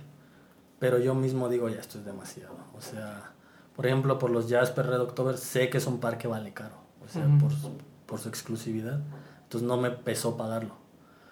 pero 0.79 0.99
yo 0.99 1.15
mismo 1.15 1.49
digo, 1.49 1.69
ya 1.69 1.81
esto 1.81 1.99
es 1.99 2.05
demasiado. 2.05 2.55
O 2.77 2.81
sea, 2.81 3.31
por 3.75 3.87
ejemplo, 3.87 4.19
por 4.19 4.31
los 4.31 4.49
Jasper 4.51 4.87
Red 4.87 5.01
October, 5.01 5.37
sé 5.39 5.71
que 5.71 5.79
es 5.79 5.87
un 5.87 6.01
par 6.01 6.19
que 6.19 6.29
vale 6.29 6.53
caro, 6.53 6.75
o 7.05 7.09
sea, 7.09 7.27
por, 7.41 7.51
su, 7.53 7.73
por 8.07 8.19
su 8.21 8.29
exclusividad. 8.29 9.01
Entonces 9.45 9.67
no 9.67 9.79
me 9.79 9.91
pesó 9.91 10.37
pagarlo. 10.37 10.75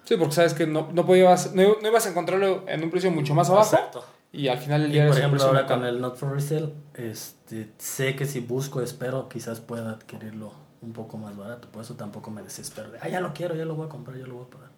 Sí, 0.06 0.16
porque 0.16 0.34
sabes 0.34 0.54
que 0.54 0.66
no, 0.66 0.88
no, 0.92 1.04
podías, 1.04 1.52
no, 1.52 1.76
no 1.82 1.88
ibas 1.88 2.06
a 2.06 2.10
encontrarlo 2.10 2.64
en 2.68 2.82
un 2.84 2.90
precio 2.90 3.10
mucho 3.10 3.34
más 3.34 3.50
abajo. 3.50 3.74
Exacto. 3.74 4.04
Y 4.32 4.48
al 4.48 4.58
final 4.58 4.82
del 4.82 4.90
Y 4.90 4.94
día 4.94 5.02
por 5.06 5.10
es 5.12 5.16
un 5.16 5.24
ejemplo, 5.24 5.44
ahora 5.44 5.66
con 5.66 5.84
el 5.84 6.00
Not 6.00 6.16
for 6.16 6.32
Resale, 6.32 6.72
este, 6.94 7.70
sé 7.78 8.14
que 8.14 8.24
si 8.24 8.40
busco, 8.40 8.80
espero, 8.80 9.28
quizás 9.28 9.60
pueda 9.60 9.90
adquirirlo 9.90 10.52
un 10.80 10.92
poco 10.92 11.16
más 11.16 11.36
barato. 11.36 11.68
Por 11.68 11.82
eso 11.82 11.94
tampoco 11.94 12.30
me 12.30 12.42
desespero. 12.42 12.90
de, 12.92 12.98
Ah, 13.00 13.08
ya 13.08 13.20
lo 13.20 13.34
quiero, 13.34 13.56
ya 13.56 13.64
lo 13.64 13.74
voy 13.74 13.86
a 13.86 13.88
comprar, 13.88 14.16
ya 14.16 14.26
lo 14.26 14.34
voy 14.34 14.44
a 14.44 14.50
pagar. 14.50 14.68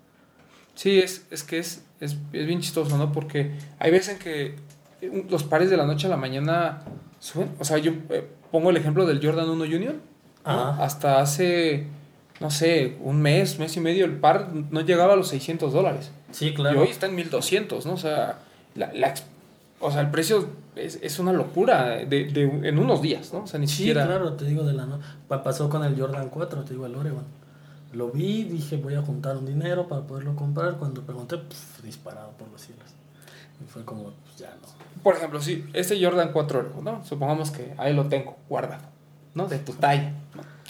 Sí, 0.74 0.99
es, 0.99 1.26
es 1.31 1.43
que 1.45 1.59
es, 1.59 1.85
es, 2.01 2.16
es 2.33 2.47
bien 2.47 2.61
chistoso, 2.61 2.97
¿no? 2.97 3.12
Porque 3.12 3.53
hay 3.79 3.91
veces 3.91 4.14
en 4.14 4.18
que 4.20 4.57
eh, 5.03 5.26
los 5.29 5.45
pares 5.45 5.68
de 5.68 5.76
la 5.76 5.85
noche 5.85 6.07
a 6.07 6.11
la 6.11 6.16
mañana 6.16 6.83
suben. 7.18 7.55
O 7.59 7.64
sea, 7.64 7.79
yo 7.79 7.93
eh, 8.11 8.31
pongo 8.51 8.70
el 8.70 8.76
ejemplo 8.76 9.05
del 9.05 9.24
Jordan 9.24 9.51
1 9.51 9.64
Junior. 9.64 9.95
¿no? 9.95 10.51
Ajá. 10.51 10.83
Hasta 10.83 11.20
hace, 11.20 11.87
no 12.41 12.51
sé, 12.51 12.97
un 13.03 13.20
mes, 13.20 13.59
mes 13.59 13.76
y 13.76 13.80
medio, 13.80 14.05
el 14.05 14.16
par 14.16 14.51
no 14.53 14.80
llegaba 14.82 15.14
a 15.14 15.16
los 15.16 15.28
600 15.28 15.72
dólares. 15.72 16.11
Sí, 16.30 16.49
Y 16.49 16.55
claro. 16.55 16.82
hoy 16.82 16.89
está 16.89 17.07
en 17.07 17.14
1200, 17.16 17.84
¿no? 17.86 17.95
O 17.95 17.97
sea, 17.97 18.39
la, 18.74 18.93
la 18.93 19.14
o 19.80 19.91
sea 19.91 20.01
el 20.01 20.11
precio 20.11 20.49
es, 20.76 20.99
es 21.03 21.18
una 21.18 21.32
locura 21.32 21.84
de, 21.99 22.07
de- 22.26 22.68
en 22.68 22.78
unos 22.78 23.01
días, 23.03 23.32
¿no? 23.32 23.41
O 23.45 23.47
sea, 23.47 23.59
ni 23.59 23.66
Sí, 23.66 23.76
siquiera. 23.78 24.07
claro, 24.07 24.32
te 24.34 24.45
digo 24.45 24.64
de 24.64 24.72
la 24.74 24.86
no. 24.86 25.01
pa- 25.28 25.43
Pasó 25.43 25.68
con 25.68 25.84
el 25.84 25.99
Jordan 25.99 26.28
4, 26.28 26.62
te 26.64 26.74
digo 26.74 26.86
el 26.86 26.95
Oregon. 26.95 27.24
Lo 27.93 28.11
vi, 28.11 28.45
dije 28.45 28.76
voy 28.76 28.95
a 28.95 29.03
juntar 29.03 29.36
un 29.39 29.47
dinero 29.47 29.89
para 29.89 30.03
poderlo 30.03 30.36
comprar. 30.36 30.74
Cuando 30.76 31.01
pregunté, 31.03 31.36
disparado 31.82 32.30
por 32.32 32.49
los 32.49 32.61
cielos. 32.61 32.84
Y 33.64 33.68
fue 33.68 33.84
como, 33.84 34.05
pues 34.05 34.36
ya 34.39 34.51
no. 34.61 35.03
Por 35.03 35.16
ejemplo, 35.16 35.41
si 35.41 35.64
este 35.72 36.03
Jordan 36.05 36.30
4, 36.32 36.72
¿no? 36.82 37.05
Supongamos 37.05 37.51
que 37.51 37.72
ahí 37.78 37.95
lo 37.95 38.05
tengo 38.07 38.36
guardado, 38.49 38.82
¿no? 39.34 39.47
De 39.49 39.59
tu 39.59 39.72
talla. 39.72 40.12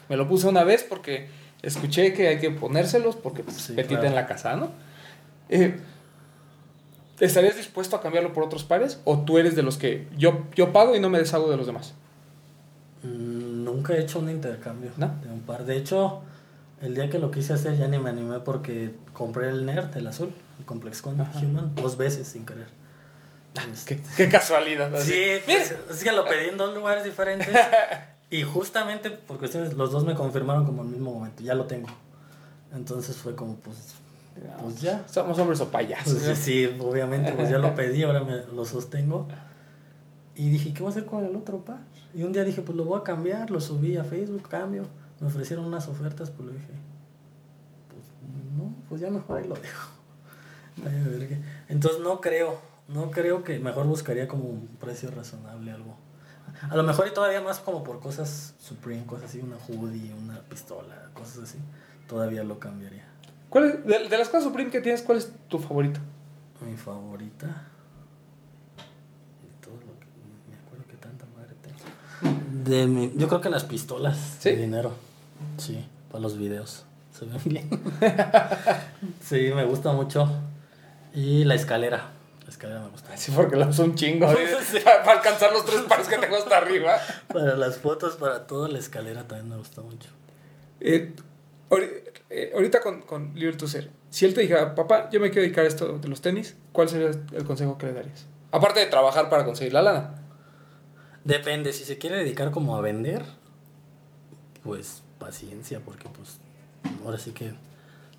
Me 0.09 0.17
lo 0.17 0.29
puse 0.29 0.47
una 0.47 0.65
vez 0.65 0.87
porque 0.89 1.29
escuché 1.63 2.13
que 2.13 2.29
hay 2.29 2.39
que 2.39 2.51
ponérselos 2.51 3.17
porque 3.17 3.43
pues, 3.43 3.57
Sí, 3.57 3.73
petita 3.75 4.01
claro. 4.01 4.09
en 4.09 4.15
la 4.15 4.27
casa, 4.27 4.57
¿no? 4.57 4.71
Eh, 5.49 5.79
¿estarías 7.21 7.57
dispuesto 7.57 7.97
a 7.97 8.01
cambiarlo 8.01 8.33
por 8.33 8.45
otros 8.45 8.65
pares? 8.65 9.01
¿O 9.05 9.21
tú 9.21 9.39
eres 9.39 9.57
de 9.57 9.63
los 9.63 9.77
que 9.77 10.07
yo, 10.17 10.47
yo 10.55 10.73
pago 10.73 10.95
y 10.95 11.01
no 11.01 11.11
me 11.11 11.19
deshago 11.19 11.51
de 11.51 11.57
los 11.57 11.67
demás? 11.67 11.95
Mm, 13.03 13.65
Nunca 13.65 13.95
he 13.95 14.01
hecho 14.01 14.19
un 14.19 14.31
intercambio 14.31 14.91
¿No? 14.97 15.09
de 15.23 15.31
un 15.31 15.41
par. 15.41 15.65
De 15.65 15.77
hecho, 15.77 16.23
el 16.83 16.95
día 16.95 17.11
que 17.11 17.19
lo 17.19 17.31
quise 17.31 17.53
hacer 17.53 17.77
ya 17.77 17.87
ni 17.89 17.99
me 17.99 18.11
animé 18.11 18.41
porque 18.41 18.93
compré 19.13 19.49
el 19.51 19.67
Nerd, 19.67 19.97
el 19.97 20.07
azul, 20.07 20.33
el 20.59 20.65
Complex 20.65 21.03
Con 21.03 21.21
Ajá. 21.21 21.39
Human, 21.39 21.75
dos 21.75 21.97
veces 21.97 22.27
sin 22.29 22.47
querer. 22.47 22.67
Este, 23.73 23.97
Qué, 23.97 24.03
qué 24.17 24.29
casualidad. 24.29 24.95
así. 24.95 25.13
Sí, 25.13 25.43
pues, 25.45 25.75
es 25.91 26.05
que 26.05 26.13
lo 26.13 26.25
pedí 26.27 26.49
en 26.49 26.57
dos 26.57 26.75
lugares 26.75 27.03
diferentes 27.05 27.49
y 28.31 28.43
justamente 28.43 29.11
por 29.11 29.39
cuestiones, 29.39 29.75
los 29.75 29.91
dos 29.91 30.05
me 30.05 30.15
confirmaron 30.15 30.67
como 30.67 30.83
al 30.83 30.89
mismo 30.89 31.13
momento, 31.13 31.43
ya 31.43 31.55
lo 31.55 31.65
tengo. 31.65 31.89
Entonces 32.75 33.17
fue 33.17 33.35
como, 33.35 33.57
pues, 33.57 33.95
pues 34.61 34.81
ya. 34.81 35.07
Somos 35.09 35.39
hombres 35.39 35.61
o 35.61 35.69
payasos. 35.69 36.23
Pues, 36.23 36.39
sí, 36.39 36.67
obviamente, 36.79 37.33
pues 37.33 37.49
ya 37.49 37.59
lo 37.59 37.75
pedí, 37.75 38.03
ahora 38.03 38.23
me 38.23 38.45
lo 38.55 38.65
sostengo. 38.65 39.27
Y 40.35 40.51
dije, 40.51 40.73
¿qué 40.75 40.81
voy 40.81 40.89
a 40.89 40.91
hacer 40.91 41.07
con 41.07 41.25
el 41.25 41.35
otro 41.35 41.65
par? 41.65 41.81
Y 42.15 42.23
un 42.23 42.33
día 42.33 42.45
dije, 42.45 42.63
pues 42.63 42.77
lo 42.77 42.85
voy 42.85 43.01
a 43.01 43.03
cambiar, 43.03 43.51
lo 43.51 43.61
subí 43.61 43.97
a 43.97 44.05
Facebook, 44.05 44.49
cambio. 44.49 44.85
Me 45.21 45.27
ofrecieron 45.27 45.65
unas 45.65 45.89
ofertas, 45.89 46.31
pues 46.31 46.49
le 46.49 46.55
dije, 46.55 46.73
pues 47.89 48.05
no, 48.57 48.75
pues 48.89 49.01
ya 49.01 49.11
mejor 49.11 49.39
ahí 49.39 49.49
lo 49.49 49.57
dejo. 49.57 49.91
Entonces 51.69 52.01
no 52.03 52.21
creo, 52.21 52.61
no 52.89 53.11
creo 53.11 53.43
que 53.43 53.59
mejor 53.59 53.87
buscaría 53.87 54.29
como 54.29 54.45
un 54.45 54.69
precio 54.79 55.11
razonable 55.11 55.73
algo. 55.73 55.97
A 56.71 56.77
lo 56.77 56.83
mejor 56.83 57.09
y 57.09 57.15
todavía 57.15 57.41
más 57.41 57.59
como 57.59 57.83
por 57.85 58.01
cosas 58.01 58.55
Supreme, 58.61 59.05
cosas 59.07 59.31
así, 59.31 59.41
una 59.41 59.57
hoodie, 59.69 60.13
una 60.15 60.41
pistola, 60.43 61.11
cosas 61.15 61.45
así. 61.45 61.59
Todavía 62.09 62.43
lo 62.45 62.59
cambiaría. 62.59 63.05
¿Cuál 63.49 63.65
es- 63.65 63.85
de, 63.87 64.09
de 64.09 64.19
las 64.19 64.29
cosas 64.29 64.45
Supreme 64.45 64.71
que 64.71 64.81
tienes, 64.81 65.03
¿cuál 65.03 65.19
es 65.19 65.33
tu 65.49 65.59
favorito? 65.59 66.01
Mi 66.67 66.77
favorita. 66.77 67.47
De 67.47 69.65
todo 69.65 69.75
lo 69.77 69.99
que. 70.01 70.07
Me 70.51 70.57
acuerdo 70.67 70.85
que 70.91 70.97
tanta 70.97 71.25
madre 71.37 71.55
tengo. 71.63 71.79
De 72.65 72.87
mi, 72.87 73.13
yo 73.17 73.29
creo 73.29 73.41
que 73.41 73.51
las 73.51 73.65
pistolas 73.65 74.19
¿Sí? 74.41 74.51
de 74.51 74.57
dinero. 74.57 74.93
Sí, 75.57 75.87
para 76.11 76.21
los 76.21 76.37
videos. 76.37 76.85
Se 77.13 77.25
ven 77.25 77.41
bien. 77.45 77.71
sí, 79.21 79.51
me 79.55 79.65
gusta 79.65 79.93
mucho. 79.93 80.29
Y 81.15 81.45
la 81.45 81.55
escalera. 81.55 82.11
Escalera 82.59 82.81
me 82.81 82.89
gusta. 82.89 83.17
Sí, 83.17 83.31
porque 83.31 83.55
lo 83.55 83.69
uso 83.69 83.85
un 83.85 83.95
chingo. 83.95 84.27
Sí. 84.69 84.81
para, 84.81 85.05
para 85.05 85.19
alcanzar 85.19 85.53
los 85.53 85.65
tres 85.65 85.83
pares 85.83 86.09
que 86.09 86.19
tengo 86.19 86.35
hasta 86.35 86.57
arriba. 86.57 86.99
Para 87.33 87.55
las 87.55 87.79
fotos, 87.79 88.17
para 88.17 88.49
todo, 88.49 88.67
la 88.67 88.81
escalera 88.81 89.23
también 89.29 89.49
me 89.49 89.57
gusta 89.57 89.81
mucho. 89.81 90.09
Eh, 90.81 91.15
eh, 92.31 92.51
ahorita 92.53 92.81
con, 92.81 93.03
con 93.03 93.35
Ser, 93.67 93.91
si 94.11 94.25
él 94.25 94.35
te 94.35 94.41
dijera, 94.41 94.75
papá, 94.75 95.09
yo 95.11 95.21
me 95.21 95.31
quiero 95.31 95.43
dedicar 95.43 95.67
a 95.67 95.69
esto 95.69 95.99
de 95.99 96.09
los 96.09 96.21
tenis, 96.21 96.57
¿cuál 96.73 96.89
sería 96.89 97.11
el 97.33 97.45
consejo 97.45 97.79
que 97.79 97.87
le 97.87 97.93
darías? 97.93 98.27
Aparte 98.51 98.81
de 98.81 98.87
trabajar 98.87 99.31
para 99.31 99.45
conseguir 99.45 99.73
la 99.73 99.83
lana. 99.83 100.15
Depende, 101.23 101.73
si 101.73 101.85
se 101.85 101.97
quiere 101.97 102.17
dedicar 102.17 102.51
como 102.51 102.77
a 102.77 102.81
vender, 102.81 103.23
pues 104.65 105.05
paciencia, 105.21 105.79
porque 105.79 106.09
pues 106.09 106.41
ahora 107.05 107.19
sí 107.19 107.31
que 107.31 107.53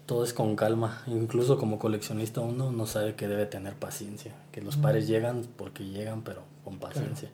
todo 0.09 0.23
es 0.23 0.33
con 0.33 0.55
calma. 0.55 1.03
Incluso 1.05 1.59
como 1.59 1.77
coleccionista 1.77 2.41
uno 2.41 2.71
no 2.71 2.87
sabe 2.87 3.13
que 3.13 3.27
debe 3.27 3.45
tener 3.45 3.75
paciencia, 3.75 4.33
que 4.51 4.59
los 4.59 4.75
pares 4.75 5.07
llegan 5.07 5.45
porque 5.55 5.85
llegan, 5.85 6.23
pero 6.23 6.41
con 6.63 6.79
paciencia. 6.79 7.29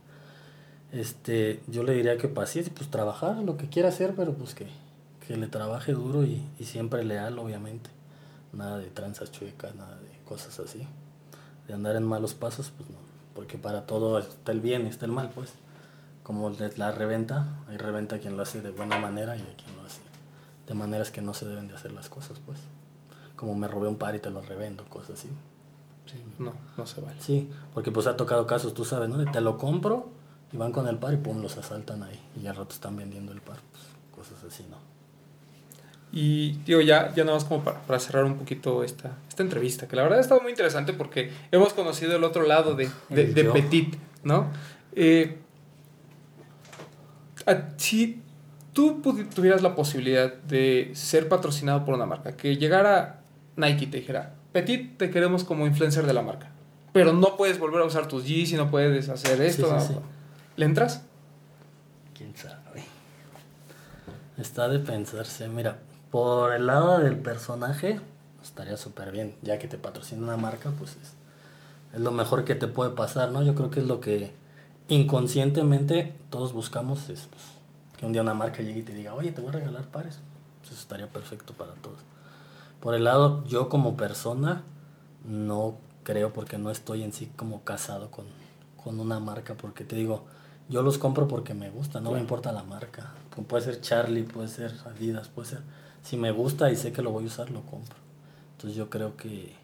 Este, 0.92 1.62
yo 1.68 1.84
le 1.84 1.94
diría 1.94 2.18
que 2.18 2.28
paciencia, 2.28 2.74
pues 2.76 2.92
trabajar 2.92 3.38
lo 3.38 3.56
que 3.56 3.70
quiera 3.70 3.88
hacer, 3.88 4.14
pero 4.14 4.34
pues 4.34 4.56
que, 4.56 4.68
que 5.26 5.38
le 5.38 5.48
trabaje 5.48 5.94
duro 5.94 6.26
y, 6.26 6.44
y 6.60 6.66
siempre 6.66 7.06
leal, 7.06 7.40
obviamente. 7.40 7.90
Nada 8.52 8.78
de 8.78 8.88
tranzas 8.88 9.32
chuecas, 9.32 9.74
nada 9.76 9.96
de 9.96 10.10
cosas 10.26 10.60
así. 10.60 10.86
De 11.70 11.74
andar 11.74 11.96
en 11.96 12.04
malos 12.04 12.34
pasos, 12.34 12.74
pues 12.76 12.90
no. 12.90 12.98
Porque 13.36 13.58
para 13.58 13.86
todo 13.86 14.20
está 14.20 14.52
el 14.52 14.60
bien 14.60 14.86
y 14.86 14.90
está 14.90 15.06
el 15.06 15.14
mal, 15.14 15.32
pues. 15.34 15.54
Como 16.24 16.50
la 16.50 16.92
reventa, 16.92 17.58
hay 17.70 17.78
reventa 17.78 18.20
quien 18.20 18.36
lo 18.36 18.44
hace 18.44 18.62
de 18.62 18.72
buena 18.72 19.00
manera 19.00 19.38
y 19.38 19.40
hay 19.40 19.56
quien 19.56 19.75
de 20.68 20.74
maneras 20.74 21.12
que 21.12 21.22
no 21.22 21.34
se 21.34 21.46
deben 21.46 21.68
de 21.68 21.76
hacer 21.76 21.92
las 21.92 22.10
cosas, 22.10 22.40
pues. 22.46 22.60
Como 23.36 23.54
me 23.56 23.68
robé 23.68 23.88
un 23.88 23.98
par 23.98 24.16
y 24.16 24.20
te 24.20 24.30
lo 24.30 24.42
revendo, 24.42 24.86
cosas 24.86 25.20
así. 25.20 25.30
Sí, 26.06 26.24
no, 26.40 26.54
no 26.78 26.86
se 26.86 27.02
vale. 27.02 27.18
Sí, 27.20 27.50
porque 27.74 27.92
pues 27.92 28.08
ha 28.08 28.16
tocado 28.16 28.46
casos, 28.48 28.74
tú 28.74 28.86
sabes, 28.86 29.10
¿no? 29.10 29.18
De 29.18 29.26
te 29.26 29.42
lo 29.42 29.58
compro 29.58 30.10
y 30.52 30.58
van 30.58 30.72
con 30.72 30.88
el 30.88 30.98
par 30.98 31.14
y 31.14 31.18
pum, 31.18 31.42
los 31.42 31.58
asaltan 31.58 32.04
ahí. 32.04 32.20
Y 32.42 32.48
al 32.48 32.56
rato 32.56 32.74
están 32.74 32.96
vendiendo 32.96 33.32
el 33.32 33.42
par, 33.42 33.58
pues 33.72 34.28
cosas 34.30 34.44
así, 34.46 34.66
¿no? 34.70 34.78
Y 36.12 36.54
digo, 36.66 36.80
ya, 36.82 37.14
ya 37.14 37.26
nada 37.26 37.36
más 37.38 37.44
como 37.46 37.64
para, 37.64 37.82
para 37.82 38.00
cerrar 38.00 38.24
un 38.24 38.38
poquito 38.38 38.84
esta, 38.84 39.18
esta 39.28 39.44
entrevista, 39.44 39.88
que 39.88 39.96
la 39.98 40.04
verdad 40.04 40.20
ha 40.20 40.22
estado 40.22 40.40
muy 40.42 40.52
interesante 40.52 40.94
porque 40.94 41.32
hemos 41.52 41.74
conocido 41.74 42.16
el 42.16 42.24
otro 42.24 42.44
lado 42.44 42.76
de, 42.76 42.90
de, 43.10 43.26
de. 43.34 43.44
Petit, 43.46 43.98
¿no? 44.24 44.48
Eh, 44.94 45.40
a- 47.46 47.70
si 47.78 48.22
tú 48.76 49.02
tuvieras 49.34 49.64
la 49.64 49.74
posibilidad 49.74 50.34
de 50.34 50.92
ser 50.94 51.30
patrocinado 51.30 51.86
por 51.86 51.96
una 51.96 52.06
marca, 52.06 52.36
que 52.36 52.58
llegara 52.58 53.22
Nike 53.56 53.86
y 53.86 53.88
te 53.88 53.98
dijera, 53.98 54.34
Petit, 54.52 54.98
te 54.98 55.10
queremos 55.10 55.46
como 55.46 55.66
influencer 55.66 56.06
de 56.06 56.14
la 56.14 56.22
marca, 56.22 56.52
pero 56.92 57.14
no 57.14 57.38
puedes 57.38 57.58
volver 57.58 57.82
a 57.82 57.86
usar 57.86 58.08
tus 58.10 58.26
Yeezys 58.26 58.52
y 58.52 58.56
no 58.58 58.70
puedes 58.70 59.08
hacer 59.08 59.42
esto, 59.42 59.68
sí, 59.68 59.74
¿no? 59.74 59.82
sí. 59.82 59.94
¿le 60.58 60.66
entras? 60.66 61.04
¿Quién 62.14 62.36
sabe? 62.36 62.84
Está 64.38 64.68
de 64.68 64.80
pensarse. 64.80 65.48
Mira, 65.48 65.80
por 66.12 66.54
el 66.54 66.68
lado 66.68 67.00
del 67.00 67.18
personaje, 67.18 68.02
estaría 68.44 68.76
súper 68.76 69.12
bien. 69.12 69.36
Ya 69.42 69.58
que 69.58 69.70
te 69.70 69.78
patrocina 69.78 70.24
una 70.24 70.38
marca, 70.38 70.72
pues 70.78 70.98
es, 71.02 71.14
es 71.94 72.02
lo 72.02 72.12
mejor 72.12 72.44
que 72.44 72.56
te 72.56 72.68
puede 72.68 72.92
pasar, 72.92 73.32
¿no? 73.32 73.42
Yo 73.44 73.56
creo 73.56 73.70
que 73.70 73.80
es 73.80 73.88
lo 73.88 74.02
que 74.02 74.34
inconscientemente 74.90 76.14
todos 76.30 76.52
buscamos. 76.52 77.10
Es 77.10 77.28
pues, 77.30 77.55
que 77.98 78.06
un 78.06 78.12
día 78.14 78.22
una 78.22 78.34
marca 78.34 78.62
llegue 78.62 78.80
y 78.80 78.84
te 78.84 78.94
diga, 78.94 79.14
oye, 79.14 79.32
te 79.32 79.42
voy 79.42 79.50
a 79.50 79.54
regalar 79.54 79.86
pares. 79.86 80.20
Pues 80.62 80.72
eso 80.74 80.82
estaría 80.82 81.08
perfecto 81.08 81.54
para 81.54 81.74
todos. 81.76 82.00
Por 82.80 82.94
el 82.96 83.04
lado, 83.04 83.44
yo 83.46 83.70
como 83.70 83.96
persona, 83.98 84.64
no 85.26 85.78
creo 86.04 86.34
porque 86.34 86.58
no 86.58 86.70
estoy 86.72 87.04
en 87.04 87.14
sí 87.14 87.32
como 87.36 87.64
casado 87.64 88.12
con, 88.12 88.26
con 88.84 89.00
una 89.00 89.20
marca, 89.20 89.56
porque 89.56 89.84
te 89.84 89.96
digo, 89.96 90.26
yo 90.70 90.82
los 90.82 90.98
compro 90.98 91.28
porque 91.28 91.54
me 91.54 91.70
gusta, 91.70 92.00
no 92.00 92.12
me 92.12 92.20
importa 92.20 92.52
la 92.52 92.64
marca. 92.64 93.12
Pu- 93.36 93.46
Puede 93.46 93.64
ser 93.64 93.82
Charlie, 93.82 94.24
puede 94.24 94.48
ser 94.48 94.74
Adidas, 94.86 95.30
puede 95.30 95.48
ser... 95.50 95.62
Si 96.04 96.18
me 96.18 96.32
gusta 96.32 96.72
y 96.72 96.76
sé 96.76 96.92
que 96.92 97.02
lo 97.02 97.12
voy 97.12 97.24
a 97.24 97.28
usar, 97.28 97.50
lo 97.50 97.62
compro. 97.62 97.96
Entonces 98.52 98.78
yo 98.78 98.90
creo 98.90 99.18
que 99.18 99.56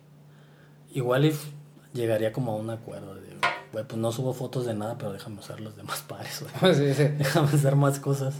igual 0.93 1.25
if 1.25 1.45
llegaría 1.93 2.31
como 2.33 2.51
a 2.53 2.55
un 2.55 2.69
acuerdo 2.69 3.15
de, 3.15 3.21
"Güey, 3.73 3.85
pues 3.85 3.99
no 3.99 4.11
subo 4.11 4.33
fotos 4.33 4.65
de 4.65 4.73
nada, 4.73 4.97
pero 4.97 5.13
déjame 5.13 5.39
usar 5.39 5.59
los 5.59 5.75
demás 5.75 6.01
pares, 6.07 6.43
güey. 6.61 6.75
Sí, 6.75 6.93
sí. 6.93 7.03
déjame 7.17 7.47
hacer 7.47 7.75
más 7.75 7.99
cosas. 7.99 8.35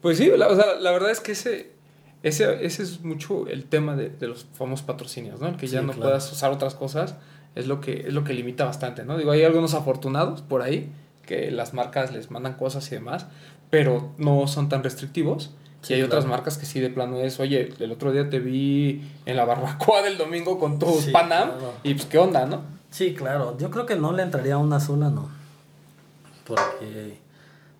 Pues 0.00 0.18
sí, 0.18 0.30
la, 0.36 0.48
o 0.48 0.56
sea, 0.56 0.74
la 0.80 0.90
verdad 0.90 1.10
es 1.10 1.20
que 1.20 1.32
ese, 1.32 1.70
ese, 2.22 2.64
ese 2.64 2.82
es 2.82 3.02
mucho 3.02 3.46
el 3.46 3.64
tema 3.66 3.94
de, 3.96 4.08
de 4.10 4.26
los 4.28 4.46
famosos 4.54 4.84
patrocinios, 4.84 5.40
¿no? 5.40 5.48
El 5.48 5.56
que 5.56 5.66
ya 5.66 5.80
Sí, 5.80 5.86
no 5.86 5.92
claro. 5.92 6.08
puedas 6.08 6.32
usar 6.32 6.50
otras 6.50 6.74
cosas 6.74 7.14
es 7.54 7.66
lo 7.66 7.80
que 7.80 8.04
es 8.08 8.14
lo 8.14 8.24
que 8.24 8.32
limita 8.32 8.64
bastante, 8.64 9.04
¿no? 9.04 9.16
Digo, 9.18 9.30
hay 9.30 9.44
algunos 9.44 9.74
afortunados 9.74 10.40
por 10.42 10.62
ahí 10.62 10.90
que 11.26 11.50
las 11.50 11.74
marcas 11.74 12.12
les 12.12 12.30
mandan 12.30 12.54
cosas 12.54 12.90
y 12.90 12.94
demás, 12.96 13.26
pero 13.70 14.12
no 14.18 14.46
son 14.48 14.68
tan 14.68 14.82
restrictivos. 14.82 15.50
Sí, 15.82 15.92
y 15.92 15.96
hay 15.96 16.02
otras 16.02 16.24
claro. 16.24 16.36
marcas 16.36 16.58
que 16.58 16.66
sí 16.66 16.80
de 16.80 16.90
plano 16.90 17.18
es, 17.18 17.38
oye, 17.40 17.72
el 17.78 17.92
otro 17.92 18.10
día 18.12 18.30
te 18.30 18.38
vi 18.40 19.02
en 19.26 19.36
la 19.36 19.44
barbacoa 19.44 20.02
del 20.02 20.16
domingo 20.16 20.58
con 20.58 20.78
tu 20.78 20.86
Sí, 21.00 21.10
Panam 21.10 21.50
claro. 21.50 21.74
y 21.82 21.94
pues 21.94 22.06
qué 22.06 22.18
onda, 22.18 22.46
¿no? 22.46 22.62
Sí, 22.92 23.14
claro. 23.14 23.56
Yo 23.58 23.70
creo 23.70 23.86
que 23.86 23.96
no 23.96 24.12
le 24.12 24.22
entraría 24.22 24.54
a 24.54 24.58
una 24.58 24.78
sola, 24.78 25.08
no. 25.08 25.28
Porque 26.46 27.18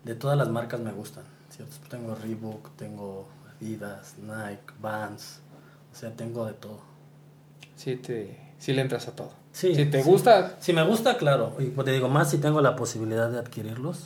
de 0.03 0.15
todas 0.15 0.37
las 0.37 0.49
marcas 0.49 0.79
me 0.81 0.91
gustan. 0.91 1.23
¿cierto? 1.55 1.75
Tengo 1.87 2.15
Reebok, 2.15 2.71
tengo 2.75 3.27
Adidas, 3.55 4.15
Nike, 4.17 4.73
Vans. 4.81 5.39
O 5.93 5.95
sea, 5.95 6.11
tengo 6.11 6.45
de 6.45 6.53
todo. 6.53 6.79
Sí, 7.75 7.95
te, 7.95 8.39
sí 8.57 8.73
le 8.73 8.81
entras 8.81 9.07
a 9.07 9.15
todo. 9.15 9.31
Sí, 9.51 9.75
si 9.75 9.85
te 9.85 10.01
sí. 10.01 10.09
gusta, 10.09 10.57
Si 10.59 10.73
me 10.73 10.83
gusta, 10.83 11.17
claro. 11.17 11.55
Y 11.59 11.65
pues 11.65 11.85
te 11.85 11.91
digo, 11.91 12.09
más 12.09 12.31
si 12.31 12.39
tengo 12.39 12.59
la 12.61 12.75
posibilidad 12.75 13.29
de 13.29 13.37
adquirirlos, 13.37 14.05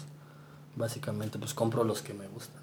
básicamente 0.76 1.40
pues 1.40 1.54
compro 1.54 1.86
los 1.86 2.02
que 2.02 2.14
me 2.14 2.28
gustan. 2.28 2.62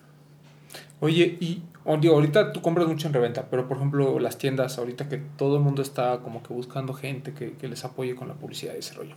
Oye, 1.01 1.39
y 1.41 1.63
o 1.85 1.97
digo, 1.99 2.15
ahorita 2.15 2.53
tú 2.53 2.63
compras 2.63 2.87
mucho 2.89 3.07
en 3.09 3.13
reventa, 3.15 3.47
pero 3.51 3.69
por 3.69 3.77
ejemplo 3.77 4.19
las 4.19 4.39
tiendas, 4.39 4.79
ahorita 4.79 5.09
que 5.09 5.19
todo 5.19 5.57
el 5.57 5.63
mundo 5.63 5.83
está 5.83 6.19
como 6.21 6.43
que 6.43 6.53
buscando 6.55 6.95
gente 6.95 7.33
que, 7.35 7.53
que 7.53 7.69
les 7.69 7.85
apoye 7.85 8.15
con 8.15 8.29
la 8.29 8.35
publicidad 8.35 8.75
y 8.75 8.79
ese 8.79 8.95
rollo. 8.95 9.15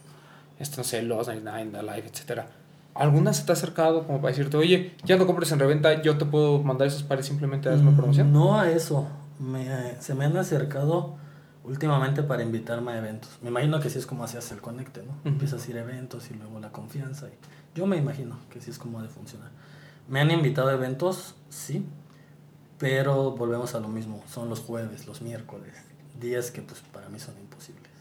No 0.59 0.83
sé, 0.83 1.01
Lost 1.03 1.29
99, 1.29 1.77
Alive, 1.77 2.07
etcétera. 2.07 2.47
¿Alguna 2.95 3.31
se 3.31 3.45
te 3.45 3.51
ha 3.51 3.53
acercado 3.53 4.05
como 4.07 4.19
para 4.21 4.29
decirte, 4.35 4.57
oye, 4.57 4.95
ya 5.05 5.17
no 5.17 5.27
compres 5.27 5.51
en 5.51 5.59
reventa, 5.59 6.01
yo 6.01 6.17
te 6.17 6.25
puedo 6.25 6.63
mandar 6.63 6.87
esos 6.87 7.03
pares 7.03 7.27
simplemente 7.27 7.69
a 7.69 7.73
darme 7.73 7.91
promoción? 7.91 8.31
Mm, 8.31 8.33
No 8.33 8.59
a 8.59 8.69
eso. 8.71 9.07
Me, 9.39 9.67
se 10.01 10.15
me 10.15 10.25
han 10.25 10.35
acercado 10.35 11.15
últimamente 11.63 12.23
para 12.23 12.41
invitarme 12.41 12.93
a 12.93 12.97
eventos. 12.97 13.37
Me 13.43 13.49
imagino 13.49 13.79
que 13.79 13.89
sí 13.91 13.99
es 13.99 14.07
como 14.07 14.23
hace 14.23 14.39
el 14.53 14.61
conecte, 14.61 15.03
¿no? 15.03 15.11
Ujú. 15.11 15.29
Empiezas 15.29 15.67
a 15.67 15.69
ir 15.71 15.77
a 15.77 15.81
eventos 15.81 16.31
y 16.31 16.33
luego 16.33 16.59
la 16.59 16.71
confianza. 16.71 17.27
y- 17.27 17.77
yo 17.77 17.85
me 17.85 17.97
imagino 17.97 18.39
que 18.49 18.59
sí 18.61 18.71
es 18.71 18.79
como 18.79 18.99
ha 18.99 19.03
de 19.03 19.09
funcionar. 19.09 19.51
Me 20.09 20.19
han 20.19 20.31
invitado 20.31 20.69
a 20.69 20.73
eventos, 20.73 21.35
sí, 21.49 21.85
pero 22.77 23.31
volvemos 23.31 23.75
a 23.75 23.79
lo 23.79 23.87
mismo. 23.87 24.23
Son 24.29 24.49
los 24.49 24.59
jueves, 24.59 25.07
los 25.07 25.21
miércoles, 25.21 25.73
días 26.19 26.51
que 26.51 26.61
pues 26.61 26.81
para 26.93 27.09
mí 27.09 27.19
son 27.19 27.37
imposibles. 27.39 27.91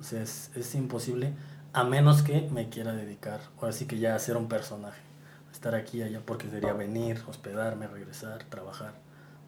O 0.00 0.04
sea, 0.04 0.22
es, 0.22 0.74
imposible 0.74 1.32
a 1.72 1.84
menos 1.84 2.22
que 2.22 2.48
me 2.52 2.68
quiera 2.68 2.92
dedicar, 2.92 3.40
ahora 3.56 3.72
sí 3.72 3.86
que 3.86 3.98
ya 3.98 4.14
a 4.14 4.18
ser 4.18 4.36
un 4.36 4.48
personaje. 4.48 5.00
Estar 5.52 5.74
aquí 5.74 6.02
allá 6.02 6.20
porque 6.24 6.48
sería 6.48 6.72
venir, 6.72 7.22
hospedarme, 7.28 7.86
regresar, 7.86 8.42
trabajar. 8.44 8.94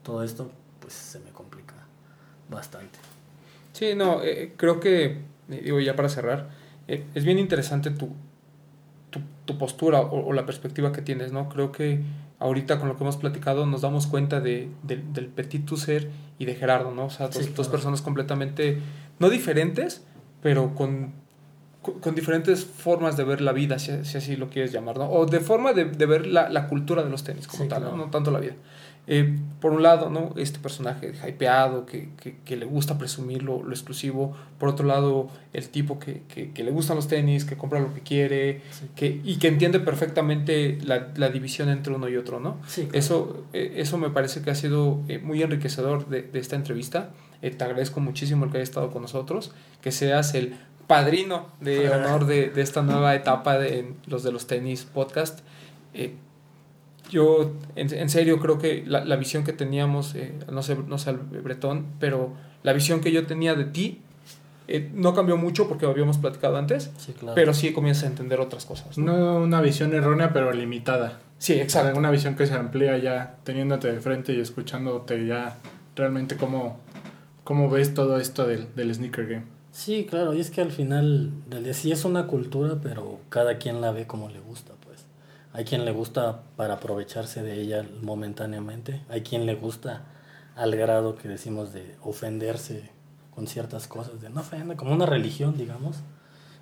Todo 0.02 0.22
esto, 0.22 0.50
pues 0.80 0.92
se 0.92 1.18
me 1.18 1.30
complica 1.30 1.74
bastante. 2.48 2.98
Sí, 3.72 3.94
no, 3.94 4.22
eh, 4.22 4.54
creo 4.56 4.80
que, 4.80 5.22
eh, 5.50 5.60
digo 5.64 5.80
ya 5.80 5.96
para 5.96 6.08
cerrar, 6.08 6.50
eh, 6.86 7.04
es 7.14 7.24
bien 7.24 7.38
interesante 7.38 7.90
tu, 7.90 8.10
tu, 9.10 9.20
tu 9.44 9.58
postura 9.58 10.00
o 10.00 10.32
la 10.32 10.46
perspectiva 10.46 10.92
que 10.92 11.02
tienes, 11.02 11.32
¿no? 11.32 11.48
Creo 11.48 11.72
que 11.72 12.00
ahorita 12.44 12.78
con 12.78 12.88
lo 12.88 12.96
que 12.96 13.02
hemos 13.04 13.16
platicado 13.16 13.66
nos 13.66 13.80
damos 13.80 14.06
cuenta 14.06 14.40
de, 14.40 14.68
de- 14.82 15.02
del 15.12 15.26
Petit 15.26 15.68
Ser 15.76 16.10
y 16.38 16.44
de 16.44 16.54
Gerardo, 16.54 16.90
¿no? 16.92 17.06
O 17.06 17.10
sea, 17.10 17.26
dos, 17.28 17.36
Sí, 17.36 17.42
dos 17.44 17.54
claro. 17.54 17.70
personas 17.72 18.02
completamente, 18.02 18.78
no 19.18 19.30
diferentes, 19.30 20.04
pero 20.42 20.74
con, 20.74 21.12
con, 22.00 22.14
diferentes 22.14 22.64
formas 22.64 23.16
de 23.16 23.24
ver 23.24 23.40
la 23.40 23.52
vida, 23.52 23.78
si, 23.78 24.04
si 24.04 24.18
así 24.18 24.36
lo 24.36 24.48
quieres 24.50 24.72
llamar, 24.72 24.98
¿no? 24.98 25.08
O 25.10 25.26
de 25.26 25.40
forma 25.40 25.72
de, 25.72 25.86
de 25.86 26.06
ver 26.06 26.26
la, 26.26 26.48
la 26.50 26.66
cultura 26.68 27.02
de 27.02 27.10
los 27.10 27.24
tenis 27.24 27.46
como 27.48 27.64
Sí, 27.64 27.68
tal, 27.68 27.82
¿no? 27.84 27.96
no 27.96 28.04
tanto 28.10 28.30
la 28.30 28.40
vida. 28.40 28.54
Eh, 29.06 29.38
por 29.60 29.72
un 29.72 29.82
lado, 29.82 30.08
¿no? 30.08 30.32
Este 30.36 30.58
personaje 30.58 31.12
hypeado, 31.28 31.84
que, 31.84 32.08
que, 32.22 32.36
que 32.44 32.56
le 32.56 32.64
gusta 32.64 32.96
presumir 32.98 33.42
lo, 33.42 33.62
lo 33.62 33.70
exclusivo. 33.72 34.34
Por 34.58 34.68
otro 34.70 34.86
lado, 34.86 35.28
el 35.52 35.68
tipo 35.68 35.98
que, 35.98 36.22
que, 36.28 36.64
le 36.64 36.70
gustan 36.70 36.96
los 36.96 37.06
tenis, 37.08 37.44
que 37.44 37.56
compra 37.56 37.80
lo 37.80 37.92
que 37.92 38.00
quiere, 38.00 38.62
Sí. 38.70 38.86
que, 38.96 39.20
y 39.22 39.36
que 39.38 39.48
entiende 39.48 39.80
perfectamente 39.80 40.78
la, 40.84 41.08
la 41.16 41.28
división 41.28 41.68
entre 41.68 41.94
uno 41.94 42.08
y 42.08 42.16
otro, 42.16 42.40
¿no? 42.40 42.56
Sí, 42.66 42.82
claro. 42.84 42.98
Eso, 42.98 43.44
eh, 43.52 43.74
eso 43.76 43.98
me 43.98 44.10
parece 44.10 44.42
que 44.42 44.50
ha 44.50 44.54
sido 44.54 45.00
eh, 45.08 45.18
muy 45.18 45.42
enriquecedor 45.42 46.08
de, 46.08 46.22
de 46.22 46.38
esta 46.38 46.56
entrevista. 46.56 47.10
Eh, 47.42 47.50
te 47.50 47.64
agradezco 47.64 48.00
muchísimo 48.00 48.46
el 48.46 48.50
que 48.50 48.58
hayas 48.58 48.70
estado 48.70 48.90
con 48.90 49.02
nosotros, 49.02 49.52
que 49.82 49.92
seas 49.92 50.34
el 50.34 50.56
padrino 50.86 51.46
de 51.60 51.90
honor 51.94 52.26
de, 52.26 52.48
de 52.50 52.62
esta 52.62 52.82
nueva 52.82 53.14
etapa 53.14 53.58
de 53.58 53.80
en 53.80 53.96
los 54.06 54.22
de 54.22 54.32
los 54.32 54.46
tenis 54.46 54.84
podcast. 54.84 55.40
Eh, 55.94 56.14
yo, 57.10 57.52
en, 57.76 57.92
en 57.92 58.08
serio, 58.08 58.38
creo 58.40 58.58
que 58.58 58.84
la, 58.86 59.04
la 59.04 59.16
visión 59.16 59.44
que 59.44 59.52
teníamos, 59.52 60.14
eh, 60.14 60.34
no 60.50 60.62
sé, 60.62 60.76
no 60.86 60.98
sé, 60.98 61.12
Bretón, 61.12 61.86
pero 62.00 62.32
la 62.62 62.72
visión 62.72 63.00
que 63.00 63.12
yo 63.12 63.26
tenía 63.26 63.54
de 63.54 63.64
ti 63.66 64.00
eh, 64.66 64.90
no 64.94 65.14
cambió 65.14 65.36
mucho 65.36 65.68
porque 65.68 65.84
habíamos 65.86 66.18
platicado 66.18 66.56
antes, 66.56 66.90
Sí, 66.96 67.12
claro. 67.12 67.34
pero 67.34 67.52
sí 67.52 67.72
comienzas 67.72 68.04
a 68.04 68.06
entender 68.08 68.40
otras 68.40 68.64
cosas. 68.64 68.96
¿no? 68.96 69.16
No 69.16 69.38
una 69.40 69.60
visión 69.60 69.92
errónea, 69.94 70.32
pero 70.32 70.52
limitada. 70.52 71.20
Sí, 71.38 71.52
O 71.52 71.56
sea, 71.56 71.64
exacto. 71.64 71.98
una 71.98 72.10
visión 72.10 72.36
que 72.36 72.46
se 72.46 72.54
amplía 72.54 72.96
ya 72.98 73.36
teniéndote 73.44 73.92
de 73.92 74.00
frente 74.00 74.32
y 74.32 74.40
escuchándote 74.40 75.26
ya 75.26 75.58
realmente 75.96 76.36
cómo, 76.36 76.78
cómo 77.44 77.68
ves 77.68 77.92
todo 77.92 78.18
esto 78.18 78.46
del, 78.46 78.74
del 78.74 78.94
sneaker 78.94 79.26
game. 79.26 79.44
Sí, 79.70 80.06
claro, 80.08 80.32
y 80.32 80.40
es 80.40 80.50
que 80.50 80.62
al 80.62 80.70
final 80.70 81.32
sí 81.72 81.92
es 81.92 82.04
una 82.06 82.26
cultura, 82.26 82.78
pero 82.82 83.18
cada 83.28 83.58
quien 83.58 83.80
la 83.82 83.90
ve 83.92 84.06
como 84.06 84.30
le 84.30 84.38
gusta. 84.40 84.72
Hay 85.54 85.64
quien 85.64 85.84
le 85.84 85.92
gusta 85.92 86.42
para 86.56 86.74
aprovecharse 86.74 87.44
de 87.44 87.60
ella 87.60 87.86
momentáneamente, 88.02 89.00
hay 89.08 89.22
quien 89.22 89.46
le 89.46 89.54
gusta 89.54 90.02
al 90.56 90.74
grado 90.74 91.14
que 91.14 91.28
decimos 91.28 91.72
de 91.72 91.94
ofenderse 92.02 92.90
con 93.32 93.46
ciertas 93.46 93.86
cosas, 93.86 94.20
de 94.20 94.30
no 94.30 94.40
ofende, 94.40 94.74
como 94.74 94.92
una 94.92 95.06
religión, 95.06 95.56
digamos. 95.56 95.98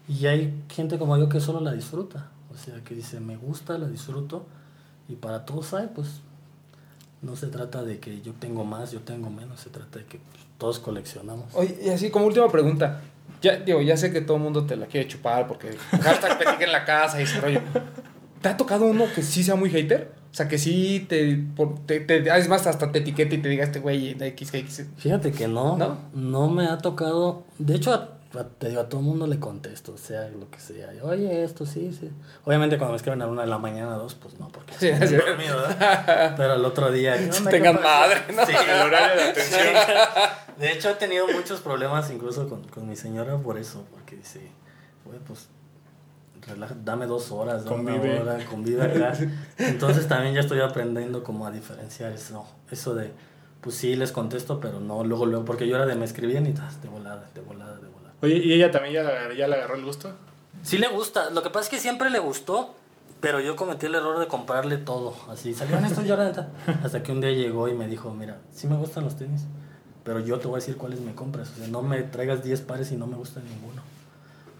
Y 0.08 0.26
hay 0.26 0.62
gente 0.68 0.98
como 0.98 1.16
yo 1.16 1.30
que 1.30 1.40
solo 1.40 1.60
la 1.60 1.72
disfruta, 1.72 2.28
o 2.52 2.56
sea, 2.58 2.84
que 2.84 2.94
dice, 2.94 3.18
me 3.18 3.38
gusta, 3.38 3.78
la 3.78 3.88
disfruto, 3.88 4.44
y 5.08 5.14
para 5.14 5.46
todos 5.46 5.72
hay, 5.72 5.88
pues, 5.94 6.20
no 7.22 7.34
se 7.34 7.46
trata 7.46 7.82
de 7.82 7.98
que 7.98 8.20
yo 8.20 8.34
tengo 8.34 8.64
más, 8.64 8.92
yo 8.92 9.00
tengo 9.00 9.30
menos, 9.30 9.60
se 9.60 9.70
trata 9.70 10.00
de 10.00 10.04
que 10.04 10.20
todos 10.58 10.78
coleccionamos. 10.78 11.46
Oye, 11.54 11.78
y 11.82 11.88
así 11.88 12.10
como 12.10 12.26
última 12.26 12.50
pregunta. 12.50 13.00
Ya, 13.40 13.56
digo, 13.56 13.80
ya 13.80 13.96
sé 13.96 14.12
que 14.12 14.20
todo 14.20 14.36
el 14.36 14.42
mundo 14.42 14.66
te 14.66 14.76
la 14.76 14.86
quiere 14.86 15.08
chupar 15.08 15.48
porque 15.48 15.76
hashtag 15.90 16.60
en 16.60 16.72
la 16.72 16.84
casa 16.84 17.18
y 17.20 17.24
ese 17.24 17.40
rollo. 17.40 17.60
¿Te 18.42 18.48
ha 18.48 18.56
tocado 18.56 18.86
uno 18.86 19.06
que 19.14 19.22
sí 19.22 19.42
sea 19.42 19.54
muy 19.54 19.70
hater? 19.70 20.12
O 20.30 20.34
sea, 20.34 20.48
que 20.48 20.58
sí 20.58 21.04
te, 21.08 21.36
por- 21.56 21.78
te, 21.86 22.00
te- 22.00 22.28
es 22.38 22.48
más, 22.48 22.66
hasta 22.66 22.90
te 22.90 22.98
etiquete 23.00 23.36
y 23.36 23.38
te 23.38 23.48
diga 23.48 23.64
este 23.64 23.80
güey 23.80 24.14
de 24.14 24.30
XX. 24.36 24.86
Fíjate 24.96 25.30
que 25.32 25.46
no, 25.48 25.76
¿No? 25.76 25.98
no, 26.14 26.48
me 26.48 26.66
ha 26.66 26.78
tocado. 26.78 27.44
De 27.58 27.74
hecho, 27.76 27.92
a, 27.92 28.08
a- 28.40 28.44
te 28.48 28.70
digo, 28.70 28.80
a 28.80 28.88
todo 28.88 29.00
el 29.02 29.06
mundo 29.06 29.26
le 29.26 29.38
contesto, 29.38 29.98
sea 29.98 30.28
lo 30.30 30.50
que 30.50 30.58
sea. 30.58 30.88
Oye, 31.02 31.44
esto 31.44 31.66
sí, 31.66 31.92
sí. 31.98 32.10
Obviamente, 32.44 32.78
cuando 32.78 32.92
me 32.92 32.96
escriben 32.96 33.20
a 33.20 33.26
una 33.26 33.42
de 33.42 33.48
la 33.48 33.58
mañana, 33.58 33.92
dos, 33.96 34.14
pues 34.14 34.40
no, 34.40 34.48
porque 34.48 34.72
Sí, 34.78 34.88
sí. 35.06 35.16
dormido, 35.16 35.54
¿verdad? 35.60 36.34
Pero 36.36 36.54
el 36.54 36.64
otro 36.64 36.90
día. 36.90 37.14
¿qué 37.18 37.30
onda? 37.36 37.50
Tengan 37.50 37.82
madre, 37.82 38.22
¿no? 38.34 38.46
Sí, 38.46 38.52
El 38.52 38.80
horario 38.86 39.22
de 39.22 39.28
atención. 39.30 39.66
De 40.58 40.72
hecho, 40.72 40.90
he 40.90 40.94
tenido 40.94 41.26
muchos 41.28 41.60
problemas 41.60 42.10
incluso 42.10 42.48
con, 42.48 42.62
con 42.68 42.88
mi 42.88 42.96
señora 42.96 43.36
por 43.36 43.58
eso, 43.58 43.84
porque 43.90 44.16
dice, 44.16 44.40
güey, 45.04 45.18
pues. 45.26 45.48
Dame 46.84 47.06
dos 47.06 47.30
horas, 47.32 47.64
dame 47.64 47.76
Convive. 47.76 48.20
una 48.20 48.32
hora, 48.32 48.44
convive 48.46 48.82
acá. 48.82 49.12
Entonces 49.58 50.08
también 50.08 50.34
ya 50.34 50.40
estoy 50.40 50.60
aprendiendo 50.60 51.22
como 51.22 51.46
a 51.46 51.50
diferenciar 51.50 52.12
eso, 52.12 52.44
eso 52.70 52.94
de, 52.94 53.12
pues 53.60 53.76
sí, 53.76 53.94
les 53.96 54.12
contesto, 54.12 54.60
pero 54.60 54.80
no 54.80 55.04
luego, 55.04 55.26
luego, 55.26 55.44
porque 55.44 55.66
yo 55.68 55.76
era 55.76 55.86
de 55.86 55.94
me 55.94 56.04
escribían 56.04 56.46
y 56.46 56.52
tas, 56.52 56.82
de 56.82 56.88
volada, 56.88 57.28
de 57.34 57.40
volada, 57.40 57.76
de 57.76 57.88
volada. 57.88 58.14
Oye, 58.22 58.36
¿y 58.38 58.52
ella 58.52 58.70
también 58.70 58.94
ya, 58.94 59.32
ya 59.36 59.48
le 59.48 59.56
agarró 59.56 59.76
el 59.76 59.84
gusto? 59.84 60.12
Sí 60.62 60.78
le 60.78 60.88
gusta, 60.88 61.30
lo 61.30 61.42
que 61.42 61.50
pasa 61.50 61.64
es 61.64 61.68
que 61.70 61.78
siempre 61.78 62.10
le 62.10 62.18
gustó, 62.18 62.74
pero 63.20 63.40
yo 63.40 63.56
cometí 63.56 63.86
el 63.86 63.94
error 63.94 64.18
de 64.18 64.26
comprarle 64.26 64.76
todo, 64.76 65.14
así, 65.30 65.54
salían 65.54 65.84
estos. 65.84 66.04
Hasta 66.84 67.02
que 67.02 67.12
un 67.12 67.20
día 67.20 67.30
llegó 67.30 67.68
y 67.68 67.74
me 67.74 67.86
dijo, 67.88 68.12
mira, 68.12 68.38
sí 68.52 68.66
me 68.66 68.76
gustan 68.76 69.04
los 69.04 69.16
tenis, 69.16 69.42
pero 70.04 70.20
yo 70.20 70.38
te 70.38 70.48
voy 70.48 70.56
a 70.56 70.58
decir 70.60 70.76
cuáles 70.76 71.00
me 71.00 71.14
compras, 71.14 71.50
o 71.50 71.58
sea, 71.58 71.68
no 71.68 71.82
me 71.82 72.02
traigas 72.02 72.42
10 72.42 72.60
pares 72.62 72.90
y 72.92 72.96
no 72.96 73.06
me 73.06 73.16
gusta 73.16 73.40
ninguno. 73.40 73.82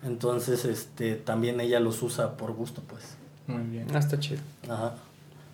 Entonces, 0.03 0.65
este, 0.65 1.15
también 1.17 1.61
ella 1.61 1.81
los 1.81 2.03
usa 2.03 2.37
por 2.37 2.53
gusto, 2.53 2.83
pues. 2.89 3.03
Muy 3.47 3.63
bien. 3.65 3.87
Ah, 3.95 3.99
está 3.99 4.19
chido. 4.19 4.41
Ajá. 4.69 4.95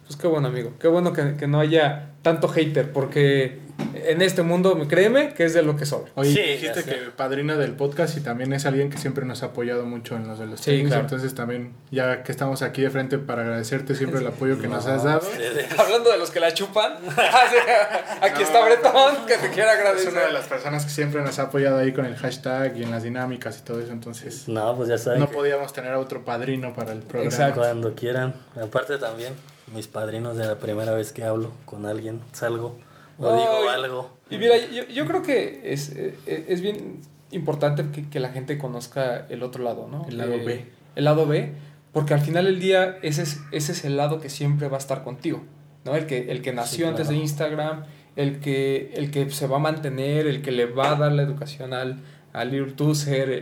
Pues 0.08 0.18
qué 0.18 0.26
bueno, 0.26 0.48
amigo. 0.48 0.72
Qué 0.80 0.88
bueno 0.88 1.12
que, 1.12 1.36
que 1.36 1.46
no 1.46 1.60
haya 1.60 2.10
tanto 2.22 2.48
hater, 2.48 2.92
porque 2.92 3.60
en 3.94 4.22
este 4.22 4.42
mundo, 4.42 4.76
créeme, 4.88 5.34
que 5.34 5.44
es 5.44 5.54
de 5.54 5.62
lo 5.62 5.76
que 5.76 5.86
sobra. 5.86 6.10
Oye, 6.16 6.32
Sí, 6.32 6.40
dijiste 6.40 6.82
que 6.82 6.94
padrina 7.14 7.56
del 7.56 7.72
podcast 7.72 8.16
y 8.16 8.20
también 8.20 8.52
es 8.52 8.66
alguien 8.66 8.90
que 8.90 8.98
siempre 8.98 9.24
nos 9.24 9.42
ha 9.42 9.46
apoyado 9.46 9.84
mucho 9.86 10.16
en 10.16 10.26
los 10.26 10.38
de 10.38 10.46
los 10.46 10.60
Sí, 10.60 10.70
tenis. 10.72 10.86
claro. 10.88 11.02
Entonces 11.02 11.34
también, 11.34 11.74
ya 11.90 12.22
que 12.24 12.32
estamos 12.32 12.62
aquí 12.62 12.82
de 12.82 12.90
frente 12.90 13.18
para 13.18 13.42
agradecerte 13.42 13.94
siempre 13.94 14.20
el 14.20 14.26
apoyo 14.26 14.58
que 14.58 14.66
nos 14.66 14.84
No, 14.86 14.92
has 14.94 15.04
dado. 15.04 15.20
Hablando 15.78 16.10
de 16.10 16.18
los 16.18 16.30
que 16.30 16.40
la 16.40 16.52
chupan, 16.54 16.94
aquí 18.22 18.40
No, 18.40 18.46
está 18.46 18.64
Bretón, 18.64 19.26
que 19.26 19.36
te 19.36 19.48
quiere 19.50 19.70
Es 19.70 19.78
agradecer. 19.78 20.12
una 20.12 20.22
de 20.22 20.32
las 20.32 20.46
personas 20.46 20.84
que 20.84 20.90
siempre 20.90 21.22
nos 21.22 21.38
ha 21.38 21.42
apoyado 21.42 21.78
ahí 21.78 21.92
con 21.92 22.04
el 22.06 22.16
hashtag 22.16 22.76
y 22.78 22.82
en 22.82 22.90
las 22.90 23.02
dinámicas 23.04 23.58
y 23.58 23.62
todo 23.62 23.80
eso. 23.80 23.92
Entonces, 23.92 24.48
No, 24.48 24.74
pues 24.76 24.88
ya 24.88 24.98
saben. 24.98 25.20
no 25.20 25.28
que 25.28 25.34
podíamos 25.36 25.72
tener 25.72 25.92
a 25.92 25.98
otro 25.98 26.24
padrino 26.24 26.72
para 26.74 26.92
el 26.92 27.00
programa. 27.00 27.30
Exacto. 27.30 27.60
Cuando 27.60 27.94
quieran. 27.94 28.34
Aparte 28.60 28.98
también, 28.98 29.34
mis 29.74 29.86
padrinos 29.88 30.36
de 30.36 30.46
la 30.46 30.58
primera 30.58 30.92
vez 30.92 31.12
que 31.12 31.24
hablo 31.24 31.52
con 31.64 31.86
alguien, 31.86 32.20
salgo 32.32 32.76
o 33.18 33.36
digo 33.36 33.68
algo. 33.70 34.10
Y 34.30 34.38
mira, 34.38 34.56
yo, 34.56 34.84
yo 34.86 35.06
creo 35.06 35.22
que 35.22 35.72
es, 35.72 35.90
eh, 35.90 36.14
es 36.48 36.60
bien 36.60 37.00
importante 37.30 37.84
que, 37.92 38.08
que 38.08 38.20
la 38.20 38.30
gente 38.30 38.58
conozca 38.58 39.26
el 39.28 39.42
otro 39.42 39.62
lado, 39.64 39.88
¿no? 39.90 40.06
El 40.08 40.18
lado 40.18 40.34
Eh, 40.34 40.44
B. 40.44 40.66
El 40.96 41.04
lado 41.04 41.26
B, 41.26 41.52
porque 41.92 42.14
al 42.14 42.20
final 42.20 42.44
del 42.44 42.60
día 42.60 42.98
ese 43.02 43.22
es, 43.22 43.40
ese 43.52 43.72
es 43.72 43.84
el 43.84 43.96
lado 43.96 44.20
que 44.20 44.30
siempre 44.30 44.68
va 44.68 44.76
a 44.76 44.80
estar 44.80 45.02
contigo, 45.04 45.42
¿no? 45.84 45.94
El 45.96 46.06
que, 46.06 46.30
el 46.30 46.42
que 46.42 46.52
nació 46.52 46.86
Sí, 46.86 46.90
antes 46.90 47.08
de. 47.08 47.16
Instagram, 47.16 47.84
el 48.16 48.40
que, 48.40 48.92
el 48.94 49.10
que 49.10 49.30
se 49.30 49.46
va 49.46 49.56
a 49.56 49.60
mantener, 49.60 50.26
el 50.26 50.42
que 50.42 50.50
le 50.50 50.66
va 50.66 50.92
a 50.92 50.96
dar 50.96 51.12
la 51.12 51.22
educación 51.22 51.72
al, 51.72 52.00
al 52.32 52.52
el, 52.54 52.74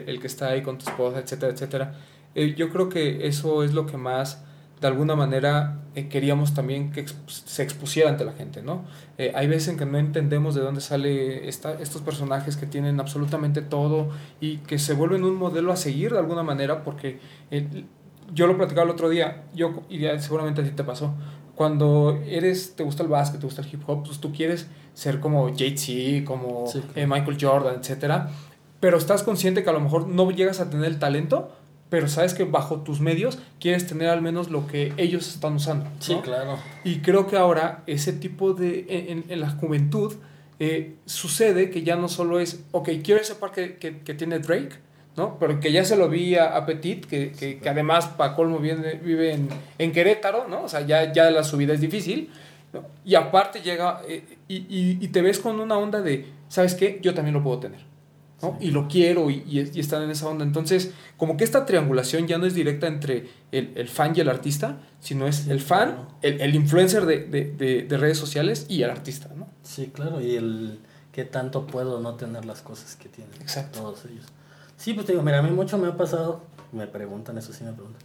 el 0.07 0.20
que 0.20 0.27
está 0.27 0.49
ahí 0.49 0.62
con 0.62 0.79
tu 0.79 0.89
esposa, 0.89 1.18
etcétera, 1.18 1.53
etcétera. 1.53 1.95
Eh, 2.35 2.55
yo 2.57 2.68
creo 2.70 2.89
que 2.89 3.27
eso 3.27 3.64
es 3.64 3.72
lo 3.72 3.87
que 3.87 3.97
más, 3.97 4.45
de 4.81 4.87
alguna 4.89 5.16
manera, 5.16 5.81
eh, 5.95 6.09
queríamos 6.09 6.53
también 6.53 6.93
que 6.93 7.05
exp- 7.05 7.29
se 7.29 7.62
expusiera 7.62 8.11
ante 8.11 8.24
la 8.27 8.33
gente, 8.33 8.62
¿no? 8.62 8.85
Eh, 9.16 9.33
hay 9.35 9.47
veces 9.47 9.68
en 9.68 9.79
que 9.79 9.87
no 9.87 9.97
entendemos 9.99 10.55
de 10.55 10.61
dónde 10.61 10.81
sale 10.83 11.49
esta, 11.49 11.72
estos 11.81 12.03
personajes 12.03 12.57
que 12.59 12.66
tienen 12.66 13.01
absolutamente 13.01 13.62
todo 13.62 14.11
y 14.41 14.59
que 14.59 14.79
se 14.79 14.93
vuelven 14.93 15.24
un 15.24 15.37
modelo 15.37 15.72
a 15.72 15.77
seguir 15.77 16.12
de 16.12 16.18
alguna 16.18 16.43
manera 16.43 16.85
porque 16.85 17.20
eh, 17.51 17.85
yo 18.35 18.47
lo 18.47 18.57
platicaba 18.59 18.85
el 18.85 18.91
otro 18.91 19.09
día, 19.09 19.45
yo 19.55 19.83
y 19.89 20.01
seguramente 20.18 20.61
a 20.61 20.64
ti 20.64 20.70
te 20.70 20.85
pasó. 20.85 21.14
Cuando 21.55 22.20
eres, 22.27 22.77
te 22.77 22.83
gusta 22.85 23.03
el 23.03 23.09
básquet, 23.09 23.41
te 23.41 23.47
gusta 23.47 23.62
el 23.62 23.68
hip 23.72 23.83
hop, 23.89 24.05
pues 24.05 24.18
tú 24.18 24.31
quieres 24.33 24.66
ser 24.93 25.20
como 25.20 25.57
Jay-Z, 25.57 26.24
como 26.27 26.66
Sí, 26.66 26.81
claro. 26.93 27.09
Michael 27.09 27.39
Jordan, 27.41 27.77
etcétera, 27.81 28.29
pero 28.79 28.99
estás 28.99 29.22
consciente 29.22 29.64
que 29.64 29.70
a 29.70 29.72
lo 29.72 29.81
mejor 29.81 30.07
no 30.07 30.31
llegas 30.31 30.61
a 30.61 30.68
tener 30.68 30.85
el 30.87 30.99
talento, 30.99 31.51
pero 31.89 32.09
sabes 32.09 32.34
que 32.34 32.45
bajo 32.45 32.80
tus 32.80 33.01
medios 33.01 33.39
quieres 33.61 33.87
tener 33.87 34.09
al 34.09 34.22
menos 34.22 34.51
lo 34.51 34.66
que 34.66 34.93
ellos 34.97 35.28
están 35.28 35.55
usando. 35.55 35.87
Sí, 36.01 36.14
¿no? 36.14 36.22
claro. 36.22 36.59
Y 36.84 36.99
creo 36.99 37.26
que 37.26 37.37
ahora 37.37 37.82
ese 37.87 38.12
tipo 38.12 38.55
de, 38.55 38.87
en, 38.89 39.24
en 39.28 39.41
la 39.41 39.51
juventud, 39.51 40.14
eh, 40.59 40.95
sucede 41.05 41.70
que 41.70 41.82
ya 41.82 41.97
no 41.97 42.09
solo 42.09 42.41
es, 42.41 42.64
ok, 42.72 42.89
quiero 43.05 43.20
ese 43.20 43.34
par 43.34 43.53
que, 43.53 43.76
que, 43.76 43.99
que 43.99 44.14
tiene 44.14 44.39
Drake, 44.39 44.76
¿no? 45.16 45.39
Pero 45.39 45.61
que 45.61 45.70
ya 45.70 45.84
se 45.84 45.97
lo 45.97 46.09
vi 46.09 46.34
a, 46.34 46.57
a 46.57 46.64
Petit, 46.64 47.05
que, 47.07 47.32
que, 47.32 47.59
que 47.59 47.68
además 47.68 48.07
para 48.07 48.34
colmo 48.34 48.59
viene, 48.59 48.95
vive 48.95 49.32
en, 49.32 49.49
en 49.78 49.93
Querétaro, 49.93 50.49
¿no? 50.49 50.64
O 50.64 50.68
sea, 50.68 50.80
ya, 50.80 51.12
ya 51.12 51.30
la 51.30 51.45
subida 51.45 51.74
es 51.74 51.80
difícil. 51.80 52.30
¿no? 52.72 52.82
Y 53.05 53.14
aparte 53.14 53.61
llega 53.61 54.01
eh, 54.09 54.24
y, 54.49 54.57
y, 54.57 54.99
y 55.01 55.09
te 55.09 55.22
ves 55.22 55.39
con 55.39 55.61
una 55.61 55.76
onda 55.76 56.01
de, 56.01 56.26
¿sabes 56.49 56.74
qué? 56.74 56.99
Yo 57.03 57.14
también 57.14 57.34
lo 57.34 57.43
puedo 57.43 57.59
tener. 57.61 57.80
¿No? 58.43 58.57
Y 58.61 58.70
lo 58.70 58.87
quiero 58.89 59.30
y, 59.30 59.43
y, 59.47 59.70
y 59.74 59.80
están 59.80 60.03
en 60.03 60.11
esa 60.11 60.28
onda. 60.28 60.45
Entonces, 60.45 60.93
como 61.16 61.37
que 61.37 61.45
esta 61.45 61.64
triangulación 61.66 62.26
ya 62.26 62.39
no 62.39 62.47
es 62.47 62.55
directa 62.55 62.87
entre 62.87 63.28
el, 63.53 63.72
el 63.76 63.89
fan 63.89 64.12
y 64.16 64.20
el 64.20 64.28
artista, 64.28 64.78
sino 65.01 65.26
es 65.26 65.37
Sí, 65.37 65.51
el 65.51 65.61
fan, 65.61 65.93
claro. 65.95 66.09
el, 66.22 66.41
el 66.41 66.55
influencer 66.55 67.07
de, 67.07 67.24
de, 67.24 67.45
de, 67.53 67.82
de 67.82 67.97
redes 67.97 68.18
sociales 68.18 68.66
y 68.68 68.82
el 68.82 68.91
artista, 68.91 69.30
¿no? 69.34 69.49
Sí, 69.62 69.91
claro, 69.93 70.20
y 70.20 70.34
el 70.37 70.80
qué 71.12 71.24
tanto 71.24 71.66
puedo 71.66 72.01
no 72.01 72.14
tener 72.16 72.45
las 72.45 72.61
cosas 72.61 72.95
que 72.97 73.09
tienen 73.09 73.32
Exacto. 73.41 73.80
todos 73.80 74.05
ellos. 74.05 74.26
Sí, 74.76 74.93
pues 74.93 75.07
te 75.07 75.12
digo, 75.12 75.22
mira, 75.24 75.39
a 75.39 75.43
mí 75.43 75.51
mucho 75.51 75.78
me 75.78 75.89
ha 75.89 75.97
pasado, 75.97 76.43
me 76.72 76.87
preguntan, 76.87 77.39
eso 77.39 77.55
sí 77.55 77.64
me 77.64 77.72
preguntan. 77.72 78.03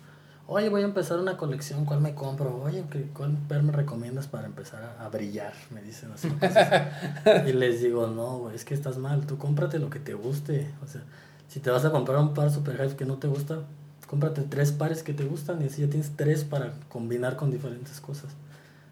Oye, 0.54 0.68
voy 0.68 0.82
a 0.82 0.84
empezar 0.84 1.18
una 1.18 1.38
colección, 1.38 1.86
¿cuál 1.86 2.02
me 2.02 2.14
compro? 2.14 2.62
Oye, 2.62 2.84
¿qué- 2.92 3.08
¿cuál 3.14 3.38
per 3.48 3.64
me 3.64 3.72
recomiendas 3.72 4.28
para 4.28 4.48
empezar 4.48 4.84
a, 4.84 5.06
a 5.06 5.08
brillar? 5.08 5.54
Me 5.74 5.82
dicen 5.82 6.12
así. 6.12 6.28
cosas. 6.30 6.92
y 7.48 7.54
les 7.54 7.82
digo, 7.82 8.08
no, 8.08 8.40
güey, 8.40 8.56
es 8.58 8.66
que 8.66 8.74
estás 8.74 8.98
mal, 8.98 9.26
tú 9.26 9.38
cómprate 9.38 9.80
lo 9.80 9.90
que 9.90 10.00
te 10.00 10.14
guste. 10.14 10.70
O 10.84 10.88
sea, 10.88 11.04
si 11.48 11.62
te 11.62 11.70
vas 11.72 11.86
a 11.86 11.92
comprar 11.92 12.18
un 12.20 12.34
par 12.34 12.52
super 12.52 12.76
hype 12.76 12.98
que 12.98 13.06
no 13.06 13.16
te 13.16 13.28
gusta, 13.28 13.60
cómprate 14.08 14.42
tres 14.42 14.74
pares 14.74 15.04
que 15.04 15.14
te 15.14 15.24
gustan 15.24 15.62
y 15.62 15.68
así 15.68 15.84
ya 15.84 15.88
tienes 15.90 16.18
tres 16.18 16.44
para 16.44 16.74
combinar 16.90 17.38
con 17.38 17.50
diferentes 17.50 18.02
cosas. 18.02 18.32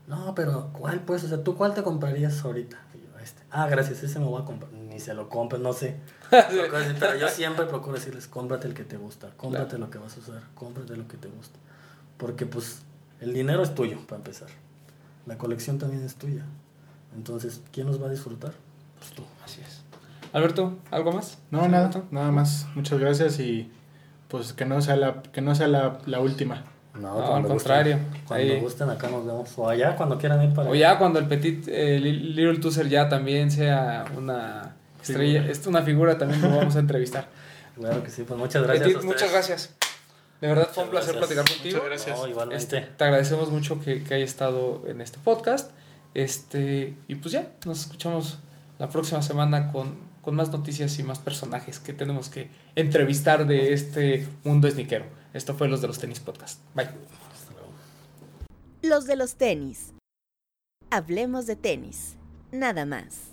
No, 0.07 0.33
pero 0.35 0.69
¿cuál 0.71 1.01
pues? 1.01 1.25
O 1.25 1.27
sea, 1.27 1.43
¿tú 1.43 1.57
cuál 1.57 1.73
te 1.73 1.83
comprarías 1.83 2.41
ahorita? 2.45 2.77
Y 2.95 2.99
yo, 2.99 3.19
este. 3.21 3.41
Ah, 3.51 3.67
gracias, 3.67 4.01
ese 4.01 4.17
me 4.17 4.25
voy 4.27 4.41
a 4.41 4.45
comprar. 4.45 4.71
Se 4.99 5.13
lo 5.13 5.29
compres, 5.29 5.61
no 5.61 5.73
sé. 5.73 5.95
Pero 6.29 7.15
yo 7.17 7.27
siempre 7.29 7.65
procuro 7.65 7.95
decirles, 7.95 8.27
cómprate 8.27 8.67
el 8.67 8.73
que 8.73 8.83
te 8.83 8.97
gusta, 8.97 9.29
cómprate 9.37 9.77
lo 9.77 9.89
que 9.89 9.97
vas 9.97 10.15
a 10.17 10.19
usar, 10.19 10.41
cómprate 10.55 10.95
lo 10.95 11.07
que 11.07 11.17
te 11.17 11.27
gusta. 11.27 11.57
Porque 12.17 12.45
pues 12.45 12.81
el 13.21 13.33
dinero 13.33 13.63
es 13.63 13.73
tuyo, 13.75 13.97
para 14.07 14.17
empezar. 14.17 14.49
La 15.25 15.37
colección 15.37 15.77
también 15.77 16.03
es 16.03 16.15
tuya. 16.15 16.43
Entonces, 17.15 17.61
¿quién 17.71 17.87
nos 17.87 18.01
va 18.01 18.07
a 18.07 18.09
disfrutar? 18.11 18.53
Pues 18.99 19.11
tú. 19.11 19.23
Así 19.43 19.61
es. 19.61 19.81
Alberto, 20.33 20.77
¿algo 20.91 21.11
más? 21.11 21.37
No, 21.49 21.67
nada, 21.67 21.89
nada 22.11 22.31
más. 22.31 22.67
Muchas 22.75 22.99
gracias 22.99 23.39
y 23.39 23.71
pues 24.27 24.53
que 24.53 24.65
no 24.65 24.79
sea 24.81 24.95
la, 24.95 25.23
que 25.23 25.41
no 25.41 25.55
sea 25.55 25.67
la, 25.67 25.97
la 26.05 26.19
última. 26.19 26.63
No, 26.93 27.01
No, 27.15 27.19
al 27.35 27.41
gusten. 27.43 27.47
contrario. 27.49 27.99
Cuando 28.27 28.53
Ahí. 28.53 28.59
gusten, 28.59 28.89
acá 28.89 29.09
nos 29.09 29.25
vemos. 29.25 29.51
O 29.57 29.67
allá, 29.69 29.95
cuando 29.95 30.17
quieran 30.19 30.43
ir 30.43 30.53
para 30.53 30.69
O 30.69 30.75
ya 30.75 30.97
cuando 30.99 31.17
el 31.19 31.27
Petit 31.27 31.67
eh, 31.67 31.99
Li- 31.99 32.33
Little 32.33 32.59
Toaster 32.59 32.87
ya 32.89 33.09
también 33.09 33.49
sea 33.49 34.05
una 34.17 34.75
estrella, 35.01 35.45
es 35.49 35.65
una 35.67 35.81
figura, 35.81 36.17
también 36.17 36.41
lo 36.41 36.49
vamos 36.49 36.75
a 36.75 36.79
entrevistar. 36.79 37.29
Claro 37.75 38.03
que 38.03 38.09
sí, 38.09 38.23
pues 38.23 38.37
muchas 38.37 38.63
gracias. 38.63 38.87
Petit, 38.89 39.03
a 39.03 39.05
muchas 39.05 39.31
gracias. 39.31 39.73
De 40.41 40.47
verdad 40.47 40.69
fue 40.69 40.83
un 40.83 40.89
placer 40.89 41.15
gracias. 41.15 41.37
platicar 41.37 41.55
contigo. 41.55 41.77
Muchas 41.77 41.89
gracias. 41.89 42.17
No, 42.17 42.27
igualmente. 42.27 42.61
Este, 42.61 42.81
te 42.81 43.03
agradecemos 43.05 43.49
mucho 43.51 43.79
que, 43.79 44.03
que 44.03 44.15
haya 44.15 44.25
estado 44.25 44.83
en 44.87 44.99
este 44.99 45.17
podcast. 45.19 45.71
Este, 46.13 46.95
y 47.07 47.15
pues 47.15 47.31
ya, 47.31 47.53
nos 47.65 47.81
escuchamos 47.81 48.39
la 48.79 48.89
próxima 48.89 49.21
semana 49.21 49.71
con, 49.71 49.97
con 50.21 50.35
más 50.35 50.51
noticias 50.51 50.97
y 50.99 51.03
más 51.03 51.19
personajes 51.19 51.79
que 51.79 51.93
tenemos 51.93 52.29
que 52.29 52.49
entrevistar 52.75 53.47
de 53.47 53.73
este 53.73 54.27
mundo 54.43 54.69
sneakero. 54.69 55.05
Esto 55.33 55.53
fue 55.53 55.67
Los 55.67 55.81
de 55.81 55.87
los 55.87 55.99
Tenis 55.99 56.19
Podcast. 56.19 56.59
Bye. 56.73 56.85
Hasta 56.85 57.53
luego. 57.53 57.69
Los 58.81 59.05
de 59.05 59.15
los 59.15 59.35
tenis. 59.35 59.93
Hablemos 60.89 61.45
de 61.45 61.55
tenis. 61.55 62.15
Nada 62.51 62.85
más. 62.85 63.28